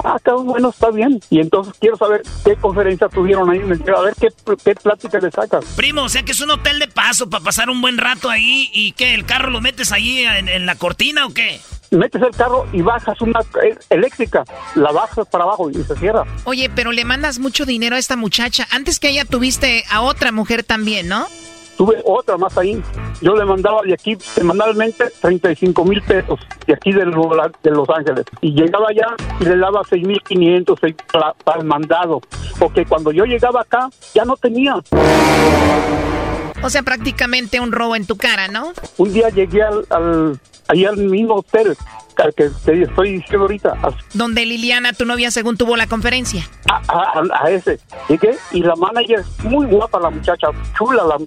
Ah, 0.02 0.14
está 0.16 0.34
bueno, 0.34 0.70
está 0.70 0.90
bien. 0.90 1.20
Y 1.30 1.40
entonces 1.40 1.74
quiero 1.78 1.96
saber 1.96 2.22
qué 2.44 2.56
conferencia 2.56 3.08
tuvieron 3.08 3.48
ahí. 3.50 3.60
A 3.60 4.00
ver 4.00 4.14
qué, 4.20 4.28
qué 4.64 4.74
plática 4.74 5.18
le 5.18 5.30
sacas. 5.30 5.64
Primo, 5.76 6.02
o 6.02 6.08
sea 6.08 6.24
que 6.24 6.32
es 6.32 6.40
un 6.40 6.50
hotel 6.50 6.80
de 6.80 6.88
paso 6.88 7.30
para 7.30 7.44
pasar 7.44 7.70
un 7.70 7.80
buen 7.80 7.98
rato 7.98 8.28
ahí 8.28 8.70
y 8.72 8.92
que 8.92 9.14
el 9.14 9.24
carro 9.24 9.50
lo 9.50 9.60
metes 9.60 9.92
ahí 9.92 10.24
en 10.24 10.66
la 10.66 10.74
cortina 10.74 11.26
o 11.26 11.30
qué? 11.30 11.60
Metes 11.96 12.22
el 12.22 12.30
carro 12.30 12.66
y 12.72 12.82
bajas 12.82 13.20
una 13.20 13.40
eléctrica, 13.90 14.44
la 14.74 14.92
bajas 14.92 15.26
para 15.28 15.44
abajo 15.44 15.70
y 15.70 15.74
se 15.74 15.96
cierra. 15.96 16.24
Oye, 16.44 16.70
pero 16.74 16.92
le 16.92 17.04
mandas 17.04 17.38
mucho 17.38 17.64
dinero 17.64 17.96
a 17.96 17.98
esta 17.98 18.16
muchacha. 18.16 18.66
Antes 18.70 18.98
que 18.98 19.10
ella 19.10 19.24
tuviste 19.24 19.84
a 19.90 20.00
otra 20.02 20.32
mujer 20.32 20.64
también, 20.64 21.08
¿no? 21.08 21.26
Tuve 21.76 22.00
otra 22.04 22.36
más 22.36 22.56
ahí. 22.56 22.80
Yo 23.20 23.34
le 23.34 23.44
mandaba 23.44 23.82
de 23.82 23.94
aquí 23.94 24.16
semanalmente 24.20 25.10
35 25.20 25.84
mil 25.84 26.00
pesos, 26.02 26.38
de 26.66 26.74
aquí 26.74 26.92
de, 26.92 27.04
de 27.04 27.70
Los 27.70 27.88
Ángeles. 27.88 28.24
Y 28.40 28.52
llegaba 28.52 28.88
allá 28.88 29.08
y 29.40 29.44
le 29.44 29.56
daba 29.56 29.82
6.500 29.82 30.94
para, 31.12 31.32
para 31.32 31.60
el 31.60 31.66
mandado. 31.66 32.20
Porque 32.58 32.84
cuando 32.86 33.10
yo 33.10 33.24
llegaba 33.24 33.62
acá, 33.62 33.88
ya 34.14 34.24
no 34.24 34.36
tenía. 34.36 34.76
O 36.62 36.70
sea, 36.70 36.82
prácticamente 36.82 37.60
un 37.60 37.72
robo 37.72 37.96
en 37.96 38.06
tu 38.06 38.16
cara, 38.16 38.48
¿no? 38.48 38.72
Un 38.96 39.12
día 39.12 39.28
llegué 39.30 39.62
al, 39.62 39.84
al 39.90 40.40
ahí 40.68 40.84
al 40.84 40.96
mismo 40.96 41.34
hotel 41.36 41.76
que 42.36 42.48
te 42.64 42.82
estoy 42.82 43.12
diciendo 43.18 43.42
ahorita. 43.42 43.76
Donde 44.14 44.44
Liliana, 44.46 44.92
tu 44.92 45.04
novia, 45.04 45.30
según 45.30 45.56
tuvo 45.56 45.76
la 45.76 45.86
conferencia. 45.86 46.46
a- 46.68 46.82
a- 46.88 47.44
a 47.44 47.50
ese. 47.50 47.78
¿Y 48.08 48.18
qué? 48.18 48.36
Y 48.52 48.62
la 48.62 48.74
manager, 48.76 49.22
muy 49.44 49.66
guapa 49.66 50.00
la 50.00 50.10
muchacha, 50.10 50.48
chula, 50.76 51.02
la, 51.04 51.18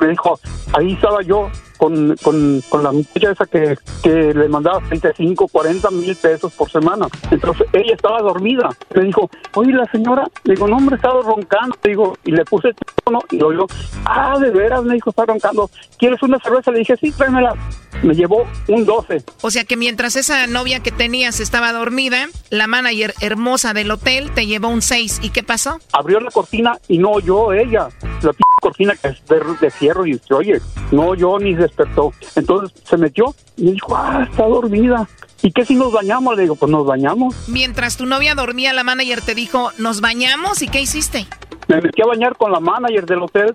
me 0.00 0.08
dijo, 0.08 0.38
ahí 0.74 0.92
estaba 0.92 1.22
yo 1.22 1.50
con, 1.78 2.16
con, 2.22 2.60
con 2.68 2.82
la 2.82 2.92
muchacha 2.92 3.30
esa 3.32 3.46
que, 3.46 3.78
que 4.02 4.34
le 4.34 4.48
mandaba 4.48 4.80
35, 4.88 5.48
40 5.48 5.90
mil 5.90 6.14
pesos 6.16 6.52
por 6.52 6.70
semana. 6.70 7.06
Entonces 7.30 7.66
ella 7.72 7.94
estaba 7.94 8.20
dormida. 8.20 8.68
Me 8.94 9.04
dijo, 9.04 9.30
oye, 9.54 9.72
la 9.72 9.86
señora, 9.90 10.26
le 10.44 10.54
digo, 10.54 10.66
no, 10.68 10.76
hombre, 10.76 10.96
estaba 10.96 11.22
roncando. 11.22 11.76
Le 11.82 11.90
digo, 11.90 12.16
y 12.24 12.32
le 12.32 12.44
puse 12.44 12.68
el 12.68 12.74
teléfono 12.74 13.20
y 13.30 13.38
lo. 13.38 13.66
Ah, 14.04 14.38
de 14.38 14.50
veras, 14.50 14.82
me 14.84 14.94
dijo, 14.94 15.10
está 15.10 15.24
roncando. 15.24 15.70
¿Quieres 15.98 16.22
una 16.22 16.38
cerveza? 16.40 16.70
Le 16.72 16.80
dije, 16.80 16.96
sí, 17.00 17.10
tráemela. 17.12 17.54
Me 18.02 18.14
llevó 18.14 18.46
un 18.68 18.84
12. 18.84 19.24
O 19.42 19.50
sea 19.50 19.64
que 19.64 19.76
mientras 19.76 19.97
esa 20.06 20.46
novia 20.46 20.80
que 20.80 20.92
tenías 20.92 21.40
estaba 21.40 21.72
dormida, 21.72 22.28
la 22.50 22.66
manager 22.66 23.14
hermosa 23.20 23.74
del 23.74 23.90
hotel 23.90 24.30
te 24.32 24.46
llevó 24.46 24.68
un 24.68 24.80
6. 24.80 25.20
¿Y 25.22 25.30
qué 25.30 25.42
pasó? 25.42 25.80
abrió 25.92 26.20
la 26.20 26.30
cortina 26.30 26.78
y 26.88 26.98
no 26.98 27.10
oyó 27.10 27.52
ella. 27.52 27.88
La 28.22 28.32
p 28.32 28.38
cortina 28.60 28.94
que 28.96 29.08
es 29.08 29.24
de, 29.26 29.40
de 29.60 29.70
fierro 29.70 30.06
y 30.06 30.18
se 30.18 30.34
oye, 30.34 30.60
no 30.90 31.08
oyó 31.08 31.38
ni 31.38 31.54
despertó. 31.54 32.12
Entonces 32.36 32.76
se 32.84 32.96
metió 32.96 33.34
y 33.56 33.72
dijo, 33.72 33.96
ah, 33.96 34.26
está 34.30 34.46
dormida. 34.46 35.08
¿Y 35.42 35.52
qué 35.52 35.64
si 35.64 35.74
nos 35.74 35.92
bañamos? 35.92 36.36
Le 36.36 36.42
digo, 36.42 36.56
pues 36.56 36.70
nos 36.70 36.86
bañamos. 36.86 37.34
Mientras 37.48 37.96
tu 37.96 38.06
novia 38.06 38.34
dormía, 38.34 38.72
la 38.72 38.82
manager 38.84 39.20
te 39.20 39.34
dijo, 39.34 39.70
¿nos 39.78 40.00
bañamos? 40.00 40.62
¿Y 40.62 40.68
qué 40.68 40.80
hiciste? 40.80 41.26
Me 41.68 41.80
metí 41.80 42.02
a 42.02 42.06
bañar 42.06 42.36
con 42.36 42.50
la 42.50 42.60
manager 42.60 43.06
del 43.06 43.22
hotel. 43.22 43.54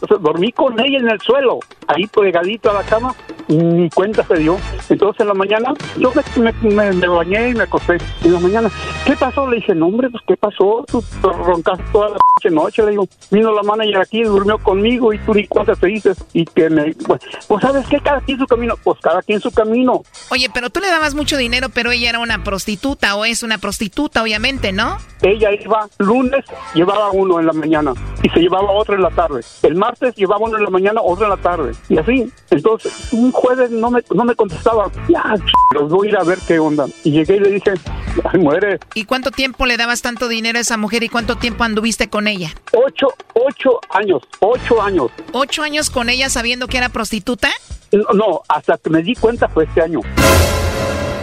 O 0.00 0.06
sea, 0.06 0.16
dormí 0.18 0.52
con 0.52 0.78
ella 0.78 0.98
en 0.98 1.10
el 1.10 1.20
suelo, 1.20 1.58
ahí 1.86 2.06
pegadito 2.06 2.70
a 2.70 2.74
la 2.74 2.82
cama, 2.84 3.14
ni 3.48 3.88
cuenta 3.90 4.24
se 4.26 4.34
dio. 4.36 4.56
Entonces 4.88 5.20
en 5.20 5.28
la 5.28 5.34
mañana 5.34 5.74
yo 5.98 6.12
me, 6.36 6.52
me- 6.52 6.74
me- 6.74 6.92
me 6.92 7.08
bañé 7.08 7.50
y 7.50 7.54
me 7.54 7.62
acosté. 7.64 7.98
En 8.24 8.32
la 8.32 8.40
mañana, 8.40 8.70
¿qué 9.04 9.14
pasó? 9.16 9.46
Le 9.48 9.56
dije, 9.56 9.74
no 9.74 9.86
hombre, 9.86 10.10
pues 10.10 10.22
¿qué 10.26 10.36
pasó? 10.36 10.84
Tú 10.90 11.02
roncaste 11.22 11.84
toda 11.92 12.10
la 12.10 12.16
noche. 12.50 12.82
Le 12.84 12.90
digo, 12.92 13.08
vino 13.30 13.52
la 13.52 13.62
manager 13.62 13.98
aquí, 13.98 14.22
durmió 14.22 14.58
conmigo 14.58 15.12
y 15.12 15.18
tú 15.18 15.34
ni 15.34 15.46
cuenta 15.46 15.74
te 15.74 15.86
dices. 15.88 16.16
Y 16.32 16.44
que 16.44 16.70
me, 16.70 16.94
pues, 17.06 17.20
pues 17.48 17.62
¿sabes 17.62 17.86
qué? 17.88 18.00
Cada 18.00 18.20
quien 18.20 18.38
su 18.38 18.46
camino. 18.46 18.74
Pues 18.82 18.98
cada 19.00 19.22
quien 19.22 19.40
su 19.40 19.50
camino. 19.50 20.02
Oye, 20.30 20.48
pero 20.52 20.70
tú 20.70 20.80
le 20.80 20.88
dabas 20.88 21.14
mucho 21.14 21.36
dinero, 21.36 21.68
pero 21.68 21.90
ella 21.90 22.10
era 22.10 22.18
una 22.20 22.44
prostituta 22.44 23.16
o 23.16 23.24
es 23.24 23.42
una 23.42 23.58
prostituta, 23.58 24.22
obviamente, 24.22 24.72
¿no? 24.72 24.98
Ella 25.22 25.50
iba 25.52 25.88
lunes, 25.98 26.44
llevaba 26.74 27.10
uno 27.10 27.40
en 27.40 27.46
la 27.46 27.52
mañana 27.52 27.92
y 28.22 28.28
se 28.28 28.38
llevaba 28.40 28.70
otro 28.70 28.94
en 28.94 29.02
la 29.02 29.10
tarde. 29.10 29.40
El 29.62 29.74
martes 29.74 30.14
llevaba 30.14 30.46
uno 30.46 30.58
en 30.58 30.64
la 30.64 30.70
mañana, 30.70 31.00
otro 31.02 31.24
en 31.24 31.30
la 31.30 31.36
tarde. 31.38 31.72
Y 31.88 31.98
así. 31.98 32.32
Entonces, 32.50 33.12
un 33.12 33.32
jueves 33.38 33.70
no 33.70 33.90
me, 33.90 34.02
no 34.14 34.24
me 34.24 34.34
contestaba. 34.34 34.90
Ya, 35.08 35.34
los 35.74 35.88
voy 35.90 36.08
a 36.08 36.10
ir 36.10 36.16
a 36.16 36.24
ver 36.24 36.38
qué 36.46 36.58
onda. 36.58 36.86
Y 37.04 37.12
llegué 37.12 37.36
y 37.36 37.40
le 37.40 37.50
dije, 37.50 37.74
ay, 38.24 38.38
muere. 38.40 38.78
¿Y 38.94 39.04
cuánto 39.04 39.30
tiempo 39.30 39.66
le 39.66 39.76
dabas 39.76 40.02
tanto 40.02 40.28
dinero 40.28 40.58
a 40.58 40.62
esa 40.62 40.76
mujer 40.76 41.02
y 41.02 41.08
cuánto 41.08 41.36
tiempo 41.36 41.64
anduviste 41.64 42.08
con 42.08 42.26
ella? 42.26 42.50
Ocho, 42.72 43.08
ocho 43.34 43.80
años, 43.90 44.22
ocho 44.40 44.82
años. 44.82 45.10
¿Ocho 45.32 45.62
años 45.62 45.90
con 45.90 46.08
ella 46.08 46.28
sabiendo 46.28 46.66
que 46.66 46.78
era 46.78 46.88
prostituta? 46.88 47.48
No, 47.92 48.04
no, 48.14 48.42
hasta 48.48 48.76
que 48.76 48.90
me 48.90 49.02
di 49.02 49.14
cuenta 49.14 49.48
fue 49.48 49.64
este 49.64 49.82
año. 49.82 50.00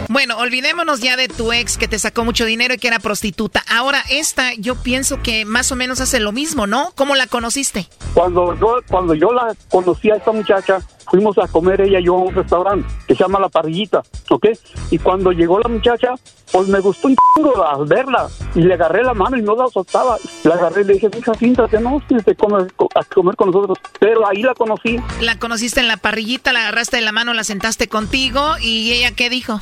Bueno, 0.08 0.38
olvidémonos 0.38 1.00
ya 1.00 1.16
de 1.16 1.28
tu 1.28 1.52
ex 1.52 1.76
que 1.76 1.88
te 1.88 1.98
sacó 1.98 2.24
mucho 2.24 2.44
dinero 2.44 2.74
y 2.74 2.78
que 2.78 2.86
era 2.86 3.00
prostituta. 3.00 3.64
Ahora, 3.68 4.02
esta, 4.08 4.54
yo 4.54 4.76
pienso 4.76 5.20
que 5.20 5.44
más 5.44 5.72
o 5.72 5.76
menos 5.76 6.00
hace 6.00 6.20
lo 6.20 6.30
mismo, 6.30 6.66
¿no? 6.66 6.92
¿Cómo 6.94 7.16
la 7.16 7.26
conociste? 7.26 7.88
Cuando 8.14 8.56
yo, 8.58 8.78
cuando 8.88 9.14
yo 9.14 9.32
la 9.32 9.54
conocí 9.68 10.10
a 10.10 10.14
esta 10.14 10.30
muchacha, 10.30 10.78
fuimos 11.06 11.38
a 11.38 11.48
comer 11.48 11.80
ella 11.80 12.00
y 12.00 12.04
yo 12.04 12.14
a 12.14 12.18
un 12.18 12.34
restaurante 12.34 12.88
que 13.06 13.14
se 13.14 13.22
llama 13.22 13.40
La 13.40 13.48
Parrillita, 13.48 14.02
¿ok? 14.30 14.46
Y 14.90 14.98
cuando 14.98 15.32
llegó 15.32 15.58
la 15.58 15.68
muchacha, 15.68 16.14
pues 16.52 16.68
me 16.68 16.80
gustó 16.80 17.08
un 17.08 17.16
chingo 17.16 17.64
al 17.64 17.86
verla 17.86 18.28
y 18.54 18.60
le 18.60 18.74
agarré 18.74 19.02
la 19.02 19.14
mano 19.14 19.36
y 19.36 19.42
no 19.42 19.56
la 19.56 19.68
soltaba. 19.68 20.16
La 20.44 20.54
agarré 20.54 20.82
y 20.82 20.84
le 20.84 20.94
dije, 20.94 21.10
hija, 21.18 21.34
siéntate, 21.34 21.80
no, 21.80 21.96
a 21.96 22.34
comer, 22.34 22.72
a 22.94 23.04
comer 23.04 23.36
con 23.36 23.50
nosotros. 23.50 23.78
Pero 23.98 24.26
ahí 24.28 24.42
la 24.42 24.54
conocí. 24.54 24.98
La 25.20 25.38
conociste 25.38 25.80
en 25.80 25.88
la 25.88 25.96
parrillita, 25.96 26.52
la 26.52 26.60
agarraste 26.60 26.96
de 26.96 27.02
la 27.02 27.12
mano, 27.12 27.34
la 27.34 27.44
sentaste 27.44 27.88
contigo 27.88 28.56
y 28.60 28.92
ella, 28.92 29.12
¿qué 29.12 29.30
dijo? 29.30 29.60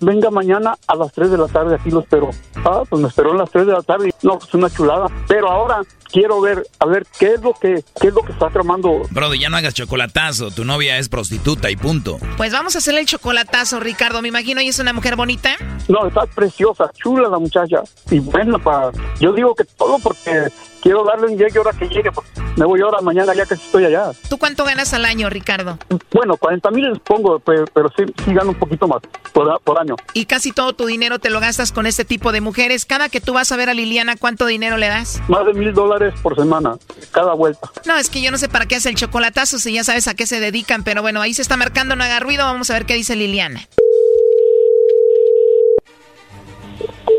Venga 0.00 0.30
mañana 0.30 0.76
a 0.86 0.94
las 0.96 1.12
3 1.12 1.30
de 1.30 1.38
la 1.38 1.48
tarde, 1.48 1.76
aquí 1.76 1.90
lo 1.90 2.00
espero. 2.00 2.30
Ah, 2.64 2.82
pues 2.88 3.00
me 3.00 3.08
esperó 3.08 3.32
a 3.32 3.36
las 3.36 3.50
3 3.50 3.66
de 3.66 3.72
la 3.72 3.82
tarde. 3.82 4.14
No, 4.22 4.38
pues 4.38 4.52
una 4.54 4.70
chulada. 4.70 5.06
Pero 5.28 5.50
ahora 5.50 5.82
quiero 6.10 6.40
ver, 6.40 6.66
a 6.78 6.86
ver, 6.86 7.06
qué 7.18 7.34
es 7.34 7.42
lo 7.42 7.52
que, 7.54 7.84
qué 8.00 8.08
es 8.08 8.14
lo 8.14 8.22
que 8.22 8.32
está 8.32 8.48
tramando. 8.50 9.02
Brody, 9.10 9.38
ya 9.38 9.48
no 9.48 9.56
hagas 9.56 9.74
chocolatazo. 9.74 10.50
Tu 10.50 10.64
novia 10.64 10.98
es 10.98 11.08
prostituta 11.08 11.70
y 11.70 11.76
punto. 11.76 12.18
Pues 12.36 12.52
vamos 12.52 12.74
a 12.74 12.78
hacerle 12.78 13.00
el 13.00 13.06
chocolatazo, 13.06 13.80
Ricardo. 13.80 14.22
Me 14.22 14.28
imagino 14.28 14.60
ella 14.60 14.70
es 14.70 14.78
una 14.78 14.92
mujer 14.92 15.16
bonita. 15.16 15.56
No, 15.88 16.06
está 16.06 16.26
preciosa, 16.26 16.90
chula 16.94 17.28
la 17.28 17.38
muchacha. 17.38 17.82
Y 18.10 18.20
buena 18.20 18.58
para... 18.58 18.92
Yo 19.20 19.32
digo 19.32 19.54
que 19.54 19.64
todo 19.64 19.98
porque 19.98 20.48
quiero 20.84 21.02
darle 21.02 21.26
un 21.28 21.38
llegue 21.38 21.58
ahora 21.58 21.72
que 21.72 21.88
llegue. 21.88 22.12
Pues 22.12 22.28
me 22.56 22.64
voy 22.64 22.80
ahora 22.82 23.00
mañana 23.00 23.34
ya 23.34 23.44
que 23.46 23.54
estoy 23.54 23.86
allá. 23.86 24.12
¿Tú 24.28 24.38
cuánto 24.38 24.64
ganas 24.64 24.92
al 24.94 25.04
año, 25.04 25.28
Ricardo? 25.28 25.78
Bueno, 26.12 26.36
40 26.36 26.70
mil 26.70 26.90
les 26.90 27.00
pongo, 27.00 27.40
pero, 27.40 27.64
pero 27.72 27.88
sí, 27.96 28.04
sí 28.24 28.32
gano 28.32 28.50
un 28.50 28.58
poquito 28.58 28.86
más 28.86 29.00
por, 29.32 29.60
por 29.62 29.80
año. 29.80 29.96
Y 30.12 30.26
casi 30.26 30.52
todo 30.52 30.74
tu 30.74 30.86
dinero 30.86 31.18
te 31.18 31.30
lo 31.30 31.40
gastas 31.40 31.72
con 31.72 31.86
este 31.86 32.04
tipo 32.04 32.30
de 32.30 32.40
mujeres. 32.40 32.84
Cada 32.84 33.08
que 33.08 33.20
tú 33.20 33.32
vas 33.32 33.50
a 33.50 33.56
ver 33.56 33.70
a 33.70 33.74
Liliana, 33.74 34.16
¿cuánto 34.16 34.46
dinero 34.46 34.76
le 34.76 34.88
das? 34.88 35.20
Más 35.28 35.44
de 35.46 35.54
mil 35.54 35.72
dólares 35.72 36.14
por 36.22 36.36
semana, 36.36 36.76
cada 37.10 37.32
vuelta. 37.34 37.70
No, 37.86 37.96
es 37.96 38.10
que 38.10 38.22
yo 38.22 38.30
no 38.30 38.38
sé 38.38 38.48
para 38.48 38.66
qué 38.66 38.76
hace 38.76 38.90
el 38.90 38.94
chocolatazo 38.94 39.58
si 39.58 39.72
ya 39.72 39.82
sabes 39.82 40.06
a 40.06 40.14
qué 40.14 40.26
se 40.26 40.38
dedican, 40.38 40.84
pero 40.84 41.00
bueno, 41.00 41.22
ahí 41.22 41.32
se 41.32 41.42
está 41.42 41.56
marcando, 41.56 41.96
no 41.96 42.04
haga 42.04 42.20
ruido, 42.20 42.44
vamos 42.44 42.70
a 42.70 42.74
ver 42.74 42.84
qué 42.84 42.94
dice 42.94 43.16
Liliana. 43.16 43.66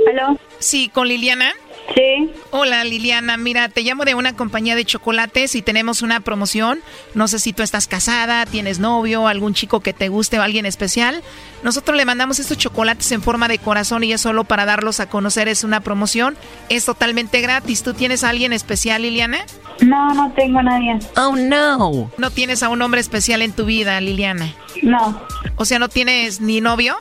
¿Aló? 0.07 0.37
Sí, 0.59 0.89
con 0.93 1.07
Liliana. 1.07 1.53
Sí. 1.93 2.31
Hola 2.51 2.83
Liliana, 2.83 3.37
mira, 3.37 3.69
te 3.69 3.81
llamo 3.81 4.05
de 4.05 4.15
una 4.15 4.35
compañía 4.35 4.75
de 4.75 4.85
chocolates 4.85 5.55
y 5.55 5.61
tenemos 5.61 6.01
una 6.01 6.19
promoción. 6.19 6.79
No 7.13 7.27
sé 7.27 7.39
si 7.39 7.53
tú 7.53 7.63
estás 7.63 7.87
casada, 7.87 8.45
tienes 8.45 8.79
novio, 8.79 9.27
algún 9.27 9.53
chico 9.53 9.81
que 9.81 9.93
te 9.93 10.09
guste 10.09 10.39
o 10.39 10.41
alguien 10.41 10.65
especial. 10.65 11.21
Nosotros 11.63 11.95
le 11.95 12.05
mandamos 12.05 12.39
estos 12.39 12.57
chocolates 12.57 13.11
en 13.11 13.21
forma 13.21 13.47
de 13.47 13.59
corazón 13.59 14.03
y 14.03 14.13
es 14.13 14.21
solo 14.21 14.43
para 14.43 14.65
darlos 14.65 14.99
a 14.99 15.09
conocer, 15.09 15.47
es 15.47 15.63
una 15.63 15.81
promoción. 15.81 16.35
Es 16.69 16.85
totalmente 16.85 17.41
gratis. 17.41 17.83
¿Tú 17.83 17.93
tienes 17.93 18.23
a 18.23 18.29
alguien 18.29 18.53
especial, 18.53 19.03
Liliana? 19.03 19.45
No, 19.81 20.13
no 20.13 20.31
tengo 20.33 20.59
a 20.59 20.63
nadie. 20.63 20.99
Oh, 21.17 21.35
no. 21.35 22.11
¿No 22.17 22.31
tienes 22.31 22.63
a 22.63 22.69
un 22.69 22.81
hombre 22.81 23.01
especial 23.01 23.41
en 23.41 23.51
tu 23.51 23.65
vida, 23.65 23.99
Liliana? 24.01 24.53
No. 24.81 25.21
O 25.55 25.65
sea, 25.65 25.79
¿no 25.79 25.89
tienes 25.89 26.41
ni 26.41 26.61
novio? 26.61 26.95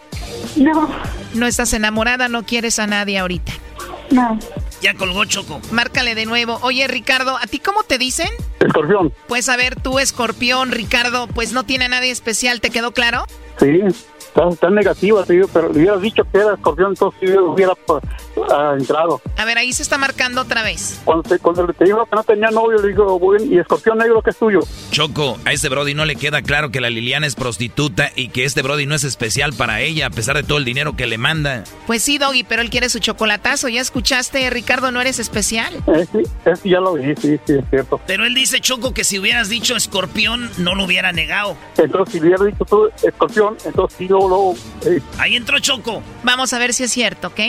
No. 0.57 0.89
¿No 1.35 1.47
estás 1.47 1.72
enamorada? 1.72 2.28
¿No 2.28 2.45
quieres 2.45 2.78
a 2.78 2.87
nadie 2.87 3.18
ahorita? 3.18 3.53
No. 4.11 4.39
Ya 4.80 4.95
colgó 4.95 5.24
Choco. 5.24 5.61
Márcale 5.70 6.14
de 6.14 6.26
nuevo. 6.26 6.59
Oye, 6.62 6.87
Ricardo, 6.87 7.37
¿a 7.37 7.47
ti 7.47 7.59
cómo 7.59 7.82
te 7.82 7.99
dicen? 7.99 8.28
Escorpión. 8.61 9.12
Pues 9.28 9.49
a 9.49 9.57
ver, 9.57 9.76
tú, 9.80 9.99
escorpión, 9.99 10.70
Ricardo, 10.70 11.26
pues 11.26 11.53
no 11.53 11.64
tiene 11.64 11.87
a 11.87 11.89
nadie 11.89 12.11
especial, 12.11 12.61
¿te 12.61 12.70
quedó 12.70 12.93
claro? 12.93 13.24
Sí, 13.59 13.80
está, 14.35 14.49
está 14.49 14.70
negativa, 14.70 15.24
te 15.24 15.35
digo, 15.35 15.49
pero 15.53 15.68
le 15.72 15.78
hubieras 15.78 16.03
dicho 16.03 16.24
que 16.24 16.39
era 16.39 16.55
escorpión, 16.55 16.91
entonces 16.91 17.20
sí 17.20 17.39
hubiera 17.39 17.74
pues, 17.74 18.03
ah, 18.51 18.74
entrado. 18.78 19.20
A 19.37 19.45
ver, 19.45 19.59
ahí 19.59 19.72
se 19.72 19.82
está 19.82 19.97
marcando 19.97 20.43
otra 20.43 20.62
vez. 20.62 21.01
Cuando 21.05 21.22
te, 21.22 21.39
cuando 21.39 21.66
te 21.72 21.85
dijo 21.85 22.05
que 22.05 22.16
no 22.16 22.24
tenía 22.24 22.51
novio, 22.51 22.78
le 22.78 22.89
digo, 22.89 23.18
bueno, 23.18 23.45
¿y 23.45 23.59
escorpión 23.59 23.99
negro 23.99 24.22
que 24.22 24.30
es 24.30 24.37
tuyo? 24.37 24.61
Choco, 24.91 25.39
a 25.45 25.53
este 25.53 25.68
Brody 25.68 25.95
no 25.95 26.05
le 26.05 26.16
queda 26.16 26.43
claro 26.43 26.70
que 26.70 26.80
la 26.80 26.91
Liliana 26.91 27.26
es 27.26 27.37
prostituta 27.37 28.11
y 28.16 28.28
que 28.28 28.45
este 28.45 28.62
Brody 28.62 28.87
no 28.87 28.95
es 28.95 29.05
especial 29.05 29.53
para 29.53 29.80
ella, 29.80 30.07
a 30.07 30.11
pesar 30.11 30.37
de 30.37 30.43
todo 30.43 30.59
el 30.59 30.64
dinero 30.64 30.97
que 30.97 31.07
le 31.07 31.18
manda. 31.18 31.64
Pues 31.87 32.03
sí, 32.03 32.18
Doggy, 32.18 32.45
pero 32.45 32.62
él 32.62 32.70
quiere 32.70 32.89
su 32.89 32.99
chocolatazo. 32.99 33.68
¿Ya 33.68 33.80
escuchaste, 33.80 34.49
Ricardo, 34.51 34.91
no 34.91 35.01
eres 35.01 35.18
especial? 35.18 35.74
Eh, 35.87 36.07
sí, 36.11 36.22
es 36.45 36.61
que 36.61 36.68
ya 36.68 36.80
lo 36.80 36.95
vi, 36.95 37.14
sí, 37.16 37.39
sí, 37.47 37.55
es 37.55 37.64
cierto. 37.70 38.01
Pero 38.07 38.24
él 38.24 38.35
dice, 38.35 38.61
Choco, 38.61 38.93
que 38.93 39.05
si 39.05 39.18
hubieras 39.18 39.49
dicho 39.49 39.76
escorpión, 39.76 40.51
no 40.59 40.74
lo 40.74 40.85
hubiera 40.85 41.12
negado. 41.12 41.57
Entonces, 41.76 42.12
si 42.12 42.20
hubiera 42.20 42.45
dicho 42.45 42.64
tú 42.64 42.89
escorpión, 43.03 43.57
entonces 43.64 43.97
sí, 43.99 44.09
luego, 44.29 44.55
luego, 44.83 44.99
eh, 44.99 45.03
Ahí 45.18 45.37
entró 45.37 45.59
Choco. 45.59 46.03
Vamos 46.22 46.53
a 46.53 46.59
ver 46.59 46.75
si 46.75 46.85
es 46.85 46.93
cierto, 46.93 47.29
¿ok? 47.29 47.41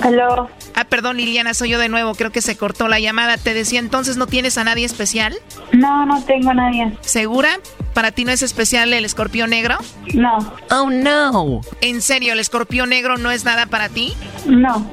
Aló. 0.00 0.48
Ah, 0.74 0.84
perdón, 0.84 1.18
Liliana, 1.18 1.52
soy 1.52 1.70
yo 1.70 1.78
de 1.78 1.90
nuevo. 1.90 2.14
Creo 2.14 2.30
que 2.32 2.40
se 2.40 2.56
cortó 2.56 2.88
la 2.88 3.00
llamada. 3.00 3.36
Te 3.36 3.52
decía 3.52 3.80
entonces, 3.80 4.16
¿no 4.16 4.26
tienes 4.26 4.56
a 4.56 4.64
nadie 4.64 4.86
especial? 4.86 5.36
No, 5.72 6.06
no 6.06 6.22
tengo 6.24 6.50
a 6.50 6.54
nadie. 6.54 6.96
¿Segura? 7.02 7.50
¿Para 7.92 8.10
ti 8.12 8.24
no 8.24 8.32
es 8.32 8.42
especial 8.42 8.92
el 8.94 9.04
escorpión 9.04 9.50
negro? 9.50 9.76
No. 10.14 10.38
Oh, 10.70 10.88
no. 10.90 11.60
¿En 11.82 12.00
serio, 12.00 12.32
el 12.32 12.38
escorpión 12.38 12.88
negro 12.88 13.18
no 13.18 13.30
es 13.30 13.44
nada 13.44 13.66
para 13.66 13.88
ti? 13.90 14.14
No. 14.46 14.90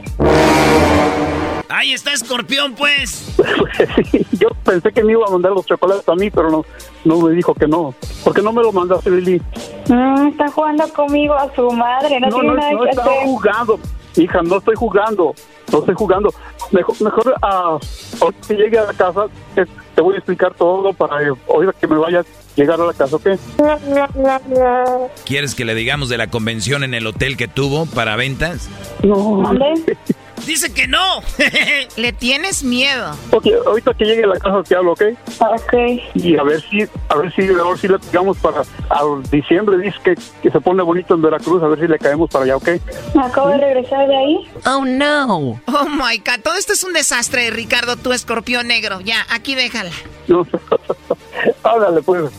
Ahí 1.70 1.94
está 1.94 2.14
escorpión, 2.14 2.74
pues. 2.76 3.36
yo 4.40 4.50
pensé 4.64 4.92
que 4.92 5.04
me 5.04 5.12
iba 5.14 5.26
a 5.28 5.32
mandar 5.32 5.52
los 5.52 5.66
chocolates 5.66 6.08
a 6.08 6.16
mí, 6.16 6.30
pero 6.30 6.50
no, 6.50 6.66
no 7.06 7.20
me 7.22 7.34
dijo 7.34 7.54
que 7.54 7.68
no. 7.68 7.94
¿Por 8.24 8.34
qué 8.34 8.42
no 8.42 8.54
me 8.54 8.62
lo 8.64 8.72
mandaste, 8.72 9.10
Lili? 9.12 9.42
Mm, 9.90 10.28
está 10.30 10.48
jugando 10.50 10.88
conmigo 10.94 11.34
a 11.34 11.54
su 11.56 11.70
madre. 11.72 12.20
No, 12.22 12.28
No, 12.30 12.36
tiene 12.40 12.48
no, 12.50 12.54
nada 12.56 12.72
no 12.72 12.84
que 12.84 12.90
estaba 12.90 13.12
hacer. 13.12 13.24
jugando. 13.26 13.80
Hija, 14.16 14.42
no 14.44 14.58
estoy 14.58 14.76
jugando. 14.76 15.36
No 15.72 15.80
estoy 15.80 15.96
jugando. 15.96 16.34
Mejor, 16.72 17.02
mejor 17.02 17.36
ahorita 17.42 18.48
que 18.48 18.54
llegue 18.56 18.80
a 18.80 18.84
la 18.86 18.94
casa, 18.94 19.26
eh, 19.56 19.66
te 19.96 20.02
voy 20.02 20.16
a 20.16 20.18
explicar 20.18 20.54
todo 20.56 20.92
para 20.94 21.22
eh, 21.22 21.32
ahorita 21.50 21.74
que 21.74 21.88
me 21.88 21.98
vayas. 21.98 22.26
llegar 22.56 22.82
a 22.82 22.86
la 22.86 22.94
casa, 22.94 23.16
¿ok? 23.18 23.28
¿Quieres 25.26 25.54
que 25.54 25.66
le 25.66 25.76
digamos 25.76 26.10
de 26.10 26.18
la 26.18 26.28
convención 26.28 26.84
en 26.84 26.94
el 26.94 27.06
hotel 27.06 27.38
que 27.38 27.48
tuvo 27.48 27.86
para 27.86 28.16
ventas? 28.16 28.70
No. 29.04 29.44
Dice 30.46 30.74
que 30.74 30.88
no. 30.88 31.22
Le 31.98 32.14
tienes 32.14 32.64
miedo. 32.64 33.12
Ok, 33.32 33.48
ahorita 33.66 33.94
que 33.94 34.06
llegue 34.06 34.24
a 34.24 34.28
la 34.28 34.40
casa 34.40 34.64
te 34.64 34.76
hablo, 34.76 34.94
¿ok? 34.94 35.04
Ok. 35.40 35.74
Y 36.16 36.38
a 36.38 36.44
ver 36.44 36.62
si, 36.62 36.84
a 37.10 37.16
ver 37.16 37.34
si, 37.34 37.42
a 37.44 37.64
ver 37.64 37.78
si 37.78 37.88
le 37.88 38.00
pegamos 38.00 38.38
para 38.38 38.62
a 38.62 39.02
diciembre, 39.32 39.78
dice 39.78 39.98
que, 40.04 40.16
que 40.42 40.52
se 40.52 40.62
pone 40.62 40.84
bonito 40.84 41.14
en 41.16 41.22
Veracruz, 41.22 41.62
a 41.64 41.68
ver 41.68 41.80
si 41.80 41.88
le 41.88 41.98
caemos 42.00 42.30
para 42.30 42.46
allá, 42.46 42.58
¿ok? 42.58 42.70
Me 43.16 43.24
acabo 43.24 43.50
de 43.50 43.58
regresar 43.58 44.08
de 44.08 44.16
ahí. 44.16 44.52
Oh, 44.66 44.86
no. 44.86 45.60
Oh, 45.66 45.86
my 45.90 46.18
God. 46.20 46.42
Todo 46.44 46.56
esto 46.56 46.74
es 46.74 46.84
un 46.84 46.94
desastre, 46.94 47.50
Ricardo, 47.50 47.98
tu 47.98 48.14
escorpión 48.14 48.68
negro. 48.68 49.02
Ya, 49.02 49.26
aquí 49.30 49.56
déjala. 49.56 49.92
No. 50.28 50.46
Háblale, 51.64 52.02
pues. 52.02 52.30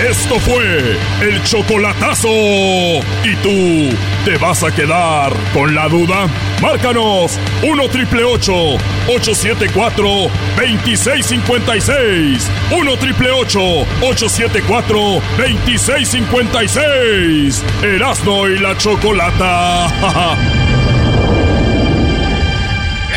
Esto 0.00 0.38
fue 0.38 0.96
el 1.20 1.42
chocolatazo. 1.42 2.28
¿Y 2.28 3.34
tú 3.42 3.96
te 4.24 4.38
vas 4.38 4.62
a 4.62 4.74
quedar 4.74 5.32
con 5.52 5.74
la 5.74 5.88
duda? 5.88 6.28
Márcanos 6.60 7.38
1 7.62 7.88
triple 7.88 8.22
874 8.22 10.30
2656. 10.56 12.50
1 12.70 12.96
triple 12.98 13.30
874 13.30 15.22
2656. 15.38 17.64
Erasno 17.82 18.46
y 18.48 18.58
la 18.58 18.76
chocolata. 18.76 19.86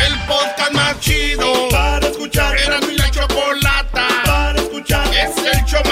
El 0.06 0.18
podcast 0.26 0.72
más 0.72 0.98
chido 1.00 1.68
para 1.70 2.06
escuchar. 2.06 2.56
Era 2.56 2.80
mi 2.80 2.96
la 2.96 3.10
chocolata 3.10 4.08
para 4.24 4.58
escuchar. 4.58 5.06
Es 5.14 5.36
el 5.36 5.62
show 5.66 5.82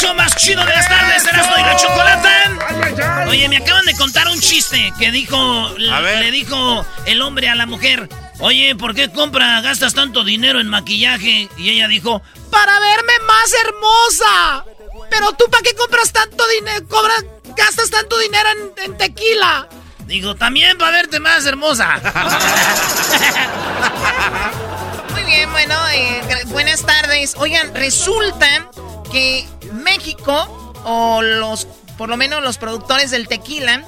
show 0.00 0.14
más 0.14 0.34
chido 0.36 0.64
de 0.64 0.72
las 0.72 0.88
tardes, 0.88 1.26
Erasmo 1.26 1.52
y 1.58 1.62
la 1.62 1.76
chocolata. 1.76 3.26
Oye, 3.28 3.46
me 3.48 3.58
acaban 3.58 3.84
de 3.84 3.94
contar 3.94 4.28
un 4.28 4.40
chiste 4.40 4.92
que 4.98 5.10
dijo, 5.10 5.74
le 5.76 6.30
dijo 6.30 6.86
el 7.04 7.20
hombre 7.20 7.50
a 7.50 7.54
la 7.54 7.66
mujer. 7.66 8.08
Oye, 8.38 8.74
¿por 8.76 8.94
qué 8.94 9.10
compra, 9.10 9.60
gastas 9.60 9.92
tanto 9.92 10.24
dinero 10.24 10.58
en 10.60 10.68
maquillaje? 10.68 11.50
Y 11.58 11.68
ella 11.70 11.88
dijo, 11.88 12.22
para 12.50 12.80
verme 12.80 13.12
más 13.26 13.52
hermosa. 13.64 14.64
Pero 15.10 15.32
tú, 15.32 15.44
¿para 15.50 15.62
qué 15.62 15.74
compras 15.74 16.12
tanto 16.12 16.48
dinero? 16.48 16.88
Cobras, 16.88 17.22
gastas 17.54 17.90
tanto 17.90 18.18
dinero 18.18 18.48
en, 18.50 18.72
en 18.84 18.96
tequila. 18.96 19.68
Digo, 20.06 20.34
también 20.34 20.78
para 20.78 20.92
verte 20.92 21.20
más 21.20 21.44
hermosa. 21.44 22.00
Muy 25.12 25.24
bien, 25.24 25.52
bueno, 25.52 25.74
eh, 25.92 26.22
buenas 26.46 26.86
tardes. 26.86 27.34
Oigan, 27.36 27.74
resulta 27.74 28.70
que 29.10 29.46
México, 29.72 30.72
o 30.84 31.22
los, 31.22 31.66
por 31.98 32.08
lo 32.08 32.16
menos 32.16 32.42
los 32.42 32.58
productores 32.58 33.10
del 33.10 33.28
tequila, 33.28 33.84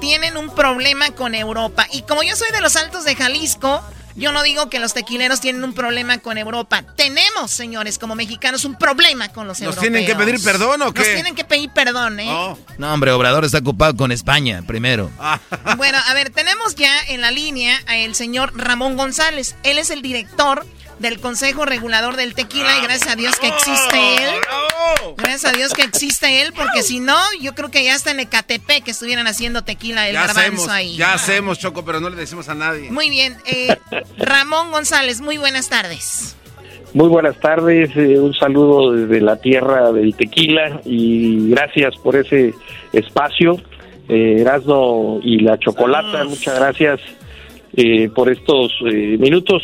tienen 0.00 0.36
un 0.36 0.50
problema 0.54 1.10
con 1.12 1.34
Europa. 1.34 1.86
Y 1.92 2.02
como 2.02 2.22
yo 2.22 2.34
soy 2.36 2.50
de 2.52 2.60
los 2.60 2.76
Altos 2.76 3.04
de 3.04 3.14
Jalisco, 3.14 3.82
yo 4.14 4.30
no 4.32 4.42
digo 4.42 4.68
que 4.68 4.78
los 4.78 4.92
tequileros 4.94 5.40
tienen 5.40 5.64
un 5.64 5.72
problema 5.74 6.18
con 6.18 6.36
Europa. 6.36 6.82
Tenemos, 6.96 7.50
señores, 7.50 7.98
como 7.98 8.14
mexicanos, 8.14 8.64
un 8.64 8.76
problema 8.76 9.28
con 9.30 9.46
los 9.46 9.58
¿Nos 9.60 9.76
europeos. 9.76 9.80
tienen 9.80 10.06
que 10.06 10.14
pedir 10.16 10.42
perdón 10.42 10.82
o 10.82 10.86
Nos 10.86 10.94
qué? 10.94 11.14
tienen 11.14 11.34
que 11.34 11.44
pedir 11.44 11.70
perdón, 11.70 12.20
¿eh? 12.20 12.56
No, 12.78 12.92
hombre, 12.92 13.12
Obrador 13.12 13.44
está 13.44 13.58
ocupado 13.58 13.96
con 13.96 14.12
España 14.12 14.62
primero. 14.66 15.10
Bueno, 15.76 15.98
a 16.06 16.14
ver, 16.14 16.30
tenemos 16.30 16.74
ya 16.74 16.92
en 17.08 17.20
la 17.20 17.30
línea 17.30 17.78
al 17.86 18.14
señor 18.14 18.52
Ramón 18.54 18.96
González. 18.96 19.54
Él 19.62 19.78
es 19.78 19.88
el 19.90 20.02
director 20.02 20.66
del 20.98 21.20
Consejo 21.20 21.64
Regulador 21.64 22.16
del 22.16 22.34
Tequila 22.34 22.78
y 22.78 22.82
gracias 22.82 23.12
a 23.12 23.16
Dios 23.16 23.38
que 23.38 23.48
existe 23.48 24.16
él. 24.24 24.34
Gracias 25.16 25.52
a 25.52 25.56
Dios 25.56 25.72
que 25.74 25.82
existe 25.82 26.42
él, 26.42 26.52
porque 26.54 26.82
si 26.82 27.00
no, 27.00 27.16
yo 27.40 27.54
creo 27.54 27.70
que 27.70 27.84
ya 27.84 27.94
está 27.94 28.10
en 28.12 28.20
Ecatepec 28.20 28.84
que 28.84 28.90
estuvieran 28.92 29.26
haciendo 29.26 29.62
tequila 29.64 30.06
el 30.08 30.14
Ya 30.14 30.26
garbanzo 30.26 30.40
hacemos, 30.40 30.68
ahí. 30.68 30.96
ya 30.96 31.14
hacemos, 31.14 31.58
Choco, 31.58 31.84
pero 31.84 32.00
no 32.00 32.08
le 32.10 32.16
decimos 32.16 32.48
a 32.48 32.54
nadie. 32.54 32.90
Muy 32.90 33.10
bien, 33.10 33.36
eh, 33.46 33.76
Ramón 34.18 34.70
González, 34.70 35.20
muy 35.20 35.38
buenas 35.38 35.68
tardes. 35.68 36.36
Muy 36.94 37.08
buenas 37.08 37.40
tardes, 37.40 37.90
eh, 37.96 38.18
un 38.18 38.34
saludo 38.34 38.92
desde 38.92 39.20
la 39.22 39.36
tierra 39.36 39.90
del 39.92 40.14
tequila 40.14 40.80
y 40.84 41.48
gracias 41.48 41.96
por 41.96 42.16
ese 42.16 42.54
espacio, 42.92 43.56
eh, 44.08 44.36
Erasmo 44.40 45.18
y 45.22 45.38
la 45.38 45.58
Chocolata, 45.58 46.24
muchas 46.24 46.54
gracias 46.58 47.00
eh, 47.74 48.10
por 48.14 48.30
estos 48.30 48.70
eh, 48.86 49.16
minutos 49.18 49.62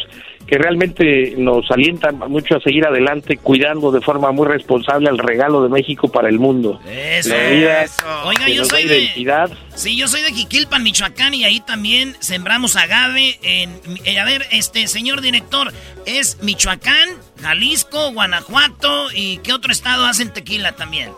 que 0.49 0.57
realmente 0.57 1.35
nos 1.37 1.71
alientan 1.71 2.19
mucho 2.29 2.57
a 2.57 2.61
seguir 2.61 2.87
adelante 2.87 3.37
cuidando 3.37 3.93
de 3.93 4.01
forma 4.01 4.33
muy 4.33 4.47
responsable 4.47 5.11
el 5.11 5.19
regalo 5.19 5.63
de 5.63 5.69
México 5.69 6.09
para 6.09 6.31
el 6.31 6.39
mundo. 6.39 6.81
Eso. 6.89 7.29
La 7.29 7.37
bebida 7.37 7.85
Oiga, 8.25 8.49
yo 8.49 8.65
soy 8.65 8.85
de... 8.85 8.99
identidad. 8.99 9.51
Sí, 9.75 9.97
yo 9.97 10.09
soy 10.09 10.23
de 10.23 10.33
Jiquilpan, 10.33 10.83
Michoacán, 10.83 11.35
y 11.35 11.45
ahí 11.45 11.61
también 11.61 12.17
sembramos 12.21 12.77
agave. 12.77 13.39
En, 13.43 13.79
eh, 14.07 14.19
a 14.19 14.25
ver, 14.25 14.47
este 14.51 14.87
señor 14.87 15.21
director, 15.21 15.71
¿es 16.07 16.43
Michoacán, 16.43 17.11
Jalisco, 17.43 18.13
Guanajuato 18.13 19.09
y 19.15 19.39
qué 19.39 19.53
otro 19.53 19.71
estado 19.71 20.07
hacen 20.07 20.33
tequila 20.33 20.73
también? 20.73 21.11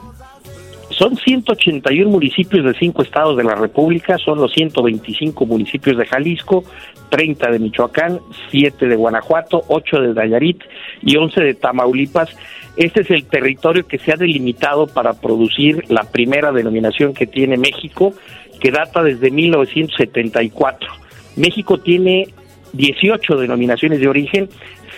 Son 0.90 1.16
181 1.16 2.10
municipios 2.10 2.64
de 2.64 2.74
cinco 2.74 3.02
estados 3.02 3.36
de 3.36 3.44
la 3.44 3.54
República, 3.54 4.18
son 4.18 4.38
los 4.38 4.52
125 4.52 5.46
municipios 5.46 5.96
de 5.96 6.04
Jalisco, 6.04 6.64
30 7.10 7.50
de 7.50 7.58
Michoacán, 7.58 8.20
7 8.50 8.86
de 8.86 8.96
Guanajuato, 8.96 9.62
8 9.68 10.00
de 10.00 10.14
Nayarit 10.14 10.62
y 11.02 11.16
11 11.16 11.40
de 11.42 11.54
Tamaulipas. 11.54 12.34
Este 12.76 13.02
es 13.02 13.10
el 13.10 13.26
territorio 13.26 13.86
que 13.86 13.98
se 13.98 14.12
ha 14.12 14.16
delimitado 14.16 14.86
para 14.86 15.14
producir 15.14 15.84
la 15.90 16.04
primera 16.04 16.52
denominación 16.52 17.12
que 17.12 17.26
tiene 17.26 17.56
México, 17.56 18.14
que 18.60 18.70
data 18.70 19.02
desde 19.02 19.30
1974. 19.30 20.88
México 21.36 21.78
tiene 21.78 22.28
18 22.72 23.36
denominaciones 23.36 24.00
de 24.00 24.08
origen, 24.08 24.48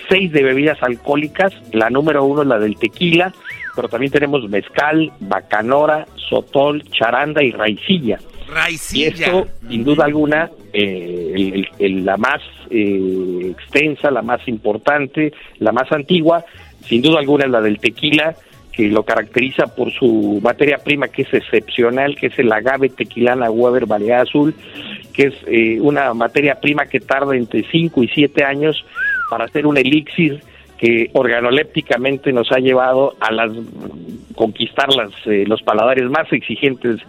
6 0.09 0.31
de 0.31 0.43
bebidas 0.43 0.81
alcohólicas, 0.81 1.53
la 1.71 1.89
número 1.89 2.23
uno 2.23 2.43
es 2.43 2.47
la 2.47 2.59
del 2.59 2.77
tequila, 2.77 3.33
pero 3.75 3.87
también 3.87 4.11
tenemos 4.11 4.47
mezcal, 4.49 5.11
bacanora, 5.19 6.05
sotol, 6.29 6.83
charanda 6.91 7.43
y 7.43 7.51
raicilla. 7.51 8.19
Y 8.93 9.03
esto, 9.05 9.47
sin 9.69 9.83
duda 9.83 10.05
alguna, 10.05 10.49
eh, 10.73 11.65
el- 11.79 12.05
la 12.05 12.17
más 12.17 12.41
eh, 12.69 13.51
extensa, 13.51 14.09
la 14.11 14.21
más 14.21 14.47
importante, 14.47 15.31
la 15.59 15.71
más 15.71 15.91
antigua, 15.91 16.43
sin 16.87 17.01
duda 17.01 17.19
alguna 17.19 17.45
es 17.45 17.51
la 17.51 17.61
del 17.61 17.79
tequila, 17.79 18.35
que 18.71 18.87
lo 18.87 19.03
caracteriza 19.03 19.67
por 19.75 19.91
su 19.91 20.39
materia 20.41 20.79
prima 20.79 21.07
que 21.07 21.21
es 21.21 21.33
excepcional, 21.33 22.15
que 22.15 22.27
es 22.27 22.39
el 22.39 22.51
agave 22.51 22.89
tequilana 22.89 23.51
Weber 23.51 23.85
Balear 23.85 24.21
Azul, 24.21 24.55
que 25.13 25.27
es 25.27 25.33
eh, 25.45 25.79
una 25.79 26.13
materia 26.15 26.59
prima 26.59 26.87
que 26.87 26.99
tarda 26.99 27.35
entre 27.35 27.63
5 27.69 28.01
y 28.03 28.07
7 28.07 28.43
años 28.43 28.83
para 29.29 29.45
hacer 29.45 29.67
un 29.67 29.77
elixir 29.77 30.41
que 30.83 31.09
organolépticamente 31.13 32.33
nos 32.33 32.51
ha 32.51 32.57
llevado 32.57 33.15
a 33.21 33.31
las 33.31 33.51
conquistar 34.35 34.93
las, 34.93 35.11
eh, 35.25 35.45
los 35.47 35.61
paladares 35.61 36.09
más 36.09 36.27
exigentes 36.33 36.99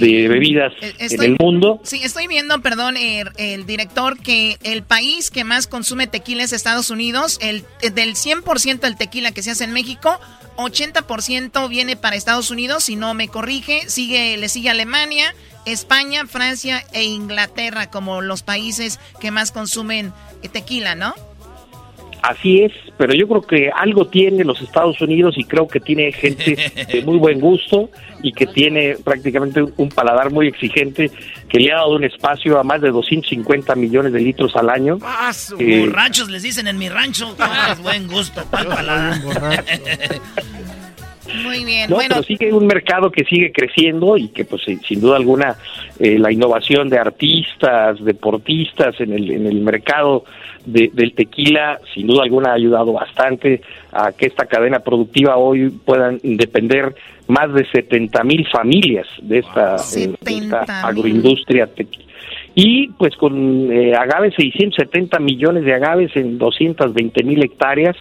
de 0.00 0.28
bebidas 0.28 0.72
Eh, 0.80 0.94
en 0.98 1.22
el 1.22 1.36
mundo. 1.38 1.78
Sí, 1.82 2.00
estoy 2.02 2.26
viendo, 2.26 2.62
perdón, 2.62 2.96
el, 2.96 3.28
el 3.36 3.66
director, 3.66 4.18
que 4.18 4.56
el 4.62 4.82
país 4.82 5.30
que 5.30 5.44
más 5.44 5.66
consume 5.66 6.06
tequila 6.06 6.42
es 6.42 6.54
Estados 6.54 6.88
Unidos. 6.88 7.38
El, 7.42 7.64
eh, 7.82 7.90
del 7.90 8.14
100% 8.14 8.80
del 8.80 8.96
tequila 8.96 9.32
que 9.32 9.42
se 9.42 9.50
hace 9.50 9.64
en 9.64 9.74
México, 9.74 10.18
80% 10.56 11.68
viene 11.68 11.96
para 11.96 12.16
Estados 12.16 12.50
Unidos, 12.50 12.84
si 12.84 12.96
no 12.96 13.12
me 13.12 13.28
corrige. 13.28 13.82
Sigue, 13.90 14.38
le 14.38 14.48
sigue 14.48 14.70
Alemania, 14.70 15.34
España, 15.66 16.26
Francia 16.26 16.82
e 16.94 17.04
Inglaterra 17.04 17.90
como 17.90 18.22
los 18.22 18.42
países 18.42 18.98
que 19.20 19.30
más 19.30 19.52
consumen 19.52 20.14
eh, 20.42 20.48
tequila, 20.48 20.94
¿no? 20.94 21.14
Así 22.22 22.62
es, 22.62 22.72
pero 22.96 23.14
yo 23.14 23.28
creo 23.28 23.42
que 23.42 23.70
algo 23.70 24.06
tiene 24.06 24.44
los 24.44 24.60
Estados 24.60 25.00
Unidos 25.00 25.36
y 25.38 25.44
creo 25.44 25.68
que 25.68 25.80
tiene 25.80 26.12
gente 26.12 26.56
de 26.92 27.02
muy 27.02 27.18
buen 27.18 27.40
gusto 27.40 27.90
y 28.22 28.32
que 28.32 28.46
tiene 28.46 28.96
prácticamente 29.02 29.64
un 29.76 29.88
paladar 29.88 30.30
muy 30.30 30.48
exigente 30.48 31.10
que 31.48 31.58
le 31.58 31.72
ha 31.72 31.76
dado 31.76 31.96
un 31.96 32.04
espacio 32.04 32.58
a 32.58 32.64
más 32.64 32.80
de 32.80 32.90
250 32.90 33.74
millones 33.76 34.12
de 34.12 34.20
litros 34.20 34.56
al 34.56 34.68
año. 34.70 34.98
Eh, 35.58 35.80
Borrachos 35.80 36.28
les 36.28 36.42
dicen 36.42 36.66
en 36.66 36.78
mi 36.78 36.88
rancho. 36.88 37.34
Ah, 37.38 37.76
buen 37.80 38.08
gusto. 38.08 38.44
¿cuál 38.50 38.66
palabra? 38.68 39.20
Muy 41.42 41.64
bien, 41.64 41.88
No, 41.90 41.96
bueno. 41.96 42.08
pero 42.16 42.22
sigue 42.24 42.52
un 42.52 42.66
mercado 42.66 43.10
que 43.10 43.24
sigue 43.24 43.52
creciendo 43.52 44.16
y 44.16 44.28
que 44.28 44.44
pues 44.44 44.62
sin- 44.64 44.80
sin 44.80 45.00
duda 45.00 45.16
alguna 45.16 45.56
eh, 45.98 46.18
la 46.18 46.32
innovación 46.32 46.88
de 46.88 46.98
artistas, 46.98 48.02
deportistas 48.04 49.00
en 49.00 49.12
el, 49.12 49.30
en 49.30 49.46
el 49.46 49.60
mercado 49.60 50.24
de- 50.64 50.90
del 50.92 51.12
tequila 51.14 51.78
sin 51.94 52.06
duda 52.06 52.22
alguna 52.24 52.50
ha 52.50 52.54
ayudado 52.54 52.92
bastante 52.92 53.60
a 53.92 54.12
que 54.12 54.26
esta 54.26 54.46
cadena 54.46 54.80
productiva 54.80 55.36
hoy 55.36 55.70
puedan 55.70 56.18
depender 56.22 56.94
más 57.26 57.52
de 57.52 57.66
70 57.70 58.22
mil 58.24 58.46
familias 58.48 59.06
de 59.22 59.38
esta, 59.38 59.72
eh, 59.72 59.76
esta 59.76 60.64
70,000. 60.64 60.84
agroindustria 60.84 61.66
tequila. 61.66 62.04
Y 62.54 62.88
pues 62.98 63.14
con 63.16 63.70
eh, 63.70 63.94
agaves, 63.94 64.34
670 64.36 65.18
millones 65.20 65.64
de 65.64 65.74
agaves 65.74 66.14
en 66.16 66.38
220 66.38 67.22
mil 67.22 67.42
hectáreas, 67.44 67.96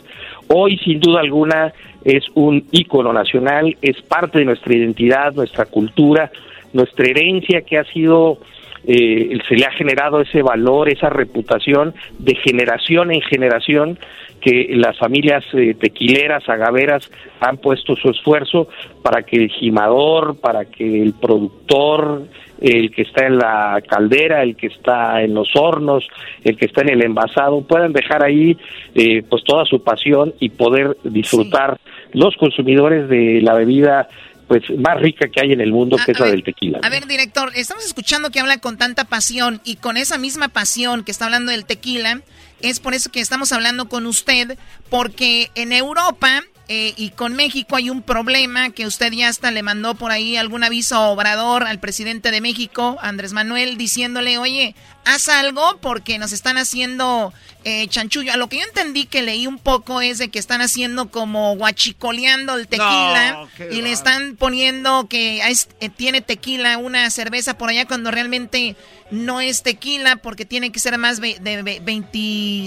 hoy 0.47 0.77
sin 0.79 0.99
duda 0.99 1.21
alguna 1.21 1.73
es 2.03 2.23
un 2.35 2.65
ícono 2.71 3.11
nacional, 3.13 3.75
es 3.81 4.01
parte 4.01 4.39
de 4.39 4.45
nuestra 4.45 4.75
identidad, 4.75 5.33
nuestra 5.33 5.65
cultura, 5.65 6.31
nuestra 6.73 7.05
herencia 7.07 7.61
que 7.61 7.77
ha 7.77 7.83
sido, 7.85 8.39
eh, 8.85 9.37
se 9.47 9.55
le 9.55 9.65
ha 9.65 9.71
generado 9.71 10.21
ese 10.21 10.41
valor, 10.41 10.89
esa 10.89 11.09
reputación 11.09 11.93
de 12.19 12.35
generación 12.35 13.11
en 13.11 13.21
generación 13.21 13.99
que 14.47 14.67
las 14.77 14.97
familias 14.97 15.43
eh, 15.51 15.73
tequileras, 15.73 16.47
agaveras 16.47 17.09
han 17.41 17.57
puesto 17.57 17.97
su 17.97 18.09
esfuerzo 18.09 18.69
para 19.03 19.23
que 19.23 19.35
el 19.35 19.49
gimador, 19.49 20.39
para 20.39 20.63
que 20.63 21.01
el 21.03 21.13
productor, 21.13 22.23
el 22.61 22.91
que 22.91 23.01
está 23.01 23.25
en 23.25 23.37
la 23.39 23.81
caldera, 23.85 24.43
el 24.43 24.55
que 24.55 24.67
está 24.67 25.21
en 25.21 25.33
los 25.33 25.53
hornos, 25.53 26.07
el 26.45 26.55
que 26.55 26.67
está 26.67 26.81
en 26.81 26.89
el 26.91 27.03
envasado, 27.03 27.67
puedan 27.67 27.91
dejar 27.91 28.23
ahí 28.23 28.57
eh, 28.95 29.21
pues 29.29 29.43
toda 29.43 29.65
su 29.65 29.83
pasión 29.83 30.33
y 30.39 30.47
poder 30.47 30.95
disfrutar 31.03 31.77
los 32.13 32.37
consumidores 32.37 33.09
de 33.09 33.41
la 33.41 33.53
bebida 33.53 34.07
pues 34.47 34.63
más 34.77 34.97
rica 35.01 35.27
que 35.27 35.41
hay 35.41 35.51
en 35.51 35.59
el 35.59 35.73
mundo, 35.73 35.97
que 36.05 36.13
es 36.13 36.19
la 36.21 36.27
del 36.27 36.41
tequila. 36.41 36.79
A 36.81 36.89
ver, 36.89 37.05
director, 37.05 37.51
estamos 37.53 37.85
escuchando 37.85 38.29
que 38.29 38.39
habla 38.39 38.59
con 38.59 38.77
tanta 38.77 39.03
pasión 39.03 39.59
y 39.65 39.75
con 39.75 39.97
esa 39.97 40.17
misma 40.17 40.47
pasión 40.47 41.03
que 41.03 41.11
está 41.11 41.25
hablando 41.25 41.51
del 41.51 41.65
tequila, 41.65 42.21
es 42.61 42.79
por 42.79 42.93
eso 42.93 43.11
que 43.11 43.19
estamos 43.19 43.51
hablando 43.51 43.89
con 43.89 44.05
usted, 44.05 44.57
porque 44.89 45.51
en 45.55 45.73
Europa 45.73 46.43
eh, 46.69 46.93
y 46.97 47.11
con 47.11 47.33
México 47.33 47.77
hay 47.77 47.89
un 47.89 48.01
problema 48.01 48.71
que 48.71 48.85
usted 48.85 49.13
ya 49.13 49.29
hasta 49.29 49.51
le 49.51 49.63
mandó 49.63 49.95
por 49.95 50.11
ahí 50.11 50.35
algún 50.35 50.65
aviso 50.65 51.01
Obrador, 51.11 51.63
al 51.63 51.79
presidente 51.79 52.29
de 52.29 52.41
México, 52.41 52.97
Andrés 53.01 53.31
Manuel, 53.31 53.77
diciéndole, 53.77 54.37
oye, 54.37 54.75
haz 55.07 55.29
algo 55.29 55.77
porque 55.81 56.17
nos 56.19 56.31
están 56.31 56.57
haciendo 56.57 57.33
eh, 57.63 57.87
chanchullo. 57.89 58.31
A 58.31 58.37
lo 58.37 58.47
que 58.47 58.57
yo 58.57 58.63
entendí 58.63 59.05
que 59.05 59.21
leí 59.21 59.45
un 59.47 59.57
poco 59.59 59.99
es 60.01 60.19
de 60.19 60.29
que 60.29 60.39
están 60.39 60.61
haciendo 60.61 61.09
como 61.09 61.55
guachicoleando 61.57 62.55
el 62.55 62.67
tequila 62.67 63.47
No, 63.59 63.65
y 63.75 63.81
le 63.81 63.91
están 63.91 64.35
poniendo 64.37 65.07
que 65.09 65.39
es- 65.49 65.67
eh, 65.81 65.89
tiene 65.89 66.21
tequila 66.21 66.77
una 66.77 67.09
cerveza 67.09 67.57
por 67.57 67.69
allá 67.69 67.85
cuando 67.85 68.09
realmente 68.11 68.75
no 69.11 69.41
es 69.41 69.63
tequila 69.63 70.17
porque 70.17 70.45
tiene 70.45 70.71
que 70.71 70.79
ser 70.79 70.97
más 70.97 71.19
de 71.19 71.37
ve- 71.63 71.81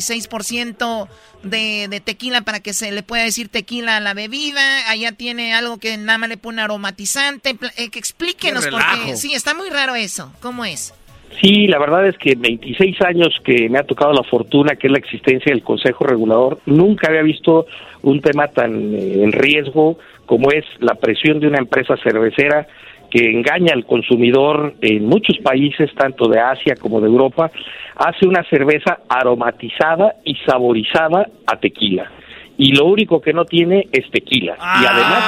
26% 0.09 1.09
de, 1.43 1.87
de 1.89 2.01
tequila 2.01 2.43
para 2.43 2.61
que 2.61 2.75
se 2.75 2.93
le 2.93 3.03
pueda 3.03 3.23
decir 3.25 3.49
tequila 3.49 3.97
a 3.97 4.01
la 4.01 4.13
bebida. 4.15 4.89
Allá 4.91 5.13
tiene 5.13 5.55
algo 5.55 5.79
que 5.79 5.97
nada 5.97 6.19
más 6.19 6.29
le 6.29 6.37
pone 6.37 6.61
aromatizante. 6.63 7.57
Eh, 7.77 7.89
que 7.91 7.99
explíquenos 7.99 8.65
porque 8.67 9.17
sí, 9.17 9.33
está 9.35 9.55
muy 9.55 9.71
raro 9.71 9.95
eso. 9.95 10.33
¿Cómo 10.41 10.65
es? 10.65 10.93
Sí, 11.41 11.67
la 11.69 11.79
verdad 11.79 12.07
es 12.07 12.19
que 12.19 12.33
en 12.33 12.43
26 12.43 13.01
años 13.03 13.35
que 13.45 13.69
me 13.69 13.79
ha 13.79 13.85
tocado 13.85 14.13
la 14.13 14.23
fortuna, 14.25 14.77
que 14.77 14.89
es 14.89 14.93
la 14.93 14.99
existencia 14.99 15.53
del 15.53 15.63
Consejo 15.63 16.05
Regulador, 16.05 16.59
nunca 16.67 17.09
había 17.09 17.23
visto 17.23 17.67
un 18.03 18.21
tema 18.21 18.49
tan 18.49 18.95
eh, 18.95 19.23
en 19.23 19.33
riesgo 19.33 19.99
como 20.27 20.51
es 20.51 20.65
la 20.79 20.95
presión 20.95 21.41
de 21.41 21.49
una 21.49 21.59
empresa 21.59 21.97
cervecera 22.03 22.67
que 23.11 23.31
engaña 23.31 23.73
al 23.75 23.85
consumidor 23.85 24.75
en 24.81 25.07
muchos 25.07 25.37
países, 25.39 25.93
tanto 25.95 26.29
de 26.29 26.39
Asia 26.39 26.77
como 26.77 27.01
de 27.01 27.09
Europa, 27.09 27.51
hace 27.97 28.27
una 28.27 28.45
cerveza 28.45 29.01
aromatizada 29.09 30.15
y 30.25 30.37
saborizada 30.47 31.27
a 31.47 31.57
tequila. 31.59 32.11
Y 32.57 32.73
lo 32.73 32.85
único 32.85 33.21
que 33.21 33.33
no 33.33 33.45
tiene 33.45 33.89
es 33.91 34.09
tequila. 34.11 34.57
Y 34.57 34.87
además 34.87 35.25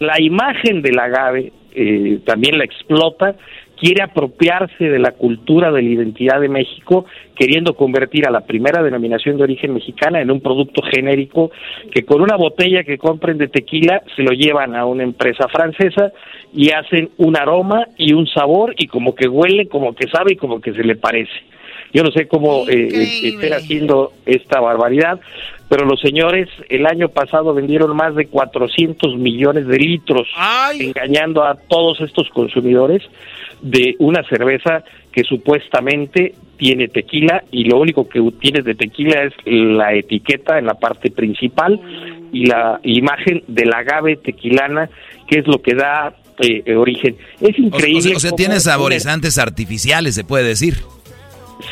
imagen, 0.00 0.06
la 0.06 0.20
imagen 0.20 0.82
del 0.82 0.98
agave, 0.98 1.52
eh, 1.74 2.20
también 2.24 2.58
la 2.58 2.64
explota, 2.64 3.34
quiere 3.80 4.02
apropiarse 4.02 4.84
de 4.84 4.98
la 4.98 5.12
cultura, 5.12 5.70
de 5.70 5.82
la 5.82 5.88
identidad 5.88 6.40
de 6.40 6.48
México, 6.48 7.06
queriendo 7.34 7.74
convertir 7.74 8.26
a 8.26 8.30
la 8.30 8.40
primera 8.40 8.82
denominación 8.82 9.36
de 9.36 9.44
origen 9.44 9.74
mexicana 9.74 10.20
en 10.20 10.30
un 10.30 10.40
producto 10.40 10.82
genérico 10.82 11.50
que 11.92 12.04
con 12.04 12.20
una 12.20 12.36
botella 12.36 12.82
que 12.82 12.98
compren 12.98 13.38
de 13.38 13.48
tequila 13.48 14.02
se 14.16 14.22
lo 14.22 14.32
llevan 14.32 14.74
a 14.74 14.84
una 14.84 15.04
empresa 15.04 15.46
francesa 15.48 16.12
y 16.52 16.70
hacen 16.70 17.10
un 17.18 17.36
aroma 17.36 17.86
y 17.96 18.12
un 18.12 18.26
sabor 18.26 18.74
y 18.76 18.88
como 18.88 19.14
que 19.14 19.28
huele, 19.28 19.68
como 19.68 19.94
que 19.94 20.08
sabe 20.08 20.32
y 20.32 20.36
como 20.36 20.60
que 20.60 20.72
se 20.72 20.82
le 20.82 20.96
parece. 20.96 21.32
Yo 21.92 22.02
no 22.02 22.10
sé 22.10 22.28
cómo 22.28 22.68
eh, 22.68 22.88
eh, 22.92 23.28
estén 23.28 23.54
haciendo 23.54 24.12
esta 24.26 24.60
barbaridad, 24.60 25.20
pero 25.68 25.86
los 25.86 26.00
señores 26.00 26.48
el 26.68 26.86
año 26.86 27.08
pasado 27.08 27.54
vendieron 27.54 27.96
más 27.96 28.14
de 28.14 28.26
400 28.26 29.16
millones 29.16 29.66
de 29.66 29.78
litros, 29.78 30.28
engañando 30.78 31.44
a 31.44 31.54
todos 31.54 32.00
estos 32.00 32.28
consumidores 32.30 33.02
de 33.62 33.96
una 33.98 34.22
cerveza 34.28 34.84
que 35.12 35.24
supuestamente 35.24 36.34
tiene 36.56 36.88
tequila 36.88 37.42
y 37.50 37.64
lo 37.64 37.78
único 37.80 38.08
que 38.08 38.20
tiene 38.40 38.62
de 38.62 38.74
tequila 38.74 39.22
es 39.24 39.32
la 39.46 39.94
etiqueta 39.94 40.58
en 40.58 40.66
la 40.66 40.74
parte 40.74 41.10
principal 41.10 41.80
y 42.32 42.46
la 42.46 42.78
imagen 42.82 43.42
del 43.48 43.72
agave 43.72 44.16
tequilana, 44.16 44.88
que 45.26 45.38
es 45.40 45.46
lo 45.46 45.60
que 45.62 45.74
da 45.74 46.14
eh, 46.40 46.74
origen. 46.76 47.16
Es 47.40 47.58
O- 47.58 47.62
o 47.62 47.66
increíble. 47.66 48.00
sea, 48.02 48.16
o 48.16 48.20
sea, 48.20 48.30
tiene 48.32 48.60
saborizantes 48.60 49.38
artificiales, 49.38 50.14
se 50.14 50.24
puede 50.24 50.44
decir. 50.48 50.74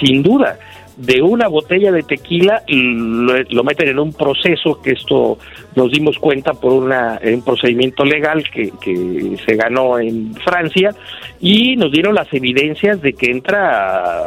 sin 0.00 0.22
duda, 0.22 0.58
de 0.96 1.20
una 1.20 1.48
botella 1.48 1.92
de 1.92 2.02
tequila 2.02 2.62
lo, 2.68 3.42
lo 3.42 3.64
meten 3.64 3.88
en 3.88 3.98
un 3.98 4.12
proceso 4.12 4.80
que 4.80 4.92
esto 4.92 5.38
nos 5.74 5.90
dimos 5.90 6.18
cuenta 6.18 6.54
por 6.54 6.72
una, 6.72 7.20
un 7.22 7.42
procedimiento 7.42 8.04
legal 8.04 8.42
que, 8.50 8.72
que 8.80 9.36
se 9.44 9.56
ganó 9.56 9.98
en 9.98 10.34
Francia 10.36 10.94
y 11.38 11.76
nos 11.76 11.92
dieron 11.92 12.14
las 12.14 12.32
evidencias 12.32 13.02
de 13.02 13.12
que 13.12 13.30
entra 13.30 14.24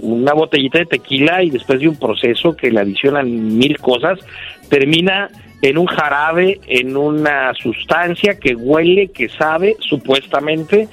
una 0.00 0.32
botellita 0.32 0.78
de 0.78 0.86
tequila 0.86 1.42
y 1.42 1.50
después 1.50 1.80
de 1.80 1.88
un 1.88 1.96
proceso 1.96 2.56
que 2.56 2.70
le 2.70 2.80
adicionan 2.80 3.58
mil 3.58 3.78
cosas, 3.78 4.18
termina 4.70 5.28
en 5.62 5.78
un 5.78 5.86
jarabe, 5.86 6.60
en 6.66 6.96
una 6.96 7.52
sustancia 7.54 8.38
que 8.38 8.54
huele, 8.54 9.08
que 9.08 9.28
sabe 9.28 9.76
supuestamente 9.80 10.88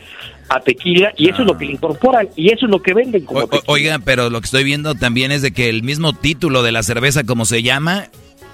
a 0.49 0.59
tequila 0.59 1.13
y 1.17 1.29
eso 1.29 1.41
es 1.41 1.47
lo 1.47 1.57
que 1.57 1.65
le 1.65 1.71
incorporan 1.73 2.27
y 2.35 2.51
eso 2.51 2.65
es 2.65 2.71
lo 2.71 2.81
que 2.81 2.93
venden 2.93 3.25
como 3.25 3.41
O- 3.41 3.43
o- 3.45 3.61
oiga, 3.67 3.99
pero 4.03 4.29
lo 4.29 4.39
que 4.41 4.45
estoy 4.45 4.63
viendo 4.63 4.93
también 4.95 5.31
es 5.31 5.41
de 5.41 5.51
que 5.51 5.69
el 5.69 5.83
mismo 5.83 6.13
título 6.13 6.63
de 6.63 6.71
la 6.71 6.83
cerveza, 6.83 7.23
como 7.23 7.45
se 7.45 7.63
llama, 7.63 8.07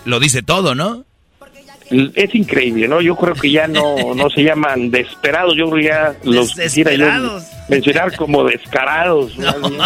lo 0.05 0.19
dice 0.19 0.41
todo, 0.43 0.75
¿no? 0.75 1.05
Es 2.13 2.35
increíble, 2.35 2.87
¿no? 2.87 3.01
Yo 3.01 3.15
creo 3.15 3.33
que 3.33 3.49
ya 3.49 3.67
no, 3.67 4.13
no 4.13 4.29
se 4.29 4.43
llaman 4.43 4.91
desesperados, 4.91 5.55
yo 5.57 5.67
creo 5.71 5.81
que 5.81 5.87
ya 5.87 6.15
los 6.23 6.53
quisiera 6.53 6.91
yo 6.93 7.05
Desesperados. 7.05 7.43
mencionar 7.67 8.15
como 8.15 8.43
descarados. 8.43 9.35
más 9.39 9.59
bien. 9.59 9.81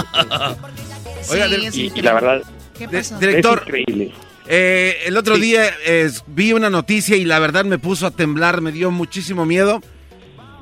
Oiga, 1.31 1.47
Sí, 1.47 1.55
de- 1.55 1.67
es 1.67 1.75
y, 1.77 1.81
y 1.81 1.85
increíble. 1.85 2.01
la 2.03 2.13
verdad, 2.13 2.41
¿Qué 2.77 2.87
de- 2.87 2.97
pasó? 2.97 3.17
director, 3.19 3.59
es 3.59 3.67
increíble. 3.79 4.11
eh, 4.47 4.97
el 5.05 5.15
otro 5.15 5.37
día 5.37 5.63
eh, 5.85 6.09
vi 6.27 6.51
una 6.51 6.69
noticia 6.69 7.15
y 7.15 7.23
la 7.23 7.39
verdad 7.39 7.63
me 7.63 7.79
puso 7.79 8.05
a 8.05 8.11
temblar, 8.11 8.59
me 8.59 8.73
dio 8.73 8.91
muchísimo 8.91 9.45
miedo. 9.45 9.81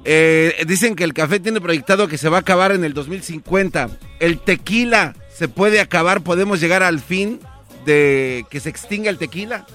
Eh, 0.04 0.56
dicen 0.68 0.96
que 0.96 1.04
el 1.04 1.14
café 1.14 1.40
tiene 1.40 1.62
proyectado 1.62 2.08
que 2.08 2.18
se 2.18 2.30
va 2.30 2.38
a 2.38 2.42
acabar 2.42 2.72
en 2.72 2.84
el 2.84 2.94
2050. 2.94 3.90
El 4.20 4.40
tequila 4.40 5.16
se 5.30 5.48
puede 5.48 5.80
acabar, 5.80 6.22
podemos 6.22 6.60
llegar 6.60 6.84
al 6.84 7.00
fin 7.00 7.40
de 7.86 8.46
que 8.50 8.60
se 8.60 8.70
extinga 8.70 9.10
el 9.10 9.18
tequila. 9.18 9.66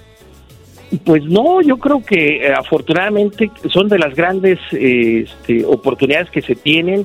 Pues 1.04 1.24
no, 1.24 1.60
yo 1.62 1.78
creo 1.78 2.04
que 2.04 2.46
eh, 2.46 2.52
afortunadamente 2.52 3.50
son 3.70 3.88
de 3.88 3.98
las 3.98 4.14
grandes 4.14 4.60
eh, 4.70 5.24
este, 5.26 5.64
oportunidades 5.64 6.30
que 6.30 6.42
se 6.42 6.54
tienen. 6.54 7.04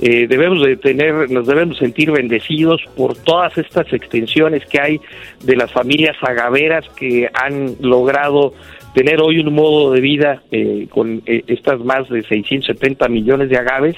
Eh, 0.00 0.26
debemos 0.28 0.62
de 0.62 0.76
tener, 0.76 1.30
nos 1.30 1.46
debemos 1.46 1.78
sentir 1.78 2.10
bendecidos 2.10 2.82
por 2.94 3.16
todas 3.16 3.56
estas 3.56 3.90
extensiones 3.92 4.66
que 4.66 4.80
hay 4.80 5.00
de 5.42 5.56
las 5.56 5.72
familias 5.72 6.16
agaveras 6.20 6.86
que 6.90 7.30
han 7.32 7.76
logrado 7.80 8.52
tener 8.94 9.20
hoy 9.20 9.38
un 9.38 9.52
modo 9.54 9.92
de 9.92 10.00
vida 10.00 10.42
eh, 10.50 10.86
con 10.90 11.22
eh, 11.26 11.44
estas 11.46 11.80
más 11.80 12.08
de 12.08 12.22
670 12.22 13.08
millones 13.08 13.48
de 13.48 13.56
agaves. 13.56 13.96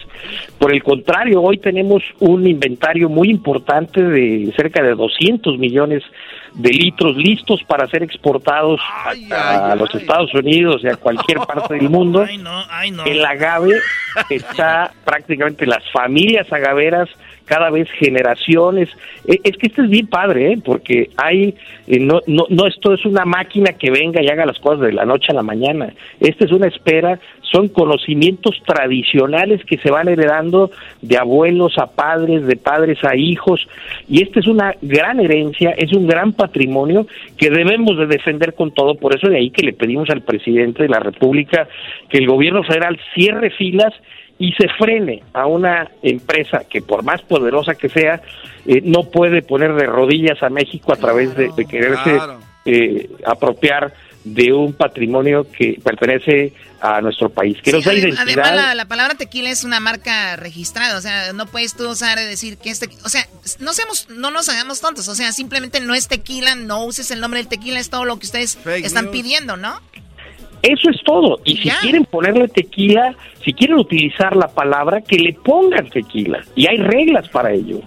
Por 0.58 0.72
el 0.72 0.82
contrario, 0.82 1.42
hoy 1.42 1.58
tenemos 1.58 2.02
un 2.20 2.46
inventario 2.46 3.08
muy 3.08 3.30
importante 3.30 4.02
de 4.02 4.52
cerca 4.56 4.82
de 4.82 4.94
200 4.94 5.58
millones 5.58 6.02
de 6.54 6.70
litros 6.70 7.16
listos 7.16 7.60
para 7.66 7.88
ser 7.88 8.02
exportados 8.02 8.80
a, 9.32 9.72
a 9.72 9.74
los 9.74 9.92
Estados 9.94 10.32
Unidos 10.34 10.80
y 10.84 10.88
a 10.88 10.96
cualquier 10.96 11.38
parte 11.38 11.74
del 11.74 11.90
mundo. 11.90 12.24
El 13.06 13.24
agave 13.24 13.80
está 14.30 14.92
prácticamente 15.04 15.66
las 15.66 15.82
familias 15.92 16.52
agaveras 16.52 17.08
cada 17.44 17.70
vez 17.70 17.88
generaciones. 17.98 18.88
Eh, 19.26 19.40
Es 19.44 19.56
que 19.56 19.66
esto 19.66 19.82
es 19.82 19.90
bien 19.90 20.06
padre, 20.06 20.52
¿eh? 20.52 20.58
porque 20.64 21.10
hay, 21.16 21.54
eh, 21.86 21.98
no, 22.00 22.20
no, 22.26 22.46
no 22.48 22.66
esto 22.66 22.94
es 22.94 23.04
una 23.04 23.24
máquina 23.24 23.72
que 23.72 23.90
venga 23.90 24.22
y 24.22 24.28
haga 24.28 24.46
las 24.46 24.58
cosas 24.58 24.80
de 24.80 24.92
la 24.92 25.04
noche 25.04 25.28
a 25.30 25.34
la 25.34 25.42
mañana. 25.42 25.92
Esta 26.20 26.44
es 26.44 26.52
una 26.52 26.66
espera, 26.66 27.18
son 27.42 27.68
conocimientos 27.68 28.60
tradicionales 28.66 29.64
que 29.64 29.78
se 29.78 29.90
van 29.90 30.08
heredando 30.08 30.70
de 31.02 31.16
abuelos 31.18 31.78
a 31.78 31.86
padres, 31.86 32.46
de 32.46 32.56
padres 32.56 32.98
a 33.04 33.14
hijos, 33.16 33.66
y 34.08 34.22
esta 34.22 34.40
es 34.40 34.46
una 34.46 34.74
gran 34.82 35.20
herencia, 35.20 35.70
es 35.70 35.92
un 35.92 36.06
gran 36.06 36.32
patrimonio 36.32 37.06
que 37.36 37.50
debemos 37.50 37.96
de 37.96 38.06
defender 38.06 38.54
con 38.54 38.72
todo. 38.72 38.96
Por 38.96 39.14
eso 39.14 39.28
de 39.28 39.36
ahí 39.36 39.50
que 39.50 39.62
le 39.62 39.72
pedimos 39.72 40.10
al 40.10 40.22
presidente 40.22 40.82
de 40.82 40.88
la 40.88 41.00
República 41.00 41.68
que 42.08 42.18
el 42.18 42.26
gobierno 42.26 42.64
federal 42.64 42.98
cierre 43.14 43.50
filas 43.50 43.92
y 44.38 44.52
se 44.52 44.68
frene 44.68 45.22
a 45.32 45.46
una 45.46 45.90
empresa 46.02 46.64
que 46.68 46.82
por 46.82 47.02
más 47.02 47.22
poderosa 47.22 47.74
que 47.74 47.88
sea, 47.88 48.20
eh, 48.66 48.80
no 48.84 49.04
puede 49.04 49.42
poner 49.42 49.74
de 49.74 49.86
rodillas 49.86 50.42
a 50.42 50.48
México 50.48 50.92
a 50.92 50.96
través 50.96 51.36
de, 51.36 51.50
de 51.56 51.64
quererse 51.66 52.18
eh, 52.64 53.10
apropiar 53.26 53.92
de 54.24 54.52
un 54.52 54.72
patrimonio 54.72 55.46
que 55.50 55.78
pertenece 55.84 56.54
a 56.80 57.00
nuestro 57.00 57.30
país, 57.30 57.56
que 57.62 57.72
nos 57.72 57.84
da 57.84 57.94
identidad. 57.94 58.22
Además, 58.22 58.54
la, 58.54 58.74
la 58.74 58.84
palabra 58.86 59.14
tequila 59.14 59.50
es 59.50 59.64
una 59.64 59.80
marca 59.80 60.36
registrada, 60.36 60.98
o 60.98 61.00
sea, 61.00 61.32
no 61.32 61.46
puedes 61.46 61.74
tú 61.74 61.88
usar 61.88 62.18
y 62.18 62.24
decir 62.24 62.58
que 62.58 62.70
este, 62.70 62.88
o 63.04 63.08
sea, 63.08 63.26
no 63.60 63.72
seamos, 63.72 64.08
no 64.10 64.30
nos 64.30 64.48
hagamos 64.48 64.80
tontos, 64.80 65.08
o 65.08 65.14
sea, 65.14 65.32
simplemente 65.32 65.80
no 65.80 65.94
es 65.94 66.08
tequila, 66.08 66.54
no 66.54 66.84
uses 66.84 67.10
el 67.10 67.20
nombre 67.20 67.40
del 67.40 67.48
tequila, 67.48 67.80
es 67.80 67.90
todo 67.90 68.04
lo 68.04 68.18
que 68.18 68.26
ustedes 68.26 68.58
están 68.66 69.10
pidiendo, 69.10 69.56
¿no? 69.56 69.80
Eso 70.64 70.88
es 70.88 70.96
todo. 71.04 71.38
Y 71.44 71.56
si 71.56 71.68
quieren 71.68 72.06
ponerle 72.06 72.48
tequila, 72.48 73.14
si 73.44 73.52
quieren 73.52 73.78
utilizar 73.78 74.34
la 74.34 74.48
palabra, 74.48 75.02
que 75.02 75.16
le 75.16 75.34
pongan 75.34 75.90
tequila. 75.90 76.40
Y 76.56 76.66
hay 76.66 76.78
reglas 76.78 77.28
para 77.28 77.52
ello. 77.52 77.80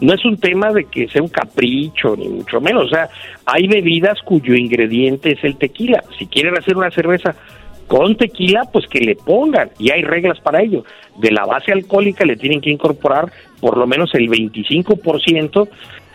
No 0.00 0.14
es 0.14 0.24
un 0.24 0.38
tema 0.38 0.72
de 0.72 0.86
que 0.86 1.08
sea 1.08 1.20
un 1.20 1.28
capricho, 1.28 2.16
ni 2.16 2.28
mucho 2.28 2.58
menos. 2.58 2.86
O 2.86 2.88
sea, 2.88 3.10
hay 3.44 3.68
bebidas 3.68 4.18
cuyo 4.24 4.54
ingrediente 4.54 5.32
es 5.32 5.44
el 5.44 5.56
tequila. 5.56 6.02
Si 6.18 6.26
quieren 6.26 6.56
hacer 6.56 6.74
una 6.74 6.90
cerveza 6.90 7.36
con 7.86 8.16
tequila, 8.16 8.62
pues 8.72 8.86
que 8.86 9.00
le 9.00 9.14
pongan. 9.14 9.70
Y 9.78 9.90
hay 9.90 10.00
reglas 10.00 10.40
para 10.40 10.62
ello. 10.62 10.84
De 11.18 11.30
la 11.30 11.44
base 11.44 11.70
alcohólica 11.70 12.24
le 12.24 12.36
tienen 12.36 12.62
que 12.62 12.70
incorporar 12.70 13.30
por 13.60 13.76
lo 13.76 13.86
menos 13.86 14.14
el 14.14 14.30
25%. 14.30 15.68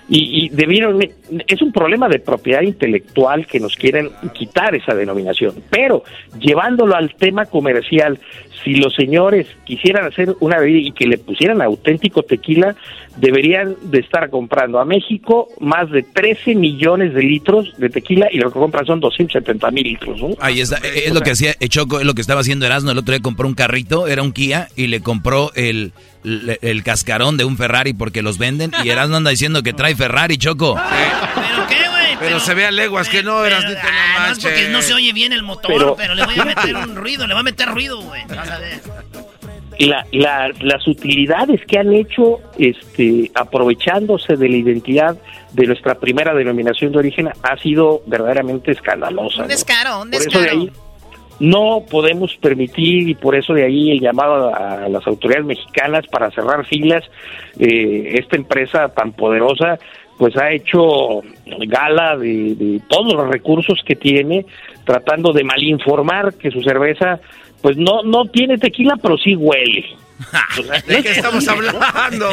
Y, 0.10 0.46
y 0.46 0.50
debieron, 0.50 1.02
es 1.02 1.62
un 1.62 1.72
problema 1.74 2.08
de 2.08 2.20
propiedad 2.20 2.62
intelectual 2.62 3.46
que 3.46 3.60
nos 3.60 3.76
quieren 3.76 4.10
quitar 4.34 4.74
esa 4.74 4.96
denominación. 4.96 5.56
Pero 5.70 6.04
llevándolo 6.40 6.96
al 6.96 7.14
tema 7.16 7.46
comercial, 7.46 8.18
si 8.64 8.76
los 8.76 8.94
señores 8.96 9.48
quisieran 9.66 10.06
hacer 10.06 10.36
una 10.40 10.58
bebida 10.60 10.80
y 10.88 10.92
que 10.92 11.06
le 11.08 11.18
pusieran 11.18 11.62
auténtico 11.62 12.24
tequila, 12.24 12.76
deberían 13.18 13.76
de 13.84 14.00
estar 14.00 14.30
comprando 14.30 14.80
a 14.80 14.86
México 14.86 15.48
más 15.60 15.90
de 15.92 16.04
13 16.04 16.56
millones 16.56 17.14
de 17.14 17.22
litros 17.24 17.74
de 17.78 17.90
tequila 17.90 18.28
y 18.32 18.38
lo 18.38 18.52
que 18.52 18.60
compran 18.60 18.86
son 18.86 19.00
270 19.00 19.72
mil 19.72 19.84
litros. 19.84 20.20
¿no? 20.22 20.30
Ahí 20.40 20.62
está, 20.62 20.78
es 20.78 21.14
lo 21.14 21.22
que 21.22 21.32
hacía 21.32 21.56
eh, 21.60 21.68
Choco, 21.68 22.00
es 22.00 22.06
lo 22.06 22.14
que 22.14 22.22
estaba 22.22 22.42
haciendo 22.42 22.66
Erasmo. 22.66 22.92
El 22.92 22.98
otro 22.98 23.14
día 23.14 23.22
compró 23.22 23.48
un 23.48 23.54
carrito, 23.56 24.08
era 24.08 24.22
un 24.22 24.32
Kia, 24.32 24.68
y 24.76 24.88
le 24.88 25.02
compró 25.02 25.52
el, 25.56 25.94
el, 26.24 26.60
el 26.62 26.84
cascarón 26.84 27.38
de 27.38 27.46
un 27.46 27.58
Ferrari 27.58 27.94
porque 27.94 28.22
los 28.22 28.38
venden. 28.38 28.72
Y 28.84 28.90
Erasmo 28.90 29.16
anda 29.18 29.32
diciendo 29.32 29.64
que 29.64 29.74
trae 29.74 29.96
Ferrari, 29.96 30.38
Choco. 30.38 30.76
¿Pero 30.76 31.68
qué, 31.68 31.76
güey? 31.90 31.98
Pero 32.20 32.40
se 32.40 32.54
ve 32.56 32.66
a 32.66 32.72
leguas 32.72 33.10
que 33.10 33.22
no, 33.24 33.46
eras 33.46 33.64
ni 33.64 33.72
te 33.74 33.78
Ah, 33.80 34.26
no 34.28 34.34
es 34.34 34.40
porque 34.40 34.70
no 34.70 34.82
se 34.82 34.94
oye 34.94 35.14
bien 35.14 35.34
el 35.34 35.44
motor, 35.44 35.72
Pero- 35.72 35.96
pero, 35.96 36.16
le 36.16 36.26
voy 36.26 36.40
a 36.40 36.46
meter 36.56 36.76
un 36.76 36.96
ruido, 36.96 37.28
le 37.28 37.34
voy 37.36 37.42
a 37.42 37.44
meter 37.44 37.68
ruido, 37.70 38.02
güey. 38.02 38.24
La, 39.80 40.06
la- 40.12 40.52
las 40.62 40.88
utilidades 40.88 41.62
que 41.68 41.78
han 41.78 41.94
hecho 41.94 42.40
este, 42.58 43.30
aprovechándose 43.36 44.36
de 44.36 44.50
la 44.50 44.58
identidad 44.58 45.18
de 45.54 45.68
nuestra 45.68 45.96
primera 46.00 46.34
denominación 46.34 46.92
de 46.92 46.98
origen 47.00 47.30
ha 47.44 47.58
sido 47.58 48.02
verdaderamente 48.08 48.72
escandalosa. 48.72 49.38
Un 49.38 49.42
¿no? 49.44 49.48
descaro, 49.50 50.02
un 50.02 50.10
Por 50.10 50.20
eso 50.22 50.30
de 50.40 50.46
descaro. 50.46 50.62
ahí 50.62 50.72
no 51.40 51.84
podemos 51.92 52.36
permitir 52.38 53.08
y 53.10 53.14
por 53.14 53.36
eso 53.36 53.54
de 53.54 53.66
ahí 53.66 53.92
el 53.92 54.00
llamado 54.00 54.52
a 54.56 54.90
las 54.90 55.06
autoridades 55.06 55.46
mexicanas 55.46 56.08
para 56.08 56.32
cerrar 56.32 56.66
filas. 56.66 57.04
Eh, 57.60 58.16
esta 58.18 58.36
empresa 58.36 58.90
tan 58.90 59.12
poderosa 59.14 59.78
pues 60.18 60.36
ha 60.38 60.50
hecho 60.52 61.22
gala 61.68 62.18
de, 62.18 62.56
de 62.56 62.82
todos 62.88 63.14
los 63.14 63.28
recursos 63.28 63.80
que 63.86 63.96
tiene 63.96 64.48
tratando 64.84 65.32
de 65.32 65.44
malinformar 65.44 66.34
que 66.34 66.50
su 66.50 66.64
cerveza 66.64 67.20
pues 67.68 67.76
no 67.76 68.02
no 68.02 68.24
tiene 68.28 68.58
tequila 68.58 68.96
pero 68.96 69.18
sí 69.18 69.36
huele. 69.36 69.98
¿De 70.88 71.04
qué 71.04 71.12
estamos 71.18 71.46
hablando? 71.50 72.30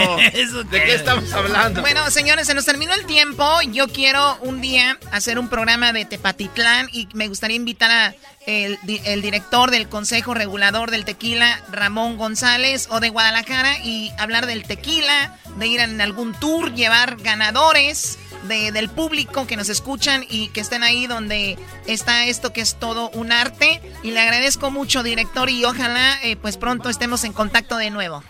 ¿De 0.70 0.85
qué 0.85 0.94
estamos 0.94 1.32
hablando? 1.32 1.81
Bueno, 1.81 2.09
señores, 2.11 2.47
se 2.47 2.55
nos 2.55 2.65
terminó 2.65 2.94
el 2.94 3.05
tiempo. 3.05 3.44
Yo 3.73 3.89
quiero 3.89 4.36
un 4.43 4.61
día 4.61 4.97
hacer 5.11 5.40
un 5.40 5.48
programa 5.48 5.93
de 5.93 6.05
Tepatitlán 6.05 6.86
y 6.93 7.09
me 7.15 7.27
gustaría 7.27 7.56
invitar 7.56 7.90
a 7.90 8.15
el, 8.47 8.79
el 9.05 9.23
director 9.23 9.71
del 9.71 9.89
Consejo 9.89 10.35
Regulador 10.35 10.91
del 10.91 11.05
Tequila, 11.05 11.61
Ramón 11.71 12.16
González, 12.16 12.89
o 12.91 13.01
de 13.01 13.09
Guadalajara, 13.09 13.79
y 13.83 14.11
hablar 14.19 14.47
del 14.47 14.65
tequila, 14.65 15.37
de 15.59 15.66
ir 15.66 15.81
en 15.81 16.01
algún 16.01 16.33
tour, 16.35 16.75
llevar 16.75 17.16
ganadores 17.16 18.19
de- 18.49 18.73
del 18.73 18.91
público 18.91 19.47
que 19.47 19.57
nos 19.57 19.69
escuchan 19.69 20.25
y 20.29 20.49
que 20.49 20.61
estén 20.61 20.83
ahí 20.83 21.07
donde 21.07 21.57
está 21.87 22.27
esto 22.27 22.53
que 22.53 22.61
es 22.61 22.75
todo 22.79 23.09
un 23.11 23.33
arte. 23.33 23.81
Y 24.03 24.11
le 24.11 24.21
agradezco 24.21 24.71
mucho, 24.71 25.03
director, 25.03 25.49
y 25.49 25.65
ojalá 25.65 26.19
eh, 26.23 26.37
pues 26.37 26.57
pronto 26.59 26.91
estemos 26.91 27.25
en 27.25 27.33
contacto 27.33 27.77
de 27.79 27.91
nuevo. 27.91 28.23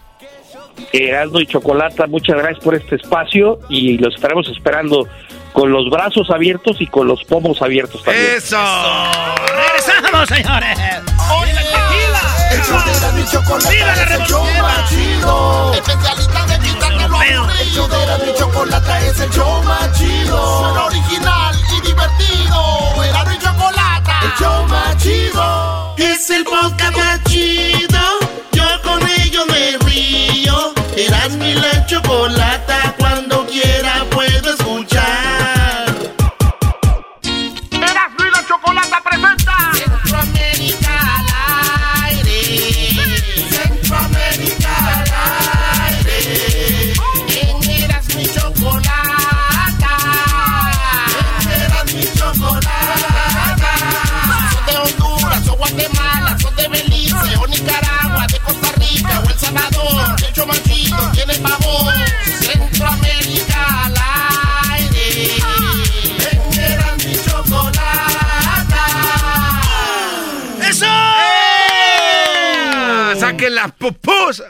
Erasmo 0.93 1.41
y 1.41 1.47
Chocolata, 1.47 2.07
muchas 2.07 2.37
gracias 2.37 2.63
por 2.63 2.75
este 2.75 2.97
espacio 2.97 3.61
y 3.69 3.97
los 3.99 4.15
estaremos 4.15 4.49
esperando 4.49 5.09
con 5.55 5.71
los 5.71 5.89
brazos 5.89 6.29
abiertos 6.31 6.77
y 6.81 6.89
con 6.89 7.07
los 7.07 7.23
pomos 7.25 7.63
abiertos 7.63 8.03
también. 8.03 8.35
¡Eso! 8.37 8.59
¡Regresamos, 9.47 10.29
señores! 10.29 10.79
¡Oye, 11.41 11.55
Chocolata 13.31 13.71
¡Viva 13.71 13.87
la 13.87 14.03
es 14.03 14.11
el 14.11 14.27
show 14.27 14.45
revolución! 14.45 15.75
Especialista 15.75 16.47
de 16.47 16.59
quitarte 16.59 17.09
lo 17.09 17.17
aburrido. 17.17 17.89
El 18.23 18.29
y 18.29 18.35
Chocolata 18.35 19.01
es 19.07 19.21
el 19.21 19.31
show 19.31 19.63
más 19.63 19.99
chido. 19.99 20.59
Suena 20.59 20.85
original 20.87 21.57
y 21.77 21.87
divertido. 21.87 23.05
Erasmo 23.05 23.33
y 23.33 23.39
Chocolata, 23.39 24.21
el 24.23 24.45
show 24.45 24.67
más 24.67 24.97
chido. 24.99 25.95
Es 25.99 26.31
el 26.31 26.45
podcast 26.45 26.97
más 26.97 27.25
chido. 27.25 28.01
Yo 28.53 28.83
con 28.83 29.01
ello 29.09 29.47
me 29.47 29.79
río. 29.87 30.75
Erasmo 30.97 31.45
y 31.45 31.55
la 31.55 31.87
Chocolata 31.87 32.95
cuando 32.99 33.47
quiera 33.47 34.05
puedo 34.11 34.51
escuchar. 34.51 34.94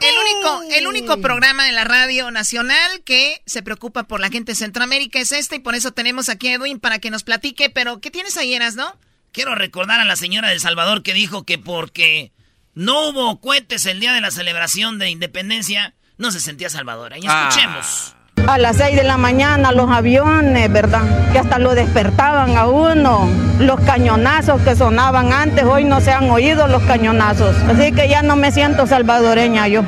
El 0.01 0.15
único, 0.17 0.75
el 0.75 0.87
único 0.87 1.21
programa 1.21 1.65
de 1.65 1.71
la 1.71 1.83
radio 1.83 2.31
nacional 2.31 3.03
que 3.03 3.41
se 3.45 3.63
preocupa 3.63 4.03
por 4.03 4.19
la 4.19 4.29
gente 4.29 4.53
de 4.53 4.55
Centroamérica 4.55 5.19
es 5.19 5.31
este 5.31 5.57
y 5.57 5.59
por 5.59 5.75
eso 5.75 5.91
tenemos 5.91 6.29
aquí 6.29 6.49
a 6.49 6.53
Edwin 6.55 6.79
para 6.79 6.99
que 6.99 7.11
nos 7.11 7.23
platique. 7.23 7.69
Pero, 7.69 7.99
¿qué 8.01 8.11
tienes 8.11 8.37
ahí, 8.37 8.53
Eras, 8.53 8.75
no? 8.75 8.97
Quiero 9.31 9.55
recordar 9.55 9.99
a 9.99 10.05
la 10.05 10.15
señora 10.15 10.49
del 10.49 10.59
Salvador 10.59 11.03
que 11.03 11.13
dijo 11.13 11.43
que 11.43 11.57
porque 11.57 12.31
no 12.73 13.09
hubo 13.09 13.39
cohetes 13.41 13.85
el 13.85 13.99
día 13.99 14.13
de 14.13 14.21
la 14.21 14.31
celebración 14.31 14.99
de 14.99 15.09
independencia, 15.09 15.93
no 16.17 16.31
se 16.31 16.39
sentía 16.39 16.69
salvadoreña. 16.69 17.29
Ah. 17.29 17.49
Escuchemos. 17.49 18.15
A 18.47 18.57
las 18.59 18.77
6 18.77 18.95
de 18.95 19.03
la 19.03 19.17
mañana 19.17 19.71
los 19.71 19.89
aviones, 19.89 20.71
¿verdad? 20.71 21.31
Que 21.31 21.39
hasta 21.39 21.57
lo 21.57 21.73
despertaban 21.73 22.55
a 22.57 22.67
uno. 22.67 23.27
Los 23.59 23.79
cañonazos 23.81 24.61
que 24.61 24.75
sonaban 24.75 25.33
antes, 25.33 25.63
hoy 25.63 25.83
no 25.83 25.99
se 25.99 26.11
han 26.11 26.29
oído 26.29 26.67
los 26.67 26.83
cañonazos. 26.83 27.55
Así 27.67 27.91
que 27.91 28.07
ya 28.07 28.21
no 28.21 28.35
me 28.35 28.51
siento 28.51 28.85
salvadoreña 28.85 29.67
yo. 29.67 29.79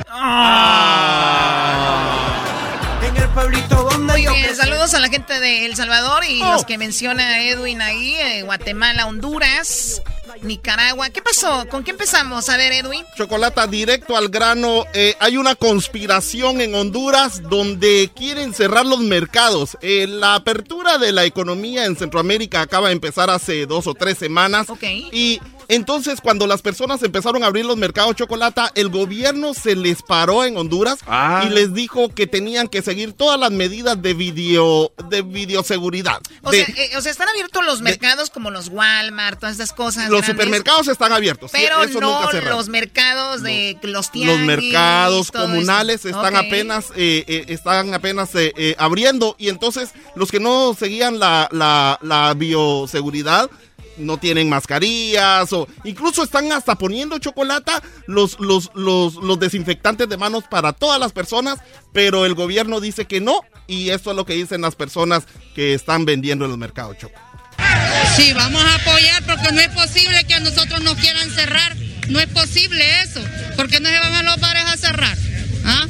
En 3.03 3.15
el 3.15 3.29
pueblito 3.29 3.75
donde 3.83 4.55
saludos 4.55 4.93
a 4.95 4.99
la 4.99 5.09
gente 5.09 5.39
de 5.39 5.65
El 5.65 5.75
Salvador 5.75 6.23
y 6.27 6.39
los 6.39 6.65
que 6.65 6.79
menciona 6.79 7.43
Edwin 7.43 7.81
ahí, 7.81 8.15
eh, 8.15 8.41
Guatemala, 8.41 9.05
Honduras, 9.05 10.01
Nicaragua. 10.41 11.09
¿Qué 11.09 11.21
pasó? 11.21 11.65
¿Con 11.69 11.83
qué 11.83 11.91
empezamos? 11.91 12.49
A 12.49 12.57
ver, 12.57 12.71
Edwin. 12.73 13.05
Chocolata, 13.15 13.67
directo 13.67 14.15
al 14.17 14.29
grano. 14.29 14.85
Eh, 14.93 15.15
hay 15.19 15.37
una 15.37 15.55
conspiración 15.55 16.61
en 16.61 16.75
Honduras 16.75 17.41
donde 17.43 18.11
quieren 18.15 18.53
cerrar 18.53 18.85
los 18.85 18.99
mercados. 18.99 19.77
Eh, 19.81 20.07
la 20.07 20.35
apertura 20.35 20.97
de 20.97 21.11
la 21.11 21.25
economía 21.25 21.85
en 21.85 21.95
Centroamérica 21.95 22.61
acaba 22.61 22.87
de 22.87 22.93
empezar 22.93 23.29
hace 23.29 23.65
dos 23.65 23.87
o 23.87 23.93
tres 23.93 24.17
semanas. 24.17 24.69
Ok. 24.69 24.83
Y 25.11 25.39
entonces, 25.69 26.21
cuando 26.21 26.47
las 26.47 26.61
personas 26.61 27.01
empezaron 27.03 27.43
a 27.43 27.47
abrir 27.47 27.65
los 27.65 27.77
mercados 27.77 28.15
chocolata, 28.15 28.71
el 28.75 28.89
gobierno 28.89 29.53
se 29.53 29.75
les 29.75 30.01
paró 30.01 30.43
en 30.45 30.57
Honduras 30.57 30.99
Ah. 31.07 31.43
y 31.45 31.49
les 31.49 31.73
dijo 31.73 32.09
que 32.09 32.27
tenían 32.27 32.67
que 32.67 32.81
seguir 32.81 33.13
todas 33.13 33.39
las 33.39 33.51
medidas 33.51 34.01
de 34.01 34.13
video 34.13 34.91
de 35.09 35.21
videoseguridad. 35.21 36.19
O, 36.43 36.51
De- 36.51 36.65
sea, 36.65 36.75
eh, 36.77 36.97
o 36.97 37.01
sea, 37.01 37.11
están 37.11 37.29
abiertos 37.29 37.65
los 37.65 37.81
mercados 37.81 38.29
como 38.29 38.51
los 38.51 38.69
Walmart, 38.69 39.39
todas 39.39 39.55
esas 39.55 39.73
cosas. 39.73 40.03
los 40.09 40.21
grandes, 40.21 40.27
supermercados 40.29 40.87
están 40.87 41.11
abiertos, 41.13 41.51
sí, 41.51 41.57
Pero 41.61 41.83
eso 41.83 41.99
no 41.99 42.21
nunca 42.21 42.41
los 42.49 42.69
mercados 42.69 43.43
de 43.43 43.77
los 43.81 43.91
Los 43.93 44.11
tianguis. 44.11 44.45
mercados 44.45 45.31
todo 45.31 45.43
eso. 45.43 45.51
comunales 45.51 46.05
están 46.05 46.35
apenas 46.35 46.85
eh, 46.95 47.23
eh, 47.27 47.45
están 47.49 47.93
apenas 47.93 48.33
eh, 48.35 48.53
eh, 48.57 48.75
abriendo 48.77 49.35
y 49.37 49.49
entonces 49.49 49.89
los 50.15 50.31
que 50.31 50.39
no 50.39 50.75
seguían 50.77 51.19
la, 51.19 51.47
la, 51.51 51.99
la 52.01 52.33
bioseguridad 52.33 53.49
no 53.97 54.17
tienen 54.17 54.49
mascarillas 54.49 55.51
o 55.53 55.67
incluso 55.83 56.23
están 56.23 56.51
hasta 56.51 56.75
poniendo 56.75 57.17
chocolate 57.19 57.71
los, 58.07 58.39
los, 58.39 58.71
los, 58.73 59.15
los 59.15 59.39
desinfectantes 59.39 60.07
de 60.07 60.17
manos 60.17 60.43
para 60.49 60.73
todas 60.73 60.99
las 60.99 61.11
personas, 61.11 61.59
pero 61.93 62.25
el 62.25 62.33
gobierno 62.33 62.79
dice 62.79 63.05
que 63.05 63.21
no 63.21 63.41
y 63.67 63.89
esto 63.89 64.11
es 64.11 64.15
lo 64.15 64.25
que 64.25 64.33
dicen 64.33 64.61
las 64.61 64.75
personas 64.75 65.25
que 65.55 65.73
están 65.73 66.05
vendiendo 66.05 66.45
en 66.45 66.51
los 66.51 66.57
mercados. 66.57 66.97
Choco. 66.97 67.19
Sí, 68.15 68.33
vamos 68.33 68.63
a 68.63 68.75
apoyar 68.75 69.23
porque 69.25 69.51
no 69.51 69.61
es 69.61 69.69
posible 69.69 70.23
que 70.25 70.33
a 70.33 70.39
nosotros 70.39 70.81
nos 70.81 70.95
quieran 70.95 71.29
cerrar. 71.31 71.75
No 72.09 72.19
es 72.19 72.27
posible 72.27 72.83
eso. 73.01 73.23
porque 73.55 73.79
no 73.79 73.89
se 73.89 73.99
van 73.99 74.13
a 74.13 74.23
los 74.23 74.39
bares 74.39 74.63
a 74.65 74.77
cerrar? 74.77 75.17
¿Ah? 75.65 75.85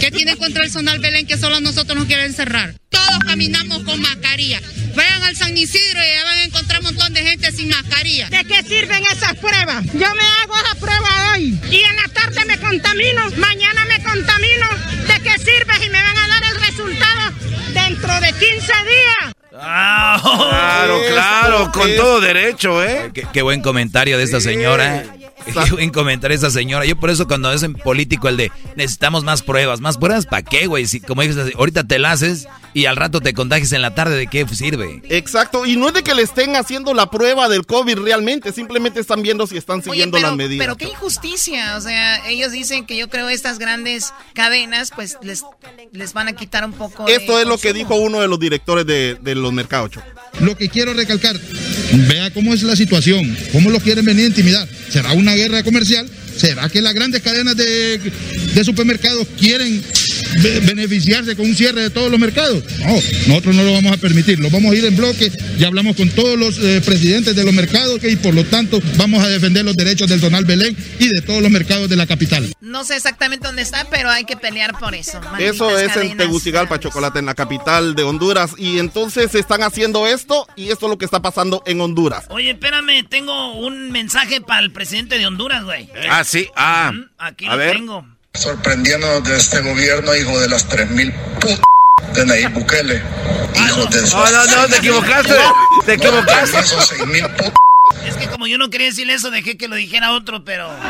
¿Qué 0.00 0.10
tienen 0.10 0.36
contra 0.36 0.64
el 0.64 0.70
Zonal 0.70 0.98
Belén 0.98 1.26
que 1.26 1.36
solo 1.38 1.56
a 1.56 1.60
nosotros 1.60 1.96
nos 1.96 2.06
quieren 2.06 2.32
cerrar? 2.32 2.74
Todos 2.88 3.18
caminamos 3.26 3.82
con 3.84 4.00
mascarilla. 4.00 4.60
Vayan 4.96 5.22
al 5.22 5.36
San 5.36 5.56
Isidro 5.56 6.00
y 6.02 6.08
ya 6.16 6.24
van 6.24 6.38
a 6.38 6.44
encontrar 6.44 6.80
un 6.80 6.86
montón 6.86 7.12
de 7.14 7.22
gente 7.22 7.52
sin 7.52 7.68
mascarilla. 7.68 8.28
¿De 8.28 8.44
qué 8.44 8.62
sirven 8.64 9.02
esas 9.12 9.34
pruebas? 9.36 9.84
Yo 9.86 10.14
me 10.14 10.24
hago 10.42 10.56
esa 10.56 10.74
prueba 10.74 11.32
hoy 11.34 11.60
y 11.70 11.76
en 11.80 11.96
la 11.96 12.08
tarde 12.12 12.44
me 12.46 12.58
contamino, 12.58 13.30
mañana 13.36 13.84
me 13.84 14.02
contamino. 14.02 14.66
¿De 15.06 15.20
qué 15.22 15.38
sirve 15.38 15.74
si 15.80 15.88
me 15.90 16.02
van 16.02 16.18
a 16.18 16.26
dar 16.28 16.42
el 16.52 16.60
resultado 16.60 17.32
dentro 17.72 18.20
de 18.20 18.32
15 18.32 18.46
días? 18.66 19.34
Claro, 19.50 21.00
claro, 21.12 21.70
con 21.72 21.94
todo 21.94 22.20
derecho, 22.20 22.82
¿eh? 22.82 23.10
Qué, 23.14 23.24
qué 23.32 23.42
buen 23.42 23.60
comentario 23.62 24.18
de 24.18 24.24
esta 24.24 24.40
señora. 24.40 25.04
Qué 25.44 25.70
buen 25.72 25.90
comentario 25.90 26.38
de 26.38 26.46
esta 26.46 26.50
señora. 26.58 26.84
Yo 26.84 26.96
por 26.96 27.10
eso 27.10 27.26
cuando 27.26 27.52
es 27.52 27.62
en 27.62 27.74
político 27.74 28.28
el 28.28 28.36
de 28.36 28.52
necesitamos 28.76 29.24
más 29.24 29.42
pruebas. 29.42 29.80
¿Más 29.80 29.98
pruebas 29.98 30.26
para 30.26 30.42
qué, 30.42 30.66
güey? 30.66 30.86
Si 30.86 31.00
como 31.00 31.22
dices, 31.22 31.54
ahorita 31.56 31.84
te 31.84 31.98
la 31.98 32.12
haces 32.12 32.46
y 32.74 32.86
al 32.86 32.96
rato 32.96 33.20
te 33.20 33.34
contagias 33.34 33.72
en 33.72 33.82
la 33.82 33.94
tarde, 33.94 34.16
¿de 34.16 34.26
qué 34.26 34.46
sirve? 34.48 35.02
Exacto, 35.08 35.66
y 35.66 35.76
no 35.76 35.88
es 35.88 35.94
de 35.94 36.02
que 36.02 36.14
le 36.14 36.22
estén 36.22 36.54
haciendo 36.56 36.94
la 36.94 37.10
prueba 37.10 37.48
del 37.48 37.66
COVID 37.66 37.98
realmente, 37.98 38.52
simplemente 38.52 39.00
están 39.00 39.22
viendo 39.22 39.46
si 39.46 39.56
están 39.56 39.76
Oye, 39.80 39.90
siguiendo 39.90 40.16
pero, 40.16 40.28
las 40.28 40.36
medidas. 40.36 40.64
pero 40.64 40.76
qué 40.76 40.86
injusticia. 40.86 41.76
O 41.76 41.80
sea, 41.80 42.28
ellos 42.28 42.52
dicen 42.52 42.86
que 42.86 42.96
yo 42.96 43.08
creo 43.08 43.28
estas 43.28 43.58
grandes 43.58 44.12
cadenas, 44.34 44.92
pues 44.94 45.18
les, 45.22 45.42
les 45.92 46.12
van 46.12 46.28
a 46.28 46.32
quitar 46.34 46.64
un 46.64 46.72
poco. 46.72 47.04
de 47.04 47.14
Esto 47.14 47.40
es 47.40 47.46
lo 47.46 47.58
que 47.58 47.72
dijo 47.72 47.94
uno 47.96 48.20
de 48.20 48.28
los 48.28 48.38
directores 48.38 48.86
de, 48.86 49.16
de 49.20 49.34
los 49.34 49.52
mercados. 49.52 49.92
Lo 50.40 50.56
que 50.56 50.68
quiero 50.68 50.94
recalcar, 50.94 51.38
vea 52.08 52.32
cómo 52.32 52.54
es 52.54 52.62
la 52.62 52.76
situación, 52.76 53.36
cómo 53.52 53.70
lo 53.70 53.80
quieren 53.80 54.04
venir 54.04 54.24
a 54.24 54.28
intimidar. 54.28 54.68
¿Será 54.88 55.12
una 55.12 55.29
guerra 55.34 55.62
comercial? 55.62 56.08
¿Será 56.36 56.68
que 56.68 56.80
las 56.80 56.94
grandes 56.94 57.22
cadenas 57.22 57.56
de, 57.56 58.00
supermercados 58.64 59.26
quieren 59.38 59.82
beneficiarse 60.64 61.36
con 61.36 61.46
un 61.46 61.54
cierre 61.54 61.82
de 61.82 61.90
todos 61.90 62.10
los 62.10 62.18
mercados? 62.20 62.62
No, 62.80 62.94
nosotros 63.28 63.54
no 63.54 63.62
lo 63.62 63.72
vamos 63.72 63.92
a 63.92 63.96
permitir, 63.96 64.38
lo 64.38 64.50
vamos 64.50 64.72
a 64.72 64.76
ir 64.76 64.84
en 64.84 64.96
bloque, 64.96 65.30
ya 65.58 65.68
hablamos 65.68 65.96
con 65.96 66.08
todos 66.10 66.38
los 66.38 66.58
eh, 66.58 66.80
presidentes 66.84 67.34
de 67.36 67.44
los 67.44 67.52
mercados 67.54 67.98
que- 68.00 68.10
y 68.10 68.16
por 68.16 68.34
lo 68.34 68.44
tanto 68.44 68.80
vamos 68.96 69.22
a 69.22 69.28
defender 69.28 69.64
los 69.64 69.76
derechos 69.76 70.08
del 70.08 70.20
Donal 70.20 70.44
Belén 70.44 70.76
y 70.98 71.08
de 71.08 71.20
todos 71.22 71.42
los 71.42 71.50
mercados 71.50 71.88
de 71.88 71.96
la 71.96 72.06
capital. 72.06 72.52
No 72.60 72.84
sé 72.84 72.96
exactamente 72.96 73.46
dónde 73.46 73.62
está, 73.62 73.86
pero 73.90 74.10
hay 74.10 74.24
que 74.24 74.36
pelear 74.36 74.78
por 74.78 74.94
eso. 74.94 75.20
Eso 75.38 75.76
es 75.78 75.82
en 75.84 75.88
cadenas. 75.94 76.16
Tegucigalpa, 76.18 76.78
Chocolate, 76.80 77.18
en 77.18 77.26
la 77.26 77.34
capital 77.34 77.94
de 77.94 78.02
Honduras. 78.02 78.52
Y 78.58 78.78
entonces 78.78 79.34
están 79.34 79.62
haciendo 79.62 80.06
esto 80.06 80.46
y 80.56 80.70
esto 80.70 80.86
es 80.86 80.90
lo 80.90 80.98
que 80.98 81.04
está 81.04 81.20
pasando 81.22 81.62
en 81.66 81.80
Honduras. 81.80 82.24
Oye, 82.30 82.50
espérame, 82.50 83.04
tengo 83.08 83.54
un 83.58 83.90
mensaje 83.90 84.40
para 84.40 84.60
el 84.60 84.70
presidente 84.72 85.18
de 85.18 85.26
Honduras, 85.26 85.64
güey. 85.64 85.88
Ah, 86.08 86.24
sí, 86.24 86.46
ah. 86.56 86.92
Aquí 87.18 87.46
A 87.46 87.52
lo 87.52 87.56
ver. 87.58 87.72
tengo. 87.76 88.06
Sorprendiéndonos 88.34 89.24
de 89.24 89.36
este 89.36 89.60
gobierno, 89.60 90.14
hijo 90.14 90.38
de 90.40 90.48
las 90.48 90.66
3000 90.68 91.12
putas 91.40 91.60
de 92.14 92.26
Nayib 92.26 92.52
Bukele. 92.52 93.02
Hijo 93.54 93.86
de 93.86 94.02
No, 94.02 94.30
no, 94.30 94.46
no, 94.46 94.68
te 94.68 94.76
equivocaste. 94.76 95.34
Te 95.84 95.94
equivocaste. 95.94 96.58
Esos 96.58 96.86
6000 96.86 97.22
putas. 97.30 97.52
Es 98.06 98.16
que 98.16 98.28
como 98.28 98.46
yo 98.46 98.56
no 98.56 98.70
quería 98.70 98.86
decirle 98.86 99.14
eso, 99.14 99.30
dejé 99.30 99.56
que 99.56 99.68
lo 99.68 99.76
dijera 99.76 100.12
otro, 100.12 100.44
pero... 100.44 100.70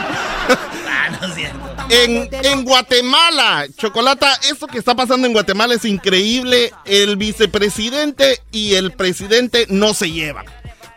Ah, 0.92 1.08
no 1.18 1.28
es 1.28 1.34
cierto. 1.34 1.76
En, 1.88 2.28
en 2.44 2.64
Guatemala, 2.64 3.66
Chocolata, 3.76 4.38
esto 4.48 4.66
que 4.66 4.78
está 4.78 4.94
pasando 4.94 5.26
en 5.26 5.32
Guatemala 5.32 5.74
es 5.74 5.84
increíble. 5.86 6.72
El 6.84 7.16
vicepresidente 7.16 8.42
y 8.52 8.74
el 8.74 8.92
presidente 8.92 9.66
no 9.70 9.94
se 9.94 10.10
llevan. 10.10 10.44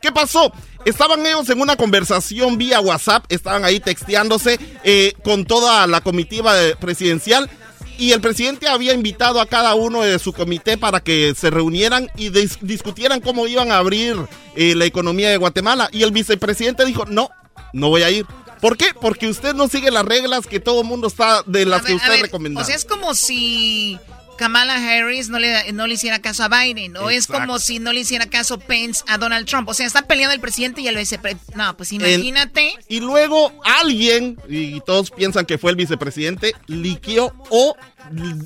¿Qué 0.01 0.11
pasó? 0.11 0.51
Estaban 0.85 1.25
ellos 1.25 1.49
en 1.49 1.61
una 1.61 1.75
conversación 1.75 2.57
vía 2.57 2.79
WhatsApp, 2.81 3.25
estaban 3.29 3.63
ahí 3.65 3.79
texteándose 3.79 4.59
eh, 4.83 5.13
con 5.23 5.45
toda 5.45 5.87
la 5.87 6.01
comitiva 6.01 6.53
de- 6.55 6.75
presidencial 6.75 7.49
y 7.97 8.11
el 8.11 8.21
presidente 8.21 8.67
había 8.67 8.93
invitado 8.93 9.39
a 9.39 9.45
cada 9.45 9.75
uno 9.75 10.01
de 10.01 10.17
su 10.19 10.33
comité 10.33 10.77
para 10.77 10.99
que 10.99 11.33
se 11.37 11.49
reunieran 11.49 12.09
y 12.17 12.31
dis- 12.31 12.57
discutieran 12.61 13.21
cómo 13.21 13.47
iban 13.47 13.71
a 13.71 13.77
abrir 13.77 14.17
eh, 14.55 14.73
la 14.75 14.85
economía 14.85 15.29
de 15.29 15.37
Guatemala. 15.37 15.89
Y 15.91 16.03
el 16.03 16.11
vicepresidente 16.11 16.85
dijo, 16.85 17.05
no, 17.05 17.29
no 17.71 17.89
voy 17.89 18.01
a 18.03 18.09
ir. 18.09 18.25
¿Por 18.59 18.77
qué? 18.77 18.87
Porque 18.99 19.27
usted 19.27 19.53
no 19.53 19.67
sigue 19.67 19.91
las 19.91 20.05
reglas 20.05 20.47
que 20.47 20.59
todo 20.59 20.81
el 20.81 20.87
mundo 20.87 21.07
está 21.07 21.43
de 21.45 21.65
las 21.65 21.81
A 21.81 21.85
que 21.85 21.93
ver, 21.93 22.01
usted 22.01 22.21
recomendó. 22.23 22.61
O 22.61 22.63
sea, 22.63 22.75
es 22.75 22.85
como 22.85 23.13
si 23.13 23.99
Kamala 24.37 24.75
Harris 24.75 25.29
no 25.29 25.39
le, 25.39 25.71
no 25.73 25.87
le 25.87 25.93
hiciera 25.95 26.21
caso 26.21 26.43
a 26.43 26.49
Biden. 26.49 26.95
O 26.97 27.09
es 27.09 27.27
como 27.27 27.59
si 27.59 27.79
no 27.79 27.93
le 27.93 28.01
hiciera 28.01 28.25
caso 28.27 28.59
Pence 28.59 29.03
a 29.07 29.17
Donald 29.17 29.47
Trump. 29.47 29.69
O 29.69 29.73
sea, 29.73 29.85
está 29.85 30.03
peleando 30.03 30.33
el 30.33 30.39
presidente 30.41 30.81
y 30.81 30.87
el 30.87 30.95
vicepresidente. 30.95 31.55
No, 31.55 31.75
pues 31.77 31.91
imagínate. 31.93 32.75
y 32.87 32.99
luego 32.99 33.51
alguien, 33.63 34.37
y 34.49 34.81
todos 34.81 35.11
piensan 35.11 35.45
que 35.45 35.57
fue 35.57 35.71
el 35.71 35.77
vicepresidente, 35.77 36.53
liqueó 36.67 37.33
o 37.49 37.75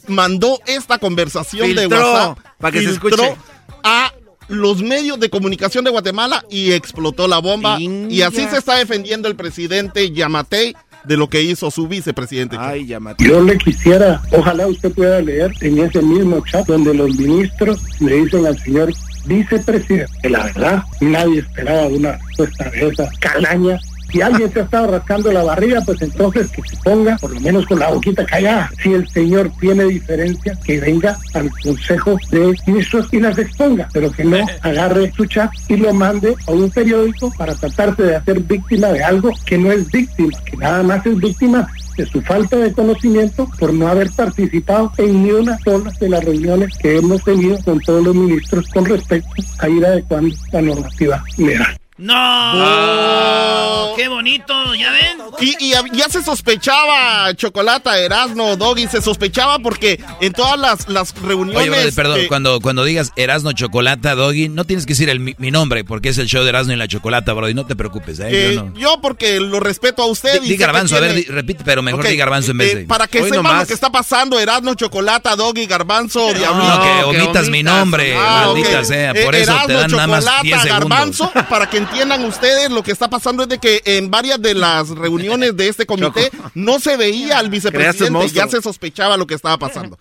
mandó 0.08 0.60
esta 0.66 0.98
conversación 1.00 1.76
de 1.76 1.88
WhatsApp 1.88 2.40
para 2.60 2.72
que 2.72 2.84
se 2.84 2.92
escuche. 2.92 3.36
a 3.84 4.14
los 4.48 4.82
medios 4.82 5.20
de 5.20 5.30
comunicación 5.30 5.84
de 5.84 5.92
Guatemala 5.92 6.46
y 6.50 6.72
explotó 6.72 7.28
la 7.28 7.40
bomba. 7.40 7.80
Y 7.80 8.22
así 8.22 8.48
se 8.48 8.58
está 8.58 8.76
defendiendo 8.76 9.28
el 9.28 9.36
presidente 9.36 10.12
Yamatei 10.12 10.76
de 11.08 11.18
lo 11.18 11.30
que 11.30 11.42
hizo 11.42 11.72
su 11.72 11.88
vicepresidente. 11.88 12.58
Ay, 12.60 12.86
Yo 13.20 13.42
le 13.42 13.58
quisiera, 13.58 14.22
ojalá 14.32 14.68
usted 14.68 14.92
pueda 14.92 15.22
leer 15.22 15.52
en 15.62 15.80
ese 15.80 16.02
mismo 16.02 16.44
chat 16.46 16.68
donde 16.68 16.94
los 16.94 17.16
ministros 17.16 17.80
le 18.00 18.24
dicen 18.24 18.46
al 18.46 18.58
señor 18.60 18.94
vicepresidente 19.26 20.12
que 20.22 20.30
la 20.30 20.44
verdad 20.46 20.84
nadie 21.02 21.40
esperaba 21.40 21.88
una 21.88 22.12
respuesta 22.18 22.70
de 22.70 22.88
esa 22.88 23.10
calaña. 23.20 23.80
Si 24.12 24.22
alguien 24.22 24.52
se 24.52 24.62
ha 24.62 24.64
estado 24.64 24.88
rascando 24.88 25.32
la 25.32 25.44
barriga, 25.44 25.82
pues 25.86 26.02
entonces 26.02 26.50
que 26.50 26.62
se 26.62 26.78
ponga 26.78 27.18
por 27.18 27.34
lo 27.34 27.40
menos 27.40 27.66
con 27.66 27.80
la 27.80 27.90
boquita 27.90 28.26
callada. 28.26 28.72
Si 28.82 28.94
el 28.94 29.08
señor 29.10 29.52
tiene 29.60 29.86
diferencia, 29.86 30.58
que 30.64 30.80
venga 30.80 31.18
al 31.34 31.50
Consejo 31.64 32.18
de 32.32 32.54
Ministros 32.66 33.08
y 33.12 33.20
las 33.20 33.38
exponga, 33.38 33.88
pero 33.92 34.12
que 34.12 34.24
no 34.24 34.38
agarre 34.62 35.12
su 35.16 35.26
chat 35.26 35.52
y 35.68 35.78
lo 35.78 35.94
mande 35.94 36.36
a 36.48 36.52
un 36.52 36.70
periódico 36.70 37.32
para 37.38 37.54
tratarse 37.56 38.04
de 38.04 38.16
hacer 38.16 38.40
víctima 38.42 38.88
de 38.88 39.04
algo 39.04 39.32
que 39.46 39.58
no 39.58 39.72
es 39.72 39.90
víctima, 39.92 40.32
que 40.46 40.58
nada 40.58 40.84
más 40.84 41.06
es 41.06 41.18
víctima 41.18 41.68
de 41.98 42.06
su 42.06 42.22
falta 42.22 42.58
de 42.58 42.72
conocimiento 42.72 43.50
por 43.60 43.74
no 43.74 43.88
haber 43.88 44.10
participado 44.12 44.92
en 44.98 45.24
ni 45.24 45.32
una 45.32 45.58
sola 45.60 45.92
de 46.00 46.10
las 46.10 46.24
reuniones 46.24 46.78
que 46.78 46.98
hemos 46.98 47.24
tenido 47.24 47.58
con 47.64 47.80
todos 47.80 48.04
los 48.04 48.16
ministros 48.16 48.68
con 48.70 48.86
respecto 48.86 49.30
a 49.60 49.68
ir 49.68 49.86
adecuando 49.86 50.36
la 50.52 50.62
normativa 50.62 51.24
legal. 51.38 51.78
No, 51.99 52.14
Oh. 52.53 53.94
qué 53.95 54.07
bonito, 54.07 54.53
¿ya 54.76 54.91
ven? 54.91 55.18
Y, 55.40 55.56
y 55.60 55.72
ya 55.94 56.10
se 56.10 56.24
sospechaba, 56.24 57.34
Chocolata, 57.36 57.98
Erasno, 57.99 58.56
Doggy, 58.56 58.88
se 58.88 59.02
sospechaba 59.02 59.60
porque 59.60 59.99
en 60.22 60.34
todas 60.34 60.60
las, 60.60 60.88
las 60.90 61.14
reuniones... 61.22 61.61
Oye, 61.61 61.69
brother, 61.69 61.94
perdón, 61.94 62.19
eh, 62.22 62.28
cuando, 62.28 62.60
cuando 62.60 62.84
digas 62.84 63.11
Erasno 63.15 63.52
Chocolata, 63.53 64.15
Doggy, 64.15 64.49
no 64.49 64.64
tienes 64.65 64.86
que 64.86 64.94
decir 64.94 65.10
el, 65.10 65.19
mi, 65.19 65.36
mi 65.38 65.52
nombre, 65.52 65.84
porque 65.84 66.10
es 66.10 66.18
el 66.18 66.28
show 66.28 66.44
de 66.44 66.49
Erasno 66.49 66.74
y 66.74 66.76
la 66.76 66.88
Chocolata, 66.88 67.34
brother, 67.34 67.56
no 67.56 67.65
te 67.65 67.76
preocupes, 67.76 68.19
¿eh? 68.19 68.28
eh, 68.30 68.53
yo 68.56 68.64
no. 68.64 68.74
yo 68.80 68.99
porque 69.02 69.40
lo 69.40 69.60
respeto 69.60 70.02
a 70.03 70.06
usted. 70.07 70.40
Di, 70.41 70.48
y 70.48 70.49
di 70.52 70.57
que 70.57 70.64
garbanzo, 70.64 70.95
a 70.98 70.99
ver, 70.99 71.14
tiene- 71.14 71.26
di- 71.28 71.32
repite, 71.32 71.64
pero 71.64 71.82
mejor 71.82 72.02
Ok, 72.02 72.07
di 72.07 72.18
garbanzo 72.18 72.52
en 72.52 72.57
vez 72.60 72.74
eh, 72.74 72.76
de... 72.78 72.86
Para 72.86 73.07
que 73.07 73.19
sepan 73.24 73.38
nomás. 73.38 73.61
lo 73.61 73.68
que 73.68 73.74
está 73.74 73.91
pasando, 73.91 74.40
Erasno, 74.40 74.74
Chocolata, 74.76 75.36
Doggy, 75.36 75.65
Garbanzo, 75.65 76.34
Diablito. 76.34 76.76
No, 76.78 76.82
que 76.84 77.03
omitas 77.19 77.49
mi 77.49 77.64
nombre, 77.64 78.15
maldita 78.15 78.80
ok. 78.80 78.86
sea, 78.86 79.11
Eh, 79.11 79.24
por 79.26 79.36
eso 79.36 79.52
te 79.65 79.74
Erasmo, 79.74 79.78
dan 79.80 79.91
nada 79.91 80.07
más 80.07 80.24
Chocolata, 80.26 80.44
10 80.44 80.61
segundos. 80.61 80.90
Garbanzo, 80.90 81.32
para 81.49 81.69
que 81.69 81.78
entiendan 81.88 82.26
ustedes, 82.26 82.70
lo 82.70 82.84
que 82.84 82.92
está 82.92 83.10
pasando 83.10 83.44
es 83.44 83.50
de 83.50 83.58
que 83.58 83.82
en 83.86 84.12
varias 84.12 84.42
de 84.42 84.54
las 84.54 84.90
reuniones 84.90 85.56
de 85.56 85.68
este 85.68 85.86
comité 85.86 86.32
no 86.54 86.80
se 86.80 86.98
veía 86.98 87.40
al 87.40 87.50
vicepresidente, 87.50 88.30
ya 88.30 88.48
se 88.48 88.62
sospechaba 88.62 89.18
lo 89.18 89.28
que 89.28 89.36
estaba 89.36 89.58
pasando. 89.58 89.98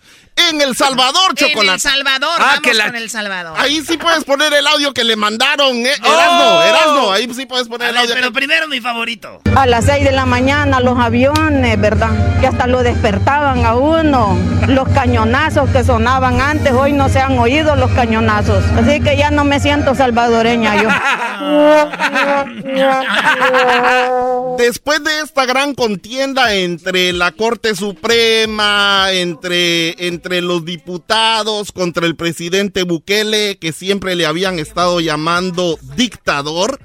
En 0.49 0.61
El 0.61 0.75
Salvador, 0.75 1.33
Chocolata. 1.35 1.67
En 1.67 1.73
El 1.73 1.79
Salvador, 1.81 2.35
Ah, 2.39 2.45
vamos 2.45 2.59
que 2.61 2.73
la- 2.73 2.85
con 2.85 2.95
El 2.95 3.09
Salvador. 3.09 3.53
Ahí 3.59 3.81
sí 3.85 3.97
puedes 3.97 4.23
poner 4.23 4.53
el 4.53 4.65
audio 4.67 4.93
que 4.93 5.03
le 5.03 5.15
mandaron, 5.15 5.75
eh. 5.77 5.91
Oh. 6.03 6.13
Erasmo, 6.13 6.61
Erasmo, 6.63 7.11
ahí 7.11 7.33
sí 7.33 7.45
puedes 7.45 7.67
poner 7.67 7.87
A 7.87 7.89
el 7.89 7.95
ver, 7.95 8.01
audio. 8.03 8.15
pero 8.15 8.33
primero 8.33 8.67
mi 8.67 8.79
favorito. 8.79 9.41
A 9.55 9.65
las 9.65 9.85
6 9.85 10.03
de 10.03 10.11
la 10.11 10.25
mañana 10.25 10.79
los 10.79 10.97
aviones, 10.99 11.79
¿verdad? 11.81 12.11
Que 12.39 12.47
hasta 12.47 12.67
lo 12.67 12.83
despertaban 12.83 13.65
a 13.65 13.75
uno. 13.75 14.37
Los 14.67 14.87
cañonazos 14.89 15.69
que 15.71 15.83
sonaban 15.83 16.39
antes, 16.41 16.71
hoy 16.73 16.93
no 16.93 17.09
se 17.09 17.19
han 17.19 17.37
oído 17.39 17.75
los 17.75 17.89
cañonazos. 17.91 18.63
Así 18.77 19.01
que 19.01 19.17
ya 19.17 19.31
no 19.31 19.43
me 19.43 19.59
siento 19.59 19.95
salvadoreña 19.95 20.81
yo. 20.81 20.89
Después 24.57 25.03
de 25.03 25.21
esta 25.21 25.45
gran 25.45 25.73
contienda 25.75 26.53
entre 26.53 27.13
la 27.13 27.31
Corte 27.31 27.75
Suprema, 27.75 29.07
entre, 29.11 30.07
entre 30.07 30.26
los 30.41 30.65
diputados, 30.65 31.71
contra 31.71 32.05
el 32.05 32.15
presidente 32.15 32.83
Bukele, 32.83 33.57
que 33.57 33.71
siempre 33.71 34.15
le 34.15 34.25
habían 34.25 34.59
estado 34.59 34.99
llamando 34.99 35.77
dictador, 35.95 36.79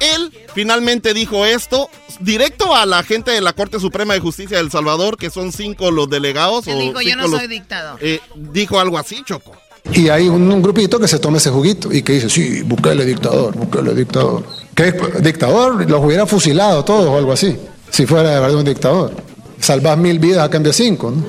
él 0.00 0.32
finalmente 0.54 1.14
dijo 1.14 1.46
esto 1.46 1.88
directo 2.20 2.74
a 2.74 2.86
la 2.86 3.02
gente 3.04 3.30
de 3.30 3.40
la 3.40 3.52
Corte 3.52 3.78
Suprema 3.78 4.14
de 4.14 4.20
Justicia 4.20 4.56
de 4.56 4.64
El 4.64 4.70
Salvador, 4.70 5.16
que 5.16 5.30
son 5.30 5.52
cinco 5.52 5.90
los 5.92 6.10
delegados. 6.10 6.66
Él 6.66 6.74
o 6.76 6.80
dijo, 6.80 7.00
yo 7.02 7.16
no 7.16 7.28
los- 7.28 7.38
soy 7.38 7.46
dictador. 7.48 7.98
eh, 8.02 8.20
dijo 8.34 8.80
algo 8.80 8.98
así, 8.98 9.22
Choco. 9.24 9.52
Y 9.92 10.08
hay 10.08 10.28
un, 10.28 10.50
un 10.50 10.62
grupito 10.62 10.98
que 11.00 11.08
se 11.08 11.18
toma 11.18 11.38
ese 11.38 11.50
juguito 11.50 11.92
y 11.92 12.02
que 12.02 12.14
dice, 12.14 12.28
sí, 12.30 12.62
Bukele 12.62 13.04
dictador, 13.04 13.54
Bukele 13.56 13.94
dictador. 13.94 14.44
¿Qué 14.74 14.88
es? 14.88 15.22
dictador? 15.22 15.88
Los 15.88 16.04
hubiera 16.04 16.26
fusilado 16.26 16.84
todos 16.84 17.06
o 17.06 17.16
algo 17.16 17.32
así, 17.32 17.56
si 17.90 18.06
fuera 18.06 18.30
de 18.30 18.40
verdad 18.40 18.56
un 18.56 18.64
dictador. 18.64 19.12
Salvas 19.60 19.96
mil 19.98 20.18
vidas 20.18 20.44
a 20.44 20.50
cambio 20.50 20.70
de 20.72 20.78
cinco, 20.78 21.10
¿no? 21.12 21.24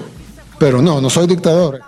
Pero 0.59 0.81
no, 0.81 1.01
no 1.01 1.09
soy 1.09 1.27
dictador. 1.27 1.81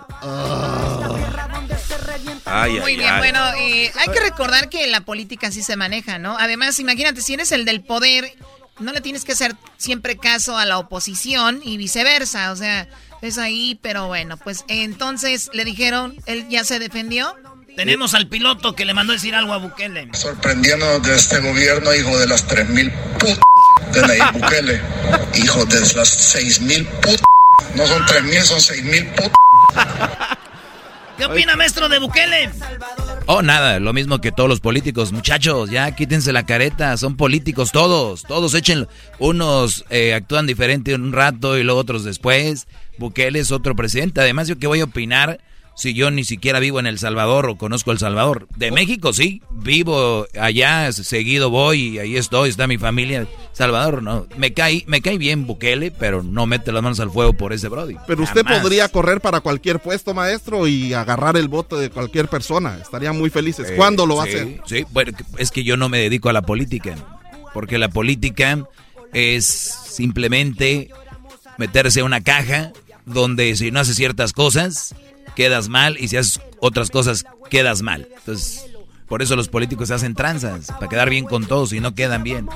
Muy 2.80 2.96
bien, 2.96 3.18
bueno, 3.18 3.40
eh, 3.58 3.90
hay 3.98 4.08
que 4.12 4.20
recordar 4.20 4.68
que 4.68 4.86
la 4.86 5.00
política 5.00 5.48
así 5.48 5.62
se 5.62 5.76
maneja, 5.76 6.18
¿no? 6.18 6.36
Además, 6.38 6.78
imagínate, 6.78 7.20
si 7.20 7.34
eres 7.34 7.52
el 7.52 7.64
del 7.64 7.82
poder, 7.82 8.32
no 8.78 8.92
le 8.92 9.00
tienes 9.00 9.24
que 9.24 9.32
hacer 9.32 9.56
siempre 9.76 10.16
caso 10.16 10.56
a 10.56 10.64
la 10.64 10.78
oposición 10.78 11.60
y 11.64 11.76
viceversa, 11.76 12.52
o 12.52 12.56
sea, 12.56 12.88
es 13.22 13.38
ahí, 13.38 13.78
pero 13.82 14.06
bueno, 14.06 14.36
pues 14.36 14.64
entonces 14.68 15.50
le 15.52 15.64
dijeron, 15.64 16.16
él 16.26 16.46
ya 16.48 16.64
se 16.64 16.78
defendió. 16.78 17.34
Tenemos 17.76 18.14
al 18.14 18.26
piloto 18.26 18.74
que 18.74 18.86
le 18.86 18.94
mandó 18.94 19.12
decir 19.12 19.34
algo 19.34 19.52
a 19.52 19.58
Bukele. 19.58 20.08
Sorprendiéndonos 20.12 21.02
de 21.02 21.14
este 21.14 21.40
gobierno, 21.40 21.94
hijo 21.94 22.18
de 22.18 22.26
las 22.26 22.48
3.000 22.48 22.90
put 23.18 23.38
de 23.92 24.00
Nayib 24.02 24.32
Bukele. 24.32 24.80
Hijo 25.34 25.64
de 25.66 25.80
las 25.80 26.34
6.000 26.36 26.86
put. 27.00 27.20
No 27.74 27.86
son 27.86 28.02
3.000, 28.02 28.42
son 28.42 28.58
6.000 28.58 29.14
put. 29.14 29.32
¿Qué 31.16 31.24
opina, 31.24 31.56
maestro 31.56 31.88
de 31.88 31.98
Bukele? 31.98 32.50
Oh, 33.24 33.40
nada, 33.40 33.80
lo 33.80 33.92
mismo 33.94 34.20
que 34.20 34.32
todos 34.32 34.48
los 34.48 34.60
políticos. 34.60 35.12
Muchachos, 35.12 35.70
ya 35.70 35.90
quítense 35.92 36.32
la 36.32 36.44
careta, 36.44 36.96
son 36.98 37.16
políticos 37.16 37.72
todos. 37.72 38.22
Todos 38.22 38.54
echen. 38.54 38.86
Unos 39.18 39.84
eh, 39.88 40.12
actúan 40.14 40.46
diferente 40.46 40.94
un 40.94 41.12
rato 41.12 41.56
y 41.56 41.62
luego 41.64 41.80
otros 41.80 42.04
después. 42.04 42.66
Bukele 42.98 43.38
es 43.38 43.50
otro 43.50 43.74
presidente. 43.74 44.20
Además, 44.20 44.46
¿yo 44.46 44.58
qué 44.58 44.66
voy 44.66 44.80
a 44.80 44.84
opinar 44.84 45.40
si 45.76 45.92
yo 45.92 46.10
ni 46.10 46.24
siquiera 46.24 46.58
vivo 46.58 46.80
en 46.80 46.86
El 46.86 46.98
Salvador 46.98 47.50
o 47.50 47.56
conozco 47.56 47.92
El 47.92 47.98
Salvador? 47.98 48.48
De 48.56 48.70
México, 48.70 49.12
sí. 49.12 49.42
Vivo 49.50 50.26
allá, 50.40 50.90
seguido 50.90 51.50
voy 51.50 51.88
y 51.88 51.98
ahí 51.98 52.16
estoy, 52.16 52.48
está 52.48 52.66
mi 52.66 52.78
familia. 52.78 53.26
Salvador, 53.52 54.02
no. 54.02 54.26
Me 54.38 54.54
cae, 54.54 54.84
me 54.86 55.02
cae 55.02 55.18
bien 55.18 55.46
Bukele, 55.46 55.90
pero 55.90 56.22
no 56.22 56.46
mete 56.46 56.72
las 56.72 56.82
manos 56.82 56.98
al 56.98 57.10
fuego 57.10 57.34
por 57.34 57.52
ese 57.52 57.68
Brody. 57.68 57.96
Pero 58.06 58.22
usted 58.22 58.42
Jamás. 58.42 58.62
podría 58.62 58.88
correr 58.88 59.20
para 59.20 59.40
cualquier 59.40 59.78
puesto, 59.80 60.14
maestro, 60.14 60.66
y 60.66 60.94
agarrar 60.94 61.36
el 61.36 61.48
voto 61.48 61.76
de 61.76 61.90
cualquier 61.90 62.28
persona. 62.28 62.78
Estarían 62.80 63.18
muy 63.18 63.28
felices. 63.28 63.68
Eh, 63.68 63.76
¿Cuándo 63.76 64.06
lo 64.06 64.14
sí, 64.14 64.20
a 64.20 64.22
hacer? 64.22 64.60
Sí, 64.64 64.86
bueno, 64.92 65.12
es 65.36 65.50
que 65.50 65.62
yo 65.62 65.76
no 65.76 65.90
me 65.90 65.98
dedico 65.98 66.30
a 66.30 66.32
la 66.32 66.40
política. 66.40 66.96
Porque 67.52 67.76
la 67.76 67.90
política 67.90 68.66
es 69.12 69.44
simplemente 69.44 70.90
meterse 71.58 72.00
a 72.00 72.04
una 72.04 72.22
caja 72.22 72.72
donde 73.04 73.54
si 73.56 73.70
no 73.70 73.80
haces 73.80 73.96
ciertas 73.96 74.32
cosas, 74.32 74.94
quedas 75.36 75.68
mal 75.68 75.96
y 76.00 76.08
si 76.08 76.16
haces 76.16 76.40
otras 76.58 76.90
cosas, 76.90 77.24
quedas 77.50 77.82
mal. 77.82 78.08
Entonces, 78.16 78.66
por 79.06 79.22
eso 79.22 79.36
los 79.36 79.48
políticos 79.48 79.92
hacen 79.92 80.16
tranzas, 80.16 80.66
para 80.66 80.88
quedar 80.88 81.10
bien 81.10 81.26
con 81.26 81.46
todos 81.46 81.72
y 81.72 81.78
no 81.78 81.94
quedan 81.94 82.24
bien. 82.24 82.48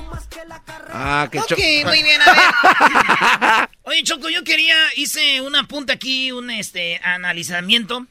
Ah, 0.93 1.29
qué 1.31 1.39
Ok, 1.39 1.51
muy 1.85 2.03
bien, 2.03 2.21
a 2.21 2.33
ver. 2.33 3.69
Oye, 3.83 4.03
Choco, 4.03 4.29
yo 4.29 4.43
quería, 4.43 4.75
hice 4.97 5.39
un 5.39 5.55
apunte 5.55 5.93
aquí, 5.93 6.33
un 6.33 6.49
este 6.51 6.99
analizamiento. 7.03 8.05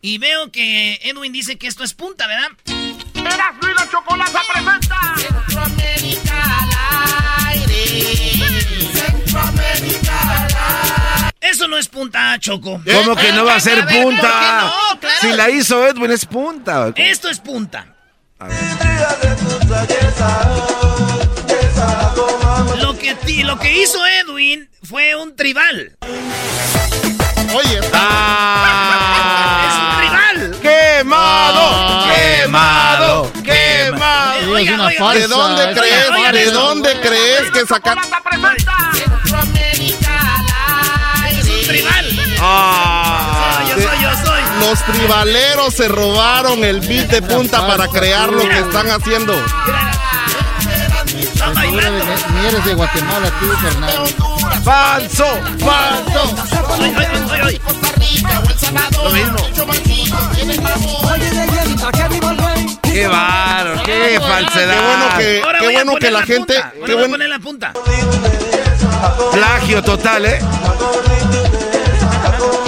Y 0.00 0.18
veo 0.18 0.50
que 0.50 1.00
Edwin 1.02 1.32
dice 1.32 1.58
que 1.58 1.66
esto 1.66 1.84
es 1.84 1.94
punta, 1.94 2.26
¿verdad? 2.26 2.50
Erasmo 3.14 3.68
y 3.68 3.74
la 3.74 3.90
Chocolata 3.90 4.40
presenta 4.52 5.55
punta, 12.36 12.38
Choco. 12.40 12.80
¿Cómo 12.92 13.16
que 13.16 13.32
no 13.32 13.44
va 13.44 13.56
a 13.56 13.60
ser 13.60 13.80
A 13.80 13.84
ver, 13.84 13.84
¿por 13.86 13.94
qué 13.94 14.02
punta? 14.02 14.60
no? 14.92 15.00
Claro. 15.00 15.16
Si 15.20 15.32
la 15.32 15.50
hizo 15.50 15.86
Edwin 15.86 16.10
es 16.10 16.24
punta. 16.26 16.92
Esto 16.96 17.28
es 17.28 17.38
punta. 17.40 17.86
Lo 22.80 22.96
que, 22.98 23.14
ti- 23.14 23.42
lo 23.42 23.58
que 23.58 23.82
hizo 23.82 23.98
Edwin 24.06 24.68
fue 24.82 25.14
un 25.16 25.34
tribal. 25.34 25.96
Oye, 27.54 27.78
es 27.78 27.84
un 27.84 27.90
tribal. 29.98 30.56
¡Quemado! 30.60 32.06
¡Quemado! 32.14 33.32
¡Quemado! 33.42 34.50
Oiga, 34.52 34.86
oiga, 34.86 35.12
¿De 35.14 35.26
dónde 35.28 35.62
oiga, 35.64 35.80
crees? 35.80 36.10
oiga, 36.10 36.32
¿De 36.32 36.44
dónde 36.50 37.00
crees 37.00 37.50
que 37.52 37.66
sacar? 37.66 37.98
Ah, 42.58 43.62
Yo 43.68 43.74
soy, 43.74 44.02
yo 44.02 44.10
soy. 44.24 44.42
Los 44.60 44.82
tribaleros 44.84 45.74
se 45.74 45.88
robaron 45.88 46.64
el 46.64 46.80
beat 46.80 47.08
de 47.08 47.22
punta 47.22 47.66
para 47.66 47.86
crear 47.88 48.32
lo 48.32 48.40
que 48.48 48.58
están 48.58 48.88
haciendo. 48.90 49.34
Ni 52.34 52.46
eres 52.46 52.64
de 52.64 52.74
Guatemala 52.74 53.30
tú, 53.38 53.46
carnal. 53.62 54.06
¡Falso! 54.64 55.26
¡Falso! 55.64 56.34
Lo 59.04 59.10
mismo. 59.10 59.36
¡Qué 62.82 63.06
bárbaro! 63.06 63.82
¡Qué 63.84 64.18
falsedad! 64.20 64.74
Qué 64.74 64.80
bueno 64.86 65.18
que, 65.18 65.42
Ahora 65.42 65.58
qué 65.58 65.64
voy 65.66 65.74
a 65.74 65.78
bueno 65.78 65.92
que 65.92 65.98
poner 65.98 66.12
la 66.12 66.20
la 66.20 66.26
gente. 66.26 66.54
punta. 66.54 66.72
Ahora 66.74 66.86
Qué 66.86 66.92
voy 66.92 66.92
a 66.92 66.96
bueno, 66.96 67.14
poner 67.14 67.28
la 67.28 67.38
punta. 67.38 67.72
Plagio 69.32 69.82
total, 69.82 70.24
¿eh? 70.26 70.38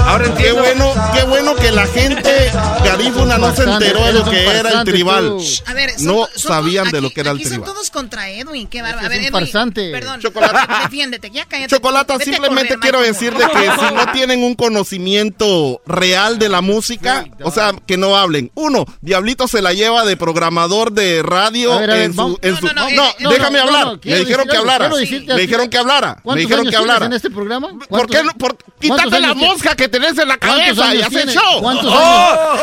Ahora 0.09 0.35
qué 0.37 0.53
bueno, 0.53 0.95
qué 1.15 1.23
bueno 1.25 1.55
que 1.55 1.71
la 1.71 1.87
gente 1.87 2.51
garífuna 2.83 3.37
no 3.37 3.55
se 3.55 3.65
enteró 3.65 4.05
de 4.07 4.13
lo 4.15 4.25
que 4.25 4.47
era 4.47 4.71
el 4.81 4.85
tribal. 4.85 5.37
A 5.67 5.75
ver, 5.75 5.91
son- 5.91 6.07
No 6.07 6.27
son- 6.35 6.53
sabían 6.55 6.91
de 6.91 7.01
lo 7.03 7.11
que 7.11 7.21
era 7.21 7.31
el 7.33 7.37
aquí 7.37 7.45
son 7.45 7.53
tribal. 7.59 7.71
todos 7.75 7.91
contra 7.91 8.31
Edwin, 8.31 8.67
qué 8.69 8.81
bárbaro. 8.81 9.01
Es 9.03 9.07
A 9.07 9.09
ver, 9.11 9.19
un 9.19 9.25
Edwin, 9.27 9.33
farsante. 9.41 9.91
perdón. 9.93 10.21
Chocolate. 10.21 10.59
Defiéndete, 10.85 11.31
ya 11.31 11.45
cállate. 11.45 11.75
Chocolata, 11.75 12.19
simplemente 12.21 12.69
correr, 12.75 12.81
quiero 12.81 12.99
Michael 13.01 13.13
decir 13.15 13.33
Moore. 13.33 13.47
de 13.47 13.53
que 13.53 13.87
si 13.89 13.95
no 13.95 14.13
tienen 14.13 14.43
un 14.45 14.55
conocimiento 14.55 15.83
real 15.87 16.39
de 16.39 16.49
la 16.49 16.61
música, 16.63 17.27
o 17.43 17.51
sea, 17.51 17.73
que 17.87 17.97
no 17.97 18.17
hablen. 18.17 18.51
Uno, 18.55 18.87
Diablito 19.03 19.47
se 19.47 19.61
la 19.63 19.73
lleva 19.75 20.05
de 20.07 20.17
programador 20.17 20.93
de 20.93 21.23
radio 21.23 21.75
A 21.75 21.81
ver, 21.81 21.91
a 21.91 21.95
ver, 21.95 22.03
en 22.05 22.15
su... 22.15 22.39
en 22.41 22.53
No, 22.55 22.61
su- 22.61 22.67
no, 22.67 22.73
no, 22.75 22.91
no, 22.91 23.05
eh, 23.09 23.15
no, 23.21 23.31
déjame 23.31 23.59
hablar. 23.61 23.99
Me 24.05 24.19
dijeron 24.21 24.49
que 24.49 24.57
hablara. 24.57 24.89
Me 24.89 25.41
dijeron 25.41 25.69
que 25.69 25.77
hablara. 25.79 26.15
Me 26.17 26.23
¿Cuántos 26.23 26.41
dijeron 26.49 26.67
que 26.71 26.77
hablara. 26.77 27.07
en 27.07 27.13
este 27.13 27.31
programa? 27.31 27.69
¿Por 27.69 27.87
¿Cuántos- 27.89 28.17
qué 28.17 28.23
no? 28.25 28.33
Quítate 28.81 29.21
la 29.21 29.35
mosca 29.35 29.75
que 29.77 29.89
tenés 30.01 30.19
en 30.19 30.29
la 30.29 30.39
¿Cuántos 30.39 30.59
cabeza 30.79 30.87
y 30.87 30.91
años 30.91 31.07
haces 31.07 31.17
tienes? 31.17 31.35
show. 31.35 31.61
¿Cuántos 31.63 31.93
años? 31.93 32.61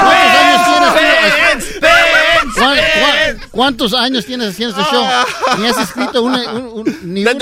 ¿cuántos 0.00 0.40
años 0.40 0.64
tienes? 0.66 0.94
Ven, 0.94 1.80
ven, 1.80 2.52
¿Cuán- 2.54 2.76
cuán- 3.00 3.50
¿Cuántos 3.50 3.94
años 3.94 4.24
tienes 4.26 4.48
haciendo 4.50 4.80
este 4.80 4.90
show? 4.92 5.04
Ni 5.58 5.66
has 5.66 5.78
escrito 5.78 6.22
una, 6.22 6.38
un, 6.52 6.66
un- 6.66 6.98
ni 7.02 7.24
un- 7.24 7.38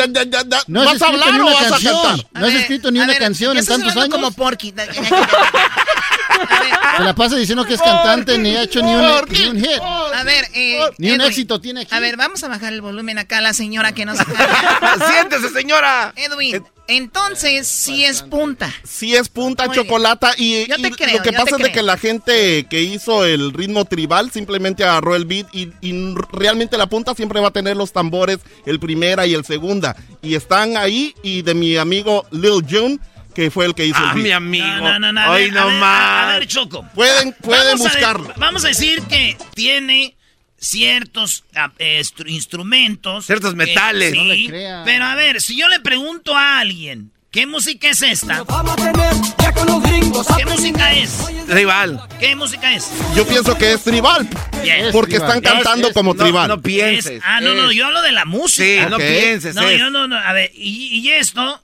no 0.67 0.81
has 0.81 0.87
¿Vas 0.87 1.03
a 1.03 1.07
escrito 1.07 1.07
hablar 1.07 1.33
ni 1.33 1.39
o 1.41 1.43
una 1.47 1.53
vas 1.55 1.69
canción. 1.71 1.95
cantar? 2.03 2.27
No 2.41 2.47
has 2.47 2.55
escrito 2.55 2.91
ni 2.91 3.01
una 3.01 3.15
canción 3.17 3.57
en 3.59 3.67
tantos 3.67 3.97
años. 3.97 4.09
como 4.09 4.31
Porky. 4.33 4.75
Se 6.97 7.05
la 7.05 7.15
pasa 7.15 7.37
diciendo 7.37 7.65
que 7.65 7.75
es 7.75 7.83
cantante, 7.83 8.39
ni 8.39 8.57
ha 8.57 8.63
hecho 8.63 8.83
ni 8.83 8.93
un, 8.93 9.03
ni 9.31 9.47
un 9.47 9.57
hit. 9.59 9.81
A 9.81 10.23
ver, 10.25 10.45
eh, 10.55 10.81
Ni 10.99 11.11
un 11.11 11.21
Edwin, 11.21 11.29
éxito 11.29 11.61
tiene 11.61 11.83
aquí. 11.83 11.95
A 11.95 12.01
ver, 12.01 12.17
vamos 12.17 12.43
a 12.43 12.49
bajar 12.49 12.73
el 12.73 12.81
volumen 12.81 13.19
acá 13.19 13.39
a 13.39 13.41
la 13.41 13.53
señora 13.53 13.93
que 13.93 14.05
nos. 14.05 14.19
Siéntese, 15.09 15.51
señora. 15.51 16.13
Edwin, 16.17 16.65
entonces 16.89 17.69
sí 17.69 18.05
es 18.05 18.23
punta. 18.23 18.73
Sí 18.83 19.15
es 19.15 19.29
punta 19.29 19.67
Muy 19.67 19.77
chocolata 19.77 20.33
y, 20.37 20.67
Yo 20.67 20.77
te 20.77 20.89
y 20.89 20.91
creo, 20.91 21.19
lo 21.19 21.23
que 21.23 21.33
yo 21.33 21.39
pasa 21.39 21.57
te 21.57 21.63
es 21.63 21.69
de 21.69 21.73
que 21.73 21.83
la 21.83 21.99
gente 21.99 22.67
que 22.69 22.83
hizo 22.83 23.25
el 23.25 23.53
ritmo 23.53 23.85
tribal 23.85 24.31
simplemente 24.31 24.85
agarró 24.85 25.15
el 25.15 25.27
beat 25.27 25.47
y, 25.53 25.71
y 25.83 26.15
realmente 26.33 26.79
la 26.79 26.87
punta 26.87 27.15
siempre 27.15 27.41
va 27.41 27.49
a 27.49 27.53
tener 27.53 27.77
los 27.77 27.93
tambores, 27.93 28.39
el 28.67 28.81
primera 28.81 29.27
y 29.27 29.35
el 29.35 29.45
segunda. 29.45 29.97
Y 30.23 30.35
están 30.35 30.77
ahí 30.77 31.15
y 31.23 31.43
de 31.43 31.55
mi 31.55 31.77
amigo 31.77 32.27
Lil 32.31 32.65
June, 32.69 32.99
que 33.39 33.53
fue 33.53 33.67
el 33.67 33.75
que 33.77 33.87
hizo 33.87 33.99
Ah, 34.01 34.09
el 34.09 34.15
beat. 34.15 34.25
mi 34.25 34.33
amigo. 34.33 34.67
No, 34.81 34.99
no, 34.99 35.13
no. 35.13 35.21
A 35.21 35.31
Hoy 35.31 35.49
ver, 35.51 35.59
a 35.59 35.65
ver, 35.67 35.75
nomás. 35.75 36.25
a 36.35 36.39
ver, 36.41 36.49
Choco. 36.49 36.85
Pueden, 36.93 37.33
pueden 37.35 37.65
Vamos 37.67 37.81
a 37.87 37.89
de- 37.91 37.95
buscarlo. 37.95 38.35
vamos 38.37 38.65
a 38.65 38.69
decir 38.69 39.01
que 39.03 39.37
tiene 39.55 40.17
ciertos 40.59 41.45
eh, 41.79 42.03
instrumentos. 42.27 43.27
Ciertos 43.27 43.51
que- 43.51 43.57
metales. 43.57 44.11
sí, 44.11 44.19
No 44.19 44.25
le 44.25 44.47
crea. 44.49 44.83
pero 44.85 45.05
a 45.05 45.15
ver, 45.15 45.41
si 45.41 45.57
yo 45.57 45.69
le 45.69 45.79
pregunto 45.79 46.37
a 46.37 46.59
alguien, 46.59 47.13
¿qué 47.31 47.47
música 47.47 47.89
es 47.91 48.03
esta? 48.03 48.43
¿Qué 50.37 50.45
música 50.47 50.93
es? 50.95 51.13
Rival. 51.47 52.01
¿Qué 52.19 52.35
música 52.35 52.75
es? 52.75 52.89
Yo 53.15 53.25
pienso 53.25 53.57
que 53.57 53.73
es 53.75 53.85
tribal. 53.85 54.29
Porque 54.91 55.15
están 55.17 55.41
cantando 55.41 55.93
como 55.93 56.17
tribal. 56.17 56.49
No 56.49 56.61
pienses. 56.61 57.19
Es- 57.19 57.23
ah, 57.25 57.41
no, 57.41 57.55
no, 57.55 57.71
yo 57.71 57.87
hablo 57.87 58.03
de 58.03 58.11
la 58.11 58.25
música. 58.25 58.65
Sí, 58.85 58.91
no 58.91 58.97
pienses. 58.97 59.55
No, 59.55 59.63
es. 59.63 59.79
yo 59.79 59.91
no, 59.91 60.09
no. 60.09 60.17
A 60.19 60.33
ver, 60.33 60.51
¿y, 60.57 60.99
y 60.99 61.11
esto? 61.13 61.63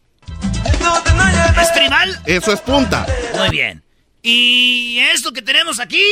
¿Es 1.61 1.73
tribal? 1.73 2.20
Eso 2.27 2.53
es 2.53 2.61
punta. 2.61 3.07
Muy 3.36 3.49
bien. 3.51 3.82
¿Y 4.23 4.99
esto 5.12 5.32
que 5.32 5.43
tenemos 5.43 5.81
aquí? 5.81 6.03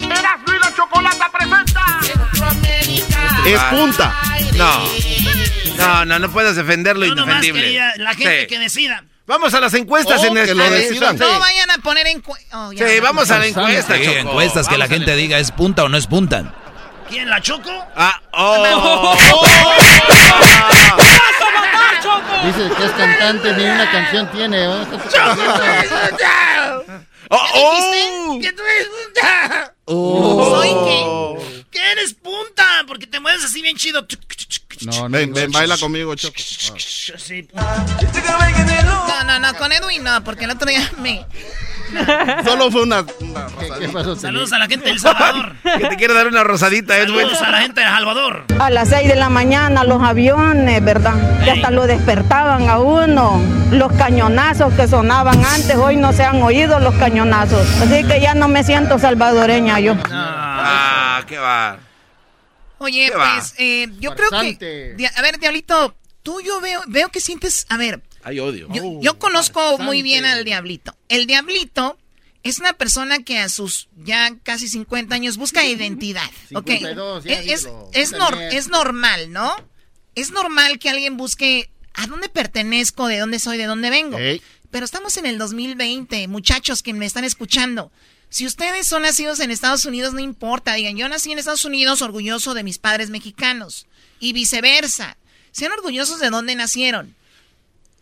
Erasmo 0.00 0.46
y 0.54 0.58
la 0.60 0.74
Chocolata 0.76 1.30
presenta. 1.30 2.00
Es 3.46 3.60
punta. 3.64 4.14
No. 4.56 4.84
No, 5.76 6.04
no, 6.04 6.18
no 6.18 6.30
puedes 6.30 6.54
defender 6.56 6.96
lo 6.96 7.06
Yo 7.06 7.12
indefendible. 7.12 7.62
quería 7.62 7.92
la 7.96 8.14
gente 8.14 8.42
Sí. 8.42 8.46
que 8.46 8.58
decida. 8.58 9.04
Vamos 9.26 9.54
a 9.54 9.60
las 9.60 9.72
encuestas 9.74 10.20
Oh, 10.20 10.26
en 10.26 10.36
el 10.36 10.46
que 10.46 10.54
lo 10.54 10.70
decidan. 10.70 11.16
No 11.16 11.38
vayan 11.38 11.70
a 11.70 11.78
poner 11.78 12.06
en... 12.08 12.20
cu- 12.20 12.36
oh. 12.52 12.70
Sí, 12.72 13.00
vamos 13.00 13.30
a 13.30 13.38
la 13.38 13.46
encuesta, 13.46 13.96
Sí, 13.96 14.02
encuestas 14.04 14.68
que 14.68 14.76
la 14.76 14.86
Vamos 14.86 14.98
gente 14.98 15.16
diga 15.16 15.38
es 15.38 15.50
punta 15.52 15.84
o 15.84 15.88
no 15.88 15.96
es 15.96 16.06
punta. 16.06 16.54
¿Quién 17.12 17.28
la 17.28 17.40
choco? 17.42 17.68
Ah, 17.94 18.18
oh. 18.32 19.14
Dice 22.46 22.70
que 22.74 22.84
es 22.86 22.92
cantante, 22.92 23.52
ni 23.52 23.64
una 23.64 23.90
canción 23.90 24.30
tiene. 24.30 24.64
¿no? 24.64 24.80
Oh, 27.28 28.38
¿Qué 28.40 28.48
oh. 28.48 28.52
punta? 29.04 29.74
Oh. 29.84 30.56
¿Soy 30.56 30.70
qué? 30.86 31.04
¿Qué 31.70 31.92
eres 31.92 32.14
punta? 32.14 32.64
Porque 32.86 33.06
te 33.06 33.20
mueves 33.20 33.44
así 33.44 33.60
bien 33.60 33.76
chido. 33.76 34.06
No, 34.80 35.10
no, 35.10 35.10
Ven, 35.10 35.34
ven, 35.34 35.52
baila 35.52 35.76
conmigo, 35.76 36.14
Choco. 36.14 36.36
Sí, 36.38 37.46
No, 37.52 39.24
no, 39.24 39.38
no, 39.38 39.54
con 39.58 39.70
Edwin 39.70 40.02
no, 40.02 40.24
porque 40.24 40.44
el 40.44 40.52
otro 40.52 40.66
día 40.66 40.90
me... 40.96 41.26
Solo 42.44 42.70
fue 42.70 42.82
una. 42.82 43.04
una 43.20 43.46
¿Qué, 43.58 43.70
qué 43.80 43.88
pasó? 43.88 44.16
Saludos 44.16 44.52
a 44.52 44.58
la 44.58 44.66
gente 44.66 44.86
del 44.88 44.98
Salvador. 44.98 45.54
Que 45.62 45.88
te 45.88 45.96
quiere 45.96 46.14
dar 46.14 46.26
una 46.26 46.44
rosadita, 46.44 46.96
Edwin. 46.98 47.20
Saludos 47.20 47.42
a 47.42 47.50
la 47.50 47.60
gente 47.62 47.80
de 47.80 47.86
Salvador. 47.86 48.44
A 48.58 48.70
las 48.70 48.88
6 48.88 49.08
de 49.08 49.16
la 49.16 49.28
mañana 49.28 49.84
los 49.84 50.02
aviones, 50.02 50.84
¿verdad? 50.84 51.14
Que 51.44 51.50
hasta 51.52 51.70
lo 51.70 51.86
despertaban 51.86 52.68
a 52.68 52.78
uno. 52.78 53.40
Los 53.70 53.92
cañonazos 53.92 54.72
que 54.74 54.86
sonaban 54.86 55.44
antes, 55.44 55.76
hoy 55.76 55.96
no 55.96 56.12
se 56.12 56.24
han 56.24 56.42
oído 56.42 56.78
los 56.78 56.94
cañonazos. 56.96 57.66
Así 57.80 58.04
que 58.04 58.20
ya 58.20 58.34
no 58.34 58.48
me 58.48 58.64
siento 58.64 58.98
salvadoreña 58.98 59.80
yo. 59.80 59.96
Ah, 60.10 61.22
qué 61.26 61.38
va. 61.38 61.78
Oye, 62.78 63.08
¿Qué 63.10 63.16
va? 63.16 63.34
pues 63.34 63.54
eh, 63.58 63.88
yo 64.00 64.14
creo 64.14 64.30
que... 64.30 64.96
A 65.16 65.22
ver, 65.22 65.38
Diablito, 65.38 65.94
tú 66.22 66.40
yo 66.40 66.60
veo, 66.60 66.82
veo 66.88 67.08
que 67.08 67.20
sientes... 67.20 67.64
A 67.68 67.76
ver, 67.76 68.02
Hay 68.22 68.38
odio. 68.40 68.68
yo, 68.72 68.84
Oh, 68.84 69.00
yo 69.02 69.18
conozco 69.18 69.78
muy 69.78 70.02
bien 70.02 70.24
al 70.24 70.44
Diablito. 70.44 70.96
El 71.08 71.26
Diablito 71.26 71.98
es 72.42 72.58
una 72.58 72.72
persona 72.72 73.22
que 73.22 73.38
a 73.38 73.48
sus 73.48 73.88
ya 73.96 74.36
casi 74.42 74.68
50 74.68 75.14
años 75.14 75.36
busca 75.36 75.64
identidad. 75.64 76.28
¿ok? 76.54 76.66
52, 76.66 77.24
ya 77.24 77.40
Es, 77.40 77.68
es, 77.92 78.12
nor- 78.12 78.38
es 78.52 78.68
normal, 78.68 79.32
¿no? 79.32 79.54
Es 80.14 80.30
normal 80.30 80.78
que 80.78 80.90
alguien 80.90 81.16
busque 81.16 81.70
a 81.94 82.06
dónde 82.06 82.28
pertenezco, 82.28 83.06
de 83.06 83.18
dónde 83.18 83.38
soy, 83.38 83.58
de 83.58 83.64
dónde 83.66 83.90
vengo. 83.90 84.18
Pero 84.70 84.84
estamos 84.84 85.16
en 85.18 85.26
el 85.26 85.36
2020, 85.38 86.26
muchachos 86.28 86.82
que 86.82 86.92
me 86.94 87.04
están 87.06 87.24
escuchando. 87.24 87.92
Si 88.30 88.46
ustedes 88.46 88.86
son 88.86 89.02
nacidos 89.02 89.40
en 89.40 89.50
Estados 89.50 89.84
Unidos, 89.84 90.14
no 90.14 90.20
importa. 90.20 90.72
Digan, 90.74 90.96
yo 90.96 91.06
nací 91.08 91.30
en 91.32 91.38
Estados 91.38 91.66
Unidos 91.66 92.00
orgulloso 92.00 92.54
de 92.54 92.62
mis 92.62 92.78
padres 92.78 93.10
mexicanos. 93.10 93.86
Y 94.20 94.32
viceversa. 94.32 95.18
Sean 95.50 95.72
orgullosos 95.72 96.18
de 96.18 96.30
dónde 96.30 96.54
nacieron. 96.54 97.14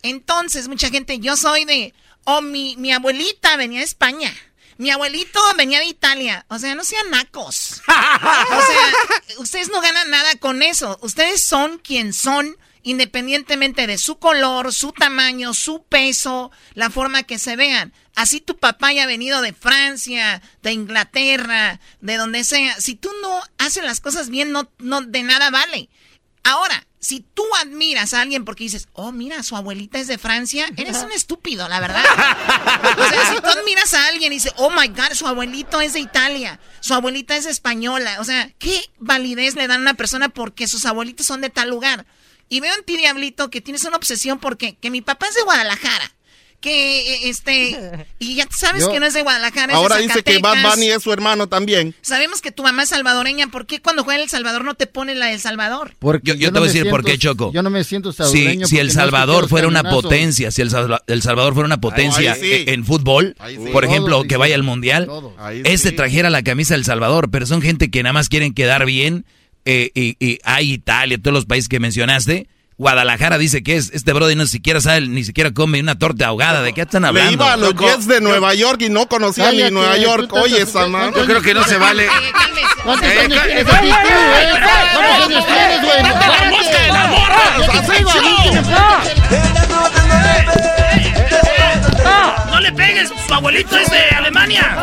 Entonces, 0.03 0.69
mucha 0.69 0.91
gente, 0.91 1.19
yo 1.19 1.37
soy 1.37 1.65
de... 1.65 1.95
Oh, 2.25 2.43
mi, 2.43 2.77
mi 2.77 2.93
abuelita 2.93 3.57
venía 3.57 3.79
de 3.79 3.85
España. 3.85 4.33
Mi 4.81 4.91
abuelito 4.91 5.39
venía 5.59 5.79
de 5.79 5.85
Italia. 5.85 6.47
O 6.49 6.59
sea, 6.59 6.75
no 6.75 6.85
sean 6.85 7.11
nacos. 7.11 7.83
O 7.87 8.63
sea, 8.63 9.37
ustedes 9.39 9.69
no 9.69 9.83
ganan 9.83 10.09
nada 10.09 10.37
con 10.37 10.63
eso. 10.63 10.99
Ustedes 11.03 11.45
son 11.45 11.77
quien 11.77 12.15
son, 12.15 12.57
independientemente 12.83 13.87
de 13.87 13.99
su 13.99 14.19
color, 14.19 14.73
su 14.73 14.93
tamaño, 14.93 15.53
su 15.53 15.83
peso, 15.85 16.51
la 16.73 16.89
forma 16.89 17.25
que 17.25 17.39
se 17.39 17.57
vean. 17.57 17.93
Así 18.15 18.41
tu 18.41 18.57
papá 18.57 18.89
haya 18.89 19.05
venido 19.05 19.43
de 19.43 19.53
Francia, 19.53 20.41
de 20.63 20.73
Inglaterra, 20.73 21.79
de 22.01 22.17
donde 22.17 22.43
sea. 22.45 22.81
Si 22.81 22.95
tú 22.95 23.11
no 23.21 23.39
haces 23.59 23.85
las 23.85 24.01
cosas 24.01 24.31
bien, 24.31 24.51
no, 24.51 24.71
no 24.79 25.03
de 25.03 25.23
nada 25.23 25.51
vale. 25.51 25.91
Ahora, 26.43 26.87
si 27.01 27.21
tú 27.21 27.43
admiras 27.63 28.13
a 28.13 28.21
alguien 28.21 28.45
porque 28.45 28.65
dices, 28.65 28.87
oh, 28.93 29.11
mira, 29.11 29.43
su 29.43 29.57
abuelita 29.57 29.99
es 29.99 30.07
de 30.07 30.19
Francia, 30.19 30.71
eres 30.77 30.99
un 30.99 31.11
estúpido, 31.13 31.67
la 31.67 31.81
verdad. 31.81 32.05
O 32.99 33.09
sea, 33.09 33.33
si 33.33 33.41
tú 33.41 33.47
admiras 33.47 33.95
a 33.95 34.07
alguien 34.09 34.33
y 34.33 34.37
dices, 34.37 34.53
oh 34.59 34.71
my 34.71 34.89
God, 34.89 35.15
su 35.15 35.27
abuelito 35.27 35.81
es 35.81 35.95
de 35.95 36.01
Italia, 36.01 36.61
su 36.81 36.93
abuelita 36.93 37.37
es 37.37 37.47
española, 37.47 38.19
o 38.21 38.25
sea, 38.25 38.53
¿qué 38.59 38.85
validez 38.99 39.55
le 39.55 39.67
dan 39.67 39.81
a 39.81 39.83
una 39.83 39.95
persona 39.95 40.29
porque 40.29 40.69
sus 40.69 40.85
abuelitos 40.85 41.27
son 41.27 41.41
de 41.41 41.49
tal 41.49 41.71
lugar? 41.71 42.05
Y 42.51 42.61
veo 42.61 42.75
en 42.75 42.85
ti, 42.85 42.99
Diablito, 42.99 43.49
que 43.49 43.63
tienes 43.63 43.85
una 43.85 43.97
obsesión 43.97 44.39
porque 44.39 44.77
que 44.77 44.91
mi 44.91 45.01
papá 45.01 45.27
es 45.29 45.35
de 45.35 45.43
Guadalajara. 45.43 46.13
Que 46.61 47.01
eh, 47.15 47.29
este. 47.31 48.07
Y 48.19 48.35
ya 48.35 48.47
sabes 48.51 48.83
Yo- 48.83 48.93
que 48.93 49.01
no 49.01 49.07
es 49.07 49.15
de 49.15 49.23
Guadalajara. 49.23 49.65
es 49.65 49.69
de 49.71 49.75
Ahora 49.75 49.97
dice 49.97 50.23
que 50.23 50.39
Bad. 50.41 50.63
Bunny 50.63 50.91
es 50.91 51.03
su 51.03 51.11
hermano 51.11 51.47
también. 51.49 51.95
Sabemos 52.03 52.43
que 52.43 52.53
tu 52.53 52.63
mamá 52.63 52.83
es 52.83 52.91
salvadoreña. 52.91 53.47
¿Por 53.47 53.65
qué 53.65 53.81
cuando 53.81 54.05
juega 54.05 54.23
El 54.23 54.29
Salvador 54.29 54.65
no 54.65 54.75
te 54.75 54.87
pone 54.87 55.15
la 55.15 55.27
del 55.27 55.41
Salvador? 55.41 55.95
Porque 55.99 56.21
Yo, 56.29 56.35
yo 56.35 56.49
te 56.49 56.53
no 56.55 56.61
voy 56.61 56.69
a 56.69 56.73
decir 56.73 56.91
por 56.91 57.03
qué, 57.03 57.17
Choco. 57.17 57.51
Yo 57.55 57.63
no 57.63 57.71
me 57.71 57.83
siento 57.83 58.13
Si, 58.13 58.19
salvadoreño. 58.19 58.67
si 58.67 58.79
El 58.79 58.89
no 58.89 58.93
Salvador 58.93 59.49
fuera 59.49 59.69
una 59.69 59.83
potencia, 59.85 60.51
si 60.51 60.61
el, 60.61 60.71
Salva- 60.71 61.03
El 61.07 61.23
Salvador 61.23 61.55
fuera 61.55 61.67
una 61.67 61.81
potencia 61.81 62.35
sí. 62.35 62.65
en 62.67 62.85
fútbol, 62.85 63.35
sí. 63.49 63.57
por 63.73 63.87
ejemplo, 63.87 64.17
Todos, 64.17 64.27
que 64.27 64.37
vaya 64.37 64.55
al 64.55 64.63
Mundial, 64.63 65.09
este 65.65 65.91
sí. 65.91 65.97
trajera 65.97 66.29
la 66.29 66.43
camisa 66.43 66.75
del 66.75 66.85
Salvador, 66.85 67.31
pero 67.31 67.47
son 67.47 67.63
gente 67.63 67.91
que 67.91 68.03
nada 68.03 68.13
más 68.13 68.29
quieren 68.29 68.53
quedar 68.53 68.85
bien, 68.85 69.25
eh, 69.65 69.91
y, 69.95 70.17
y 70.25 70.39
hay 70.45 70.73
Italia, 70.75 71.17
todos 71.17 71.33
los 71.35 71.47
países 71.47 71.69
que 71.71 71.81
mencionaste. 71.81 72.49
Guadalajara 72.81 73.37
dice 73.37 73.63
que 73.63 73.77
es, 73.77 73.91
este 73.93 74.15
brother 74.15 74.35
no 74.39 74.47
siquiera 74.47 74.81
sabe, 74.81 75.03
ni 75.03 75.23
siquiera 75.23 75.51
come 75.53 75.79
una 75.81 75.99
torta 75.99 76.29
ahogada, 76.29 76.63
¿de 76.63 76.73
qué 76.73 76.81
están 76.81 77.03
Le 77.03 77.09
hablando? 77.09 77.33
iba 77.35 77.53
a 77.53 77.57
los 77.59 77.75
Jets 77.75 78.07
de 78.07 78.23
Nueva 78.23 78.55
York 78.55 78.81
y 78.81 78.89
no 78.89 79.07
conocía 79.07 79.53
ni 79.53 79.71
Nueva 79.71 79.99
York. 79.99 80.33
Oye, 80.33 80.65
Sama. 80.65 81.01
¿cuántos 81.01 81.21
Yo 81.21 81.29
creo 81.29 81.43
que 81.43 81.53
no 81.53 81.63
se 81.65 81.77
vale. 81.77 82.07
Eh. 82.07 82.11
¿Cuántos 82.83 83.07
Eh, 83.07 83.21
años 83.21 83.43
tienes 83.45 83.67
aquí 83.69 83.89
tú, 83.89 83.95
eh? 83.95 84.49
¿Cuántos 87.67 87.91
años. 87.91 88.67
No 92.51 92.61
le 92.61 92.73
pegues, 92.73 93.11
su 93.27 93.35
abuelito 93.35 93.77
es 93.79 93.91
de 93.91 94.01
Alemania. 94.17 94.77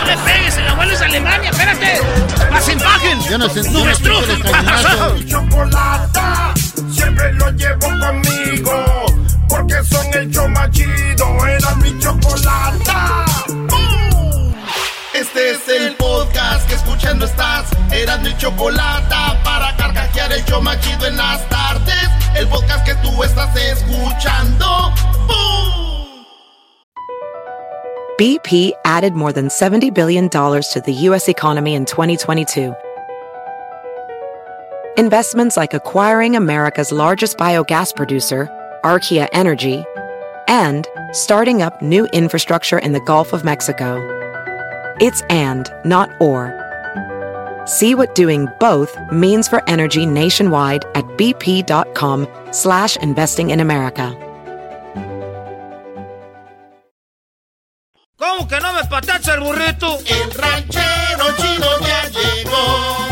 No 0.00 0.04
le 0.04 0.16
pegues, 0.18 0.56
el 0.58 0.68
abuelo 0.68 0.92
es 0.92 0.98
de 1.00 1.04
Alemania, 1.06 1.50
espérate. 1.50 2.00
Más 2.50 2.68
imagen. 2.68 3.20
Yo 3.30 3.38
no 3.38 3.48
sé-. 3.48 3.62
Mi 3.62 5.26
chocolata, 5.26 6.54
siempre 6.90 7.32
lo 7.34 7.50
llevo 7.50 7.88
conmigo, 8.00 9.06
porque 9.48 9.82
son 9.84 10.06
el 10.14 10.30
show 10.30 10.48
más 10.48 10.70
chido, 10.70 11.46
era 11.46 11.74
mi 11.76 11.98
chocolata. 11.98 13.24
¡Bum! 13.48 14.54
Este 15.14 15.52
es 15.52 15.68
el 15.68 15.94
podcast 15.96 16.66
que 16.68 16.74
escuchando 16.74 17.26
estás, 17.26 17.66
eran 17.92 18.22
mi 18.22 18.36
chocolata, 18.36 19.40
para 19.44 19.76
carcajear 19.76 20.32
el 20.32 20.44
show 20.44 20.60
más 20.60 20.80
chido 20.80 21.06
en 21.06 21.16
las 21.16 21.48
tardes, 21.48 22.08
el 22.36 22.48
podcast 22.48 22.84
que 22.84 22.94
tú 22.96 23.22
estás 23.22 23.54
escuchando. 23.56 24.92
¡Bum! 25.26 26.24
BP 28.18 28.72
added 28.84 29.14
more 29.14 29.32
than 29.32 29.48
$70 29.48 29.92
billion 29.92 30.28
to 30.28 30.82
the 30.84 30.92
U.S. 31.08 31.28
economy 31.28 31.74
in 31.74 31.84
2022. 31.84 32.74
Investments 34.96 35.56
like 35.56 35.74
acquiring 35.74 36.36
America's 36.36 36.92
largest 36.92 37.36
biogas 37.36 37.92
producer, 37.96 38.48
Archaea 38.84 39.28
Energy, 39.32 39.84
and 40.46 40.86
starting 41.10 41.62
up 41.62 41.82
new 41.82 42.06
infrastructure 42.12 42.78
in 42.78 42.92
the 42.92 43.00
Gulf 43.00 43.32
of 43.32 43.42
Mexico. 43.42 43.98
It's 45.00 45.20
and, 45.22 45.68
not 45.84 46.10
or. 46.20 46.54
See 47.66 47.96
what 47.96 48.14
doing 48.14 48.46
both 48.60 48.96
means 49.10 49.48
for 49.48 49.68
energy 49.68 50.06
nationwide 50.06 50.84
at 50.94 51.04
bp.com 51.18 52.28
slash 52.52 52.96
investing 52.98 53.50
in 53.50 53.58
America. 53.58 54.16
¿Cómo 58.16 58.48
que 58.48 58.60
no 58.60 58.72
me 58.72 58.84
patacha 58.88 59.34
el 59.34 59.40
burrito? 59.40 59.98
El 60.06 60.30
ranchero 60.30 61.34
chido 61.36 61.80
ya 61.80 62.08
llegó. 62.10 63.03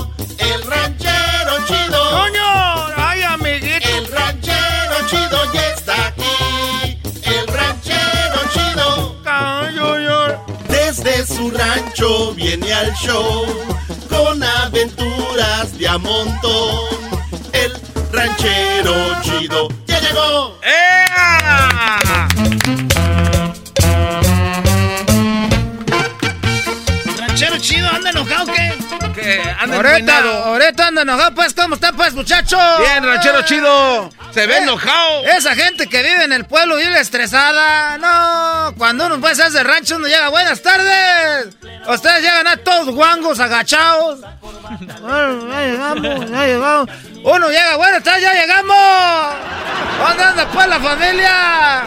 Desde 11.03 11.35
su 11.35 11.51
rancho 11.51 12.33
viene 12.35 12.73
al 12.73 12.93
show 12.95 13.45
con 14.09 14.43
aventuras 14.43 15.77
de 15.77 15.89
a 15.89 15.99
montón. 15.99 16.79
El 17.53 17.73
ranchero 18.13 18.95
chido 19.23 19.69
ya 19.87 19.99
llegó. 20.01 20.59
¿Ranchero 20.63 22.02
chido 27.63 27.89
anda 27.89 28.11
enojado 28.11 28.53
qué? 28.53 28.75
Que 29.15 29.43
anda 29.59 29.77
Ahorita, 29.77 30.19
ahorita 30.19 30.87
anda 30.89 31.03
enojado, 31.03 31.35
pues, 31.35 31.55
¿cómo 31.55 31.77
está, 31.77 31.93
pues, 31.93 32.13
muchacho? 32.15 32.59
Bien, 32.79 33.05
ranchero 33.05 33.43
chido. 33.43 34.11
Se 34.33 34.47
ve 34.47 34.55
Eh, 34.55 34.63
enojado. 34.63 35.25
Esa 35.25 35.55
gente 35.55 35.87
que 35.87 36.03
vive 36.03 36.25
en 36.25 36.33
el 36.33 36.45
pueblo 36.45 36.77
vive 36.77 36.99
estresada. 37.01 37.99
No, 37.99 38.75
cuando 38.77 39.07
uno 39.07 39.21
pues 39.21 39.39
hace 39.39 39.63
rancho, 39.63 39.97
uno 39.97 40.07
llega, 40.09 40.29
buenas 40.29 40.61
tardes. 40.63 41.55
Ustedes 41.87 42.21
llegan 42.23 42.47
a 42.47 42.57
todos 42.57 42.89
guangos, 42.95 43.39
agachados. 43.41 44.21
Bueno, 45.01 45.49
ya 45.49 45.61
llegamos, 45.61 46.31
ya 46.31 46.47
llegamos. 46.47 46.89
Uno 47.25 47.49
llega, 47.49 47.77
buenas 47.77 48.03
tardes, 48.03 48.23
ya 48.23 48.33
llegamos. 48.33 49.37
¿Dónde 49.99 50.25
anda 50.25 50.49
pues 50.51 50.67
la 50.67 50.81
familia? 50.81 51.85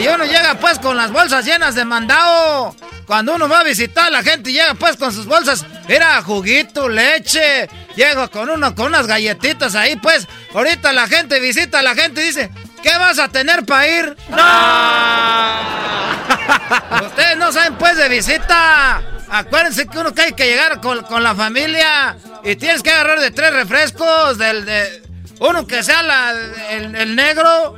Y 0.00 0.06
uno 0.06 0.24
llega 0.24 0.54
pues 0.54 0.78
con 0.78 0.96
las 0.96 1.10
bolsas 1.10 1.44
llenas 1.44 1.74
de 1.74 1.84
mandado. 1.84 2.76
Cuando 3.06 3.34
uno 3.34 3.48
va 3.48 3.60
a 3.60 3.64
visitar 3.64 4.10
la 4.12 4.22
gente 4.22 4.52
llega 4.52 4.74
pues 4.74 4.91
con 4.96 5.12
sus 5.12 5.26
bolsas, 5.26 5.64
era 5.88 6.22
juguito, 6.22 6.88
leche, 6.88 7.68
llega 7.96 8.28
con 8.28 8.48
uno 8.50 8.74
con 8.74 8.86
unas 8.86 9.06
galletitas 9.06 9.74
ahí 9.74 9.96
pues. 9.96 10.26
Ahorita 10.54 10.92
la 10.92 11.06
gente 11.06 11.40
visita 11.40 11.80
a 11.80 11.82
la 11.82 11.94
gente 11.94 12.22
y 12.22 12.26
dice, 12.26 12.50
¿qué 12.82 12.96
vas 12.98 13.18
a 13.18 13.28
tener 13.28 13.64
para 13.64 13.88
ir? 13.88 14.16
¡No! 14.30 14.32
Ustedes 17.06 17.36
no 17.36 17.52
saben 17.52 17.74
pues 17.76 17.96
de 17.96 18.08
visita. 18.08 19.02
Acuérdense 19.30 19.86
que 19.86 19.98
uno 19.98 20.12
que 20.12 20.22
hay 20.22 20.32
que 20.32 20.46
llegar 20.46 20.80
con, 20.80 21.02
con 21.04 21.22
la 21.22 21.34
familia 21.34 22.16
y 22.44 22.56
tienes 22.56 22.82
que 22.82 22.90
agarrar 22.90 23.20
de 23.20 23.30
tres 23.30 23.52
refrescos, 23.52 24.36
del 24.38 24.64
de 24.66 25.02
uno 25.40 25.66
que 25.66 25.82
sea 25.82 26.02
la- 26.02 26.32
el, 26.70 26.94
el 26.94 27.16
negro. 27.16 27.76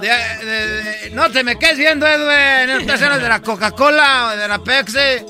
de- 0.00 0.08
de- 0.08 0.82
de- 0.82 1.10
no 1.12 1.30
te 1.30 1.44
me 1.44 1.58
quedes 1.58 1.76
viendo, 1.78 2.06
Edwin. 2.06 2.86
No 2.86 2.94
te 2.94 2.98
de 3.20 3.28
la 3.28 3.40
Coca-Cola 3.42 4.30
o 4.32 4.36
de 4.36 4.48
la 4.48 4.58
Pepsi. 4.58 5.24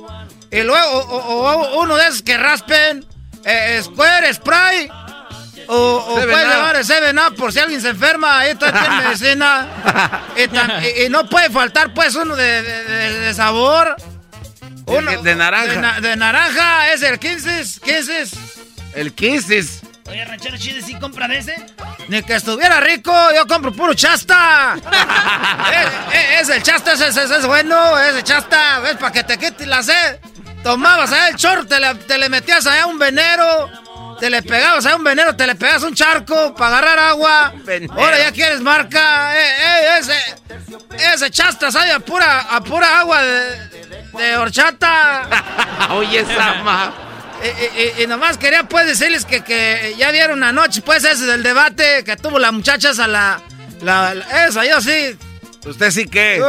Y 0.51 0.63
luego 0.63 0.89
o- 0.91 1.17
o- 1.17 1.53
o 1.53 1.81
uno 1.83 1.97
de 1.97 2.07
esos 2.07 2.23
que 2.23 2.37
raspen. 2.37 3.05
eh, 3.45 3.81
Square, 3.85 4.33
Spray. 4.35 4.89
O, 5.69 5.75
o 5.75 6.15
Up. 6.15 6.27
llevar 6.27 6.77
el 6.77 6.85
7 6.85 7.13
por 7.37 7.53
si 7.53 7.59
alguien 7.59 7.81
se 7.81 7.89
enferma. 7.91 8.39
Ahí 8.39 8.51
está 8.53 8.73
tiene 8.73 9.01
medicina. 9.05 9.67
y, 10.37 10.43
tam- 10.49 10.83
y- 10.83 11.05
y 11.05 11.09
no 11.09 11.29
puede 11.29 11.51
faltar 11.51 11.93
pues 11.95 12.15
uno 12.15 12.37
de, 12.37 12.63
de- 12.63 12.85
de- 12.85 13.19
de 13.21 13.35
sabor. 13.35 13.97
Uno, 14.87 15.23
de 15.23 15.35
naranja. 15.35 15.67
De, 15.67 15.77
na- 15.79 16.01
de 16.01 16.17
naranja, 16.17 16.93
es 16.93 17.03
el 17.03 17.19
15. 17.19 17.81
15. 17.85 18.25
El 18.95 19.13
Kisses. 19.15 19.81
Oye, 20.09 20.25
ranchero 20.25 20.57
chido, 20.57 20.81
¿sí 20.87 20.95
compra 20.95 21.27
de 21.27 21.39
ese? 21.39 21.57
Ni 22.07 22.23
que 22.23 22.37
estuviera 22.37 22.79
rico, 22.79 23.13
yo 23.35 23.45
compro 23.49 23.73
puro 23.73 23.93
chasta. 23.95 24.77
Eh, 25.73 25.89
eh, 26.13 26.39
es 26.41 26.49
el 26.49 26.63
chasta, 26.63 26.93
ese, 26.93 27.09
ese- 27.09 27.25
ese 27.25 27.37
es 27.39 27.47
bueno, 27.47 27.99
ese 27.99 28.23
chasta, 28.23 28.89
es 28.89 28.97
para 28.97 29.11
que 29.13 29.25
te 29.25 29.37
quites 29.37 29.67
la 29.67 29.83
sed. 29.83 30.19
Tomabas 30.71 31.13
allá 31.13 31.29
el 31.29 31.37
chorro, 31.37 31.65
te 31.65 31.79
le, 31.79 31.95
te 31.95 32.19
le 32.19 32.29
metías 32.29 32.67
allá 32.67 32.87
un 32.87 32.99
venero, 32.99 33.71
te 34.19 34.29
le 34.29 34.43
pegabas 34.43 34.85
allá 34.85 34.97
un 34.97 35.05
venero, 35.05 35.37
te 35.37 35.47
le 35.47 35.55
pegabas 35.55 35.85
un 35.85 35.95
charco 35.95 36.57
para 36.57 36.79
agarrar 36.79 36.99
agua. 36.99 37.53
Ahora 37.93 38.19
ya 38.19 38.33
quieres 38.33 38.61
marca, 38.61 39.33
eh, 39.41 39.45
eh, 39.61 39.99
ese, 40.01 41.15
ese 41.15 41.31
chasta 41.31 41.71
sabe 41.71 41.93
a 41.93 42.01
pura, 42.01 42.41
a 42.51 42.61
pura 42.63 42.99
agua 42.99 43.23
de, 43.23 43.87
de 44.19 44.37
horchata. 44.37 45.29
Oye, 45.91 46.19
esa 46.21 46.55
ma. 46.65 46.93
Y, 47.45 48.01
y- 48.01 48.03
y 48.03 48.07
nomás 48.09 48.37
quería 48.37 48.65
pues 48.65 48.87
decirles 48.87 49.25
que, 49.25 49.45
que 49.45 49.95
ya 49.97 50.11
vieron 50.11 50.43
anoche 50.43 50.83
pues 50.83 51.05
ese 51.05 51.27
del 51.27 51.45
debate 51.45 52.03
que 52.03 52.17
tuvo 52.17 52.41
la 52.41 52.51
muchacha 52.51 52.91
esa 52.91 53.07
la, 53.07 53.41
la, 53.83 54.15
la- 54.15 54.47
esa 54.47 54.65
yo 54.65 54.81
sí. 54.81 55.17
¿Usted 55.65 55.91
sí 55.93 56.07
qué? 56.09 56.41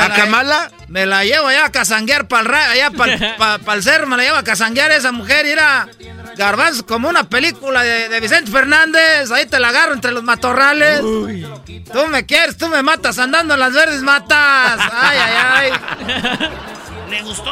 ¿A 0.00 0.08
la- 0.08 0.14
Kamala? 0.14 0.70
Me 0.94 1.06
la 1.06 1.24
llevo 1.24 1.48
allá 1.48 1.64
a 1.64 1.72
casanguear 1.72 2.28
para 2.28 2.42
el 2.42 2.54
allá 2.54 2.90
para 2.92 3.74
el 3.74 3.82
cerro, 3.82 4.06
me 4.06 4.16
la 4.16 4.22
llevo 4.22 4.36
a 4.36 4.44
casanguear 4.44 4.92
esa 4.92 5.10
mujer 5.10 5.44
y 5.44 5.48
era 5.48 5.88
garbanzo 6.36 6.86
como 6.86 7.08
una 7.08 7.24
película 7.28 7.82
de, 7.82 8.08
de 8.08 8.20
Vicente 8.20 8.48
Fernández, 8.52 9.28
ahí 9.32 9.44
te 9.46 9.58
la 9.58 9.70
agarro 9.70 9.92
entre 9.94 10.12
los 10.12 10.22
matorrales. 10.22 11.00
Tú 11.00 12.06
me 12.08 12.24
quieres, 12.24 12.56
tú 12.56 12.68
me 12.68 12.80
matas 12.84 13.18
andando 13.18 13.54
en 13.54 13.60
las 13.60 13.72
verdes 13.72 14.02
matas. 14.02 14.78
Ay, 14.92 15.18
ay, 15.20 15.72
ay. 15.72 16.50
¿Le 17.10 17.22
gustó? 17.22 17.50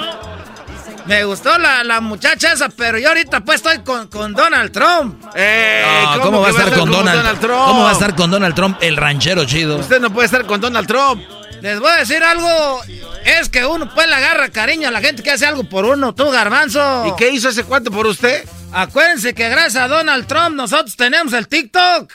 Me 1.06 1.24
gustó 1.24 1.58
la, 1.58 1.82
la 1.82 2.00
muchacha 2.00 2.52
esa, 2.52 2.68
pero 2.68 2.96
yo 2.96 3.08
ahorita 3.08 3.40
pues 3.40 3.56
estoy 3.56 3.80
con, 3.80 4.06
con 4.06 4.34
Donald 4.34 4.70
Trump. 4.70 5.20
Eh, 5.34 5.82
No, 6.14 6.20
¿cómo, 6.20 6.40
va 6.42 6.46
a 6.46 6.50
estar 6.50 6.72
con 6.78 6.88
Donald, 6.88 7.40
Trump? 7.40 7.64
¿Cómo 7.66 7.82
va 7.82 7.90
a 7.90 7.92
estar 7.94 8.14
con 8.14 8.30
Donald 8.30 8.54
Trump, 8.54 8.78
el 8.80 8.96
ranchero 8.96 9.44
chido? 9.46 9.78
Usted 9.78 10.00
no 10.00 10.12
puede 10.12 10.26
estar 10.26 10.46
con 10.46 10.60
Donald 10.60 10.86
Trump. 10.86 11.20
Les 11.62 11.78
voy 11.78 11.90
a 11.92 11.96
decir 11.98 12.22
algo, 12.24 12.82
es 13.24 13.48
que 13.48 13.64
uno 13.64 13.88
pues 13.94 14.08
le 14.08 14.14
agarra 14.14 14.48
cariño 14.50 14.88
a 14.88 14.90
la 14.90 15.00
gente 15.00 15.22
que 15.22 15.30
hace 15.30 15.46
algo 15.46 15.62
por 15.64 15.84
uno, 15.84 16.12
tú 16.12 16.28
garbanzo. 16.30 17.06
¿Y 17.06 17.14
qué 17.16 17.30
hizo 17.30 17.50
ese 17.50 17.62
cuánto 17.62 17.90
por 17.92 18.06
usted? 18.06 18.44
Acuérdense 18.72 19.32
que 19.32 19.48
gracias 19.48 19.76
a 19.84 19.86
Donald 19.88 20.26
Trump 20.26 20.56
nosotros 20.56 20.96
tenemos 20.96 21.32
el 21.34 21.46
TikTok. 21.46 22.12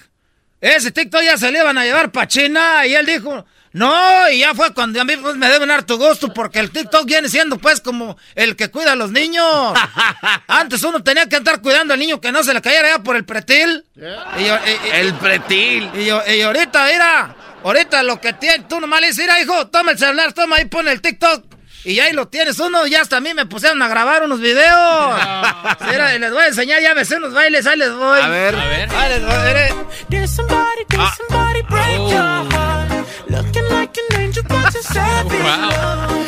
Ese 0.59 0.91
TikTok 0.91 1.21
ya 1.21 1.37
se 1.37 1.49
le 1.51 1.59
iban 1.59 1.77
a 1.77 1.85
llevar 1.85 2.11
para 2.11 2.27
China 2.27 2.85
y 2.85 2.93
él 2.95 3.05
dijo, 3.05 3.45
no, 3.71 4.29
y 4.29 4.39
ya 4.39 4.53
fue 4.53 4.73
cuando 4.73 4.99
a 4.99 5.05
mí 5.05 5.15
pues, 5.15 5.37
me 5.37 5.47
deben 5.49 5.69
dar 5.69 5.83
tu 5.83 5.97
gusto 5.97 6.33
porque 6.33 6.59
el 6.59 6.71
TikTok 6.71 7.05
viene 7.05 7.29
siendo 7.29 7.57
pues 7.57 7.79
como 7.79 8.17
el 8.35 8.57
que 8.57 8.69
cuida 8.69 8.91
a 8.93 8.95
los 8.97 9.11
niños. 9.11 9.45
Antes 10.47 10.83
uno 10.83 11.01
tenía 11.03 11.29
que 11.29 11.37
andar 11.37 11.61
cuidando 11.61 11.93
al 11.93 11.99
niño 12.01 12.19
que 12.19 12.33
no 12.33 12.43
se 12.43 12.53
le 12.53 12.61
cayera 12.61 12.89
ya 12.89 12.99
por 12.99 13.15
el 13.15 13.23
pretil. 13.23 13.85
Y 13.95 14.45
yo- 14.45 14.57
y- 14.65 14.87
y- 14.87 14.91
El 14.91 15.13
pretil. 15.13 15.89
y, 15.93 16.05
yo- 16.05 16.21
y 16.27 16.41
ahorita, 16.41 16.85
mira, 16.91 17.35
ahorita 17.63 18.03
lo 18.03 18.19
que 18.19 18.33
tiene, 18.33 18.65
tú 18.67 18.79
nomás 18.79 19.01
le 19.01 19.07
dices, 19.07 19.25
mira, 19.25 19.39
hijo, 19.41 19.67
toma 19.67 19.91
el 19.91 19.97
celular, 19.97 20.33
toma 20.33 20.57
ahí, 20.57 20.65
pon 20.65 20.87
el 20.87 21.01
TikTok. 21.01 21.45
Y 21.83 21.99
ahí 22.01 22.11
lo 22.11 22.27
tienes 22.27 22.59
uno, 22.59 22.85
y 22.85 22.95
hasta 22.95 23.17
a 23.17 23.21
mí 23.21 23.33
me 23.33 23.45
pusieron 23.45 23.81
a 23.81 23.87
grabar 23.87 24.23
unos 24.23 24.41
videos. 24.41 25.15
Mira, 25.89 26.15
y 26.15 26.19
les 26.19 26.31
voy 26.31 26.43
a 26.43 26.47
enseñar, 26.47 26.81
ya 26.81 26.93
ves 26.93 27.11
unos 27.11 27.33
bailes, 27.33 27.65
ahí 27.65 27.77
les 27.77 27.93
voy. 27.93 28.19
A 28.19 28.27
ver. 28.27 28.55
A 28.55 28.65
ver. 28.65 28.89
Ahí 28.93 29.09
les 29.09 29.25
voy, 29.25 29.37
mire. 29.37 29.73
Did 30.09 30.27
somebody, 30.27 30.83
did 30.89 30.99
somebody 31.17 31.61
break 31.63 32.09
your 32.09 32.19
heart? 32.51 33.07
Looking 33.29 33.69
like 33.69 33.97
an 34.09 34.21
angel, 34.21 34.43
but 34.43 34.73
you're 34.73 34.83
savage. 34.83 35.37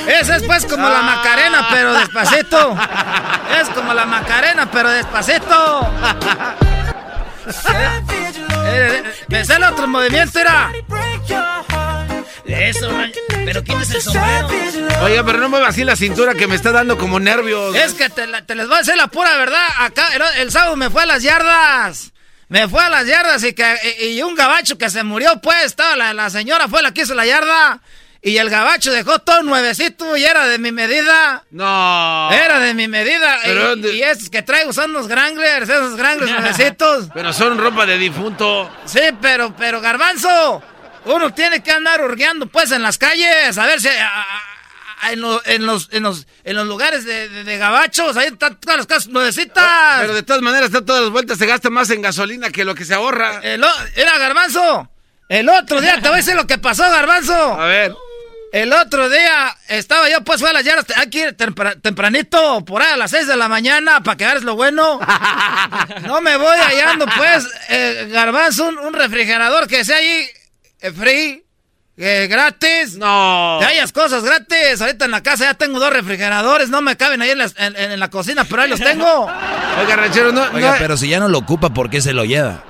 Esa 0.08 0.38
es 0.38 0.44
pues 0.44 0.66
como 0.66 0.90
la 0.90 1.02
Macarena, 1.02 1.68
pero 1.72 1.94
despacito. 1.94 2.78
Es 3.60 3.70
como 3.70 3.94
la 3.94 4.06
Macarena, 4.06 4.70
pero 4.72 4.90
despacito. 4.90 5.88
Eh, 8.72 9.04
eh, 9.06 9.14
Me 9.28 9.46
sale 9.46 9.66
otro 9.68 9.88
movimiento, 9.88 10.40
era. 10.40 10.72
Eso, 12.46 12.90
pero 13.46 13.64
quítese 13.64 13.98
el 13.98 14.02
sombrero. 14.02 14.48
Oiga, 15.04 15.24
pero 15.24 15.38
no 15.40 15.50
mueva 15.50 15.68
así 15.70 15.84
la 15.84 15.96
cintura 15.96 16.34
que 16.34 16.48
me 16.48 16.56
está 16.56 16.72
dando 16.72 16.98
como 16.98 17.20
nervios. 17.20 17.76
Es 17.76 17.94
que 17.94 18.10
te, 18.10 18.26
la- 18.28 18.46
te 18.46 18.56
les 18.56 18.68
voy 18.68 18.76
a 18.76 18.80
decir 18.80 18.96
la 18.98 19.08
pura 19.08 19.36
verdad. 19.38 19.64
Acá 19.80 20.08
el, 20.16 20.22
el 20.42 20.52
sábado 20.52 20.76
me 20.76 20.90
fue 20.90 21.04
a 21.04 21.06
las 21.06 21.22
yardas. 21.24 22.12
Me 22.48 22.68
fue 22.68 22.82
a 22.84 22.90
las 22.90 23.06
yardas 23.06 23.44
y 23.44 23.54
que 23.54 23.76
y, 24.02 24.06
y 24.18 24.22
un 24.24 24.34
gabacho 24.36 24.78
que 24.78 24.90
se 24.90 25.04
murió, 25.04 25.40
pues, 25.42 25.64
estaba 25.66 25.96
la, 25.96 26.14
la 26.14 26.30
señora 26.32 26.68
fue 26.68 26.82
la 26.82 26.92
que 26.92 27.02
hizo 27.04 27.14
la 27.14 27.26
yarda. 27.26 27.80
Y 28.22 28.36
el 28.38 28.50
gabacho 28.50 28.92
dejó 28.92 29.20
todo 29.20 29.44
nuevecito 29.44 30.18
y 30.18 30.26
era 30.26 30.46
de 30.46 30.58
mi 30.60 30.74
medida. 30.74 31.46
No. 31.52 32.30
Era 32.32 32.60
de 32.60 32.74
mi 32.74 32.88
medida. 32.90 33.38
Pero 33.44 33.74
y, 33.78 33.82
de- 33.82 33.96
y 33.96 34.02
esos 34.04 34.30
que 34.30 34.42
traigo 34.42 34.74
son 34.74 34.90
unos 34.92 35.08
Granglers, 35.08 35.70
esos 35.70 35.96
Granglers 35.96 36.32
nuevecitos. 36.40 37.08
Pero 37.14 37.32
son 37.32 37.58
ropa 37.58 37.86
de 37.86 37.98
difunto. 37.98 38.70
Sí, 38.86 39.00
pero, 39.22 39.56
pero 39.56 39.80
garbanzo, 39.80 40.62
uno 41.06 41.34
tiene 41.34 41.64
que 41.64 41.72
andar 41.72 42.02
hurgueando 42.04 42.48
pues 42.48 42.72
en 42.72 42.82
las 42.82 42.98
calles, 42.98 43.58
a 43.58 43.66
ver 43.66 43.80
si 43.80 43.88
a, 43.88 44.08
a- 45.02 45.12
en, 45.14 45.22
lo- 45.22 45.42
en 45.46 45.66
los, 45.66 45.88
en, 45.94 46.04
los, 46.04 46.28
en 46.44 46.58
los 46.58 46.68
lugares 46.68 47.06
de, 47.06 47.30
de- 47.30 47.46
de 47.46 47.58
gabachos, 47.58 48.18
ahí 48.18 48.28
están 48.28 48.60
todas 48.60 48.80
las 48.80 48.86
casas 48.86 49.08
nuevecitas. 49.08 49.66
Pero 50.02 50.14
de 50.14 50.24
todas 50.24 50.42
maneras, 50.42 50.66
está 50.68 50.84
todas 50.84 51.04
las 51.04 51.12
vueltas, 51.12 51.38
se 51.38 51.46
gasta 51.46 51.70
más 51.70 51.90
en 51.92 52.02
gasolina 52.02 52.50
que 52.50 52.66
lo 52.66 52.76
que 52.76 52.84
se 52.84 52.96
ahorra. 52.96 53.40
El 53.44 53.64
era 53.96 54.18
Garbanzo. 54.18 54.90
El 55.30 55.48
otro 55.48 55.80
día, 55.80 55.94
te 56.02 56.10
voy 56.10 56.14
a 56.14 56.16
decir 56.18 56.36
lo 56.36 56.48
que 56.48 56.58
pasó, 56.58 56.82
Garbanzo. 56.90 57.34
A 57.62 57.66
ver. 57.66 57.96
El 58.52 58.74
otro 58.74 59.10
día 59.10 59.56
estaba 59.68 60.10
yo, 60.10 60.24
pues 60.24 60.40
fue 60.40 60.50
a 60.50 60.54
las 60.54 60.64
yardas, 60.64 60.86
hay 60.96 61.10
que 61.12 61.20
ir 61.20 61.38
tempra- 61.38 61.80
tempranito, 61.80 62.66
por 62.66 62.82
ahí 62.82 62.94
a 62.94 62.98
las 62.98 63.12
6 63.12 63.28
de 63.28 63.38
la 63.38 63.48
mañana, 63.48 64.02
para 64.02 64.18
que 64.18 64.26
hagas 64.26 64.44
lo 64.44 64.56
bueno. 64.56 65.00
No 66.08 66.22
me 66.22 66.36
voy 66.38 66.58
hallando, 66.58 67.06
pues, 67.16 67.48
eh, 67.70 68.10
Garbanzo, 68.12 68.68
un, 68.70 68.78
un 68.80 68.94
refrigerador 68.94 69.68
que 69.68 69.86
sea 69.86 69.98
ahí, 69.98 70.28
eh, 70.82 70.92
free, 70.92 71.44
eh, 71.98 72.28
gratis. 72.30 72.96
No. 72.98 73.58
Te 73.60 73.66
hallas 73.66 73.92
cosas 73.92 74.24
gratis. 74.24 74.82
Ahorita 74.82 75.06
en 75.06 75.12
la 75.12 75.22
casa 75.22 75.44
ya 75.46 75.54
tengo 75.54 75.80
dos 75.80 75.92
refrigeradores, 75.94 76.70
no 76.70 76.82
me 76.82 76.98
caben 76.98 77.22
ahí 77.22 77.30
en, 77.32 77.38
las- 77.40 77.54
en- 77.58 77.76
en 77.76 78.00
la 78.00 78.10
cocina, 78.10 78.46
pero 78.46 78.64
ahí 78.64 78.70
los 78.70 78.80
tengo. 78.80 79.26
Oiga, 79.80 79.96
ranchero, 79.96 80.32
no. 80.32 80.42
Oiga, 80.54 80.72
no- 80.72 80.78
pero 80.80 80.98
si 80.98 81.08
ya 81.10 81.20
no 81.20 81.28
lo 81.28 81.38
ocupa, 81.38 81.70
¿por 81.70 81.90
qué 81.92 82.02
se 82.02 82.14
lo 82.14 82.26
lleva? 82.26 82.64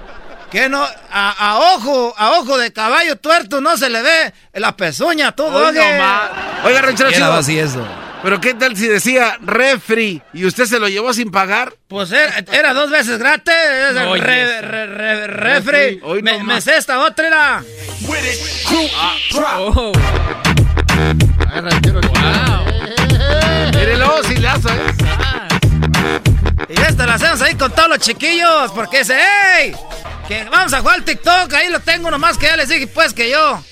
Que 0.51 0.67
no, 0.67 0.81
a, 1.11 1.31
a 1.51 1.59
ojo, 1.75 2.13
a 2.17 2.31
ojo 2.39 2.57
de 2.57 2.73
caballo 2.73 3.15
tuerto 3.17 3.61
no 3.61 3.77
se 3.77 3.89
le 3.89 4.01
ve 4.01 4.33
la 4.53 4.75
pezuña, 4.75 5.31
no 5.31 5.71
más. 5.99 6.21
Oiga, 6.65 6.81
ranchero, 6.81 7.11
chido. 7.11 7.33
así 7.33 7.59
eso. 7.59 7.85
Pero 8.23 8.41
¿qué 8.41 8.53
tal 8.53 8.75
si 8.75 8.87
decía 8.87 9.37
refri 9.41 10.21
y 10.33 10.45
usted 10.45 10.65
se 10.65 10.79
lo 10.79 10.89
llevó 10.89 11.13
sin 11.13 11.31
pagar? 11.31 11.73
Pues 11.87 12.11
era, 12.11 12.39
era 12.51 12.73
dos 12.73 12.89
veces 12.89 13.17
gratis. 13.19 13.53
es 13.53 13.95
el 13.95 14.07
Oye, 14.07 14.21
re- 14.23 14.41
eso. 14.57 14.61
re- 14.67 14.87
re- 14.87 15.27
refri. 15.27 15.99
Hoy 16.03 16.21
me, 16.23 16.39
no 16.39 16.43
me 16.45 16.59
sé 16.61 16.75
esta 16.77 16.99
otra 16.99 17.27
era. 17.27 17.63
Mírelo, 23.75 24.23
sí 24.23 24.35
lazo, 24.37 24.69
¿eh? 24.69 24.93
Y 26.67 26.79
esta 26.81 27.05
la 27.05 27.15
hacemos 27.15 27.41
ahí 27.41 27.55
con 27.55 27.71
todos 27.71 27.89
los 27.89 27.99
chiquillos. 27.99 28.71
Porque 28.73 28.99
dice, 28.99 29.19
¡Ey! 29.57 29.75
Que 30.27 30.43
vamos 30.45 30.73
a 30.73 30.79
jugar 30.79 30.95
al 30.95 31.03
TikTok. 31.03 31.53
Ahí 31.53 31.69
lo 31.69 31.79
tengo 31.79 32.11
nomás 32.11 32.37
que 32.37 32.47
ya 32.47 32.57
les 32.57 32.69
dije, 32.69 32.87
pues 32.87 33.13
que 33.13 33.29
yo. 33.29 33.63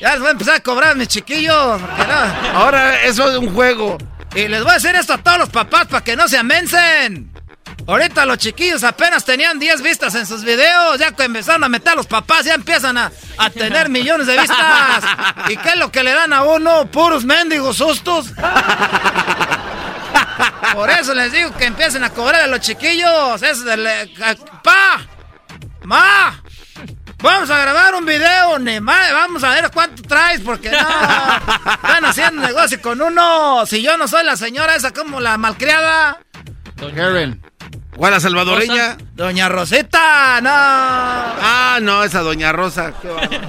Ya 0.00 0.12
les 0.12 0.20
voy 0.20 0.28
a 0.28 0.32
empezar 0.32 0.54
a 0.54 0.60
cobrar 0.60 0.96
mis 0.96 1.08
chiquillos. 1.08 1.80
No. 1.80 2.58
Ahora 2.58 3.02
eso 3.02 3.30
es 3.30 3.36
un 3.36 3.54
juego. 3.54 3.98
Y 4.34 4.48
les 4.48 4.62
voy 4.62 4.70
a 4.70 4.74
decir 4.74 4.94
esto 4.94 5.12
a 5.14 5.18
todos 5.18 5.38
los 5.38 5.48
papás 5.50 5.86
para 5.88 6.02
que 6.02 6.16
no 6.16 6.26
se 6.28 6.38
amencen. 6.38 7.30
Ahorita 7.86 8.24
los 8.24 8.38
chiquillos 8.38 8.84
apenas 8.84 9.24
tenían 9.24 9.58
10 9.58 9.82
vistas 9.82 10.14
en 10.14 10.26
sus 10.26 10.44
videos. 10.44 10.98
Ya 10.98 11.12
que 11.12 11.24
empezaron 11.24 11.64
a 11.64 11.68
meter 11.68 11.92
a 11.92 11.96
los 11.96 12.06
papás, 12.06 12.44
ya 12.44 12.54
empiezan 12.54 12.96
a, 12.96 13.12
a 13.36 13.50
tener 13.50 13.88
millones 13.90 14.26
de 14.26 14.38
vistas. 14.38 15.04
¿Y 15.48 15.56
qué 15.56 15.70
es 15.70 15.76
lo 15.76 15.90
que 15.92 16.02
le 16.02 16.12
dan 16.12 16.32
a 16.32 16.42
uno? 16.42 16.86
Puros 16.86 17.24
mendigos 17.24 17.76
sustos. 17.76 18.32
Por 20.74 20.90
eso 20.90 21.14
les 21.14 21.32
digo 21.32 21.52
que 21.56 21.66
empiecen 21.66 22.04
a 22.04 22.10
cobrar 22.10 22.42
a 22.42 22.46
los 22.46 22.60
chiquillos. 22.60 23.42
Eso 23.42 23.64
de 23.64 23.76
le- 23.76 24.06
¡Pa! 24.62 25.00
¡Ma! 25.82 26.42
Vamos 27.22 27.50
a 27.50 27.58
grabar 27.58 27.94
un 27.96 28.06
video, 28.06 28.58
ni 28.58 28.80
más, 28.80 29.12
vamos 29.12 29.44
a 29.44 29.50
ver 29.50 29.70
cuánto 29.74 30.02
traes, 30.02 30.40
porque 30.40 30.70
no, 30.70 30.78
están 31.74 32.04
haciendo 32.06 32.40
negocio 32.40 32.80
con 32.80 33.02
uno. 33.02 33.66
Si 33.66 33.82
yo 33.82 33.98
no 33.98 34.08
soy 34.08 34.24
la 34.24 34.36
señora 34.38 34.74
esa 34.74 34.90
como 34.92 35.20
la 35.20 35.36
malcriada. 35.36 36.18
Karen. 36.96 37.42
¿Cuál 37.94 38.12
la 38.12 38.20
salvadoreña? 38.20 38.96
Doña 39.12 39.50
Rosita, 39.50 40.40
no. 40.40 40.48
Ah, 40.50 41.78
no, 41.82 42.02
esa 42.04 42.20
doña 42.20 42.52
Rosa. 42.52 42.94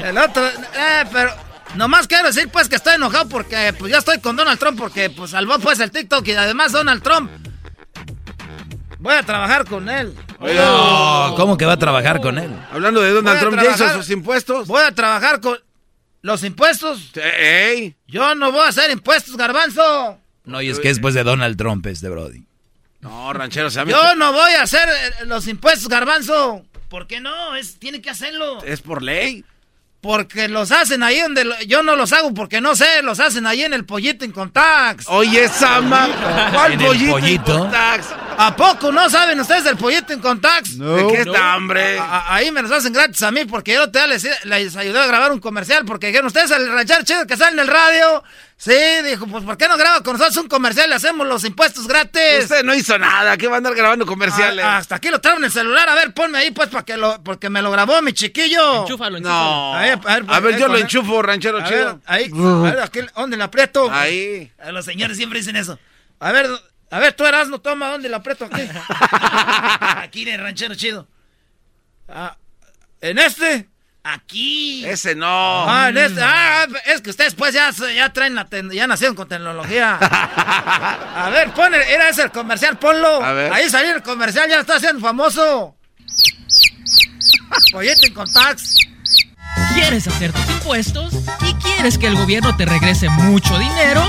El 0.04 0.18
otro, 0.18 0.46
eh, 0.46 1.06
pero 1.14 1.34
nomás 1.76 2.08
quiero 2.08 2.28
decir 2.28 2.50
pues 2.52 2.68
que 2.70 2.76
estoy 2.76 2.96
enojado 2.96 3.28
porque 3.30 3.74
pues 3.78 3.92
ya 3.92 4.00
estoy 4.00 4.20
con 4.20 4.36
Donald 4.36 4.60
Trump 4.60 4.78
porque 4.78 5.10
pues 5.10 5.32
salvó 5.32 5.60
pues 5.60 5.80
el 5.80 5.92
TikTok 5.92 6.28
y 6.28 6.32
además 6.34 6.72
Donald 6.72 7.02
Trump. 7.04 7.30
Voy 9.00 9.16
a 9.16 9.24
trabajar 9.24 9.66
con 9.66 9.90
él. 9.90 10.14
No, 10.40 11.34
¿cómo 11.36 11.58
que 11.58 11.66
va 11.66 11.74
a 11.74 11.78
trabajar 11.78 12.22
con 12.22 12.38
él? 12.38 12.52
Hablando 12.72 13.02
de 13.02 13.12
Donald 13.12 13.40
Trump, 13.40 13.56
¿ya 13.58 13.64
hizo 13.70 13.78
trabajar- 13.78 13.98
sus 14.04 14.10
impuestos? 14.12 14.68
Voy 14.68 14.84
a 14.84 14.92
trabajar 14.94 15.42
con 15.42 15.58
los 16.22 16.44
impuestos. 16.44 17.12
¡Ey! 17.16 17.96
Yo 18.08 18.36
no 18.36 18.52
voy 18.52 18.62
a 18.62 18.68
hacer 18.68 18.92
impuestos, 18.92 19.36
garbanzo. 19.38 20.20
No, 20.44 20.62
y 20.62 20.70
es 20.70 20.80
que 20.80 20.90
después 20.90 21.14
de 21.16 21.24
Donald 21.24 21.58
Trump 21.58 21.86
este 21.88 22.10
Brody. 22.10 22.46
No, 23.00 23.34
ranchero, 23.34 23.72
se 23.72 23.80
ha 23.80 23.86
Yo 23.86 24.16
no 24.16 24.32
voy 24.32 24.52
a 24.54 24.62
hacer 24.62 24.88
eh, 24.88 25.26
los 25.26 25.48
impuestos, 25.48 25.88
garbanzo. 25.90 26.64
¿Por 26.88 27.08
qué 27.08 27.20
no? 27.20 27.56
Es, 27.56 27.80
tiene 27.80 28.02
que 28.02 28.12
hacerlo. 28.12 28.62
Es 28.64 28.82
por 28.82 29.02
ley. 29.02 29.44
Porque 30.02 30.48
los 30.48 30.72
hacen 30.72 31.04
ahí 31.04 31.20
donde 31.22 31.46
lo- 31.46 31.62
yo 31.62 31.84
no 31.84 31.96
los 31.96 32.12
hago 32.12 32.34
porque 32.34 32.60
no 32.60 32.76
sé, 32.76 33.04
los 33.04 33.20
hacen 33.20 33.46
ahí 33.46 33.62
en 33.62 33.74
el 33.74 33.86
pollito 33.86 34.26
en 34.26 34.32
Contax. 34.32 35.06
Oye, 35.10 35.48
Sama, 35.48 36.10
¿cuál 36.52 36.74
¿En 36.74 36.82
el 36.82 36.88
pollito? 36.88 37.12
pollito? 37.12 37.72
¿A 38.38 38.56
poco 38.56 38.92
no 38.92 39.08
saben 39.12 39.40
ustedes 39.40 39.64
del 39.66 39.78
pollito 39.78 40.12
en 40.14 40.20
Contax? 40.20 40.80
¿De 40.80 41.08
qué 41.08 41.22
está, 41.22 41.56
hombre? 41.56 42.00
A- 42.00 42.34
ahí 42.34 42.52
me 42.52 42.64
los 42.64 42.72
hacen 42.72 42.92
gratis 42.94 43.22
a 43.22 43.30
mí 43.32 43.46
porque 43.46 43.74
yo 43.76 43.92
te 43.92 44.08
les, 44.08 44.28
les 44.46 44.76
ayudé 44.76 45.00
a 45.00 45.06
grabar 45.06 45.32
un 45.32 45.40
comercial 45.40 45.86
porque 45.86 46.08
dijeron 46.08 46.26
ustedes 46.28 46.50
el 46.50 46.68
ranchero 46.72 47.04
chido 47.04 47.28
que 47.28 47.38
sale 47.38 47.52
en 47.54 47.60
el 47.60 47.68
radio. 47.68 48.24
Sí, 48.64 48.76
dijo, 49.04 49.26
pues 49.26 49.44
¿por 49.44 49.58
qué 49.58 49.68
no 49.68 49.76
graba 49.76 50.04
con 50.04 50.14
nosotros 50.14 50.38
un 50.38 50.48
comercial 50.48 50.88
y 50.92 50.94
hacemos 50.94 51.26
los 51.26 51.44
impuestos 51.46 51.88
gratis? 51.88 52.44
Usted 52.44 52.64
no 52.64 52.76
hizo 52.76 52.96
nada, 53.00 53.36
¿qué 53.36 53.48
va 53.48 53.56
a 53.56 53.58
andar 53.58 53.74
grabando 53.74 54.06
comerciales? 54.06 54.64
Ah, 54.64 54.78
hasta 54.78 54.98
aquí 54.98 55.10
lo 55.10 55.20
traigo 55.20 55.40
en 55.40 55.46
el 55.46 55.52
celular, 55.52 55.90
a 55.90 55.96
ver, 55.96 56.14
ponme 56.14 56.38
ahí 56.38 56.52
pues 56.52 56.70
para 56.70 56.86
que 56.86 56.96
lo, 56.96 57.24
porque 57.24 57.50
me 57.50 57.64
lo 57.64 57.72
grabó 57.72 58.00
mi 58.04 58.14
chiquillo. 58.14 58.84
Enchúfalo, 58.84 59.20
No. 59.20 59.74
A 59.74 59.82
ver, 59.82 60.00
a 60.06 60.20
ver, 60.20 60.26
A 60.28 60.40
ver, 60.40 60.54
ahí 60.54 60.60
yo 60.60 60.68
lo 60.68 60.76
él. 60.76 60.82
enchufo, 60.82 61.24
ranchero 61.24 61.58
A 61.58 61.62
ver, 61.62 61.70
chido. 61.72 62.02
ahí, 62.06 62.32
a 62.32 62.62
ver, 62.62 62.80
aquí, 62.82 63.00
¿dónde 63.16 63.36
le 63.36 63.44
aprieto? 63.46 63.90
Ahí. 63.92 64.52
A 64.64 64.72
Los 64.72 64.86
señores 64.86 65.18
siempre 65.18 65.40
dicen 65.40 65.56
eso. 65.56 65.80
A 66.20 66.32
ver, 66.32 66.48
a 66.92 67.00
ver, 67.00 67.14
tú 67.14 67.26
eras, 67.26 67.48
no 67.48 67.62
toma, 67.62 67.90
¿dónde 67.90 68.10
le 68.10 68.16
aprieto 68.16 68.46
aquí? 68.46 68.62
aquí 69.98 70.22
en 70.22 70.28
el 70.36 70.40
ranchero 70.42 70.76
chido. 70.76 71.08
Ah, 72.08 72.38
¿En 73.02 73.18
este? 73.18 73.71
Aquí. 74.04 74.84
Ese 74.86 75.14
no. 75.16 75.28
Ah, 75.70 75.90
en 75.90 75.98
este. 75.98 76.22
Ah, 76.24 76.66
es 76.88 77.02
que 77.02 77.12
ustedes 77.12 77.36
pues 77.36 77.54
ya, 77.54 77.70
ya 77.96 78.12
traen 78.12 78.34
la 78.34 78.46
ten- 78.46 78.72
ya 78.72 78.88
nacieron 78.88 79.16
con 79.16 79.28
tecnología. 79.28 79.98
A 80.02 81.30
ver, 81.32 81.52
pon 81.54 81.74
el- 81.76 81.82
era 81.82 82.10
ese 82.10 82.24
el 82.24 82.32
comercial, 82.32 82.78
ponlo. 82.80 83.24
A 83.24 83.32
ver. 83.34 83.54
Ahí 83.54 83.70
salió 83.70 83.94
el 83.94 84.02
comercial, 84.02 84.50
ya 84.50 84.60
está 84.62 84.78
haciendo 84.78 85.00
famoso. 85.02 85.76
Pollete 87.72 88.08
en 88.08 88.14
Contax. 88.14 88.76
¿Quieres 89.76 90.08
hacer 90.08 90.32
tus 90.34 90.50
impuestos 90.50 91.14
y 91.42 91.54
quieres 91.56 91.98
que 91.98 92.08
el 92.08 92.16
gobierno 92.16 92.56
te 92.58 92.66
regrese 92.66 93.08
mucho 93.10 93.58
dinero? 93.60 94.04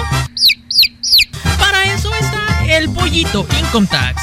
Para 1.59 1.83
eso 1.85 2.11
está 2.15 2.65
el 2.67 2.89
pollito 2.91 3.47
Income 3.61 3.89
Tax. 3.89 4.23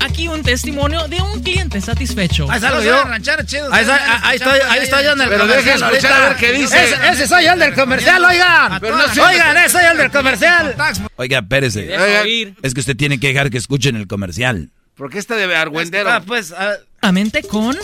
Aquí 0.00 0.28
un 0.28 0.42
testimonio 0.42 1.08
de 1.08 1.20
un 1.20 1.42
cliente 1.42 1.80
satisfecho. 1.80 2.50
Ahí 2.50 2.60
salgo 2.60 2.82
Yo 2.82 3.02
ranchero 3.04 3.42
chido, 3.44 3.72
Ahí, 3.72 3.82
está- 3.82 4.28
ahí 4.28 4.36
estoy, 4.36 4.60
ahí 4.68 4.80
estoy 4.82 5.04
yo 5.04 5.12
en 5.12 5.20
el 5.20 5.28
Pero 5.28 5.40
comercial. 5.40 5.74
escuchar 5.82 6.12
ahorita. 6.12 6.16
a 6.24 6.28
ver 6.28 6.36
qué 6.36 6.52
dice. 6.52 6.84
Ese, 6.84 7.08
ese 7.12 7.26
soy 7.28 7.44
yo 7.44 7.52
el 7.52 7.58
del 7.58 7.74
comercial, 7.74 8.24
oigan. 8.24 8.80
Pero 8.80 8.96
no 8.96 9.04
Oigan, 9.04 9.56
ese 9.56 9.68
soy 9.70 9.82
yo 9.84 9.90
el 9.90 9.98
del 9.98 10.10
comercial. 10.10 10.76
Oiga, 11.16 11.38
espérese. 11.40 12.54
Es 12.62 12.74
que 12.74 12.80
usted 12.80 12.96
tiene 12.96 13.18
que 13.18 13.28
dejar 13.28 13.50
que 13.50 13.58
escuchen 13.58 13.96
el 13.96 14.06
comercial. 14.06 14.70
¿Por 14.94 15.10
qué 15.10 15.18
está 15.18 15.36
de 15.36 15.54
argüendero? 15.54 16.10
Ah, 16.10 16.22
pues, 16.26 16.52
ah, 16.52 16.74
Solamente 17.00 17.42
con... 17.44 17.76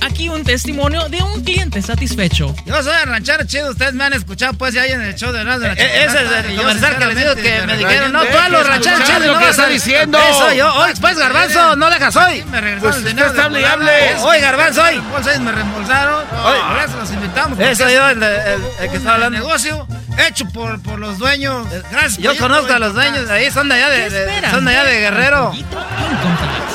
Aquí 0.00 0.28
un 0.28 0.44
testimonio 0.44 1.08
de 1.08 1.22
un 1.22 1.42
cliente 1.42 1.82
satisfecho. 1.82 2.54
yo 2.64 2.82
soy 2.82 2.94
el 3.02 3.08
ranchero 3.08 3.44
chido, 3.44 3.70
ustedes 3.70 3.92
me 3.94 4.04
han 4.04 4.12
escuchado 4.12 4.52
pues 4.54 4.72
ya 4.74 4.82
ahí 4.82 4.92
en 4.92 5.00
el 5.02 5.14
show 5.14 5.32
de 5.32 5.38
de 5.38 5.44
la 5.44 5.72
Eh, 5.74 6.04
ese 6.04 6.24
es 6.24 6.44
el 6.44 6.56
comercial 6.56 6.98
que 6.98 7.06
les 7.06 7.16
digo 7.18 7.34
que 7.36 7.62
me 7.66 7.76
dijeron, 7.76 8.12
no, 8.12 8.22
tú 8.24 8.36
a 8.38 8.48
los 8.48 8.66
rancheros 8.66 9.04
chidos 9.04 9.26
lo 9.26 9.32
no 9.32 9.38
que 9.38 9.44
vas 9.44 9.50
está 9.50 9.64
a- 9.64 9.68
diciendo. 9.68 10.18
Eso 10.18 10.52
yo, 10.52 10.74
oye, 10.74 10.94
pues 11.00 11.18
garbanzo, 11.18 11.76
no 11.76 11.90
dejas 11.90 12.16
hoy. 12.16 12.44
Me 12.44 12.76
Pues 12.78 12.96
usted 12.96 13.18
está 13.18 13.44
hable 13.44 13.60
y 13.60 13.64
hable. 13.64 14.14
Oye, 14.22 14.40
garbanzo, 14.40 14.82
hoy. 14.82 15.00
me 15.40 15.52
reembolsaron. 15.52 16.24
Por 16.26 16.78
eso 16.84 16.96
los 16.98 17.10
invitamos. 17.10 17.58
Eso 17.58 17.88
yo, 17.90 18.08
el, 18.10 18.20
de- 18.20 18.54
el- 18.54 18.62
el 18.80 18.90
que 18.90 18.96
está 18.96 19.14
hablando. 19.14 19.38
negocio 19.38 19.86
hecho 20.28 20.46
por, 20.50 20.80
por 20.82 20.98
los 20.98 21.18
dueños. 21.18 21.66
Gracias. 21.90 22.18
Yo 22.18 22.36
conozco 22.38 22.72
a 22.72 22.78
los 22.78 22.94
dueños 22.94 23.28
de 23.28 23.34
ahí, 23.34 23.50
son 23.50 23.68
de 23.68 23.74
allá 23.74 23.88
de, 23.90 24.10
de- 24.10 24.50
son 24.50 24.64
de 24.64 24.70
allá 24.70 24.84
de 24.84 25.00
Guerrero. 25.00 25.52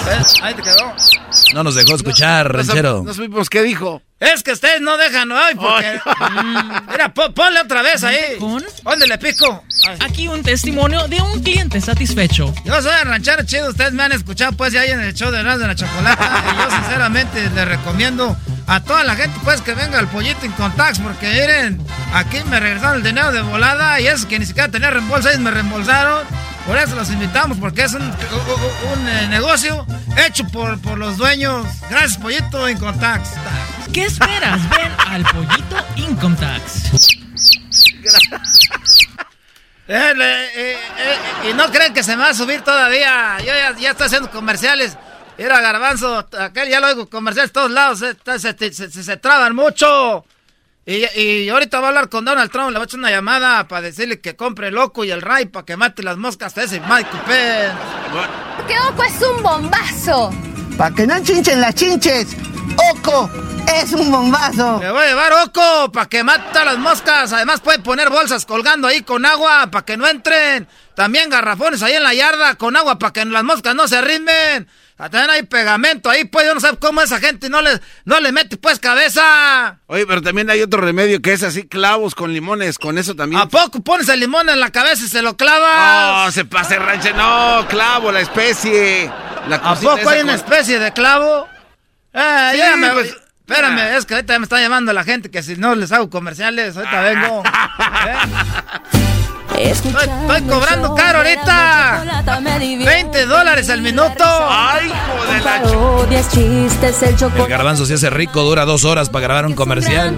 ¿Ves? 0.05 0.33
Ahí 0.41 0.53
te 0.53 0.61
quedó. 0.63 0.93
No 1.53 1.63
nos 1.63 1.75
dejó 1.75 1.95
escuchar, 1.95 2.47
No 2.47 2.57
ranchero. 2.57 3.03
No 3.05 3.13
supimos 3.13 3.49
qué 3.49 3.61
dijo. 3.63 4.01
Es 4.19 4.43
que 4.43 4.51
ustedes 4.51 4.81
no 4.81 4.97
dejan 4.97 5.31
hoy 5.31 5.55
porque. 5.55 5.99
Mm, 6.43 6.91
Mira, 6.91 7.11
po- 7.13 7.33
ponle 7.33 7.59
otra 7.61 7.81
vez 7.81 8.03
ahí. 8.03 8.17
¿Dónde 8.83 9.07
le 9.07 9.17
pico? 9.17 9.63
Ay. 9.87 9.97
Aquí 10.01 10.27
un 10.27 10.43
testimonio 10.43 11.07
de 11.07 11.19
un 11.21 11.41
cliente 11.41 11.81
satisfecho. 11.81 12.53
Yo 12.63 12.81
soy 12.81 12.93
el 13.01 13.07
ranchero 13.07 13.43
chido, 13.43 13.69
ustedes 13.69 13.93
me 13.93 14.03
han 14.03 14.11
escuchado 14.11 14.51
pues 14.53 14.73
ya 14.73 14.85
en 14.85 14.99
el 14.99 15.13
show 15.15 15.31
de 15.31 15.39
Erasmo 15.39 15.61
de 15.63 15.67
la 15.69 15.75
Chocolata 15.75 16.43
y 16.53 16.57
yo 16.57 16.69
sinceramente 16.77 17.49
les 17.49 17.67
recomiendo 17.67 18.37
a 18.67 18.79
toda 18.83 19.03
la 19.03 19.15
gente, 19.15 19.37
pues, 19.43 19.59
que 19.61 19.73
venga 19.73 19.97
al 19.99 20.07
pollito 20.07 20.45
en 20.45 20.51
contacts, 20.53 20.99
porque 20.99 21.27
miren, 21.29 21.83
aquí 22.13 22.37
me 22.49 22.59
regresaron 22.59 22.97
el 22.97 23.03
dinero 23.03 23.31
de 23.31 23.41
volada 23.41 23.99
y 23.99 24.07
es 24.07 24.25
que 24.25 24.37
ni 24.39 24.45
siquiera 24.45 24.69
tenía 24.69 24.91
reembolso, 24.91 25.29
ellos 25.29 25.41
me 25.41 25.51
reembolsaron. 25.51 26.25
Por 26.65 26.77
eso 26.77 26.95
los 26.95 27.09
invitamos, 27.09 27.57
porque 27.57 27.83
es 27.83 27.93
un, 27.93 28.01
un, 28.03 29.09
eh, 29.09 29.27
negocio 29.29 29.85
hecho 30.25 30.45
por, 30.47 30.79
por 30.81 30.97
los 30.97 31.17
dueños. 31.17 31.65
Gracias, 31.89 32.17
pollito 32.17 32.65
contacts. 32.79 33.31
¿Qué 33.93 34.05
esperas? 34.05 34.69
Ven 34.69 34.91
al 35.07 35.23
pollito 35.23 35.75
Income 35.95 36.37
Tax. 36.37 36.89
Eh, 39.93 40.13
eh, 40.55 40.77
y 41.49 41.53
no 41.53 41.69
creen 41.69 41.93
que 41.93 42.01
se 42.01 42.15
me 42.15 42.23
va 42.23 42.29
a 42.29 42.33
subir 42.33 42.61
todavía. 42.61 43.37
Yo 43.39 43.47
ya, 43.47 43.75
ya 43.77 43.91
estoy 43.91 44.07
haciendo 44.07 44.31
comerciales. 44.31 44.97
Era 45.37 45.59
Garbanzo, 45.59 46.25
aquel 46.39 46.69
ya 46.69 46.79
lo 46.79 46.87
oigo 46.87 47.09
comerciales 47.09 47.51
todos 47.51 47.71
lados. 47.71 47.99
Se, 47.99 48.71
se, 48.71 49.17
traban 49.17 49.53
mucho. 49.53 50.23
Y, 50.85 51.05
y, 51.19 51.49
ahorita 51.49 51.77
voy 51.77 51.85
a 51.85 51.89
hablar 51.89 52.09
con 52.09 52.25
Donald 52.25 52.51
Trump. 52.51 52.69
Le 52.69 52.73
voy 52.73 52.81
a 52.81 52.85
echar 52.85 52.99
una 52.99 53.11
llamada 53.11 53.67
para 53.67 53.81
decirle 53.81 54.19
que 54.19 54.35
compre 54.35 54.69
el 54.69 54.75
loco 54.75 55.03
y 55.03 55.11
el 55.11 55.21
Ray 55.21 55.45
para 55.45 55.65
que 55.65 55.77
mate 55.77 56.01
las 56.01 56.17
moscas 56.17 56.55
de 56.55 56.63
ese 56.63 56.79
Mike 56.79 57.09
Pence. 57.27 57.75
Porque 58.57 58.75
Oco 58.89 59.03
es 59.03 59.21
un 59.21 59.43
bombazo. 59.43 60.31
Para 60.77 60.95
que 60.95 61.05
no 61.05 61.21
chinchen 61.23 61.61
las 61.61 61.75
chinches. 61.75 62.35
Oco 62.91 63.29
es 63.75 63.93
un 63.93 64.11
bombazo. 64.11 64.79
Le 64.81 64.91
voy 64.91 65.03
a 65.03 65.07
llevar 65.07 65.33
Oco 65.45 65.91
para 65.91 66.07
que 66.07 66.23
mate 66.23 66.57
a 66.57 66.65
las 66.65 66.77
moscas. 66.77 67.31
Además 67.33 67.61
puede 67.61 67.79
poner 67.79 68.09
bolsas 68.09 68.45
colgando 68.45 68.87
ahí 68.87 69.01
con 69.01 69.25
agua 69.25 69.67
para 69.71 69.85
que 69.85 69.97
no 69.97 70.07
entren. 70.07 70.67
También 70.95 71.29
garrafones 71.29 71.81
ahí 71.83 71.93
en 71.93 72.03
la 72.03 72.13
yarda 72.13 72.55
con 72.55 72.75
agua 72.75 72.99
para 72.99 73.13
que 73.13 73.25
las 73.25 73.43
moscas 73.43 73.75
no 73.75 73.87
se 73.87 73.97
arrimen. 73.97 74.67
También 75.09 75.31
hay 75.31 75.43
pegamento 75.43 76.11
ahí, 76.11 76.25
pues 76.25 76.45
yo 76.45 76.53
no 76.53 76.59
sé 76.59 76.77
cómo 76.77 77.01
esa 77.01 77.19
gente 77.19 77.49
no 77.49 77.63
le, 77.63 77.79
no 78.05 78.19
le 78.19 78.31
mete 78.31 78.57
pues 78.57 78.77
cabeza. 78.77 79.79
Oye, 79.87 80.05
pero 80.05 80.21
también 80.21 80.47
hay 80.51 80.61
otro 80.61 80.79
remedio 80.79 81.23
que 81.23 81.33
es 81.33 81.41
así, 81.41 81.67
clavos 81.67 82.13
con 82.13 82.31
limones, 82.31 82.77
con 82.77 82.99
eso 82.99 83.15
también. 83.15 83.41
¿A 83.41 83.47
poco 83.47 83.81
pones 83.81 84.09
el 84.09 84.19
limón 84.19 84.47
en 84.49 84.59
la 84.59 84.69
cabeza 84.69 85.03
y 85.03 85.07
se 85.07 85.23
lo 85.23 85.35
clavas? 85.35 86.25
No, 86.25 86.31
se 86.31 86.45
pase 86.45 86.77
ranche, 86.77 87.13
no, 87.13 87.65
clavo, 87.67 88.11
la 88.11 88.19
especie. 88.19 89.11
¿A 89.49 89.75
poco 89.75 90.07
hay 90.07 90.21
una 90.21 90.35
especie 90.35 90.77
de 90.77 90.93
clavo? 90.93 91.47
Eh, 92.13 92.53
ya 92.57 92.75
me, 92.77 92.91
pues, 92.91 93.15
Espérame, 93.47 93.97
es 93.97 94.05
que 94.05 94.13
ahorita 94.13 94.39
me 94.39 94.43
está 94.43 94.61
llamando 94.61 94.93
la 94.93 95.03
gente 95.03 95.29
que 95.29 95.43
si 95.43 95.57
no 95.57 95.75
les 95.75 95.91
hago 95.91 96.09
comerciales, 96.09 96.77
ahorita 96.77 97.01
vengo. 97.01 97.43
¿Eh? 98.07 99.17
Estoy, 99.57 99.91
cobrando 100.49 100.95
caro 100.95 101.19
ahorita. 101.19 102.03
20 102.85 103.25
dólares 103.25 103.69
al 103.69 103.81
minuto. 103.81 104.23
Ay, 104.25 104.91
joder, 105.07 105.43
El 107.43 107.47
garbanzo 107.47 107.85
se 107.85 107.95
hace 107.95 108.09
rico, 108.09 108.41
dura 108.43 108.65
dos 108.65 108.85
horas 108.85 109.09
para 109.09 109.23
grabar 109.23 109.45
un 109.45 109.53
comercial. 109.53 110.17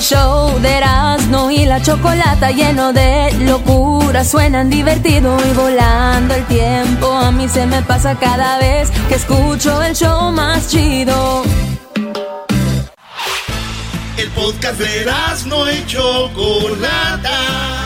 Show 0.00 0.58
de 0.60 0.76
Erasmo 0.76 1.50
y 1.50 1.64
la 1.64 1.82
chocolata 1.82 2.50
lleno 2.50 2.92
de 2.92 3.32
locura. 3.40 4.24
Suenan 4.24 4.70
divertido 4.70 5.36
y 5.48 5.52
volando 5.54 6.34
el 6.34 6.44
tiempo. 6.46 7.12
A 7.12 7.32
mí 7.32 7.48
se 7.48 7.66
me 7.66 7.82
pasa 7.82 8.16
cada 8.16 8.58
vez 8.58 8.90
que 9.08 9.14
escucho 9.14 9.82
el 9.82 9.94
show 9.94 10.30
más 10.32 10.68
chido. 10.68 11.42
El 14.16 14.30
podcast 14.30 14.78
de 14.78 15.02
Erasmo 15.02 15.68
y 15.68 15.84
chocolata 15.86 17.85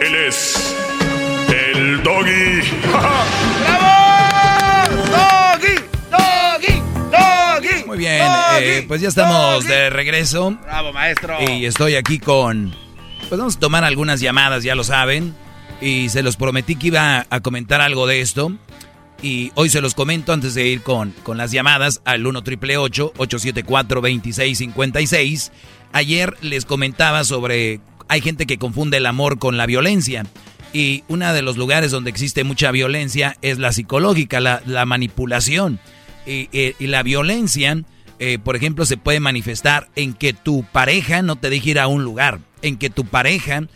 Él 0.00 0.14
es 0.14 0.76
el 1.48 2.02
doggy. 2.02 2.60
¡Bravo! 2.88 3.24
¡Doggy! 5.10 5.74
¡Doggy! 6.10 6.82
¡Doggy! 7.10 7.84
Muy 7.86 7.98
bien, 7.98 8.22
eh, 8.60 8.84
pues 8.86 9.00
ya 9.00 9.08
estamos 9.08 9.66
de 9.66 9.90
regreso. 9.90 10.56
Bravo, 10.62 10.92
maestro. 10.92 11.36
Y 11.40 11.66
estoy 11.66 11.96
aquí 11.96 12.18
con. 12.18 12.74
Pues 13.28 13.38
vamos 13.38 13.56
a 13.56 13.60
tomar 13.60 13.84
algunas 13.84 14.20
llamadas, 14.20 14.62
ya 14.62 14.74
lo 14.74 14.84
saben. 14.84 15.34
Y 15.80 16.08
se 16.10 16.22
los 16.22 16.36
prometí 16.36 16.76
que 16.76 16.88
iba 16.88 17.26
a 17.28 17.40
comentar 17.40 17.80
algo 17.80 18.06
de 18.06 18.20
esto. 18.20 18.52
Y 19.20 19.50
hoy 19.56 19.68
se 19.68 19.80
los 19.80 19.94
comento 19.94 20.32
antes 20.32 20.54
de 20.54 20.66
ir 20.66 20.82
con, 20.82 21.10
con 21.24 21.38
las 21.38 21.50
llamadas 21.50 22.02
al 22.04 22.24
1 22.24 22.42
triple 22.42 22.76
874 22.76 24.00
2656. 24.00 25.50
Ayer 25.92 26.36
les 26.40 26.64
comentaba 26.64 27.24
sobre 27.24 27.80
hay 28.08 28.20
gente 28.20 28.46
que 28.46 28.58
confunde 28.58 28.96
el 28.96 29.06
amor 29.06 29.38
con 29.38 29.56
la 29.56 29.66
violencia. 29.66 30.26
Y 30.72 31.04
uno 31.08 31.32
de 31.32 31.42
los 31.42 31.56
lugares 31.56 31.90
donde 31.90 32.10
existe 32.10 32.44
mucha 32.44 32.70
violencia 32.70 33.36
es 33.40 33.58
la 33.58 33.72
psicológica, 33.72 34.40
la, 34.40 34.86
manipulación. 34.86 35.78
Y, 36.26 36.74
la 36.86 37.02
violencia, 37.02 37.82
eh, 38.18 38.38
por 38.38 38.56
ejemplo, 38.56 38.84
se 38.84 38.96
puede 38.96 39.20
manifestar 39.20 39.88
en 39.96 40.12
que 40.12 40.32
tu 40.32 40.64
pareja 40.64 41.22
no 41.22 41.36
te 41.36 41.48
deje 41.50 41.70
ir 41.70 41.78
a 41.78 41.86
un 41.86 42.04
lugar, 42.04 42.40
en 42.60 42.76
que 42.76 42.90
tu 42.90 43.04
pareja 43.04 43.66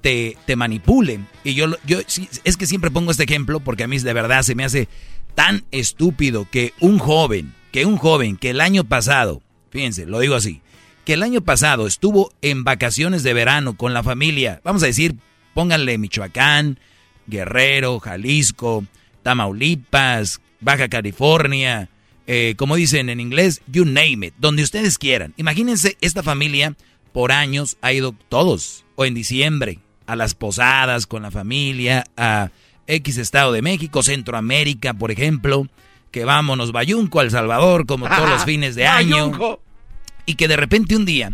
te, 0.00 0.36
te 0.46 0.56
manipule. 0.56 1.20
Y 1.42 1.54
yo, 1.54 1.66
yo 1.84 1.98
es 2.44 2.56
que 2.56 2.66
siempre 2.66 2.90
pongo 2.90 3.10
este 3.10 3.24
ejemplo 3.24 3.60
porque 3.60 3.84
a 3.84 3.88
mí 3.88 3.98
de 3.98 4.12
verdad 4.12 4.42
se 4.42 4.54
me 4.54 4.64
hace 4.64 4.88
tan 5.34 5.64
estúpido 5.70 6.48
que 6.50 6.72
un 6.80 6.98
joven, 6.98 7.54
que 7.72 7.86
un 7.86 7.96
joven 7.96 8.36
que 8.36 8.50
el 8.50 8.60
año 8.60 8.84
pasado, 8.84 9.42
fíjense, 9.70 10.06
lo 10.06 10.20
digo 10.20 10.34
así, 10.34 10.62
que 11.06 11.12
el 11.12 11.22
año 11.22 11.40
pasado 11.40 11.86
estuvo 11.86 12.32
en 12.42 12.64
vacaciones 12.64 13.22
de 13.22 13.32
verano 13.32 13.76
con 13.76 13.94
la 13.94 14.02
familia, 14.02 14.60
vamos 14.64 14.82
a 14.82 14.86
decir, 14.86 15.14
pónganle 15.54 15.98
Michoacán, 15.98 16.80
Guerrero, 17.28 18.00
Jalisco, 18.00 18.84
Tamaulipas, 19.22 20.40
Baja 20.60 20.88
California, 20.88 21.88
eh, 22.26 22.54
como 22.58 22.74
dicen 22.74 23.08
en 23.08 23.20
inglés, 23.20 23.62
you 23.68 23.84
name 23.84 24.26
it, 24.26 24.34
donde 24.38 24.64
ustedes 24.64 24.98
quieran. 24.98 25.32
Imagínense, 25.36 25.96
esta 26.00 26.24
familia 26.24 26.74
por 27.12 27.30
años 27.30 27.76
ha 27.82 27.92
ido 27.92 28.12
todos, 28.28 28.84
o 28.96 29.04
en 29.04 29.14
diciembre, 29.14 29.78
a 30.06 30.16
las 30.16 30.34
posadas 30.34 31.06
con 31.06 31.22
la 31.22 31.30
familia, 31.30 32.04
a 32.16 32.50
X 32.88 33.16
Estado 33.18 33.52
de 33.52 33.62
México, 33.62 34.02
Centroamérica, 34.02 34.92
por 34.92 35.12
ejemplo, 35.12 35.68
que 36.10 36.24
vámonos, 36.24 36.72
Bayunco, 36.72 37.20
El 37.20 37.30
Salvador, 37.30 37.86
como 37.86 38.08
todos 38.08 38.28
los 38.28 38.44
fines 38.44 38.74
de 38.74 38.88
año. 38.88 39.60
Y 40.26 40.34
que 40.34 40.48
de 40.48 40.56
repente 40.56 40.96
un 40.96 41.06
día, 41.06 41.32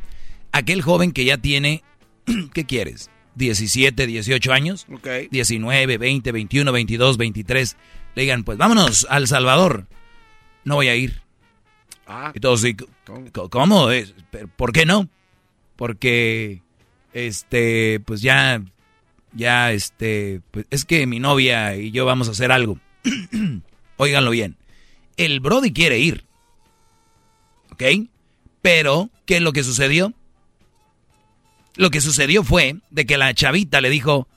aquel 0.53 0.83
joven 0.83 1.13
que 1.13 1.25
ya 1.25 1.39
tiene, 1.39 1.83
¿qué 2.53 2.65
quieres? 2.65 3.11
17, 3.35 4.07
18 4.07 4.53
años, 4.53 4.87
19, 5.31 5.99
20, 5.99 6.33
21, 6.33 6.73
22, 6.73 7.17
23, 7.17 7.77
le 8.15 8.23
digan, 8.23 8.45
pues 8.45 8.59
vámonos 8.59 9.07
al 9.09 9.27
Salvador. 9.27 9.87
No 10.65 10.77
voy 10.77 10.89
a 10.89 10.95
ir. 10.95 11.23
Ah, 12.07 12.33
y 12.35 12.41
todos, 12.41 12.63
¿cómo? 13.07 13.51
¿cómo? 13.51 13.89
¿Por 14.57 14.73
qué 14.73 14.85
no? 14.85 15.09
Porque, 15.77 16.61
este, 17.15 18.01
pues 18.01 18.21
ya, 18.21 18.63
ya, 19.33 19.73
este, 19.73 20.43
pues 20.51 20.67
es 20.71 20.85
que 20.85 21.07
mi 21.07 21.19
novia 21.19 21.77
y 21.77 21.91
yo 21.91 22.05
vamos 22.05 22.29
a 22.29 22.33
hacer 22.33 22.53
algo. 22.53 22.79
Óiganlo 23.97 24.31
bien. 24.31 24.57
El 25.17 25.41
Brody 25.41 25.73
quiere 25.73 25.99
ir. 25.99 26.25
¿Ok? 27.71 27.83
Pero, 28.63 29.11
¿qué 29.27 29.37
es 29.37 29.43
lo 29.43 29.53
que 29.53 29.65
sucedió? 29.65 30.15
Lo 31.77 31.91
que 31.91 32.01
sucedió 32.01 32.45
fue 32.45 32.77
de 32.91 33.07
que 33.07 33.19
la 33.19 33.35
chavita 33.35 33.81
le 33.81 33.91
dijo, 33.91 34.29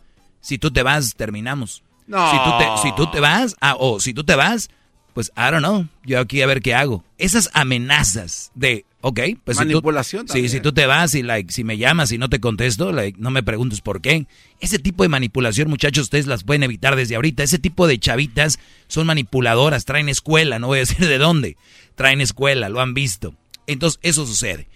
si 0.41 0.57
tú 0.57 0.71
te 0.71 0.83
vas, 0.83 1.15
terminamos. 1.15 1.83
No. 2.07 2.31
Si 2.31 2.37
tú 2.37 2.57
te, 2.57 2.81
si 2.81 2.95
tú 2.95 3.11
te 3.11 3.19
vas, 3.19 3.55
ah, 3.61 3.75
o 3.79 3.99
si 3.99 4.13
tú 4.13 4.23
te 4.23 4.35
vas, 4.35 4.69
pues 5.13 5.31
I 5.37 5.49
don't 5.49 5.59
know, 5.59 5.87
yo 6.03 6.19
aquí 6.19 6.41
a 6.41 6.47
ver 6.47 6.61
qué 6.61 6.73
hago. 6.73 7.03
Esas 7.17 7.49
amenazas 7.53 8.51
de, 8.53 8.85
ok, 9.01 9.19
pues 9.43 9.57
manipulación. 9.57 10.27
Si 10.27 10.33
tú, 10.33 10.39
sí, 10.39 10.49
si 10.49 10.59
tú 10.59 10.73
te 10.73 10.85
vas 10.85 11.15
y 11.15 11.23
like, 11.23 11.53
si 11.53 11.63
me 11.63 11.77
llamas 11.77 12.11
y 12.11 12.17
no 12.17 12.29
te 12.29 12.39
contesto, 12.39 12.91
like, 12.91 13.19
no 13.19 13.31
me 13.31 13.41
preguntes 13.41 13.81
por 13.81 14.01
qué. 14.01 14.27
Ese 14.59 14.77
tipo 14.77 15.03
de 15.03 15.09
manipulación, 15.09 15.69
muchachos, 15.69 16.03
ustedes 16.03 16.27
las 16.27 16.43
pueden 16.43 16.63
evitar 16.63 16.95
desde 16.95 17.15
ahorita. 17.15 17.43
Ese 17.43 17.59
tipo 17.59 17.87
de 17.87 17.97
chavitas 17.97 18.59
son 18.87 19.07
manipuladoras, 19.07 19.85
traen 19.85 20.09
escuela, 20.09 20.59
no 20.59 20.67
voy 20.67 20.79
a 20.79 20.81
decir 20.81 21.07
de 21.07 21.17
dónde. 21.17 21.57
Traen 21.95 22.19
escuela, 22.19 22.67
lo 22.67 22.81
han 22.81 22.93
visto. 22.93 23.33
Entonces, 23.67 23.99
eso 24.03 24.25
sucede. 24.25 24.67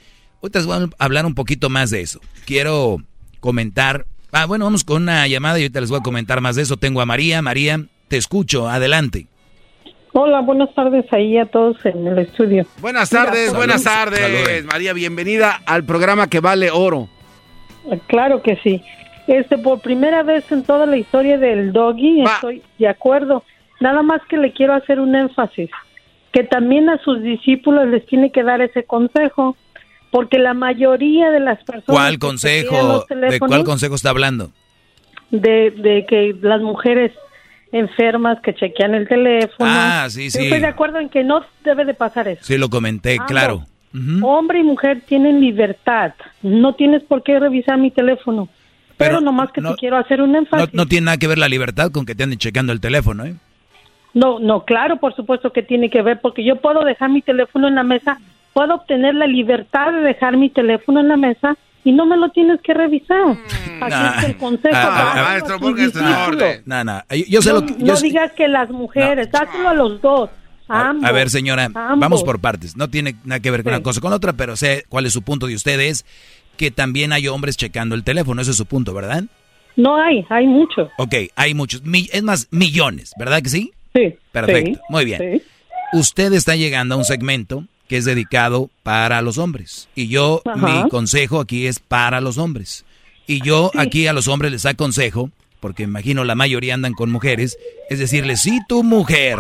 Ahorita 0.42 0.62
voy 0.64 0.90
a 0.98 1.04
hablar 1.04 1.26
un 1.26 1.36
poquito 1.36 1.70
más 1.70 1.90
de 1.90 2.02
eso. 2.02 2.20
Quiero 2.46 2.98
comentar. 3.40 4.06
Ah, 4.32 4.46
bueno, 4.46 4.66
vamos 4.66 4.84
con 4.84 5.04
una 5.04 5.28
llamada 5.28 5.60
y 5.60 5.64
ahorita 5.64 5.82
les 5.82 5.90
voy 5.90 6.00
a 6.00 6.04
comentar 6.04 6.42
más 6.42 6.56
de 6.56 6.62
eso. 6.62 6.78
Tengo 6.78 7.02
a 7.02 7.06
María. 7.06 7.42
María, 7.42 7.86
te 8.08 8.18
escucho. 8.18 8.70
Adelante. 8.70 9.28
Hola, 10.14 10.42
buenas 10.42 10.74
tardes 10.74 11.06
ahí 11.14 11.38
a 11.38 11.46
todos 11.46 11.78
en 11.86 12.08
el 12.08 12.18
estudio. 12.20 12.66
Buenas 12.82 13.10
tardes, 13.10 13.54
buenas 13.54 13.84
tardes. 13.84 14.66
María, 14.66 14.94
bienvenida 14.94 15.62
al 15.66 15.84
programa 15.84 16.28
que 16.28 16.40
vale 16.40 16.72
oro. 16.72 17.08
Claro 18.08 18.42
que 18.42 18.58
sí. 18.64 18.82
Este, 19.28 19.60
por 19.60 19.82
primera 19.82 20.24
vez 20.24 20.52
en 20.52 20.64
toda 20.64 20.88
la 20.88 20.98
historia 20.98 21.38
del 21.38 21.72
doggy, 21.72 22.24
estoy 22.24 22.64
de 22.80 22.88
acuerdo. 22.88 23.44
Nada 23.80 24.02
más 24.02 24.22
que 24.28 24.38
le 24.38 24.52
quiero 24.52 24.74
hacer 24.74 25.00
un 25.00 25.16
énfasis, 25.16 25.70
que 26.32 26.44
también 26.44 26.90
a 26.90 26.98
sus 27.00 27.22
discípulos 27.22 27.88
les 27.88 28.06
tiene 28.06 28.32
que 28.32 28.44
dar 28.44 28.62
ese 28.62 28.84
consejo, 28.84 29.56
porque 30.12 30.40
la 30.40 30.54
mayoría 30.54 31.30
de 31.32 31.40
las 31.40 31.58
personas 31.64 31.86
¿Cuál 31.86 32.20
consejo? 32.20 33.06
¿De 33.10 33.40
cuál 33.40 33.64
consejo 33.64 33.96
está 33.96 34.10
hablando? 34.12 34.52
de, 35.32 35.70
de 35.72 36.06
que 36.10 36.36
las 36.42 36.60
mujeres 36.62 37.12
enfermas 37.72 38.40
que 38.42 38.56
chequean 38.56 38.96
el 38.96 39.08
teléfono. 39.08 39.70
Ah, 39.72 40.08
sí, 40.10 40.32
sí. 40.32 40.40
Estoy 40.46 40.60
de 40.60 40.66
acuerdo 40.68 41.00
en 41.00 41.10
que 41.10 41.24
no 41.24 41.46
debe 41.64 41.86
de 41.86 41.94
pasar 41.94 42.28
eso. 42.28 42.44
Sí, 42.44 42.58
lo 42.58 42.70
comenté, 42.70 43.14
Ambos. 43.14 43.28
claro. 43.28 43.66
Hombre 44.24 44.60
y 44.60 44.64
mujer 44.64 45.02
tienen 45.06 45.40
libertad. 45.40 46.14
No 46.42 46.74
tienes 46.74 47.04
por 47.04 47.22
qué 47.24 47.40
revisar 47.40 47.78
mi 47.78 47.92
teléfono. 47.92 48.50
Pero, 48.98 49.22
nomás 49.22 49.52
que 49.52 49.62
te 49.62 49.76
quiero 49.76 49.98
hacer 49.98 50.22
un 50.22 50.32
No, 50.34 50.40
énfasis. 50.40 50.74
no 50.74 50.86
tiene 50.88 51.06
nada 51.06 51.18
que 51.18 51.28
ver 51.28 51.38
la 51.38 51.48
libertad 51.48 51.90
con 51.92 52.06
que 52.06 52.16
te 52.16 52.24
anden 52.24 52.38
checando 52.38 52.74
el 52.74 52.82
teléfono, 52.82 53.24
¿eh? 53.26 53.36
No, 54.14 54.40
no, 54.40 54.66
claro, 54.66 54.98
por 54.98 55.16
supuesto 55.16 55.52
que 55.54 55.62
tiene 55.64 55.90
que 55.90 56.02
ver, 56.02 56.20
porque 56.22 56.44
yo 56.44 56.56
puedo 56.58 56.84
dejar 56.84 57.10
mi 57.10 57.22
teléfono 57.22 57.68
en 57.68 57.76
la 57.76 57.84
mesa, 57.84 58.20
puedo 58.54 58.76
obtener 58.76 59.14
la 59.16 59.28
libertad 59.28 59.92
de 59.92 60.00
dejar 60.02 60.36
mi 60.38 60.50
teléfono 60.50 61.00
en 61.00 61.08
la 61.10 61.18
mesa 61.18 61.56
y 61.84 61.92
no 61.92 62.06
me 62.06 62.18
lo 62.18 62.30
tienes 62.30 62.60
que 62.62 62.74
revisar. 62.74 63.22
Aquí 63.82 63.90
Nah. 63.96 64.18
es 64.20 64.24
el 64.26 64.38
consejo. 64.38 64.76
Ah, 64.76 65.14
ah, 65.16 65.24
maestro, 65.30 65.58
orden. 65.58 66.64
No, 66.66 66.84
no, 66.84 67.02
yo, 67.10 67.26
yo 67.28 67.42
sé 67.42 67.50
no, 67.54 67.62
lo 67.62 67.66
que... 67.68 67.76
no 67.78 67.96
sé- 67.96 68.08
digas 68.08 68.32
que 68.34 68.48
las 68.48 68.70
mujeres, 68.70 69.32
dáselo 69.32 69.70
a 69.70 69.74
los 69.74 70.02
dos. 70.02 70.30
A, 70.68 70.90
ambos, 70.90 71.10
A 71.10 71.12
ver, 71.12 71.30
señora, 71.30 71.66
ambos. 71.66 72.00
vamos 72.00 72.24
por 72.24 72.40
partes. 72.40 72.76
No 72.78 72.90
tiene 72.90 73.16
nada 73.24 73.40
que 73.40 73.50
ver 73.50 73.64
con 73.64 73.74
una 73.74 73.82
cosa 73.82 74.02
con 74.02 74.14
otra, 74.14 74.34
pero 74.34 74.56
sé 74.56 74.84
cuál 74.90 75.06
es 75.06 75.14
su 75.14 75.22
punto 75.24 75.48
de 75.48 75.56
ustedes, 75.56 76.06
que 76.58 76.70
también 76.70 77.12
hay 77.14 77.28
hombres 77.28 77.58
checando 77.58 77.96
el 77.96 78.04
teléfono. 78.04 78.42
Ese 78.42 78.52
es 78.52 78.58
su 78.58 78.66
punto, 78.66 78.94
¿verdad? 78.94 79.24
No 79.76 79.96
hay, 79.96 80.26
hay 80.30 80.46
mucho. 80.46 80.90
Ok, 80.98 81.16
hay 81.36 81.54
muchos, 81.54 81.84
mi- 81.84 82.10
es 82.12 82.22
más, 82.22 82.48
millones, 82.52 83.14
¿verdad 83.18 83.42
que 83.42 83.50
sí? 83.50 83.72
Sí. 83.94 84.16
Perfecto, 84.32 84.76
sí, 84.76 84.82
muy 84.90 85.06
bien. 85.06 85.42
Usted 85.94 86.34
está 86.34 86.56
llegando 86.56 86.96
a 86.96 86.98
un 86.98 87.06
segmento 87.06 87.66
que 87.88 87.98
es 87.98 88.06
dedicado 88.06 88.70
para 88.84 89.22
los 89.22 89.38
hombres. 89.40 89.90
Y 89.96 90.08
yo, 90.08 90.42
Ajá. 90.46 90.84
mi 90.84 90.90
consejo 90.90 91.40
aquí 91.40 91.66
es 91.66 91.80
para 91.80 92.22
los 92.22 92.38
hombres. 92.38 92.86
Y 93.26 93.42
yo 93.42 93.72
aquí 93.76 94.08
a 94.08 94.14
los 94.14 94.28
hombres 94.28 94.52
les 94.52 94.66
aconsejo, 94.66 95.32
porque 95.60 95.84
imagino 95.84 96.24
la 96.24 96.36
mayoría 96.36 96.76
andan 96.76 96.94
con 96.94 97.12
mujeres, 97.12 97.58
es 97.90 98.00
decirle, 98.00 98.38
si 98.38 98.60
tu 98.68 98.84
mujer 98.84 99.40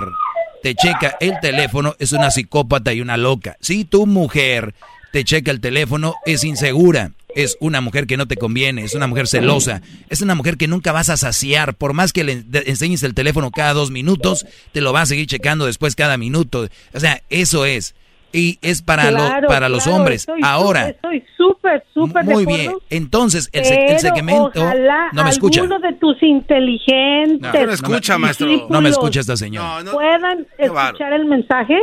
te 0.64 0.76
checa 0.76 1.16
el 1.20 1.40
teléfono, 1.40 1.96
es 2.00 2.12
una 2.12 2.32
psicópata 2.32 2.94
y 2.94 3.02
una 3.02 3.18
loca. 3.18 3.56
Si 3.62 3.86
tu 3.86 4.06
mujer 4.08 4.74
te 5.11 5.23
checa 5.23 5.52
el 5.52 5.60
teléfono, 5.61 6.15
es 6.26 6.44
insegura. 6.44 7.11
Es 7.36 7.57
una 7.60 7.80
mujer 7.80 8.07
que 8.07 8.18
no 8.18 8.27
te 8.27 8.38
conviene, 8.38 8.84
es 8.84 8.95
una 8.95 9.06
mujer 9.06 9.27
celosa, 9.27 9.84
es 10.10 10.22
una 10.23 10.34
mujer 10.34 10.57
que 10.57 10.68
nunca 10.68 10.91
vas 10.91 11.10
a 11.10 11.15
saciar. 11.18 11.76
Por 11.76 11.94
más 11.94 12.11
que 12.11 12.23
le 12.23 12.44
enseñes 12.65 13.03
el 13.03 13.14
teléfono 13.14 13.52
cada 13.52 13.73
dos 13.73 13.91
minutos, 13.91 14.48
te 14.72 14.81
lo 14.81 14.94
va 14.94 15.02
a 15.02 15.06
seguir 15.06 15.27
checando 15.27 15.68
después 15.68 15.95
cada 15.95 16.18
minuto. 16.18 16.68
O 16.94 16.99
sea, 16.99 17.22
eso 17.30 17.65
es. 17.65 17.94
Y 18.34 18.57
es 18.64 18.81
para, 18.81 19.11
lo- 19.11 19.18
Claro, 19.18 19.48
para 19.48 19.69
los 19.69 19.84
claro, 19.84 19.98
hombres. 19.99 20.22
estoy 20.22 20.40
Ahora, 20.44 20.90
Estoy 20.90 21.23
súper, 21.38 21.84
súper 21.94 22.26
de 22.26 22.34
muy 22.34 22.45
bien. 22.48 22.73
Entonces, 22.90 23.49
el, 23.53 23.65
se- 23.65 23.73
el 23.73 23.86
Pero 23.88 23.99
segmento... 23.99 24.52
ojalá 24.64 25.10
No 25.14 25.23
me 25.23 25.30
escucha. 25.30 25.61
alguno 25.61 25.80
de 25.80 25.94
tus 25.94 26.22
inteligentes 26.23 27.41
No, 27.41 27.53
no 27.53 27.65
me 27.68 27.73
escucha, 27.73 28.18
maestro. 28.18 28.68
No 28.69 28.81
me 28.81 28.90
escucha 28.90 29.19
esta 29.19 29.38
señora. 29.38 29.84
puedan 29.91 30.45
escuchar 30.57 31.14
el 31.14 31.26
mensaje, 31.26 31.77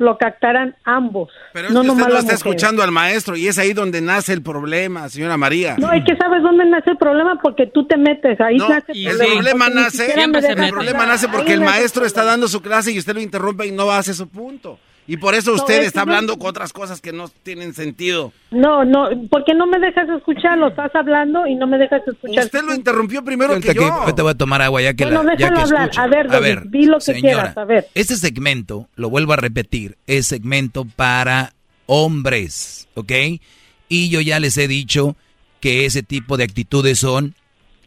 lo 0.00 0.16
captarán 0.16 0.74
ambos. 0.84 1.30
Pero 1.52 1.68
es 1.68 1.74
no 1.74 1.82
que 1.82 1.90
usted 1.90 2.08
la 2.08 2.18
está 2.20 2.34
escuchando 2.34 2.82
al 2.82 2.90
maestro 2.90 3.36
y 3.36 3.48
es 3.48 3.58
ahí 3.58 3.74
donde 3.74 4.00
nace 4.00 4.32
el 4.32 4.42
problema, 4.42 5.08
señora 5.08 5.36
María. 5.36 5.76
No, 5.78 5.92
es 5.92 6.04
que 6.04 6.16
sabes 6.16 6.42
dónde 6.42 6.64
nace 6.64 6.90
el 6.90 6.96
problema 6.96 7.38
porque 7.40 7.66
tú 7.66 7.86
te 7.86 7.96
metes, 7.96 8.40
ahí 8.40 8.56
No, 8.56 8.68
nace 8.68 8.92
el 8.92 9.16
problema 9.16 9.66
porque 9.66 9.74
ni 9.74 9.74
nace, 9.74 10.12
el 10.14 10.70
problema 10.70 11.06
nace 11.06 11.28
porque 11.28 11.52
Ahí 11.52 11.54
el 11.54 11.60
maestro 11.60 12.02
el 12.02 12.06
está 12.06 12.24
dando 12.24 12.48
su 12.48 12.62
clase 12.62 12.92
y 12.92 12.98
usted 12.98 13.14
lo 13.14 13.20
interrumpe 13.20 13.66
y 13.66 13.72
no 13.72 13.90
hace 13.90 14.14
su 14.14 14.28
punto. 14.28 14.78
Y 15.12 15.16
por 15.16 15.34
eso 15.34 15.50
No, 15.50 15.56
usted 15.56 15.80
es 15.80 15.86
está 15.88 16.02
que 16.02 16.06
no- 16.06 16.12
hablando 16.12 16.38
con 16.38 16.50
otras 16.50 16.72
cosas 16.72 17.00
que 17.00 17.12
no 17.12 17.26
tienen 17.42 17.74
sentido. 17.74 18.32
No, 18.52 18.84
no, 18.84 19.08
¿por 19.28 19.44
qué 19.44 19.54
no 19.54 19.66
me 19.66 19.80
dejas 19.80 20.08
escucharlo? 20.08 20.68
Estás 20.68 20.94
hablando 20.94 21.48
y 21.48 21.56
no 21.56 21.66
me 21.66 21.78
dejas 21.78 22.02
escuchar. 22.06 22.44
Usted 22.44 22.62
lo 22.62 22.72
interrumpió 22.74 23.24
primero 23.24 23.54
Ahorita 23.54 23.72
que 23.72 23.78
que- 23.80 23.84
yo. 23.84 23.92
ahorita 23.92 24.22
voy 24.22 24.30
a 24.30 24.34
tomar 24.36 24.62
agua 24.62 24.80
ya 24.82 24.94
que 24.94 25.02
Bueno, 25.06 25.24
la, 25.24 25.32
ya 25.36 25.46
déjalo 25.50 25.56
que 25.56 25.62
hablar. 25.62 25.82
escucho. 25.90 26.00
A 26.00 26.06
ver, 26.06 26.28
David, 26.28 26.58
di 26.66 26.84
lo 26.86 26.98
que 27.00 27.14
quieras, 27.14 27.56
a 27.56 27.64
ver. 27.64 27.88
Este 27.94 28.14
segmento, 28.14 28.88
lo 28.94 29.10
vuelvo 29.10 29.32
a 29.32 29.36
repetir, 29.36 29.96
es 30.06 30.26
segmento 30.28 30.84
para 30.84 31.54
hombres, 31.86 32.88
¿ok? 32.94 33.12
Y 33.88 34.10
yo 34.10 34.20
ya 34.20 34.38
les 34.40 34.56
he 34.58 34.68
dicho 34.68 35.16
que 35.60 35.86
ese 35.86 36.02
tipo 36.04 36.36
de 36.36 36.44
actitudes 36.44 37.00
son, 37.00 37.34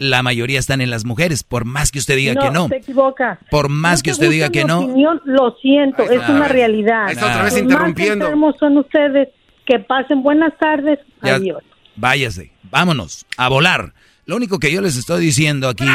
la 0.04 0.22
mayoría 0.24 0.60
están 0.60 0.82
en 0.82 0.90
las 0.90 1.06
mujeres, 1.06 1.44
por 1.44 1.66
más 1.66 1.92
que 1.92 2.00
usted 2.00 2.16
diga 2.18 2.36
que 2.36 2.52
no. 2.52 2.68
se 2.68 2.78
equivoca. 2.78 3.40
Por 3.50 3.70
más 3.70 4.00
No 4.00 4.04
que 4.04 4.10
te 4.10 4.14
usted 4.14 4.30
diga 4.30 4.50
que 4.50 4.64
mi 4.64 4.68
no. 4.68 4.80
opinión, 4.82 5.22
lo 5.26 5.56
siento, 5.62 6.04
es 6.04 6.28
una 6.30 6.48
realidad. 6.48 7.10
Está 7.12 7.28
otra 7.28 7.44
vez 7.44 7.54
Los 7.54 7.62
interrumpiendo. 7.64 8.16
Más 8.18 8.26
enfermos 8.26 8.56
son 8.60 8.78
ustedes. 8.78 9.30
Que 9.66 9.80
pasen 9.80 10.22
buenas 10.24 10.52
tardes. 10.60 11.00
Ya- 11.22 11.36
Adiós. 11.36 11.64
váyase, 11.96 12.52
vámonos, 12.64 13.26
a 13.38 13.48
volar. 13.48 13.94
Lo 14.26 14.36
único 14.36 14.60
que 14.60 14.72
yo 14.72 14.82
les 14.82 14.98
estoy 14.98 15.24
diciendo 15.24 15.70
aquí... 15.70 15.86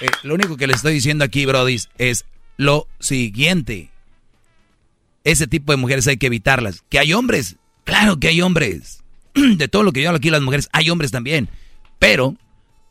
Eh, 0.00 0.08
lo 0.24 0.34
único 0.34 0.56
que 0.56 0.66
les 0.66 0.76
estoy 0.76 0.94
diciendo 0.94 1.24
aquí, 1.24 1.46
Brody, 1.46 1.78
es 1.98 2.24
lo 2.56 2.86
siguiente. 2.98 3.90
Ese 5.22 5.46
tipo 5.46 5.72
de 5.72 5.78
mujeres 5.78 6.06
hay 6.06 6.16
que 6.16 6.26
evitarlas. 6.26 6.82
Que 6.90 6.98
hay 6.98 7.12
hombres, 7.14 7.56
claro 7.84 8.18
que 8.18 8.28
hay 8.28 8.42
hombres. 8.42 9.03
De 9.56 9.68
todo 9.68 9.82
lo 9.82 9.92
que 9.92 10.02
yo 10.02 10.08
hablo 10.08 10.18
aquí, 10.18 10.30
las 10.30 10.42
mujeres, 10.42 10.68
hay 10.72 10.90
hombres 10.90 11.10
también. 11.10 11.48
Pero 11.98 12.36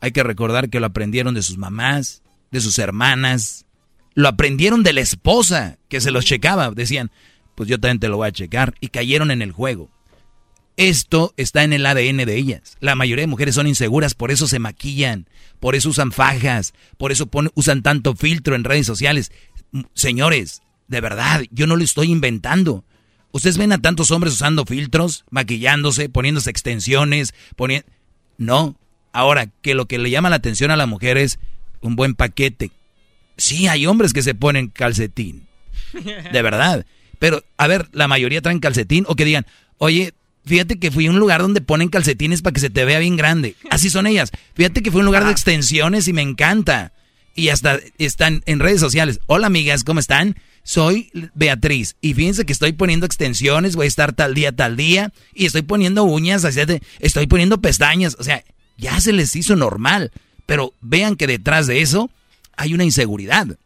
hay 0.00 0.12
que 0.12 0.22
recordar 0.22 0.70
que 0.70 0.80
lo 0.80 0.86
aprendieron 0.86 1.34
de 1.34 1.42
sus 1.42 1.58
mamás, 1.58 2.22
de 2.50 2.60
sus 2.60 2.78
hermanas. 2.78 3.66
Lo 4.14 4.28
aprendieron 4.28 4.82
de 4.82 4.92
la 4.92 5.00
esposa 5.00 5.78
que 5.88 6.00
se 6.00 6.10
los 6.10 6.24
checaba. 6.24 6.70
Decían, 6.70 7.10
pues 7.54 7.68
yo 7.68 7.80
también 7.80 8.00
te 8.00 8.08
lo 8.08 8.18
voy 8.18 8.28
a 8.28 8.32
checar. 8.32 8.74
Y 8.80 8.88
cayeron 8.88 9.30
en 9.30 9.42
el 9.42 9.52
juego. 9.52 9.90
Esto 10.76 11.32
está 11.36 11.62
en 11.62 11.72
el 11.72 11.86
ADN 11.86 12.24
de 12.24 12.36
ellas. 12.36 12.76
La 12.80 12.96
mayoría 12.96 13.22
de 13.22 13.28
mujeres 13.28 13.54
son 13.54 13.68
inseguras, 13.68 14.14
por 14.14 14.32
eso 14.32 14.48
se 14.48 14.58
maquillan, 14.58 15.28
por 15.60 15.76
eso 15.76 15.88
usan 15.90 16.10
fajas, 16.10 16.74
por 16.98 17.12
eso 17.12 17.30
usan 17.54 17.82
tanto 17.82 18.16
filtro 18.16 18.56
en 18.56 18.64
redes 18.64 18.86
sociales. 18.86 19.30
Señores, 19.94 20.62
de 20.88 21.00
verdad, 21.00 21.44
yo 21.50 21.66
no 21.66 21.76
lo 21.76 21.84
estoy 21.84 22.10
inventando. 22.10 22.84
Ustedes 23.34 23.58
ven 23.58 23.72
a 23.72 23.78
tantos 23.78 24.12
hombres 24.12 24.34
usando 24.34 24.64
filtros, 24.64 25.24
maquillándose, 25.28 26.08
poniéndose 26.08 26.50
extensiones, 26.50 27.34
poniendo... 27.56 27.84
No. 28.38 28.76
Ahora, 29.12 29.50
que 29.60 29.74
lo 29.74 29.86
que 29.86 29.98
le 29.98 30.10
llama 30.10 30.30
la 30.30 30.36
atención 30.36 30.70
a 30.70 30.76
la 30.76 30.86
mujer 30.86 31.18
es 31.18 31.40
un 31.80 31.96
buen 31.96 32.14
paquete. 32.14 32.70
Sí, 33.36 33.66
hay 33.66 33.86
hombres 33.86 34.12
que 34.12 34.22
se 34.22 34.36
ponen 34.36 34.68
calcetín. 34.68 35.48
De 36.32 36.42
verdad. 36.42 36.86
Pero, 37.18 37.42
a 37.56 37.66
ver, 37.66 37.88
la 37.90 38.06
mayoría 38.06 38.40
traen 38.40 38.60
calcetín 38.60 39.04
o 39.08 39.16
que 39.16 39.24
digan, 39.24 39.46
oye, 39.78 40.14
fíjate 40.44 40.78
que 40.78 40.92
fui 40.92 41.08
a 41.08 41.10
un 41.10 41.18
lugar 41.18 41.40
donde 41.42 41.60
ponen 41.60 41.88
calcetines 41.88 42.40
para 42.40 42.54
que 42.54 42.60
se 42.60 42.70
te 42.70 42.84
vea 42.84 43.00
bien 43.00 43.16
grande. 43.16 43.56
Así 43.68 43.90
son 43.90 44.06
ellas. 44.06 44.30
Fíjate 44.54 44.80
que 44.80 44.92
fue 44.92 45.00
un 45.00 45.06
lugar 45.06 45.24
de 45.24 45.32
extensiones 45.32 46.06
y 46.06 46.12
me 46.12 46.22
encanta. 46.22 46.92
Y 47.34 47.48
hasta 47.48 47.80
están 47.98 48.44
en 48.46 48.60
redes 48.60 48.78
sociales. 48.78 49.18
Hola 49.26 49.48
amigas, 49.48 49.82
¿cómo 49.82 49.98
están? 49.98 50.36
Soy 50.64 51.10
Beatriz 51.34 51.94
y 52.00 52.14
fíjense 52.14 52.46
que 52.46 52.52
estoy 52.52 52.72
poniendo 52.72 53.04
extensiones, 53.04 53.76
voy 53.76 53.84
a 53.84 53.88
estar 53.88 54.14
tal 54.14 54.32
día, 54.34 54.50
tal 54.50 54.76
día, 54.76 55.12
y 55.34 55.44
estoy 55.44 55.62
poniendo 55.62 56.04
uñas, 56.04 56.44
estoy 57.00 57.26
poniendo 57.26 57.60
pestañas, 57.60 58.16
o 58.18 58.24
sea, 58.24 58.42
ya 58.78 58.98
se 59.00 59.12
les 59.12 59.36
hizo 59.36 59.56
normal, 59.56 60.10
pero 60.46 60.72
vean 60.80 61.16
que 61.16 61.26
detrás 61.26 61.66
de 61.66 61.82
eso 61.82 62.10
hay 62.56 62.74
una 62.74 62.84
inseguridad. 62.84 63.58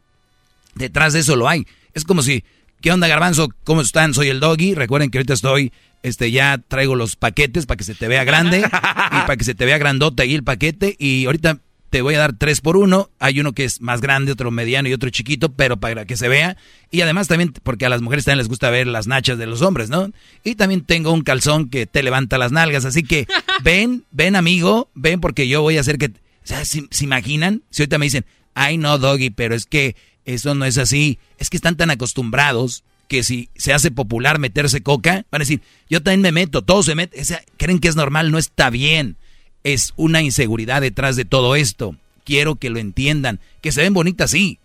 Detrás 0.75 1.13
de 1.13 1.19
eso 1.19 1.35
lo 1.35 1.47
hay. 1.47 1.65
Es 1.93 2.03
como 2.03 2.21
si, 2.21 2.43
¿qué 2.81 2.91
onda 2.91 3.07
garbanzo? 3.07 3.49
¿Cómo 3.63 3.81
están? 3.81 4.13
Soy 4.13 4.27
el 4.27 4.39
doggy. 4.39 4.75
Recuerden 4.75 5.09
que 5.09 5.17
ahorita 5.17 5.33
estoy, 5.33 5.71
este, 6.03 6.31
ya 6.31 6.59
traigo 6.67 6.95
los 6.95 7.15
paquetes 7.15 7.65
para 7.65 7.77
que 7.77 7.83
se 7.83 7.95
te 7.95 8.07
vea 8.07 8.23
grande 8.23 8.59
y 8.59 8.61
para 8.61 9.37
que 9.37 9.43
se 9.43 9.55
te 9.55 9.65
vea 9.65 9.77
grandote 9.77 10.23
ahí 10.23 10.35
el 10.35 10.43
paquete. 10.43 10.95
Y 10.99 11.25
ahorita 11.25 11.59
te 11.89 12.01
voy 12.01 12.15
a 12.15 12.19
dar 12.19 12.33
tres 12.33 12.61
por 12.61 12.77
uno. 12.77 13.09
Hay 13.19 13.39
uno 13.39 13.53
que 13.53 13.63
es 13.63 13.81
más 13.81 14.01
grande, 14.01 14.31
otro 14.31 14.51
mediano 14.51 14.89
y 14.89 14.93
otro 14.93 15.09
chiquito, 15.09 15.53
pero 15.53 15.77
para 15.77 16.05
que 16.05 16.17
se 16.17 16.27
vea. 16.27 16.57
Y 16.91 17.01
además 17.01 17.27
también, 17.27 17.53
porque 17.63 17.85
a 17.85 17.89
las 17.89 18.01
mujeres 18.01 18.25
también 18.25 18.39
les 18.39 18.47
gusta 18.47 18.69
ver 18.69 18.87
las 18.87 19.07
nachas 19.07 19.37
de 19.37 19.45
los 19.45 19.61
hombres, 19.61 19.89
¿no? 19.89 20.11
Y 20.43 20.55
también 20.55 20.81
tengo 20.81 21.11
un 21.11 21.21
calzón 21.21 21.69
que 21.69 21.85
te 21.85 22.03
levanta 22.03 22.37
las 22.37 22.51
nalgas. 22.51 22.85
Así 22.85 23.03
que 23.03 23.27
ven, 23.63 24.05
ven 24.11 24.35
amigo, 24.35 24.89
ven 24.93 25.19
porque 25.19 25.47
yo 25.47 25.61
voy 25.61 25.77
a 25.77 25.81
hacer 25.81 25.97
que... 25.97 26.07
O 26.07 26.47
sea, 26.49 26.65
¿se, 26.65 26.83
se 26.89 27.03
imaginan? 27.03 27.63
Si 27.69 27.83
ahorita 27.83 27.97
me 27.97 28.05
dicen, 28.05 28.25
ay 28.53 28.77
no, 28.77 28.97
doggy, 28.97 29.29
pero 29.29 29.55
es 29.55 29.65
que 29.65 29.95
eso 30.25 30.55
no 30.55 30.65
es 30.65 30.77
así. 30.77 31.19
Es 31.37 31.49
que 31.49 31.57
están 31.57 31.75
tan 31.75 31.91
acostumbrados 31.91 32.83
que 33.07 33.23
si 33.23 33.49
se 33.55 33.73
hace 33.73 33.91
popular 33.91 34.39
meterse 34.39 34.81
coca, 34.81 35.25
van 35.31 35.41
a 35.41 35.43
decir, 35.43 35.61
yo 35.89 36.01
también 36.01 36.21
me 36.21 36.31
meto, 36.31 36.61
todos 36.61 36.85
se 36.85 36.95
meten, 36.95 37.19
o 37.19 37.25
sea, 37.25 37.41
creen 37.57 37.79
que 37.79 37.87
es 37.87 37.95
normal, 37.95 38.31
no 38.31 38.37
está 38.37 38.69
bien. 38.69 39.17
Es 39.63 39.93
una 39.95 40.21
inseguridad 40.21 40.81
detrás 40.81 41.15
de 41.15 41.25
todo 41.25 41.55
esto. 41.55 41.95
quiero 42.23 42.55
que 42.55 42.69
lo 42.69 42.79
entiendan. 42.79 43.39
Que 43.61 43.71
se 43.71 43.81
ven 43.81 43.93
bonitas, 43.93 44.31
sí. 44.31 44.59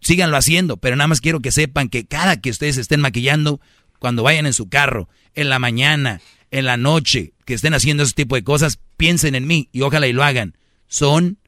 Síganlo 0.00 0.36
haciendo, 0.36 0.76
pero 0.76 0.96
nada 0.96 1.08
más 1.08 1.20
quiero 1.20 1.40
que 1.40 1.52
sepan 1.52 1.88
que 1.88 2.04
cada 2.04 2.40
que 2.40 2.50
ustedes 2.50 2.76
estén 2.76 3.00
maquillando, 3.00 3.60
cuando 3.98 4.22
vayan 4.22 4.46
en 4.46 4.52
su 4.52 4.68
carro, 4.68 5.08
en 5.34 5.48
la 5.48 5.58
mañana, 5.58 6.20
en 6.50 6.64
la 6.64 6.76
noche, 6.76 7.32
que 7.44 7.54
estén 7.54 7.74
haciendo 7.74 8.02
ese 8.02 8.14
tipo 8.14 8.34
de 8.36 8.44
cosas, 8.44 8.78
piensen 8.96 9.34
en 9.34 9.46
mí 9.46 9.68
y 9.72 9.82
ojalá 9.82 10.06
y 10.06 10.12
lo 10.12 10.22
hagan. 10.24 10.56
Son 10.86 11.38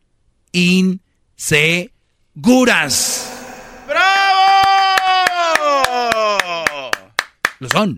inseguras. 0.53 1.91
¡Bravo! 3.87 4.41
Lo 7.59 7.69
son. 7.69 7.97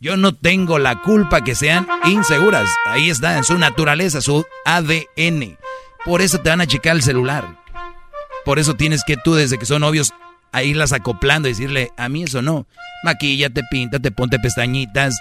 Yo 0.00 0.16
no 0.16 0.34
tengo 0.34 0.78
la 0.78 1.02
culpa 1.02 1.44
que 1.44 1.54
sean 1.54 1.86
inseguras. 2.06 2.70
Ahí 2.86 3.10
está, 3.10 3.36
en 3.36 3.44
su 3.44 3.58
naturaleza, 3.58 4.22
su 4.22 4.46
ADN. 4.64 5.58
Por 6.06 6.22
eso 6.22 6.40
te 6.40 6.48
van 6.48 6.62
a 6.62 6.66
checar 6.66 6.96
el 6.96 7.02
celular. 7.02 7.58
Por 8.46 8.58
eso 8.58 8.74
tienes 8.74 9.04
que 9.04 9.18
tú, 9.18 9.34
desde 9.34 9.58
que 9.58 9.66
son 9.66 9.82
novios, 9.82 10.14
a 10.52 10.62
irlas 10.62 10.94
acoplando 10.94 11.48
y 11.48 11.52
decirle, 11.52 11.90
a 11.98 12.08
mí 12.08 12.22
eso 12.22 12.40
no. 12.40 12.66
Maquíllate, 13.04 13.60
píntate, 13.70 14.10
ponte 14.10 14.38
pestañitas, 14.38 15.20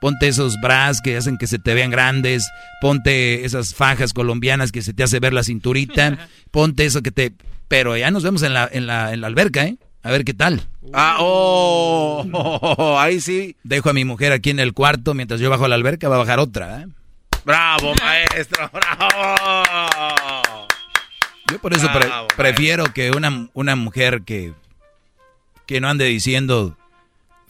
ponte 0.00 0.26
esos 0.26 0.60
bras 0.60 1.00
que 1.00 1.16
hacen 1.16 1.38
que 1.38 1.46
se 1.46 1.60
te 1.60 1.74
vean 1.74 1.92
grandes, 1.92 2.50
ponte 2.80 3.44
esas 3.44 3.76
fajas 3.76 4.12
colombianas 4.12 4.72
que 4.72 4.82
se 4.82 4.92
te 4.92 5.04
hace 5.04 5.20
ver 5.20 5.34
la 5.34 5.44
cinturita, 5.44 6.28
ponte 6.50 6.84
eso 6.84 7.00
que 7.00 7.12
te... 7.12 7.32
Pero 7.68 7.96
ya 7.96 8.10
nos 8.10 8.24
vemos 8.24 8.42
en 8.42 8.54
la, 8.54 8.68
en 8.70 8.88
la, 8.88 9.12
en 9.12 9.20
la 9.20 9.28
alberca, 9.28 9.64
¿eh? 9.64 9.76
A 10.06 10.10
ver 10.12 10.24
qué 10.24 10.34
tal. 10.34 10.62
Ah, 10.92 11.16
oh, 11.18 12.96
ahí 13.00 13.20
sí. 13.20 13.56
Dejo 13.64 13.90
a 13.90 13.92
mi 13.92 14.04
mujer 14.04 14.30
aquí 14.30 14.50
en 14.50 14.60
el 14.60 14.72
cuarto 14.72 15.14
mientras 15.14 15.40
yo 15.40 15.50
bajo 15.50 15.64
a 15.64 15.68
la 15.68 15.74
alberca, 15.74 16.08
va 16.08 16.14
a 16.14 16.18
bajar 16.18 16.38
otra, 16.38 16.82
¿eh? 16.82 16.86
Bravo, 17.44 17.92
maestro, 18.00 18.70
bravo. 18.72 19.64
Yo 21.50 21.58
por 21.60 21.74
eso 21.74 21.88
prefiero 22.36 22.92
que 22.94 23.10
una, 23.10 23.48
una 23.52 23.74
mujer 23.74 24.22
que, 24.22 24.52
que 25.66 25.80
no 25.80 25.88
ande 25.88 26.04
diciendo 26.04 26.76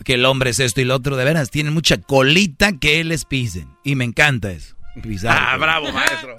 que 0.03 0.15
el 0.15 0.25
hombre 0.25 0.49
es 0.51 0.59
esto 0.59 0.81
y 0.81 0.85
lo 0.85 0.95
otro, 0.95 1.17
de 1.17 1.25
veras, 1.27 1.51
tienen 1.51 1.75
mucha 1.75 1.99
colita 1.99 2.73
que 2.73 3.05
les 3.05 3.27
pisen. 3.27 3.69
Y 3.85 3.97
me 3.97 4.05
encanta 4.05 4.51
eso. 4.51 4.77
ah, 5.29 5.59
bravo, 5.59 5.93
maestro. 5.93 6.35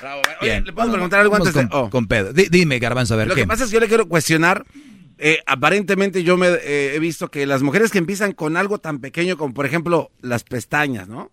Bravo, 0.00 0.22
Oye, 0.42 0.60
¿le 0.60 0.72
puedo 0.72 0.92
preguntar 0.92 1.18
algo 1.20 1.34
antes 1.34 1.52
con, 1.52 1.68
de...? 1.68 1.74
Oh. 1.76 1.90
con 1.90 2.06
Pedro. 2.06 2.32
dime, 2.32 2.78
Garbanzo, 2.78 3.14
a 3.14 3.16
ver, 3.16 3.26
Lo 3.26 3.34
¿qué? 3.34 3.40
que 3.40 3.46
pasa 3.48 3.64
es 3.64 3.70
que 3.70 3.74
yo 3.74 3.80
le 3.80 3.88
quiero 3.88 4.06
cuestionar 4.06 4.64
eh, 5.20 5.38
aparentemente 5.46 6.22
yo 6.24 6.36
me 6.36 6.48
eh, 6.48 6.94
he 6.94 6.98
visto 6.98 7.30
que 7.30 7.46
las 7.46 7.62
mujeres 7.62 7.90
que 7.90 7.98
empiezan 7.98 8.32
con 8.32 8.56
algo 8.56 8.78
tan 8.78 8.98
pequeño 9.00 9.36
como 9.36 9.54
por 9.54 9.66
ejemplo 9.66 10.10
las 10.22 10.44
pestañas, 10.44 11.08
¿no? 11.08 11.30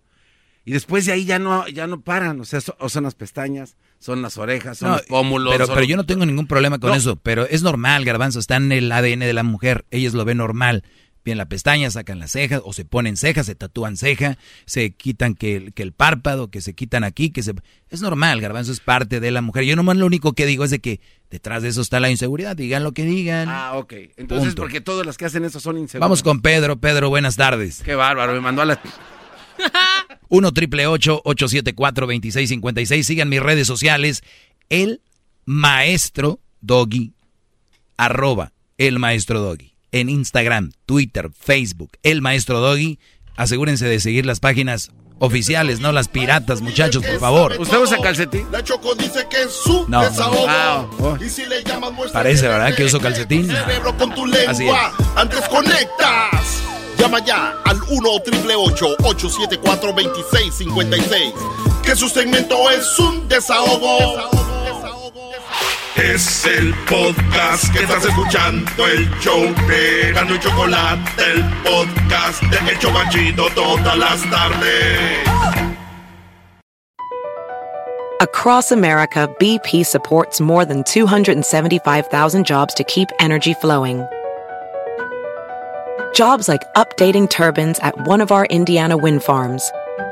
Y 0.64 0.72
después 0.72 1.06
de 1.06 1.12
ahí 1.12 1.24
ya 1.24 1.38
no, 1.38 1.66
ya 1.68 1.86
no 1.86 2.02
paran, 2.02 2.38
o 2.40 2.44
sea, 2.44 2.60
so- 2.60 2.76
o 2.78 2.90
son 2.90 3.04
las 3.04 3.14
pestañas, 3.14 3.76
son 3.98 4.20
las 4.20 4.36
orejas, 4.36 4.76
son 4.76 4.90
No, 4.90 4.96
los 4.96 5.06
pómulos. 5.06 5.52
Pero, 5.54 5.64
son 5.66 5.74
pero 5.74 5.80
los- 5.82 5.88
yo 5.88 5.96
no 5.96 6.04
tengo 6.04 6.26
ningún 6.26 6.46
problema 6.46 6.78
con 6.78 6.90
No. 6.90 6.96
eso. 6.96 7.16
Pero 7.16 7.46
es 7.48 7.62
normal, 7.62 8.04
Garbanzo, 8.04 8.38
está 8.38 8.56
en 8.56 8.70
el 8.72 8.92
ADN 8.92 9.20
de 9.24 9.32
la 9.32 9.42
mujer. 9.44 9.86
Ellos 9.90 10.12
lo 10.12 10.26
ven 10.26 10.36
normal. 10.38 10.84
Bien 11.28 11.36
la 11.36 11.44
pestaña, 11.46 11.90
sacan 11.90 12.18
las 12.18 12.32
cejas, 12.32 12.62
o 12.64 12.72
se 12.72 12.86
ponen 12.86 13.18
cejas, 13.18 13.44
se 13.44 13.54
tatúan 13.54 13.98
ceja, 13.98 14.38
se 14.64 14.92
quitan 14.92 15.34
que, 15.34 15.56
el- 15.56 15.74
que 15.74 15.82
el 15.82 15.92
párpado, 15.92 16.50
que 16.50 16.62
se 16.62 16.72
quitan 16.72 17.04
aquí, 17.04 17.28
que 17.28 17.42
se... 17.42 17.52
Es 17.90 18.00
normal, 18.00 18.40
Garbanzo, 18.40 18.72
es 18.72 18.80
parte 18.80 19.20
de 19.20 19.30
la 19.30 19.42
mujer. 19.42 19.64
Yo 19.64 19.76
nomás 19.76 19.98
lo 19.98 20.06
único 20.06 20.32
que 20.32 20.46
digo 20.46 20.64
es 20.64 20.70
de 20.70 20.78
que 20.78 21.02
detrás 21.30 21.62
de 21.62 21.68
eso 21.68 21.82
está 21.82 22.00
la 22.00 22.08
inseguridad. 22.08 22.56
Digan 22.56 22.82
lo 22.82 22.92
que 22.92 23.04
digan. 23.04 23.46
Ah, 23.50 23.72
ok. 23.74 23.92
Entonces, 24.16 24.48
Punto. 24.54 24.62
porque 24.62 24.80
todas 24.80 25.04
las 25.04 25.18
que 25.18 25.26
hacen 25.26 25.44
eso 25.44 25.60
son 25.60 25.76
inseguras. 25.76 26.00
Vamos 26.00 26.22
con 26.22 26.40
Pedro. 26.40 26.78
Pedro, 26.80 27.10
buenas 27.10 27.36
tardes. 27.36 27.82
Qué 27.84 27.94
bárbaro, 27.94 28.32
me 28.32 28.40
mandó 28.40 28.62
a 28.62 28.64
la... 28.64 28.80
1 30.30 30.52
triple 30.52 30.86
874 30.86 32.06
2656. 32.06 33.06
Sigan 33.06 33.28
mis 33.28 33.40
redes 33.42 33.66
sociales. 33.66 34.22
El 34.70 35.02
maestro 35.44 36.40
Doggy. 36.62 37.12
Arroba 37.98 38.52
el 38.78 38.98
maestro 38.98 39.40
Doggy. 39.40 39.67
En 39.92 40.08
Instagram, 40.08 40.72
Twitter, 40.86 41.30
Facebook. 41.38 41.90
El 42.02 42.20
maestro 42.22 42.60
Doggy. 42.60 42.98
Asegúrense 43.36 43.86
de 43.86 44.00
seguir 44.00 44.26
las 44.26 44.40
páginas 44.40 44.90
oficiales, 45.20 45.80
no 45.80 45.90
las 45.92 46.08
piratas, 46.08 46.60
muchachos, 46.60 47.04
por 47.04 47.18
favor. 47.18 47.56
¿Usted 47.58 47.78
usa 47.78 47.98
calcetín? 48.00 48.46
La 48.52 48.62
Choco 48.62 48.94
dice 48.94 49.26
que 49.30 49.42
es 49.42 49.52
su 49.52 49.84
No. 49.88 50.02
desahogo. 50.02 50.44
Ah, 50.48 50.86
oh. 51.00 51.16
Y 51.24 51.28
si 51.28 51.44
le 51.46 51.62
llamas 51.64 51.92
Parece, 52.12 52.46
¿verdad? 52.48 52.74
Que 52.74 52.84
uso 52.84 53.00
calcetín. 53.00 53.46
cerebro 53.48 53.96
con 53.96 54.14
tu 54.14 54.24
Así 54.46 54.64
lengua. 54.64 54.92
Antes 55.16 55.40
conectas. 55.48 56.62
Llama 56.98 57.24
ya 57.24 57.54
al 57.64 57.80
1 57.88 58.10
888 58.10 58.96
874 59.04 59.92
2656 59.92 61.32
Que 61.84 61.94
su 61.94 62.08
segmento 62.08 62.70
es 62.70 62.98
un 62.98 63.28
desahogo. 63.28 64.57
Es 65.98 66.46
el 66.46 66.72
podcast 66.88 67.72
que 67.72 67.80
estás 67.80 68.04
escuchando, 68.04 68.86
el 68.86 69.10
show 69.18 69.42
de 69.66 70.12
Gano 70.12 70.36
y 70.36 70.38
Chocolate, 70.38 71.00
el 71.32 71.44
podcast 71.64 72.40
de 72.44 72.70
El 72.70 72.78
Chobachito 72.78 73.48
todas 73.50 73.98
las 73.98 74.22
tardes. 74.30 75.28
Across 78.20 78.70
America, 78.70 79.28
BP 79.40 79.84
supports 79.84 80.40
more 80.40 80.64
than 80.64 80.84
275,000 80.84 82.46
jobs 82.46 82.74
to 82.74 82.84
keep 82.84 83.08
energy 83.18 83.54
flowing. 83.54 84.06
Jobs 86.14 86.48
like 86.48 86.62
updating 86.74 87.28
turbines 87.28 87.80
at 87.80 88.06
one 88.06 88.20
of 88.20 88.30
our 88.30 88.46
Indiana 88.46 88.96
wind 88.96 89.24
farms 89.24 89.68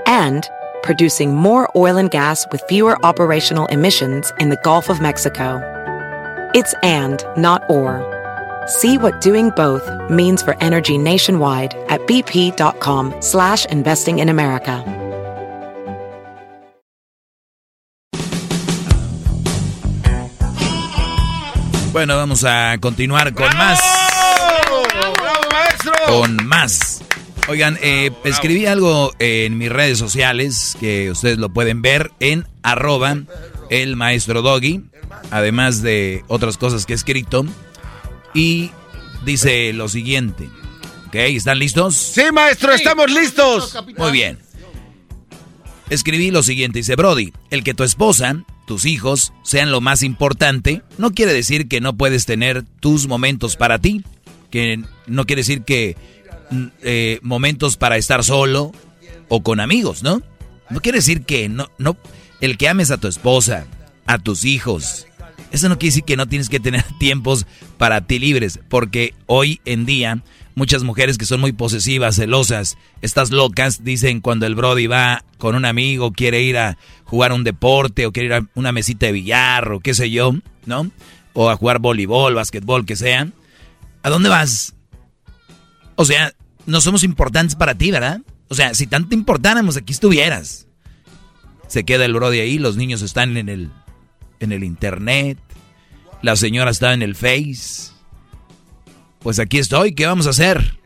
and 0.06 0.48
producing 0.82 1.34
more 1.34 1.70
oil 1.76 1.96
and 1.96 2.10
gas 2.10 2.46
with 2.50 2.62
fewer 2.68 2.96
operational 3.04 3.66
emissions 3.66 4.32
in 4.40 4.48
the 4.48 4.60
Gulf 4.62 4.88
of 4.88 5.00
Mexico. 5.00 5.60
It's 6.54 6.74
and, 6.82 7.22
not 7.36 7.68
or. 7.68 8.02
See 8.66 8.98
what 8.98 9.20
doing 9.20 9.50
both 9.50 9.84
means 10.10 10.42
for 10.42 10.56
energy 10.62 10.98
nationwide 10.98 11.74
at 11.88 12.00
bp.com 12.06 13.14
slash 13.20 13.64
investing 13.66 14.20
in 14.20 14.28
America. 14.28 14.82
Bueno, 21.96 22.16
vamos 22.18 22.44
a 22.44 22.76
continuar 22.78 23.32
con 23.32 23.56
más. 23.56 23.80
¡Bravo, 24.68 25.48
maestro! 25.50 25.92
Con 26.06 26.46
más. 26.46 26.95
Oigan, 27.48 27.78
eh, 27.80 28.10
escribí 28.24 28.66
algo 28.66 29.12
en 29.20 29.56
mis 29.56 29.70
redes 29.70 29.98
sociales 29.98 30.76
que 30.80 31.10
ustedes 31.12 31.38
lo 31.38 31.48
pueden 31.48 31.80
ver 31.80 32.10
en 32.18 32.44
arroba 32.62 33.16
el 33.70 33.94
maestro 33.94 34.42
Doggy, 34.42 34.82
además 35.30 35.80
de 35.80 36.24
otras 36.26 36.58
cosas 36.58 36.86
que 36.86 36.92
he 36.92 36.96
escrito. 36.96 37.46
Y 38.34 38.72
dice 39.24 39.72
lo 39.72 39.88
siguiente. 39.88 40.48
¿Ok? 41.06 41.14
¿Están 41.14 41.60
listos? 41.60 41.94
Sí, 41.94 42.24
maestro, 42.32 42.72
estamos 42.72 43.10
listos. 43.12 43.78
Muy 43.96 44.10
bien. 44.10 44.38
Escribí 45.88 46.32
lo 46.32 46.42
siguiente, 46.42 46.80
dice 46.80 46.96
Brody, 46.96 47.32
el 47.50 47.62
que 47.62 47.74
tu 47.74 47.84
esposa, 47.84 48.44
tus 48.66 48.86
hijos, 48.86 49.32
sean 49.44 49.70
lo 49.70 49.80
más 49.80 50.02
importante, 50.02 50.82
no 50.98 51.12
quiere 51.12 51.32
decir 51.32 51.68
que 51.68 51.80
no 51.80 51.96
puedes 51.96 52.26
tener 52.26 52.64
tus 52.80 53.06
momentos 53.06 53.54
para 53.54 53.78
ti, 53.78 54.02
que 54.50 54.82
no 55.06 55.26
quiere 55.26 55.40
decir 55.40 55.62
que 55.62 55.96
eh, 56.82 57.18
momentos 57.22 57.76
para 57.76 57.96
estar 57.96 58.24
solo 58.24 58.72
o 59.28 59.42
con 59.42 59.60
amigos, 59.60 60.02
¿no? 60.02 60.22
No 60.70 60.80
quiere 60.80 60.98
decir 60.98 61.22
que 61.22 61.48
no, 61.48 61.70
no, 61.78 61.96
el 62.40 62.56
que 62.56 62.68
ames 62.68 62.90
a 62.90 62.98
tu 62.98 63.08
esposa, 63.08 63.66
a 64.06 64.18
tus 64.18 64.44
hijos, 64.44 65.06
eso 65.50 65.68
no 65.68 65.78
quiere 65.78 65.92
decir 65.92 66.04
que 66.04 66.16
no 66.16 66.26
tienes 66.26 66.48
que 66.48 66.60
tener 66.60 66.84
tiempos 66.98 67.46
para 67.78 68.00
ti 68.02 68.18
libres, 68.18 68.60
porque 68.68 69.14
hoy 69.26 69.60
en 69.64 69.86
día 69.86 70.22
muchas 70.54 70.82
mujeres 70.82 71.18
que 71.18 71.26
son 71.26 71.40
muy 71.40 71.52
posesivas, 71.52 72.16
celosas, 72.16 72.76
estas 73.02 73.30
locas, 73.30 73.84
dicen 73.84 74.20
cuando 74.20 74.46
el 74.46 74.54
Brody 74.54 74.86
va 74.86 75.24
con 75.38 75.54
un 75.54 75.64
amigo, 75.64 76.12
quiere 76.12 76.42
ir 76.42 76.56
a 76.56 76.78
jugar 77.04 77.32
un 77.32 77.44
deporte 77.44 78.06
o 78.06 78.12
quiere 78.12 78.26
ir 78.26 78.32
a 78.34 78.48
una 78.54 78.72
mesita 78.72 79.06
de 79.06 79.12
billar 79.12 79.70
o 79.70 79.80
qué 79.80 79.94
sé 79.94 80.10
yo, 80.10 80.34
¿no? 80.64 80.90
O 81.34 81.50
a 81.50 81.56
jugar 81.56 81.78
voleibol, 81.78 82.34
basquetbol, 82.34 82.86
que 82.86 82.96
sea. 82.96 83.28
¿A 84.02 84.08
dónde 84.08 84.30
vas? 84.30 84.74
O 85.94 86.04
sea, 86.04 86.32
no 86.66 86.80
somos 86.80 87.02
importantes 87.04 87.54
para 87.56 87.74
ti, 87.74 87.90
¿verdad? 87.90 88.20
O 88.48 88.54
sea, 88.54 88.74
si 88.74 88.86
tanto 88.86 89.14
importáramos, 89.14 89.76
aquí 89.76 89.92
estuvieras. 89.92 90.66
Se 91.68 91.84
queda 91.84 92.04
el 92.04 92.14
Brody 92.14 92.40
ahí, 92.40 92.58
los 92.58 92.76
niños 92.76 93.02
están 93.02 93.36
en 93.36 93.48
el, 93.48 93.70
en 94.40 94.52
el 94.52 94.62
internet, 94.64 95.38
la 96.22 96.36
señora 96.36 96.70
está 96.70 96.92
en 96.94 97.02
el 97.02 97.16
Face. 97.16 97.90
Pues 99.20 99.38
aquí 99.40 99.58
estoy, 99.58 99.94
¿qué 99.94 100.06
vamos 100.06 100.26
a 100.26 100.30
hacer? 100.30 100.78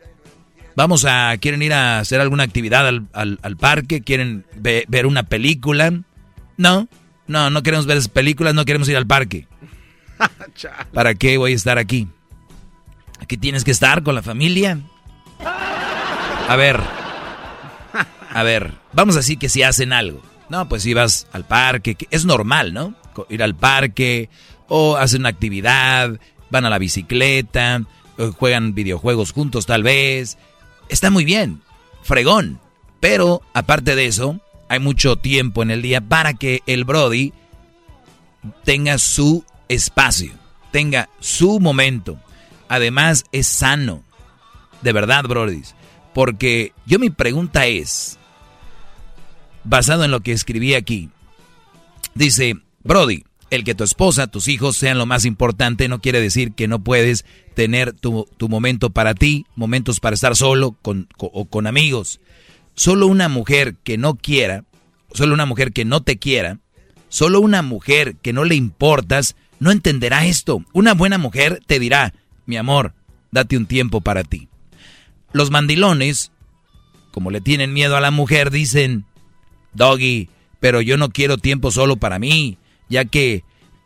Vamos 0.75 1.05
a, 1.05 1.35
¿quieren 1.37 1.61
ir 1.61 1.73
a 1.73 1.99
hacer 1.99 2.21
alguna 2.21 2.43
actividad 2.43 2.87
al, 2.87 3.07
al- 3.13 3.39
al 3.43 3.57
parque? 3.57 4.01
¿Quieren 4.01 4.45
ve- 4.55 4.85
ver 4.87 5.05
una 5.05 5.23
película? 5.23 5.91
No, 6.57 6.87
no, 7.27 7.49
no 7.49 7.61
queremos 7.61 7.85
ver 7.85 7.97
esas 7.97 8.09
películas, 8.09 8.55
no 8.55 8.65
queremos 8.65 8.89
ir 8.89 8.97
al 8.97 9.05
parque. 9.05 9.47
¿Para 10.93 11.13
qué 11.13 11.37
voy 11.37 11.51
a 11.51 11.55
estar 11.55 11.77
aquí? 11.77 12.07
Aquí 13.19 13.37
tienes 13.37 13.63
que 13.63 13.71
estar 13.71 14.01
con 14.01 14.15
la 14.15 14.23
familia. 14.23 14.79
A 16.51 16.57
ver, 16.57 16.81
a 18.33 18.43
ver, 18.43 18.73
vamos 18.91 19.15
a 19.15 19.37
que 19.37 19.47
si 19.47 19.63
hacen 19.63 19.93
algo. 19.93 20.21
No, 20.49 20.67
pues 20.67 20.83
si 20.83 20.93
vas 20.93 21.25
al 21.31 21.45
parque, 21.45 21.95
que 21.95 22.09
es 22.11 22.25
normal, 22.25 22.73
¿no? 22.73 22.93
ir 23.29 23.41
al 23.41 23.55
parque 23.55 24.29
o 24.67 24.97
hacen 24.97 25.21
una 25.21 25.29
actividad, 25.29 26.19
van 26.49 26.65
a 26.65 26.69
la 26.69 26.77
bicicleta, 26.77 27.83
juegan 28.37 28.73
videojuegos 28.73 29.31
juntos 29.31 29.65
tal 29.65 29.81
vez. 29.83 30.37
Está 30.89 31.09
muy 31.09 31.23
bien, 31.23 31.61
fregón. 32.03 32.59
Pero 32.99 33.41
aparte 33.53 33.95
de 33.95 34.07
eso, 34.07 34.41
hay 34.67 34.79
mucho 34.79 35.15
tiempo 35.15 35.63
en 35.63 35.71
el 35.71 35.81
día 35.81 36.01
para 36.01 36.33
que 36.33 36.63
el 36.65 36.83
Brody 36.83 37.31
tenga 38.65 38.97
su 38.97 39.45
espacio, 39.69 40.33
tenga 40.71 41.07
su 41.21 41.61
momento. 41.61 42.19
Además, 42.67 43.23
es 43.31 43.47
sano. 43.47 44.03
De 44.81 44.91
verdad, 44.91 45.23
Brody. 45.23 45.61
Porque 46.13 46.73
yo 46.85 46.99
mi 46.99 47.09
pregunta 47.09 47.65
es, 47.67 48.17
basado 49.63 50.03
en 50.03 50.11
lo 50.11 50.21
que 50.21 50.31
escribí 50.31 50.73
aquí, 50.73 51.09
dice, 52.13 52.57
Brody, 52.83 53.23
el 53.49 53.63
que 53.63 53.75
tu 53.75 53.83
esposa, 53.83 54.27
tus 54.27 54.47
hijos 54.47 54.77
sean 54.77 54.97
lo 54.97 55.05
más 55.05 55.25
importante 55.25 55.87
no 55.87 56.01
quiere 56.01 56.21
decir 56.21 56.53
que 56.53 56.67
no 56.67 56.83
puedes 56.83 57.25
tener 57.53 57.93
tu, 57.93 58.27
momento 58.49 58.89
para 58.91 59.13
ti, 59.13 59.45
momentos 59.55 59.99
para 59.99 60.13
estar 60.13 60.35
solo 60.35 60.77
o 61.17 61.45
con 61.45 61.67
amigos. 61.67 62.19
Solo 62.75 63.07
una 63.07 63.27
mujer 63.27 63.75
que 63.83 63.97
no 63.97 64.15
quiera, 64.15 64.63
solo 65.13 65.33
una 65.33 65.45
mujer 65.45 65.73
que 65.73 65.83
no 65.85 66.01
te 66.01 66.17
quiera, 66.17 66.59
solo 67.09 67.41
una 67.41 67.61
mujer 67.61 68.15
que 68.21 68.31
no 68.31 68.45
le 68.45 68.55
importas, 68.55 69.35
no 69.59 69.71
entenderá 69.71 70.25
esto. 70.25 70.63
Una 70.71 70.93
buena 70.93 71.17
mujer 71.17 71.61
te 71.67 71.77
dirá, 71.77 72.13
mi 72.45 72.55
amor, 72.55 72.93
date 73.31 73.57
un 73.57 73.65
tiempo 73.65 73.99
para 73.99 74.23
ti. 74.23 74.47
Los 75.33 75.51
mandilones, 75.51 76.31
como 77.11 77.31
le 77.31 77.41
tienen 77.41 77.73
miedo 77.73 77.95
a 77.95 78.01
la 78.01 78.11
mujer, 78.11 78.51
dicen, 78.51 79.05
Doggy, 79.73 80.29
pero 80.59 80.81
yo 80.81 80.97
no 80.97 81.09
quiero 81.09 81.37
tiempo 81.37 81.71
solo 81.71 81.97
para 81.97 82.19
mí, 82.19 82.57
ya 82.89 83.05
que, 83.05 83.43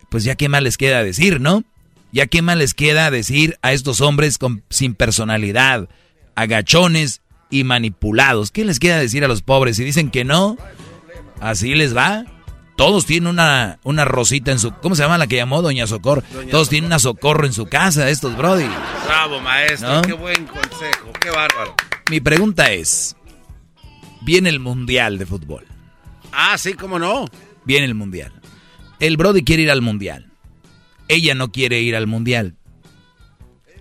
pues 0.10 0.24
ya 0.24 0.36
qué 0.36 0.50
más 0.50 0.64
les 0.64 0.78
queda 0.78 1.04
decir, 1.04 1.40
¿no? 1.40 1.64
Ya 2.12 2.28
qué 2.28 2.42
más 2.42 2.58
les 2.58 2.74
queda 2.74 3.12
decir 3.12 3.58
a 3.62 3.74
estos 3.74 4.02
hombres 4.02 4.38
con, 4.38 4.64
sin 4.70 4.94
personalidad, 4.94 5.90
agachones 6.36 7.22
y 7.50 7.64
manipulados. 7.64 8.52
¿Qué 8.52 8.66
les 8.66 8.80
queda 8.80 9.00
decir 9.00 9.24
a 9.24 9.28
los 9.28 9.42
pobres? 9.42 9.78
Si 9.78 9.84
dicen 9.84 10.10
que 10.10 10.24
no, 10.24 10.58
así 11.42 11.76
les 11.76 11.96
va. 11.96 12.26
Todos 12.76 13.06
tienen 13.06 13.28
una, 13.28 13.80
una 13.84 14.04
rosita 14.04 14.52
en 14.52 14.60
su... 14.60 14.74
¿Cómo 14.74 14.96
se 14.96 15.04
llama 15.04 15.18
la 15.18 15.28
que 15.28 15.38
llamó 15.38 15.62
Doña 15.62 15.88
Socorro? 15.88 16.24
Todos 16.52 16.68
tienen 16.68 16.88
una 16.88 17.00
socorro 17.00 17.46
en 17.46 17.54
su 17.54 17.68
casa, 17.68 18.10
estos 18.10 18.36
brody. 18.36 18.68
Bravo, 19.06 19.40
maestro. 19.40 20.02
Qué 20.02 20.14
buen 20.14 20.46
consejo. 20.46 21.12
Qué 21.22 21.30
bárbaro. 21.30 21.74
Mi 22.10 22.20
pregunta 22.20 22.72
es, 22.72 23.16
viene 24.22 24.50
el 24.50 24.60
Mundial 24.60 25.18
de 25.18 25.26
Fútbol. 25.26 25.66
Ah, 26.34 26.58
sí, 26.58 26.74
cómo 26.74 27.00
no. 27.00 27.26
Viene 27.64 27.86
el 27.86 27.96
Mundial. 27.96 28.34
El 29.00 29.16
Brody 29.18 29.44
quiere 29.44 29.64
ir 29.64 29.72
al 29.72 29.82
Mundial. 29.82 30.32
Ella 31.08 31.34
no 31.34 31.52
quiere 31.52 31.80
ir 31.82 31.96
al 31.96 32.08
Mundial. 32.08 32.56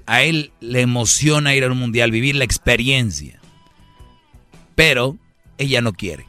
A 0.07 0.23
él 0.23 0.53
le 0.61 0.83
emociona 0.83 1.55
ir 1.55 1.65
al 1.65 1.75
Mundial, 1.75 2.11
vivir 2.11 2.37
la 2.37 2.45
experiencia. 2.45 3.41
Pero 4.75 5.17
ella 5.59 5.81
no 5.81 5.93
quiere. 5.93 6.27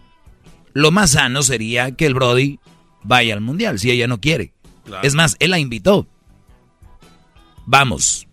Lo 0.75 0.91
más 0.91 1.11
sano 1.11 1.41
sería 1.41 1.91
que 1.91 2.05
el 2.05 2.13
Brody 2.13 2.59
vaya 3.01 3.33
al 3.33 3.39
mundial, 3.39 3.79
si 3.79 3.91
ella 3.91 4.07
no 4.07 4.19
quiere. 4.19 4.53
Es 5.03 5.15
más, 5.15 5.37
él 5.39 5.51
la 5.51 5.57
invitó. 5.57 6.05
Vamos. 7.65 8.27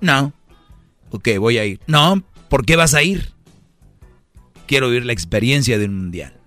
No. 0.00 0.32
Ok, 1.10 1.28
voy 1.38 1.58
a 1.58 1.66
ir. 1.66 1.78
No, 1.86 2.24
¿por 2.48 2.64
qué 2.64 2.74
vas 2.74 2.94
a 2.94 3.02
ir? 3.02 3.34
Quiero 4.66 4.88
vivir 4.88 5.04
la 5.04 5.12
experiencia 5.12 5.78
de 5.78 5.84
un 5.84 5.98
mundial. 5.98 6.40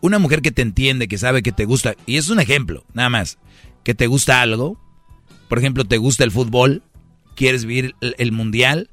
Una 0.00 0.20
mujer 0.20 0.40
que 0.40 0.52
te 0.52 0.62
entiende, 0.62 1.08
que 1.08 1.18
sabe 1.18 1.42
que 1.42 1.50
te 1.50 1.64
gusta, 1.64 1.96
y 2.06 2.16
es 2.16 2.30
un 2.30 2.38
ejemplo, 2.38 2.84
nada 2.94 3.10
más, 3.10 3.38
que 3.82 3.96
te 3.96 4.06
gusta 4.06 4.40
algo, 4.40 4.80
por 5.48 5.58
ejemplo, 5.58 5.84
te 5.84 5.98
gusta 5.98 6.22
el 6.22 6.30
fútbol, 6.30 6.84
quieres 7.34 7.64
vivir 7.64 7.96
el, 8.00 8.14
el 8.18 8.30
mundial, 8.30 8.88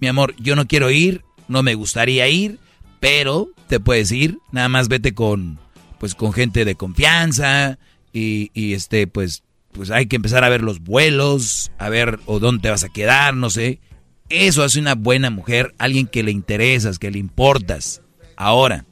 mi 0.00 0.08
amor, 0.08 0.34
yo 0.38 0.56
no 0.56 0.66
quiero 0.66 0.90
ir, 0.90 1.24
no 1.46 1.62
me 1.62 1.74
gustaría 1.74 2.28
ir, 2.28 2.58
pero 3.00 3.48
te 3.66 3.80
puedes 3.80 4.12
ir, 4.12 4.38
nada 4.52 4.68
más 4.68 4.88
vete 4.88 5.14
con, 5.14 5.58
pues, 5.98 6.14
con 6.14 6.32
gente 6.32 6.64
de 6.64 6.74
confianza 6.74 7.78
y, 8.12 8.50
y 8.54 8.74
este, 8.74 9.06
pues, 9.06 9.42
pues 9.72 9.90
hay 9.90 10.06
que 10.06 10.16
empezar 10.16 10.44
a 10.44 10.48
ver 10.48 10.62
los 10.62 10.80
vuelos, 10.80 11.72
a 11.78 11.88
ver 11.88 12.20
o 12.26 12.38
dónde 12.38 12.70
vas 12.70 12.84
a 12.84 12.88
quedar, 12.88 13.34
no 13.34 13.50
sé. 13.50 13.80
Eso 14.28 14.62
hace 14.62 14.78
una 14.78 14.94
buena 14.94 15.30
mujer, 15.30 15.74
alguien 15.78 16.06
que 16.06 16.22
le 16.22 16.30
interesas, 16.30 16.98
que 16.98 17.10
le 17.10 17.18
importas. 17.18 18.02
Ahora, 18.36 18.84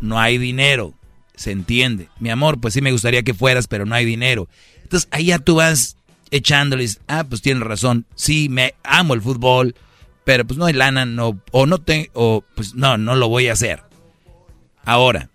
no 0.00 0.18
hay 0.20 0.38
dinero, 0.38 0.94
se 1.34 1.52
entiende. 1.52 2.08
Mi 2.20 2.30
amor, 2.30 2.60
pues 2.60 2.74
sí 2.74 2.80
me 2.80 2.92
gustaría 2.92 3.22
que 3.22 3.34
fueras, 3.34 3.66
pero 3.66 3.86
no 3.86 3.94
hay 3.94 4.04
dinero. 4.04 4.48
Entonces 4.82 5.08
ahí 5.10 5.26
ya 5.26 5.38
tú 5.38 5.56
vas 5.56 5.96
echándoles, 6.30 7.00
ah, 7.08 7.24
pues 7.24 7.42
tienes 7.42 7.62
razón, 7.62 8.06
sí, 8.14 8.48
me 8.48 8.74
amo 8.84 9.14
el 9.14 9.22
fútbol, 9.22 9.74
pero 10.28 10.44
pues 10.44 10.58
no 10.58 10.66
hay 10.66 10.74
lana, 10.74 11.06
no, 11.06 11.40
o 11.52 11.64
no 11.64 11.78
te, 11.78 12.10
o 12.12 12.44
pues 12.54 12.74
no, 12.74 12.98
no 12.98 13.16
lo 13.16 13.30
voy 13.30 13.48
a 13.48 13.54
hacer. 13.54 13.84
Ahora, 14.84 15.30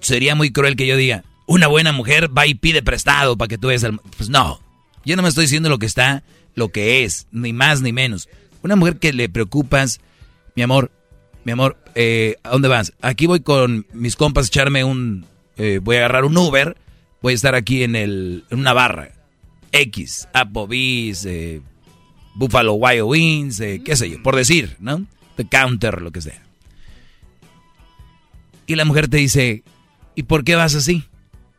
sería 0.00 0.34
muy 0.34 0.50
cruel 0.50 0.74
que 0.74 0.86
yo 0.86 0.96
diga, 0.96 1.22
una 1.46 1.66
buena 1.66 1.92
mujer 1.92 2.30
va 2.34 2.46
y 2.46 2.54
pide 2.54 2.82
prestado 2.82 3.36
para 3.36 3.48
que 3.48 3.58
tú 3.58 3.68
veas 3.68 3.84
al... 3.84 4.00
Pues 4.16 4.30
no, 4.30 4.58
yo 5.04 5.16
no 5.16 5.22
me 5.22 5.28
estoy 5.28 5.44
diciendo 5.44 5.68
lo 5.68 5.78
que 5.78 5.84
está, 5.84 6.22
lo 6.54 6.70
que 6.70 7.04
es, 7.04 7.26
ni 7.30 7.52
más 7.52 7.82
ni 7.82 7.92
menos. 7.92 8.30
Una 8.62 8.74
mujer 8.74 8.98
que 8.98 9.12
le 9.12 9.28
preocupas, 9.28 10.00
mi 10.56 10.62
amor, 10.62 10.90
mi 11.44 11.52
amor, 11.52 11.76
eh, 11.94 12.36
¿a 12.44 12.52
dónde 12.52 12.68
vas? 12.68 12.94
Aquí 13.02 13.26
voy 13.26 13.40
con 13.40 13.86
mis 13.92 14.16
compas 14.16 14.46
a 14.46 14.48
echarme 14.48 14.82
un, 14.82 15.26
eh, 15.58 15.78
voy 15.82 15.96
a 15.96 15.98
agarrar 15.98 16.24
un 16.24 16.38
Uber, 16.38 16.74
voy 17.20 17.34
a 17.34 17.36
estar 17.36 17.54
aquí 17.54 17.82
en, 17.82 17.96
el, 17.96 18.44
en 18.48 18.60
una 18.60 18.72
barra. 18.72 19.10
X, 19.72 20.26
Applebee's, 20.32 21.26
eh, 21.26 21.60
Buffalo 22.34 22.74
Wild 22.74 23.02
Wings, 23.02 23.60
eh, 23.60 23.82
qué 23.84 23.96
sé 23.96 24.10
yo, 24.10 24.22
por 24.22 24.36
decir, 24.36 24.76
¿no? 24.80 25.04
The 25.36 25.46
Counter, 25.46 26.02
lo 26.02 26.12
que 26.12 26.20
sea. 26.20 26.42
Y 28.66 28.74
la 28.74 28.84
mujer 28.84 29.08
te 29.08 29.16
dice, 29.16 29.62
¿y 30.14 30.24
por 30.24 30.44
qué 30.44 30.54
vas 30.54 30.74
así? 30.74 31.04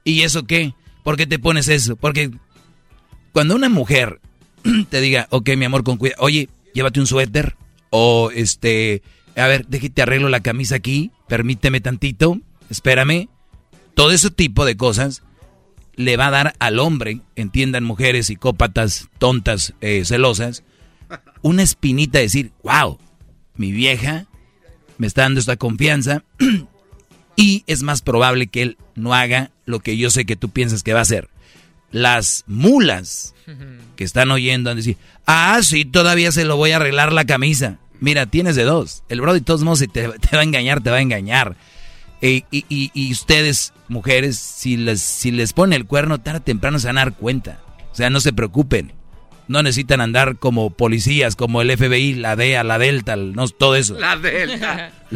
¿Y 0.03 0.21
eso 0.21 0.45
qué? 0.45 0.73
¿Por 1.03 1.17
qué 1.17 1.25
te 1.25 1.39
pones 1.39 1.67
eso? 1.67 1.95
Porque 1.95 2.31
cuando 3.33 3.55
una 3.55 3.69
mujer 3.69 4.21
te 4.89 5.01
diga, 5.01 5.27
ok, 5.31 5.49
mi 5.57 5.65
amor, 5.65 5.83
con 5.83 5.97
cuidado, 5.97 6.21
oye, 6.23 6.49
llévate 6.73 6.99
un 6.99 7.07
suéter, 7.07 7.55
o 7.89 8.31
este, 8.33 9.01
a 9.35 9.47
ver, 9.47 9.65
déjate 9.67 10.01
arreglo 10.01 10.29
la 10.29 10.41
camisa 10.41 10.75
aquí, 10.75 11.11
permíteme 11.27 11.81
tantito, 11.81 12.39
espérame. 12.69 13.29
Todo 13.95 14.11
ese 14.11 14.29
tipo 14.29 14.65
de 14.65 14.77
cosas 14.77 15.23
le 15.99 16.15
va 16.15 16.27
a 16.27 16.31
dar 16.31 16.55
al 16.59 16.79
hombre, 16.79 17.19
entiendan 17.35 17.83
mujeres 17.83 18.27
psicópatas, 18.27 19.09
tontas, 19.17 19.73
eh, 19.81 20.05
celosas, 20.05 20.63
una 21.41 21.61
espinita 21.61 22.19
de 22.19 22.23
decir, 22.23 22.51
wow, 22.63 22.97
mi 23.55 23.73
vieja 23.73 24.25
me 24.97 25.07
está 25.07 25.23
dando 25.23 25.41
esta 25.41 25.57
confianza 25.57 26.23
y 27.35 27.65
es 27.67 27.83
más 27.83 28.01
probable 28.01 28.47
que 28.47 28.61
él 28.61 28.77
no 28.95 29.13
haga 29.13 29.51
lo 29.65 29.81
que 29.81 29.97
yo 29.97 30.09
sé 30.09 30.23
que 30.23 30.37
tú 30.37 30.47
piensas 30.47 30.83
que 30.83 30.93
va 30.93 30.99
a 30.99 31.01
hacer. 31.01 31.27
Las 31.91 32.45
mulas 32.47 33.35
que 33.97 34.05
están 34.05 34.31
oyendo 34.31 34.69
han 34.69 34.77
decir, 34.77 34.95
ah, 35.25 35.59
sí, 35.63 35.83
todavía 35.83 36.31
se 36.31 36.45
lo 36.45 36.55
voy 36.55 36.71
a 36.71 36.77
arreglar 36.77 37.11
la 37.11 37.25
camisa. 37.25 37.77
Mira, 37.99 38.25
tienes 38.25 38.55
de 38.55 38.63
dos. 38.63 39.03
El 39.09 39.19
bro 39.19 39.33
de 39.33 39.41
todos 39.41 39.63
modos, 39.63 39.79
si 39.79 39.89
te, 39.89 40.07
va 40.07 40.15
a 40.31 40.43
engañar, 40.43 40.81
te 40.81 40.91
va 40.91 40.97
a 40.97 41.01
engañar. 41.01 41.57
Y, 42.21 42.45
y, 42.51 43.11
ustedes, 43.11 43.73
mujeres, 43.87 44.37
si 44.37 44.77
les, 44.77 45.01
si 45.01 45.31
les 45.31 45.53
pone 45.53 45.75
el 45.75 45.85
cuerno, 45.85 46.19
tarde 46.19 46.39
o 46.39 46.41
temprano 46.41 46.79
se 46.79 46.87
van 46.87 46.97
a 46.97 47.05
dar 47.05 47.13
cuenta. 47.13 47.59
O 47.91 47.95
sea, 47.95 48.09
no 48.09 48.19
se 48.19 48.33
preocupen 48.33 48.93
no 49.49 49.63
necesitan 49.63 49.99
andar 49.99 50.37
como 50.37 50.69
policías, 50.69 51.35
como 51.35 51.61
el 51.61 51.75
FBI, 51.75 52.13
la 52.13 52.35
DEA, 52.35 52.63
la 52.63 52.77
Delta, 52.77 53.15
no, 53.15 53.47
todo 53.49 53.75
eso. 53.75 53.95
La 53.99 54.15
Delta. 54.15 54.91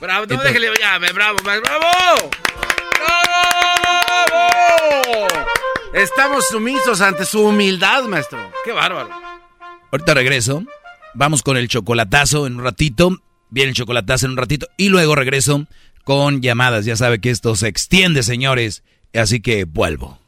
bravo, 0.00 0.26
no 0.26 0.42
llame, 0.44 1.12
bravo, 1.12 1.38
bravo. 1.42 1.62
¡Bravo! 1.62 1.86
Estamos 5.94 6.48
sumisos 6.48 7.00
ante 7.00 7.24
su 7.24 7.40
humildad, 7.40 8.02
maestro. 8.04 8.50
Qué 8.64 8.72
bárbaro. 8.72 9.10
Ahorita 9.92 10.12
regreso. 10.14 10.64
Vamos 11.14 11.42
con 11.42 11.56
el 11.56 11.68
chocolatazo 11.68 12.48
en 12.48 12.56
un 12.56 12.64
ratito. 12.64 13.16
Viene 13.48 13.70
el 13.70 13.76
chocolatazo 13.76 14.26
en 14.26 14.32
un 14.32 14.38
ratito. 14.38 14.66
Y 14.76 14.88
luego 14.88 15.14
regreso 15.14 15.66
con 16.06 16.40
llamadas. 16.40 16.84
Ya 16.84 16.94
sabe 16.94 17.20
que 17.20 17.30
esto 17.30 17.56
se 17.56 17.66
extiende, 17.66 18.22
señores. 18.22 18.84
Así 19.12 19.42
que 19.42 19.64
vuelvo. 19.64 20.20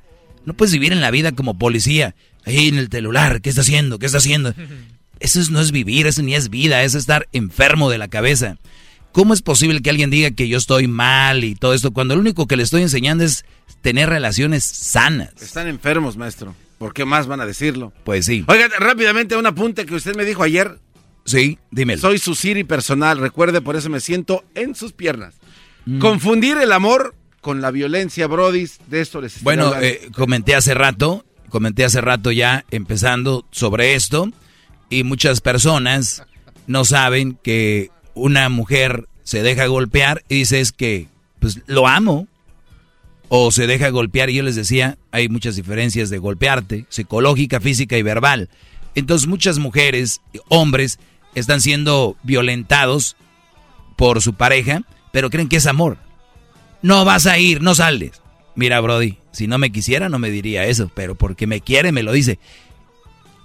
No 0.45 0.55
puedes 0.55 0.73
vivir 0.73 0.93
en 0.93 1.01
la 1.01 1.11
vida 1.11 1.33
como 1.33 1.59
policía, 1.59 2.15
ahí 2.49 2.69
en 2.69 2.79
el 2.79 2.89
celular, 2.89 3.41
¿qué 3.41 3.49
está 3.51 3.63
haciendo? 3.63 3.99
¿Qué 3.99 4.07
está 4.07 4.19
haciendo? 4.19 4.55
Eso 5.21 5.41
no 5.51 5.61
es 5.61 5.73
vivir, 5.73 6.07
eso 6.07 6.23
ni 6.23 6.37
es 6.37 6.49
vida, 6.49 6.85
es 6.85 6.95
estar 6.95 7.29
enfermo 7.33 7.91
de 7.91 7.99
la 7.99 8.07
cabeza. 8.07 8.57
¿Cómo 9.11 9.35
es 9.35 9.43
posible 9.43 9.81
que 9.83 9.91
alguien 9.91 10.11
diga 10.11 10.31
que 10.31 10.47
yo 10.47 10.57
estoy 10.59 10.87
mal 10.87 11.43
y 11.43 11.57
todo 11.57 11.75
esto 11.75 11.91
cuando 11.91 12.15
lo 12.15 12.21
único 12.21 12.47
que 12.47 12.57
le 12.57 12.63
estoy 12.63 12.83
enseñando 12.83 13.25
es 13.25 13.45
tener 13.81 14.09
relaciones 14.09 14.63
sanas? 14.63 15.31
Están 15.43 15.67
enfermos, 15.67 16.17
maestro. 16.17 16.55
¿Por 16.79 16.95
qué 16.95 17.05
más 17.05 17.27
van 17.27 17.41
a 17.41 17.47
decirlo? 17.47 17.93
Pues 18.05 18.27
sí. 18.27 18.45
Oiga, 18.47 18.69
rápidamente 18.79 19.37
un 19.37 19.47
apunte 19.47 19.87
que 19.87 19.97
usted 19.97 20.15
me 20.15 20.25
dijo 20.25 20.45
ayer. 20.45 20.79
Sí, 21.25 21.59
dímelo. 21.73 22.01
Soy 22.01 22.19
su 22.19 22.37
Siri 22.37 22.63
personal, 22.63 23.19
recuerde, 23.19 23.61
por 23.61 23.75
eso 23.75 23.91
me 23.91 23.99
siento 23.99 24.45
en 24.55 24.77
sus 24.77 24.93
piernas. 24.93 25.35
Confundir 25.99 26.59
el 26.59 26.71
amor 26.71 27.17
con 27.41 27.61
la 27.61 27.73
violencia, 27.73 28.29
Brodis, 28.29 28.79
de 28.87 29.01
esto 29.01 29.21
les 29.21 29.33
estoy 29.33 29.45
Bueno, 29.45 29.67
hablando. 29.67 29.87
eh, 29.87 30.09
comenté 30.15 30.55
hace 30.55 30.75
rato, 30.75 31.25
comenté 31.49 31.85
hace 31.85 32.01
rato 32.01 32.33
ya 32.33 32.65
empezando 32.71 33.45
sobre 33.51 33.95
esto 33.95 34.31
y 34.91 35.05
muchas 35.05 35.41
personas 35.41 36.23
no 36.67 36.85
saben 36.85 37.39
que 37.43 37.91
una 38.15 38.49
mujer 38.49 39.09
se 39.23 39.43
deja 39.43 39.67
golpear 39.67 40.25
y 40.29 40.37
dices 40.37 40.73
que 40.73 41.09
pues 41.39 41.61
lo 41.67 41.87
amo 41.87 42.27
o 43.29 43.51
se 43.51 43.67
deja 43.67 43.91
golpear 43.91 44.31
y 44.31 44.35
yo 44.35 44.43
les 44.43 44.57
decía, 44.57 44.99
hay 45.13 45.29
muchas 45.29 45.57
diferencias 45.57 46.11
de 46.11 46.19
golpearte, 46.19 46.87
psicológica, 46.89 47.61
física 47.61 47.97
y 47.99 48.03
verbal. 48.03 48.49
Entonces 48.95 49.29
muchas 49.29 49.59
mujeres, 49.59 50.23
hombres 50.49 50.99
están 51.35 51.61
siendo 51.61 52.17
violentados 52.23 53.17
por 53.97 54.23
su 54.23 54.35
pareja, 54.35 54.83
pero 55.13 55.31
creen 55.31 55.49
que 55.49 55.57
es 55.57 55.67
amor. 55.67 55.99
No 56.81 57.05
vas 57.05 57.27
a 57.27 57.39
ir, 57.39 57.61
no 57.61 57.75
sales. 57.75 58.23
Mira, 58.59 58.81
Brody, 58.81 59.19
si 59.31 59.47
no 59.47 59.57
me 59.57 59.71
quisiera 59.71 60.09
no 60.09 60.19
me 60.19 60.33
diría 60.33 60.65
eso, 60.65 60.91
pero 60.93 61.15
porque 61.15 61.47
me 61.47 61.61
quiere 61.61 61.93
me 61.93 62.03
lo 62.03 62.11
dice. 62.11 62.41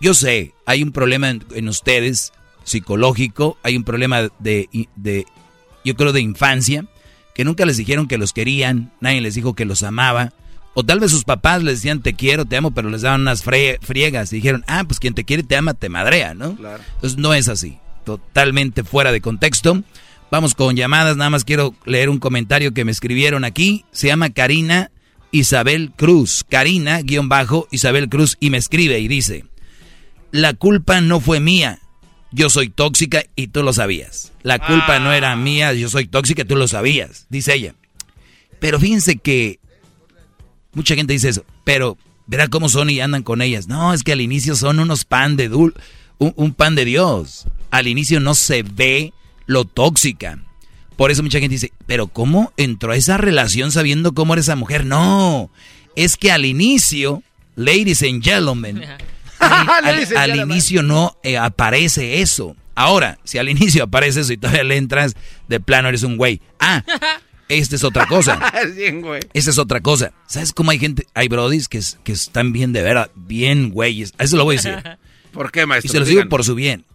Yo 0.01 0.15
sé, 0.15 0.53
hay 0.65 0.81
un 0.81 0.91
problema 0.91 1.29
en, 1.29 1.45
en 1.53 1.69
ustedes 1.69 2.33
psicológico, 2.63 3.59
hay 3.61 3.77
un 3.77 3.83
problema 3.83 4.31
de, 4.39 4.67
de, 4.95 5.25
yo 5.85 5.95
creo, 5.95 6.13
de 6.13 6.21
infancia, 6.21 6.85
que 7.35 7.45
nunca 7.45 7.63
les 7.67 7.77
dijeron 7.77 8.07
que 8.07 8.17
los 8.17 8.33
querían, 8.33 8.91
nadie 9.01 9.21
les 9.21 9.35
dijo 9.35 9.53
que 9.53 9.65
los 9.65 9.83
amaba, 9.83 10.33
o 10.73 10.83
tal 10.83 10.99
vez 10.99 11.11
sus 11.11 11.25
papás 11.25 11.61
les 11.61 11.75
decían 11.75 12.01
te 12.01 12.15
quiero, 12.15 12.45
te 12.45 12.57
amo, 12.57 12.71
pero 12.71 12.89
les 12.89 13.03
daban 13.03 13.21
unas 13.21 13.43
friegas 13.43 14.33
y 14.33 14.37
dijeron, 14.37 14.63
ah, 14.65 14.83
pues 14.83 14.99
quien 14.99 15.13
te 15.13 15.25
quiere 15.25 15.43
te 15.43 15.55
ama, 15.55 15.75
te 15.75 15.89
madrea, 15.89 16.33
¿no? 16.33 16.55
Claro. 16.55 16.81
Entonces 16.95 17.19
no 17.19 17.35
es 17.35 17.49
así, 17.49 17.77
totalmente 18.03 18.83
fuera 18.83 19.11
de 19.11 19.21
contexto. 19.21 19.83
Vamos 20.31 20.55
con 20.55 20.75
llamadas, 20.75 21.17
nada 21.17 21.29
más 21.29 21.45
quiero 21.45 21.75
leer 21.85 22.09
un 22.09 22.17
comentario 22.17 22.73
que 22.73 22.83
me 22.83 22.91
escribieron 22.91 23.45
aquí, 23.45 23.85
se 23.91 24.07
llama 24.07 24.31
Karina 24.31 24.89
Isabel 25.33 25.91
Cruz, 25.91 26.45
Karina, 26.47 27.01
guion 27.01 27.27
bajo, 27.27 27.67
Isabel 27.71 28.07
Cruz, 28.07 28.37
y 28.39 28.51
me 28.51 28.59
escribe 28.59 28.99
y 28.99 29.07
dice, 29.07 29.45
la 30.31 30.53
culpa 30.53 31.01
no 31.01 31.19
fue 31.19 31.39
mía, 31.39 31.79
yo 32.31 32.51
soy 32.51 32.69
tóxica 32.69 33.25
y 33.35 33.47
tú 33.47 33.63
lo 33.63 33.73
sabías. 33.73 34.31
La 34.43 34.59
culpa 34.59 34.99
no 34.99 35.11
era 35.11 35.35
mía, 35.35 35.73
yo 35.73 35.89
soy 35.89 36.05
tóxica 36.05 36.43
y 36.43 36.45
tú 36.45 36.55
lo 36.55 36.67
sabías, 36.67 37.25
dice 37.29 37.55
ella. 37.55 37.73
Pero 38.59 38.79
fíjense 38.79 39.17
que 39.17 39.59
mucha 40.71 40.93
gente 40.93 41.13
dice 41.13 41.29
eso, 41.29 41.43
pero 41.63 41.97
verá 42.27 42.47
cómo 42.47 42.69
son 42.69 42.91
y 42.91 42.99
andan 42.99 43.23
con 43.23 43.41
ellas. 43.41 43.67
No, 43.67 43.91
es 43.91 44.03
que 44.03 44.13
al 44.13 44.21
inicio 44.21 44.55
son 44.55 44.79
unos 44.79 45.03
pan 45.03 45.35
de 45.35 45.49
dul, 45.49 45.73
un, 46.19 46.33
un 46.35 46.53
pan 46.53 46.75
de 46.75 46.85
Dios. 46.85 47.47
Al 47.71 47.87
inicio 47.87 48.19
no 48.19 48.35
se 48.35 48.61
ve 48.61 49.13
lo 49.47 49.65
tóxica. 49.65 50.37
Por 50.95 51.11
eso 51.11 51.23
mucha 51.23 51.39
gente 51.39 51.55
dice, 51.55 51.71
pero 51.87 52.07
¿cómo 52.07 52.53
entró 52.57 52.91
a 52.91 52.95
esa 52.95 53.17
relación 53.17 53.71
sabiendo 53.71 54.13
cómo 54.13 54.33
era 54.33 54.41
esa 54.41 54.55
mujer? 54.55 54.85
No, 54.85 55.49
es 55.95 56.17
que 56.17 56.31
al 56.31 56.45
inicio, 56.45 57.23
ladies 57.55 58.03
and 58.03 58.23
gentlemen, 58.23 58.83
al, 59.39 60.05
gentlemen. 60.05 60.51
inicio 60.51 60.83
no 60.83 61.17
eh, 61.23 61.37
aparece 61.37 62.21
eso. 62.21 62.55
Ahora, 62.75 63.19
si 63.23 63.37
al 63.37 63.49
inicio 63.49 63.83
aparece 63.83 64.21
eso 64.21 64.33
y 64.33 64.37
todavía 64.37 64.63
le 64.63 64.77
entras, 64.77 65.15
de 65.47 65.59
plano 65.59 65.89
eres 65.89 66.03
un 66.03 66.17
güey. 66.17 66.41
Ah, 66.59 66.83
esta 67.49 67.75
es 67.75 67.83
otra 67.83 68.05
cosa. 68.07 68.39
Es 68.63 68.75
bien, 68.75 69.01
güey. 69.01 69.21
Esa 69.33 69.49
es 69.49 69.57
otra 69.57 69.81
cosa. 69.81 70.11
¿Sabes 70.27 70.53
cómo 70.53 70.71
hay 70.71 70.79
gente, 70.79 71.05
hay 71.13 71.27
brodis 71.27 71.67
que, 71.67 71.79
es- 71.79 71.99
que 72.03 72.11
están 72.11 72.53
bien 72.53 72.71
de 72.73 72.81
veras, 72.83 73.09
bien 73.15 73.69
güeyes? 73.71 74.13
A 74.17 74.23
Eso 74.23 74.37
lo 74.37 74.43
voy 74.45 74.57
a 74.57 74.61
decir. 74.61 74.83
¿Por 75.31 75.51
qué, 75.51 75.65
maestro? 75.65 75.89
Y 75.89 75.91
se 75.91 75.99
los 75.99 76.07
digo 76.07 76.27
por 76.29 76.43
su 76.43 76.53
bien. 76.55 76.85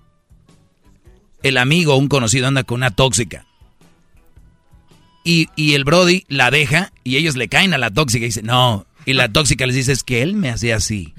El 1.42 1.56
amigo 1.58 1.94
o 1.94 1.96
un 1.98 2.08
conocido 2.08 2.46
anda 2.48 2.64
con 2.64 2.76
una 2.76 2.90
tóxica. 2.90 3.44
Y, 5.28 5.50
y 5.56 5.74
el 5.74 5.84
Brody 5.84 6.24
la 6.28 6.50
deja 6.50 6.90
y 7.04 7.18
ellos 7.18 7.36
le 7.36 7.48
caen 7.48 7.74
a 7.74 7.78
la 7.78 7.90
tóxica 7.90 8.24
y 8.24 8.28
dicen, 8.28 8.46
no. 8.46 8.86
Y 9.04 9.12
la 9.12 9.28
tóxica 9.30 9.66
les 9.66 9.76
dice, 9.76 9.92
es 9.92 10.02
que 10.02 10.22
él 10.22 10.32
me 10.32 10.48
hacía 10.48 10.76
así. 10.76 11.12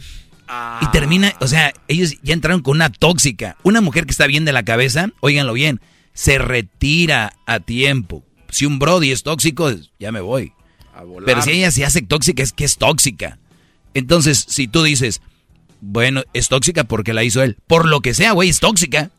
Y 0.81 0.88
termina, 0.88 1.36
o 1.41 1.48
sea, 1.48 1.73
ellos 1.88 2.15
ya 2.23 2.34
entraron 2.34 2.64
con 2.64 2.77
una 2.77 2.90
tóxica. 2.91 3.56
Una 3.61 3.81
mujer 3.81 4.07
que 4.07 4.11
está 4.11 4.26
bien 4.26 4.45
de 4.45 4.52
la 4.52 4.64
cabeza, 4.64 5.11
óiganlo 5.19 5.53
bien, 5.53 5.80
se 6.14 6.40
retira 6.40 7.34
a 7.45 7.60
tiempo. 7.60 8.23
Si 8.49 8.65
un 8.65 8.80
Brody 8.80 9.11
es 9.11 9.22
tóxico, 9.22 9.72
ya 9.99 10.11
me 10.11 10.22
voy. 10.22 10.53
volar. 11.06 11.26
Pero 11.26 11.44
si 11.44 11.52
ella 11.52 11.69
se 11.69 11.86
hace 11.86 12.02
tóxica, 12.02 12.41
es 12.41 12.52
que 12.52 12.65
es 12.65 12.77
tóxica. 12.77 13.38
Entonces, 13.94 14.44
si 14.49 14.68
tú 14.68 14.81
dices, 14.81 15.22
bueno, 15.81 16.23
es 16.34 16.48
tóxica 16.48 16.84
porque 16.84 17.14
la 17.14 17.23
hizo 17.23 17.44
él. 17.44 17.57
Por 17.68 17.88
lo 17.88 18.02
que 18.02 18.15
sea, 18.15 18.31
güey, 18.31 18.49
es 18.49 18.60
tóxica. 18.60 19.11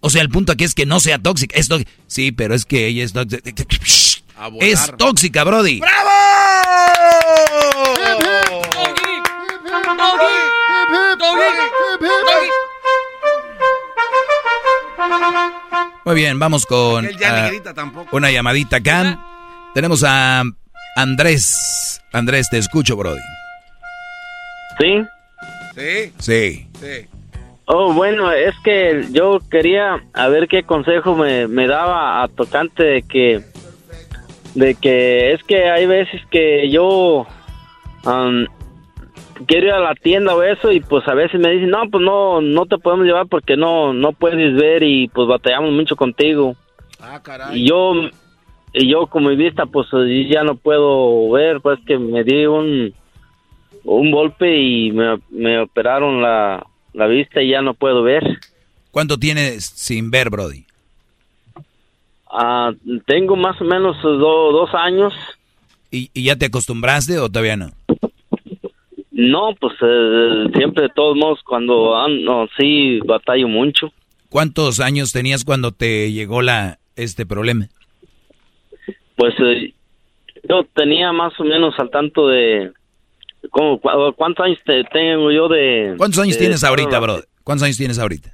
O 0.00 0.10
sea, 0.10 0.22
el 0.22 0.28
punto 0.28 0.52
aquí 0.52 0.64
es 0.64 0.74
que 0.74 0.86
no 0.86 1.00
sea 1.00 1.18
tóxica. 1.18 1.56
Es 1.56 1.68
tóxica. 1.68 1.90
Sí, 2.06 2.32
pero 2.32 2.54
es 2.54 2.64
que 2.64 2.86
ella 2.86 3.04
es 3.04 3.12
tóxica. 3.12 3.50
Es 4.60 4.92
tóxica, 4.98 5.44
Brody. 5.44 5.80
Muy 16.04 16.14
bien, 16.14 16.38
vamos 16.38 16.66
con 16.66 17.08
tampoco. 17.74 18.16
una 18.16 18.30
llamadita 18.30 18.76
acá. 18.76 19.18
Tenemos 19.74 20.04
a 20.04 20.44
Andrés. 20.94 22.00
Andrés, 22.12 22.48
te 22.48 22.58
escucho, 22.58 22.96
Brody. 22.96 23.20
Sí. 24.78 25.04
Sí. 25.74 26.12
Sí. 26.18 26.68
Sí. 26.80 27.15
Oh, 27.68 27.92
bueno, 27.92 28.30
es 28.30 28.54
que 28.60 29.06
yo 29.10 29.40
quería 29.50 30.00
a 30.14 30.28
ver 30.28 30.46
qué 30.46 30.62
consejo 30.62 31.16
me, 31.16 31.48
me 31.48 31.66
daba 31.66 32.22
a 32.22 32.28
tocante 32.28 32.84
de 32.84 33.02
que 33.02 33.40
de 34.54 34.74
que 34.76 35.32
es 35.32 35.42
que 35.42 35.68
hay 35.68 35.84
veces 35.86 36.22
que 36.30 36.70
yo 36.70 37.26
am, 38.04 38.46
quiero 39.46 39.66
ir 39.66 39.72
a 39.72 39.80
la 39.80 39.94
tienda 39.96 40.34
o 40.34 40.44
eso 40.44 40.70
y 40.70 40.80
pues 40.80 41.06
a 41.08 41.14
veces 41.14 41.40
me 41.40 41.50
dicen, 41.50 41.70
"No, 41.70 41.90
pues 41.90 42.04
no 42.04 42.40
no 42.40 42.66
te 42.66 42.78
podemos 42.78 43.04
llevar 43.04 43.26
porque 43.26 43.56
no 43.56 43.92
no 43.92 44.12
puedes 44.12 44.54
ver 44.54 44.84
y 44.84 45.08
pues 45.08 45.26
batallamos 45.26 45.72
mucho 45.72 45.96
contigo." 45.96 46.54
Ah, 47.00 47.20
caray. 47.20 47.58
Y 47.60 47.68
yo 47.68 47.94
y 48.72 48.88
yo 48.88 49.08
con 49.08 49.26
mi 49.26 49.34
vista 49.34 49.66
pues 49.66 49.88
ya 50.30 50.44
no 50.44 50.54
puedo 50.54 51.30
ver, 51.30 51.60
pues 51.60 51.80
que 51.84 51.98
me 51.98 52.22
di 52.22 52.46
un 52.46 52.94
un 53.82 54.10
golpe 54.12 54.56
y 54.56 54.92
me, 54.92 55.18
me 55.30 55.60
operaron 55.60 56.22
la, 56.22 56.64
la 56.96 57.06
vista 57.06 57.42
y 57.42 57.50
ya 57.50 57.62
no 57.62 57.74
puedo 57.74 58.02
ver. 58.02 58.24
¿Cuánto 58.90 59.18
tienes 59.18 59.64
sin 59.66 60.10
ver, 60.10 60.30
Brody? 60.30 60.64
Ah, 62.30 62.72
tengo 63.06 63.36
más 63.36 63.60
o 63.60 63.64
menos 63.64 64.02
do- 64.02 64.52
dos 64.52 64.70
años. 64.74 65.12
¿Y, 65.90 66.10
y 66.12 66.24
ya 66.24 66.36
te 66.36 66.46
acostumbraste 66.46 67.18
o 67.18 67.28
todavía 67.28 67.56
no? 67.56 67.70
No, 69.12 69.54
pues 69.60 69.74
eh, 69.80 70.46
siempre 70.56 70.84
de 70.84 70.88
todos 70.90 71.16
modos 71.16 71.40
cuando 71.44 71.96
ando 71.96 72.48
sí 72.58 72.98
batallo 73.00 73.48
mucho. 73.48 73.92
¿Cuántos 74.28 74.80
años 74.80 75.12
tenías 75.12 75.44
cuando 75.44 75.72
te 75.72 76.12
llegó 76.12 76.42
la 76.42 76.78
este 76.96 77.24
problema? 77.24 77.68
Pues 79.16 79.34
eh, 79.38 79.72
yo 80.48 80.64
tenía 80.74 81.12
más 81.12 81.38
o 81.40 81.44
menos 81.44 81.74
al 81.78 81.90
tanto 81.90 82.28
de 82.28 82.72
cu- 83.50 83.80
¿cuántos 84.16 84.44
años 84.46 84.58
te- 84.64 84.84
tengo 84.84 85.30
yo 85.32 85.48
de... 85.48 85.94
¿Cuántos 85.96 86.20
años 86.22 86.34
de- 86.34 86.40
tienes 86.40 86.64
ahorita, 86.64 86.98
bro? 87.00 87.20
¿Cuántos 87.44 87.64
años 87.64 87.76
tienes 87.76 87.98
ahorita? 87.98 88.32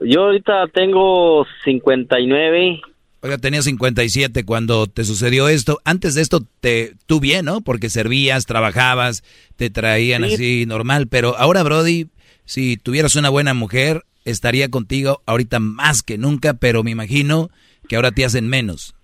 Yo 0.00 0.24
ahorita 0.24 0.66
tengo 0.68 1.46
59. 1.64 2.80
Oiga, 3.22 3.38
tenía 3.38 3.62
57 3.62 4.44
cuando 4.44 4.86
te 4.86 5.04
sucedió 5.04 5.48
esto. 5.48 5.78
Antes 5.84 6.14
de 6.14 6.22
esto, 6.22 6.40
te, 6.60 6.94
tú 7.06 7.20
bien, 7.20 7.44
¿no? 7.46 7.60
Porque 7.62 7.88
servías, 7.88 8.44
trabajabas, 8.46 9.22
te 9.56 9.70
traían 9.70 10.24
Sí. 10.28 10.34
así 10.34 10.66
normal. 10.66 11.06
Pero 11.08 11.36
ahora, 11.38 11.62
Brody, 11.62 12.08
si 12.44 12.76
tuvieras 12.76 13.14
una 13.16 13.30
buena 13.30 13.54
mujer, 13.54 14.02
estaría 14.26 14.68
contigo 14.70 15.22
ahorita 15.26 15.58
más 15.60 16.02
que 16.02 16.18
nunca, 16.18 16.54
pero 16.54 16.82
me 16.82 16.90
imagino 16.90 17.48
que 17.88 17.96
ahora 17.96 18.12
te 18.12 18.24
hacen 18.24 18.48
menos. 18.48 18.94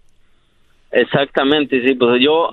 Exactamente, 0.93 1.81
sí, 1.87 1.95
pues 1.95 2.21
yo, 2.23 2.51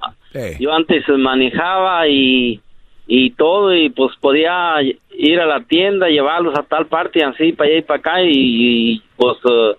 Yo 0.60 0.74
antes 0.74 1.04
manejaba 1.10 2.08
y, 2.08 2.62
y 3.08 3.32
todo 3.32 3.74
y 3.74 3.90
pues 3.90 4.16
podía 4.20 4.76
ir 5.18 5.40
a 5.40 5.45
la 5.45 5.62
tienda, 5.64 6.10
llevarlos 6.10 6.58
a 6.58 6.64
tal 6.64 6.88
parte, 6.88 7.24
así, 7.24 7.54
para 7.54 7.70
allá 7.70 7.80
y 7.80 7.82
para 7.82 7.99
acá 7.99 8.24
y, 8.24 8.32
y, 8.32 9.02
pues 9.16 9.38
eh, 9.49 9.76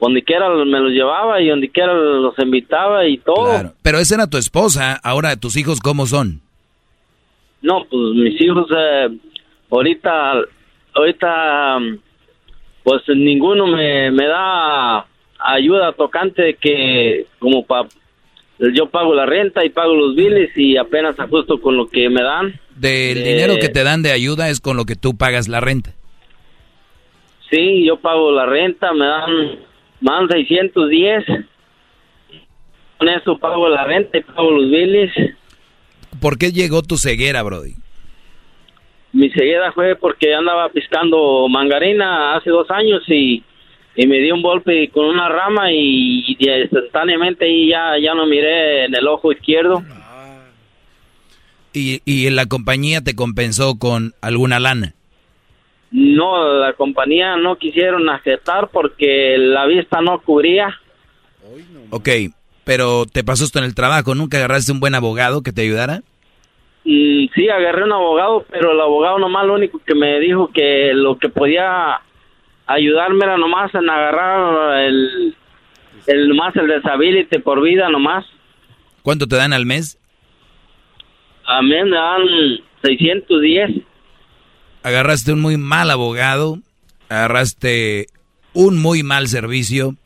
donde 0.00 0.22
quiera 0.22 0.48
me 0.48 0.80
los 0.80 0.92
llevaba 0.92 1.40
y 1.40 1.48
donde 1.48 1.68
quiera 1.68 1.92
los 1.92 2.38
invitaba 2.38 3.06
y 3.06 3.18
todo. 3.18 3.44
Claro. 3.46 3.72
Pero 3.82 3.98
esa 3.98 4.14
era 4.14 4.26
tu 4.26 4.38
esposa. 4.38 4.98
Ahora, 5.02 5.36
¿tus 5.36 5.56
hijos 5.56 5.80
cómo 5.80 6.06
son? 6.06 6.40
No, 7.60 7.84
pues 7.90 8.14
mis 8.14 8.40
hijos 8.40 8.68
eh, 8.74 9.08
ahorita, 9.70 10.32
ahorita, 10.94 11.78
pues 12.84 13.02
ninguno 13.08 13.66
me, 13.66 14.10
me 14.12 14.26
da 14.26 15.06
ayuda 15.38 15.92
tocante 15.92 16.54
que 16.54 17.26
como 17.38 17.64
pa, 17.64 17.86
yo 18.74 18.86
pago 18.90 19.14
la 19.14 19.26
renta 19.26 19.64
y 19.64 19.70
pago 19.70 19.94
los 19.94 20.14
biles 20.16 20.50
y 20.56 20.76
apenas 20.76 21.18
ajusto 21.18 21.60
con 21.60 21.76
lo 21.76 21.88
que 21.88 22.08
me 22.08 22.22
dan. 22.22 22.58
Del 22.76 23.14
De- 23.22 23.22
dinero 23.24 23.54
que 23.60 23.68
te 23.68 23.82
dan 23.84 24.02
de 24.02 24.12
ayuda 24.12 24.48
es 24.50 24.60
con 24.60 24.76
lo 24.76 24.84
que 24.84 24.96
tú 24.96 25.16
pagas 25.16 25.48
la 25.48 25.60
renta. 25.60 25.94
Sí, 27.50 27.84
yo 27.86 27.96
pago 27.98 28.30
la 28.32 28.46
renta, 28.46 28.92
me 28.92 29.06
dan, 29.06 29.30
me 30.00 30.10
dan 30.12 30.28
610. 30.28 31.24
Con 32.98 33.08
eso 33.08 33.38
pago 33.38 33.68
la 33.68 33.84
renta 33.84 34.18
y 34.18 34.22
pago 34.22 34.50
los 34.50 34.70
biles. 34.70 35.10
¿Por 36.20 36.36
qué 36.36 36.50
llegó 36.52 36.82
tu 36.82 36.96
ceguera, 36.96 37.42
Brody? 37.42 37.74
Mi 39.12 39.30
ceguera 39.30 39.72
fue 39.72 39.94
porque 39.96 40.34
andaba 40.34 40.68
piscando 40.68 41.48
mangarina 41.48 42.36
hace 42.36 42.50
dos 42.50 42.70
años 42.70 43.02
y, 43.08 43.42
y 43.98 44.06
me 44.06 44.20
dio 44.20 44.36
un 44.36 44.42
golpe 44.42 44.90
con 44.90 45.06
una 45.06 45.28
rama 45.28 45.72
y, 45.72 46.36
y 46.38 46.48
instantáneamente 46.48 47.46
ahí 47.46 47.70
ya, 47.70 47.98
ya 48.00 48.14
no 48.14 48.26
miré 48.26 48.84
en 48.84 48.94
el 48.94 49.08
ojo 49.08 49.32
izquierdo. 49.32 49.82
¿Y, 51.72 52.00
y 52.04 52.30
la 52.30 52.46
compañía 52.46 53.00
te 53.00 53.16
compensó 53.16 53.76
con 53.76 54.14
alguna 54.20 54.60
lana? 54.60 54.94
No, 55.90 56.60
la 56.60 56.74
compañía 56.74 57.36
no 57.38 57.56
quisieron 57.56 58.08
aceptar 58.08 58.68
porque 58.68 59.36
la 59.36 59.66
vista 59.66 60.00
no 60.00 60.20
cubría. 60.20 60.78
Ok, 61.90 62.08
pero 62.62 63.04
te 63.04 63.24
pasó 63.24 63.46
esto 63.46 63.58
en 63.58 63.64
el 63.64 63.74
trabajo. 63.74 64.14
¿Nunca 64.14 64.36
agarraste 64.36 64.70
un 64.70 64.78
buen 64.78 64.94
abogado 64.94 65.42
que 65.42 65.50
te 65.50 65.62
ayudara? 65.62 66.02
Mm, 66.84 67.26
sí, 67.34 67.48
agarré 67.48 67.82
un 67.82 67.92
abogado, 67.92 68.46
pero 68.48 68.70
el 68.70 68.80
abogado 68.80 69.18
nomás 69.18 69.44
lo 69.44 69.54
único 69.54 69.80
que 69.84 69.96
me 69.96 70.20
dijo 70.20 70.52
que 70.54 70.92
lo 70.94 71.18
que 71.18 71.30
podía 71.30 72.00
ayudarme 72.68 73.24
era 73.24 73.36
nomás 73.36 73.74
en 73.74 73.88
agarrar 73.90 74.78
el, 74.84 75.34
el 76.06 76.28
nomás 76.28 76.54
el 76.54 76.68
disability 76.68 77.38
por 77.38 77.62
vida 77.62 77.88
nomás. 77.88 78.24
¿Cuánto 79.02 79.26
te 79.26 79.36
dan 79.36 79.52
al 79.52 79.66
mes? 79.66 79.98
A 81.46 81.62
mí 81.62 81.70
me 81.70 81.90
dan 81.90 82.20
610. 82.82 83.82
Agarraste 84.82 85.32
un 85.32 85.40
muy 85.40 85.56
mal 85.56 85.90
abogado, 85.90 86.58
agarraste 87.08 88.06
un 88.52 88.80
muy 88.80 89.02
mal 89.02 89.28
servicio. 89.28 89.96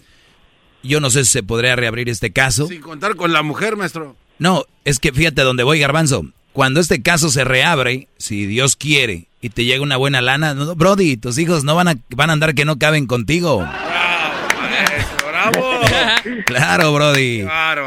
Yo 0.85 1.01
no 1.01 1.11
sé 1.11 1.25
si 1.25 1.33
se 1.33 1.43
podría 1.43 1.77
reabrir 1.77 2.09
este 2.09 2.33
caso. 2.33 2.67
Sin 2.67 2.81
contar 2.81 3.17
con 3.17 3.33
la 3.33 3.43
mujer, 3.43 3.77
maestro. 3.77 4.17
No, 4.39 4.65
es 4.85 4.99
que 4.99 5.13
fíjate 5.13 5.43
dónde 5.43 5.63
voy, 5.63 5.79
Garbanzo. 5.79 6.25
Cuando 6.53 6.81
este 6.81 7.01
caso 7.03 7.31
se 7.31 7.45
reabre, 7.45 8.09
si 8.19 8.47
Dios 8.47 8.77
quiere, 8.77 9.27
y 9.41 9.49
te 9.49 9.65
llega 9.65 9.83
una 9.83 9.97
buena 9.97 10.21
lana, 10.21 10.55
no, 10.55 10.75
Brody, 10.75 11.17
tus 11.17 11.39
hijos 11.39 11.65
no 11.65 11.75
van 11.75 11.89
a, 11.89 11.95
van 12.11 12.31
a 12.31 12.35
andar 12.35 12.55
que 12.55 12.65
no 12.65 12.79
caben 12.79 13.07
contigo. 13.07 13.67
¡Bravo! 15.27 15.81
Claro, 16.47 16.93
Brody. 16.95 17.41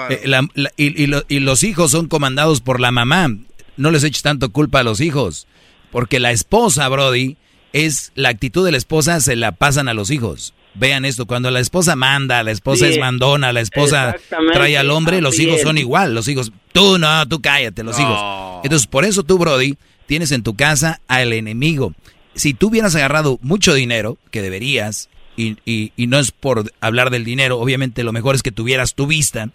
Eh, 0.09 0.21
la- 0.25 0.47
la- 0.55 0.71
y, 0.77 1.01
y 1.01 1.07
lo- 1.07 1.23
y 1.29 1.39
los 1.39 1.63
hijos 1.63 1.91
son 1.91 2.07
comandados 2.07 2.59
por 2.61 2.79
la 2.81 2.91
mamá. 2.91 3.29
No 3.77 3.91
les 3.91 4.03
eches 4.03 4.23
tanto 4.23 4.51
culpa 4.51 4.79
a 4.79 4.83
los 4.83 4.99
hijos. 5.01 5.47
Porque 5.91 6.19
la 6.19 6.31
esposa, 6.31 6.87
Brody, 6.89 7.37
es 7.73 8.11
la 8.15 8.29
actitud 8.29 8.65
de 8.65 8.71
la 8.71 8.77
esposa 8.77 9.19
se 9.21 9.35
la 9.35 9.51
pasan 9.53 9.87
a 9.87 9.93
los 9.93 10.11
hijos. 10.11 10.53
Vean 10.73 11.05
esto, 11.05 11.25
cuando 11.25 11.49
la 11.51 11.61
esposa 11.61 11.95
manda, 11.95 12.43
la 12.43 12.51
esposa 12.51 12.85
Sí, 12.87 12.93
es 12.93 12.99
mandona, 12.99 13.53
la 13.53 13.61
esposa 13.61 14.15
trae 14.53 14.77
al 14.77 14.91
hombre, 14.91 15.21
los 15.21 15.39
hijos 15.39 15.61
son 15.61 15.77
igual. 15.77 16.13
Los 16.13 16.27
hijos, 16.27 16.51
tú 16.75 16.99
no, 16.99 17.25
tú 17.27 17.41
cállate, 17.41 17.83
los 17.83 17.97
No. 17.97 18.03
hijos. 18.03 18.19
Entonces, 18.65 18.85
por 18.87 19.05
eso 19.05 19.23
tú, 19.23 19.37
Brody, 19.37 19.75
tienes 20.07 20.31
en 20.31 20.43
tu 20.43 20.55
casa 20.55 20.99
al 21.07 21.31
enemigo. 21.33 21.93
Si 22.35 22.53
tú 22.53 22.67
hubieras 22.67 22.93
agarrado 22.95 23.39
mucho 23.41 23.73
dinero, 23.73 24.17
que 24.29 24.41
deberías, 24.41 25.09
y, 25.37 25.55
y- 25.65 25.93
y 25.95 26.07
no 26.07 26.19
es 26.19 26.31
por 26.31 26.71
hablar 26.81 27.09
del 27.09 27.23
dinero, 27.23 27.59
obviamente 27.59 28.03
lo 28.03 28.11
mejor 28.11 28.35
es 28.35 28.43
que 28.43 28.51
tuvieras 28.51 28.93
tu 28.93 29.07
vista, 29.07 29.49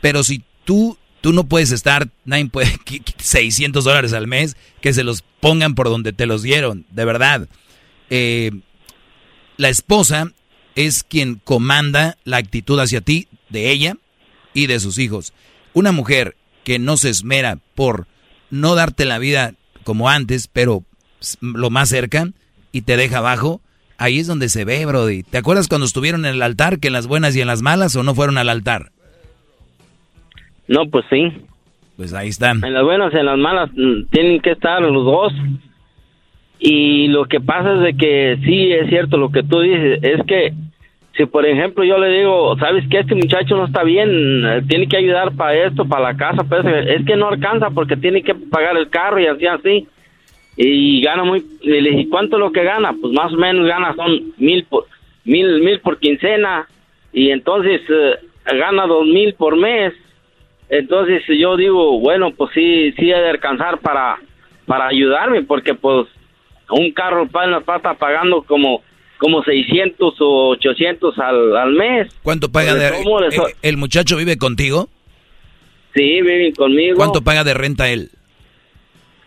pero 0.00 0.24
si 0.24 0.42
tú, 0.64 0.98
tú 1.20 1.32
no 1.32 1.44
puedes 1.44 1.70
estar, 1.70 2.08
nadie 2.24 2.46
puede, 2.46 2.76
600 3.18 3.84
dólares 3.84 4.12
al 4.12 4.26
mes, 4.26 4.56
que 4.80 4.92
se 4.92 5.04
los 5.04 5.22
pongan 5.40 5.74
por 5.76 5.88
donde 5.88 6.12
te 6.12 6.26
los 6.26 6.42
dieron, 6.42 6.84
de 6.90 7.04
verdad. 7.04 7.48
Eh, 8.10 8.50
la 9.56 9.68
esposa 9.68 10.32
es 10.74 11.02
quien 11.04 11.36
comanda 11.36 12.18
la 12.24 12.36
actitud 12.38 12.78
hacia 12.80 13.00
ti, 13.00 13.28
de 13.48 13.70
ella 13.70 13.96
y 14.52 14.66
de 14.66 14.80
sus 14.80 14.98
hijos. 14.98 15.32
Una 15.72 15.92
mujer 15.92 16.36
que 16.66 16.80
no 16.80 16.96
se 16.96 17.10
esmera 17.10 17.58
por 17.76 18.08
no 18.50 18.74
darte 18.74 19.04
la 19.04 19.20
vida 19.20 19.52
como 19.84 20.08
antes, 20.08 20.48
pero 20.52 20.82
lo 21.40 21.70
más 21.70 21.88
cerca, 21.88 22.30
y 22.72 22.82
te 22.82 22.96
deja 22.96 23.18
abajo, 23.18 23.60
ahí 23.98 24.18
es 24.18 24.26
donde 24.26 24.48
se 24.48 24.64
ve, 24.64 24.84
Brody. 24.84 25.22
¿Te 25.22 25.38
acuerdas 25.38 25.68
cuando 25.68 25.86
estuvieron 25.86 26.26
en 26.26 26.34
el 26.34 26.42
altar, 26.42 26.80
que 26.80 26.88
en 26.88 26.92
las 26.92 27.06
buenas 27.06 27.36
y 27.36 27.40
en 27.40 27.46
las 27.46 27.62
malas, 27.62 27.94
o 27.94 28.02
no 28.02 28.16
fueron 28.16 28.36
al 28.36 28.48
altar? 28.48 28.90
No, 30.66 30.86
pues 30.90 31.04
sí. 31.08 31.32
Pues 31.96 32.12
ahí 32.12 32.30
están. 32.30 32.64
En 32.64 32.74
las 32.74 32.82
buenas 32.82 33.14
y 33.14 33.16
en 33.16 33.26
las 33.26 33.38
malas 33.38 33.70
mm, 33.72 34.06
tienen 34.10 34.40
que 34.40 34.50
estar 34.50 34.82
los 34.82 35.04
dos. 35.04 35.32
Y 36.58 37.06
lo 37.08 37.26
que 37.26 37.38
pasa 37.38 37.74
es 37.74 37.80
de 37.82 37.96
que 37.96 38.38
sí 38.44 38.72
es 38.72 38.88
cierto 38.88 39.18
lo 39.18 39.30
que 39.30 39.44
tú 39.44 39.60
dices, 39.60 40.00
es 40.02 40.20
que 40.26 40.52
si 41.16 41.24
por 41.26 41.46
ejemplo 41.46 41.82
yo 41.82 41.98
le 41.98 42.18
digo, 42.18 42.56
sabes 42.58 42.84
que 42.88 42.98
este 42.98 43.14
muchacho 43.14 43.56
no 43.56 43.66
está 43.66 43.82
bien, 43.82 44.44
eh, 44.44 44.62
tiene 44.68 44.86
que 44.86 44.98
ayudar 44.98 45.32
para 45.34 45.54
esto, 45.54 45.86
para 45.86 46.12
la 46.12 46.16
casa, 46.16 46.44
pues 46.44 46.64
es 46.64 47.06
que 47.06 47.16
no 47.16 47.28
alcanza 47.28 47.70
porque 47.70 47.96
tiene 47.96 48.22
que 48.22 48.34
pagar 48.34 48.76
el 48.76 48.90
carro 48.90 49.20
y 49.20 49.26
así 49.26 49.46
así. 49.46 49.88
Y 50.58 51.02
gana 51.02 51.24
muy, 51.24 51.44
y 51.62 52.08
¿cuánto 52.08 52.36
es 52.36 52.40
lo 52.40 52.52
que 52.52 52.64
gana? 52.64 52.94
Pues 53.00 53.12
más 53.12 53.32
o 53.32 53.36
menos 53.36 53.66
gana 53.66 53.94
son 53.94 54.32
mil 54.38 54.64
por, 54.64 54.86
mil, 55.24 55.60
mil 55.60 55.80
por 55.80 55.98
quincena 55.98 56.66
y 57.12 57.30
entonces 57.30 57.82
eh, 57.88 58.16
gana 58.54 58.86
dos 58.86 59.06
mil 59.06 59.34
por 59.34 59.56
mes. 59.56 59.92
Entonces 60.68 61.22
yo 61.28 61.56
digo, 61.56 62.00
bueno, 62.00 62.32
pues 62.32 62.50
sí, 62.52 62.92
sí 62.98 63.12
ha 63.12 63.20
de 63.20 63.30
alcanzar 63.30 63.78
para, 63.78 64.18
para 64.66 64.88
ayudarme, 64.88 65.42
porque 65.42 65.74
pues 65.74 66.08
un 66.70 66.90
carro 66.92 67.26
para 67.28 67.58
está 67.58 67.94
pagando 67.94 68.42
como, 68.42 68.82
como 69.18 69.42
600 69.42 70.14
o 70.20 70.48
800 70.50 71.18
al, 71.18 71.56
al 71.56 71.72
mes. 71.72 72.08
¿Cuánto 72.22 72.50
paga 72.52 72.74
de... 72.74 72.88
Pues, 72.90 73.02
¿cómo 73.02 73.20
le 73.20 73.30
so- 73.32 73.48
eh, 73.48 73.54
¿El 73.62 73.76
muchacho 73.76 74.16
vive 74.16 74.36
contigo? 74.36 74.88
Sí, 75.94 76.20
viven 76.22 76.54
conmigo. 76.54 76.96
¿Cuánto 76.96 77.22
paga 77.22 77.42
de 77.44 77.54
renta 77.54 77.88
él? 77.88 78.10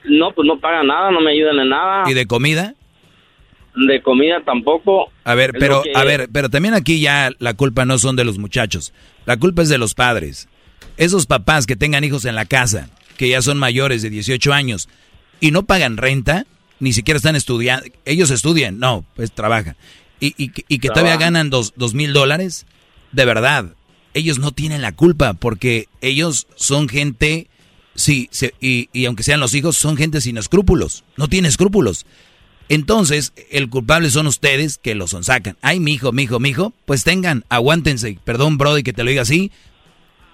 No, 0.05 0.31
pues 0.31 0.45
no 0.47 0.59
paga 0.59 0.83
nada, 0.83 1.11
no 1.11 1.19
me 1.21 1.31
ayudan 1.31 1.59
en 1.59 1.69
nada. 1.69 2.09
¿Y 2.09 2.13
de 2.13 2.25
comida? 2.27 2.75
De 3.75 4.01
comida 4.01 4.41
tampoco. 4.45 5.11
A 5.23 5.35
ver, 5.35 5.51
Es 5.53 5.59
pero, 5.59 5.81
que- 5.83 5.91
a 5.95 6.03
ver, 6.03 6.29
pero 6.31 6.49
también 6.49 6.73
aquí 6.73 6.99
ya 7.01 7.31
la 7.39 7.53
culpa 7.53 7.85
no 7.85 7.97
son 7.97 8.15
de 8.15 8.25
los 8.25 8.37
muchachos. 8.37 8.93
La 9.25 9.37
culpa 9.37 9.61
es 9.61 9.69
de 9.69 9.77
los 9.77 9.93
padres. 9.95 10.47
Esos 10.97 11.25
papás 11.25 11.65
que 11.65 11.75
tengan 11.75 12.03
hijos 12.03 12.25
en 12.25 12.35
la 12.35 12.45
casa, 12.45 12.89
que 13.17 13.29
ya 13.29 13.41
son 13.41 13.57
mayores 13.57 14.01
de 14.01 14.09
18 14.09 14.53
años 14.53 14.89
y 15.39 15.51
no 15.51 15.63
pagan 15.63 15.97
renta, 15.97 16.45
ni 16.79 16.93
siquiera 16.93 17.17
están 17.17 17.35
estudiando. 17.35 17.85
Ellos 18.05 18.29
estudian, 18.31 18.79
no, 18.79 19.05
pues 19.15 19.31
trabajan. 19.31 19.75
Y, 20.19 20.33
y, 20.37 20.49
que- 20.49 20.65
y 20.67 20.79
que 20.79 20.89
todavía 20.89 21.13
ganan 21.25 21.49
dos, 21.49 21.73
dos 21.75 21.93
mil 21.93 22.13
dólares, 22.13 22.65
de 23.11 23.25
verdad. 23.25 23.73
Ellos 24.13 24.39
no 24.39 24.51
tienen 24.51 24.81
la 24.81 24.91
culpa 24.91 25.33
porque 25.33 25.87
ellos 26.01 26.47
son 26.55 26.89
gente, 26.89 27.47
sí, 27.95 28.27
se- 28.31 28.53
y, 28.59 28.89
y 28.91 29.05
aunque 29.05 29.23
sean 29.23 29.39
los 29.39 29.53
hijos, 29.53 29.77
son 29.77 29.95
gente 29.97 30.19
sin 30.21 30.37
escrúpulos. 30.37 31.03
No 31.15 31.27
tiene 31.27 31.47
escrúpulos. 31.47 32.05
Entonces, 32.67 33.33
el 33.49 33.69
culpable 33.69 34.09
son 34.11 34.27
ustedes 34.27 34.77
que 34.77 34.93
los 34.93 35.15
sacan. 35.21 35.57
Ay, 35.61 35.79
mijo, 35.79 36.11
mijo, 36.11 36.39
mijo, 36.39 36.73
pues 36.85 37.03
tengan, 37.03 37.43
aguántense. 37.49 38.19
Perdón, 38.23 38.57
Brody, 38.57 38.83
que 38.83 38.93
te 38.93 39.03
lo 39.03 39.09
diga 39.09 39.23
así. 39.23 39.51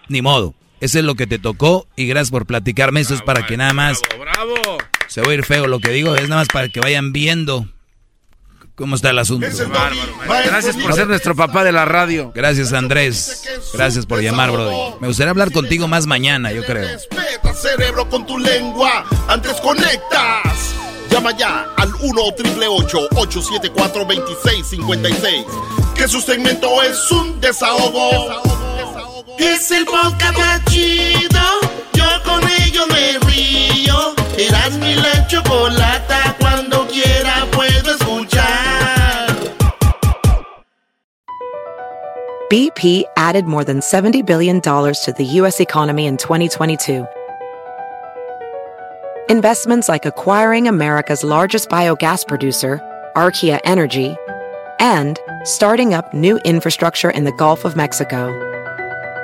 Ni 0.09 0.21
modo. 0.21 0.53
Eso 0.81 0.99
es 0.99 1.05
lo 1.05 1.15
que 1.15 1.27
te 1.27 1.39
tocó 1.39 1.87
y 1.95 2.07
gracias 2.07 2.31
por 2.31 2.45
platicarme. 2.45 2.99
Eso 2.99 3.13
es 3.13 3.21
para 3.21 3.45
que 3.45 3.57
nada 3.57 3.73
más... 3.73 3.99
Bravo, 4.19 4.53
bravo. 4.55 4.77
Se 5.07 5.21
va 5.21 5.31
a 5.31 5.33
ir 5.33 5.45
feo 5.45 5.67
lo 5.67 5.79
que 5.79 5.91
digo, 5.91 6.15
es 6.15 6.27
nada 6.29 6.41
más 6.41 6.47
para 6.47 6.69
que 6.69 6.79
vayan 6.79 7.13
viendo 7.13 7.67
cómo 8.75 8.95
está 8.95 9.09
el 9.09 9.19
asunto. 9.19 9.47
Gracias 10.27 10.75
por 10.75 10.93
ser 10.93 11.07
nuestro 11.07 11.35
papá 11.35 11.63
de 11.63 11.71
la 11.71 11.85
radio. 11.85 12.31
Gracias, 12.35 12.73
Andrés. 12.73 13.43
Gracias 13.73 14.05
por 14.05 14.21
llamar, 14.21 14.51
Brody. 14.51 14.75
Me 14.99 15.07
gustaría 15.07 15.31
hablar 15.31 15.51
contigo 15.51 15.87
más 15.87 16.05
mañana, 16.05 16.51
yo 16.51 16.63
creo. 16.63 16.87
Respeta 16.87 17.53
cerebro 17.53 18.07
con 18.09 18.25
tu 18.25 18.37
lengua. 18.37 19.05
Antes 19.27 19.53
conectas. 19.61 20.75
Llama 21.09 21.37
ya 21.37 21.69
al 21.77 21.93
1 21.95 22.21
874 22.21 24.05
2656 24.05 25.45
Que 25.95 26.07
su 26.09 26.19
segmento 26.19 26.83
es 26.83 27.09
un 27.11 27.39
desahogo. 27.39 28.74
Es 29.27 29.71
el 29.71 29.85
podcast 29.85 30.37
más 30.37 30.63
chido. 30.65 31.41
Yo 31.93 32.05
con 32.23 32.41
ello 32.61 32.85
me 32.87 33.17
río. 33.27 34.13
Eras 34.37 34.77
mi 34.77 34.93
la 34.93 35.25
chocolata. 35.27 36.35
Cuando 36.39 36.85
quiera 36.87 37.45
puedo 37.51 37.95
escuchar. 37.95 38.45
BP 42.51 43.05
added 43.17 43.45
more 43.45 43.63
than 43.63 43.79
$70 43.79 44.23
billion 44.23 44.61
to 44.61 45.13
the 45.17 45.25
U.S. 45.39 45.59
economy 45.59 46.05
in 46.05 46.17
2022. 46.17 47.07
Investments 49.27 49.89
like 49.89 50.05
acquiring 50.05 50.67
America's 50.67 51.23
largest 51.23 51.69
biogas 51.69 52.27
producer, 52.27 52.79
Archaea 53.15 53.59
Energy, 53.63 54.15
and 54.79 55.19
starting 55.43 55.95
up 55.95 56.13
new 56.13 56.37
infrastructure 56.45 57.09
in 57.09 57.23
the 57.23 57.31
Gulf 57.31 57.65
of 57.65 57.75
Mexico. 57.75 58.29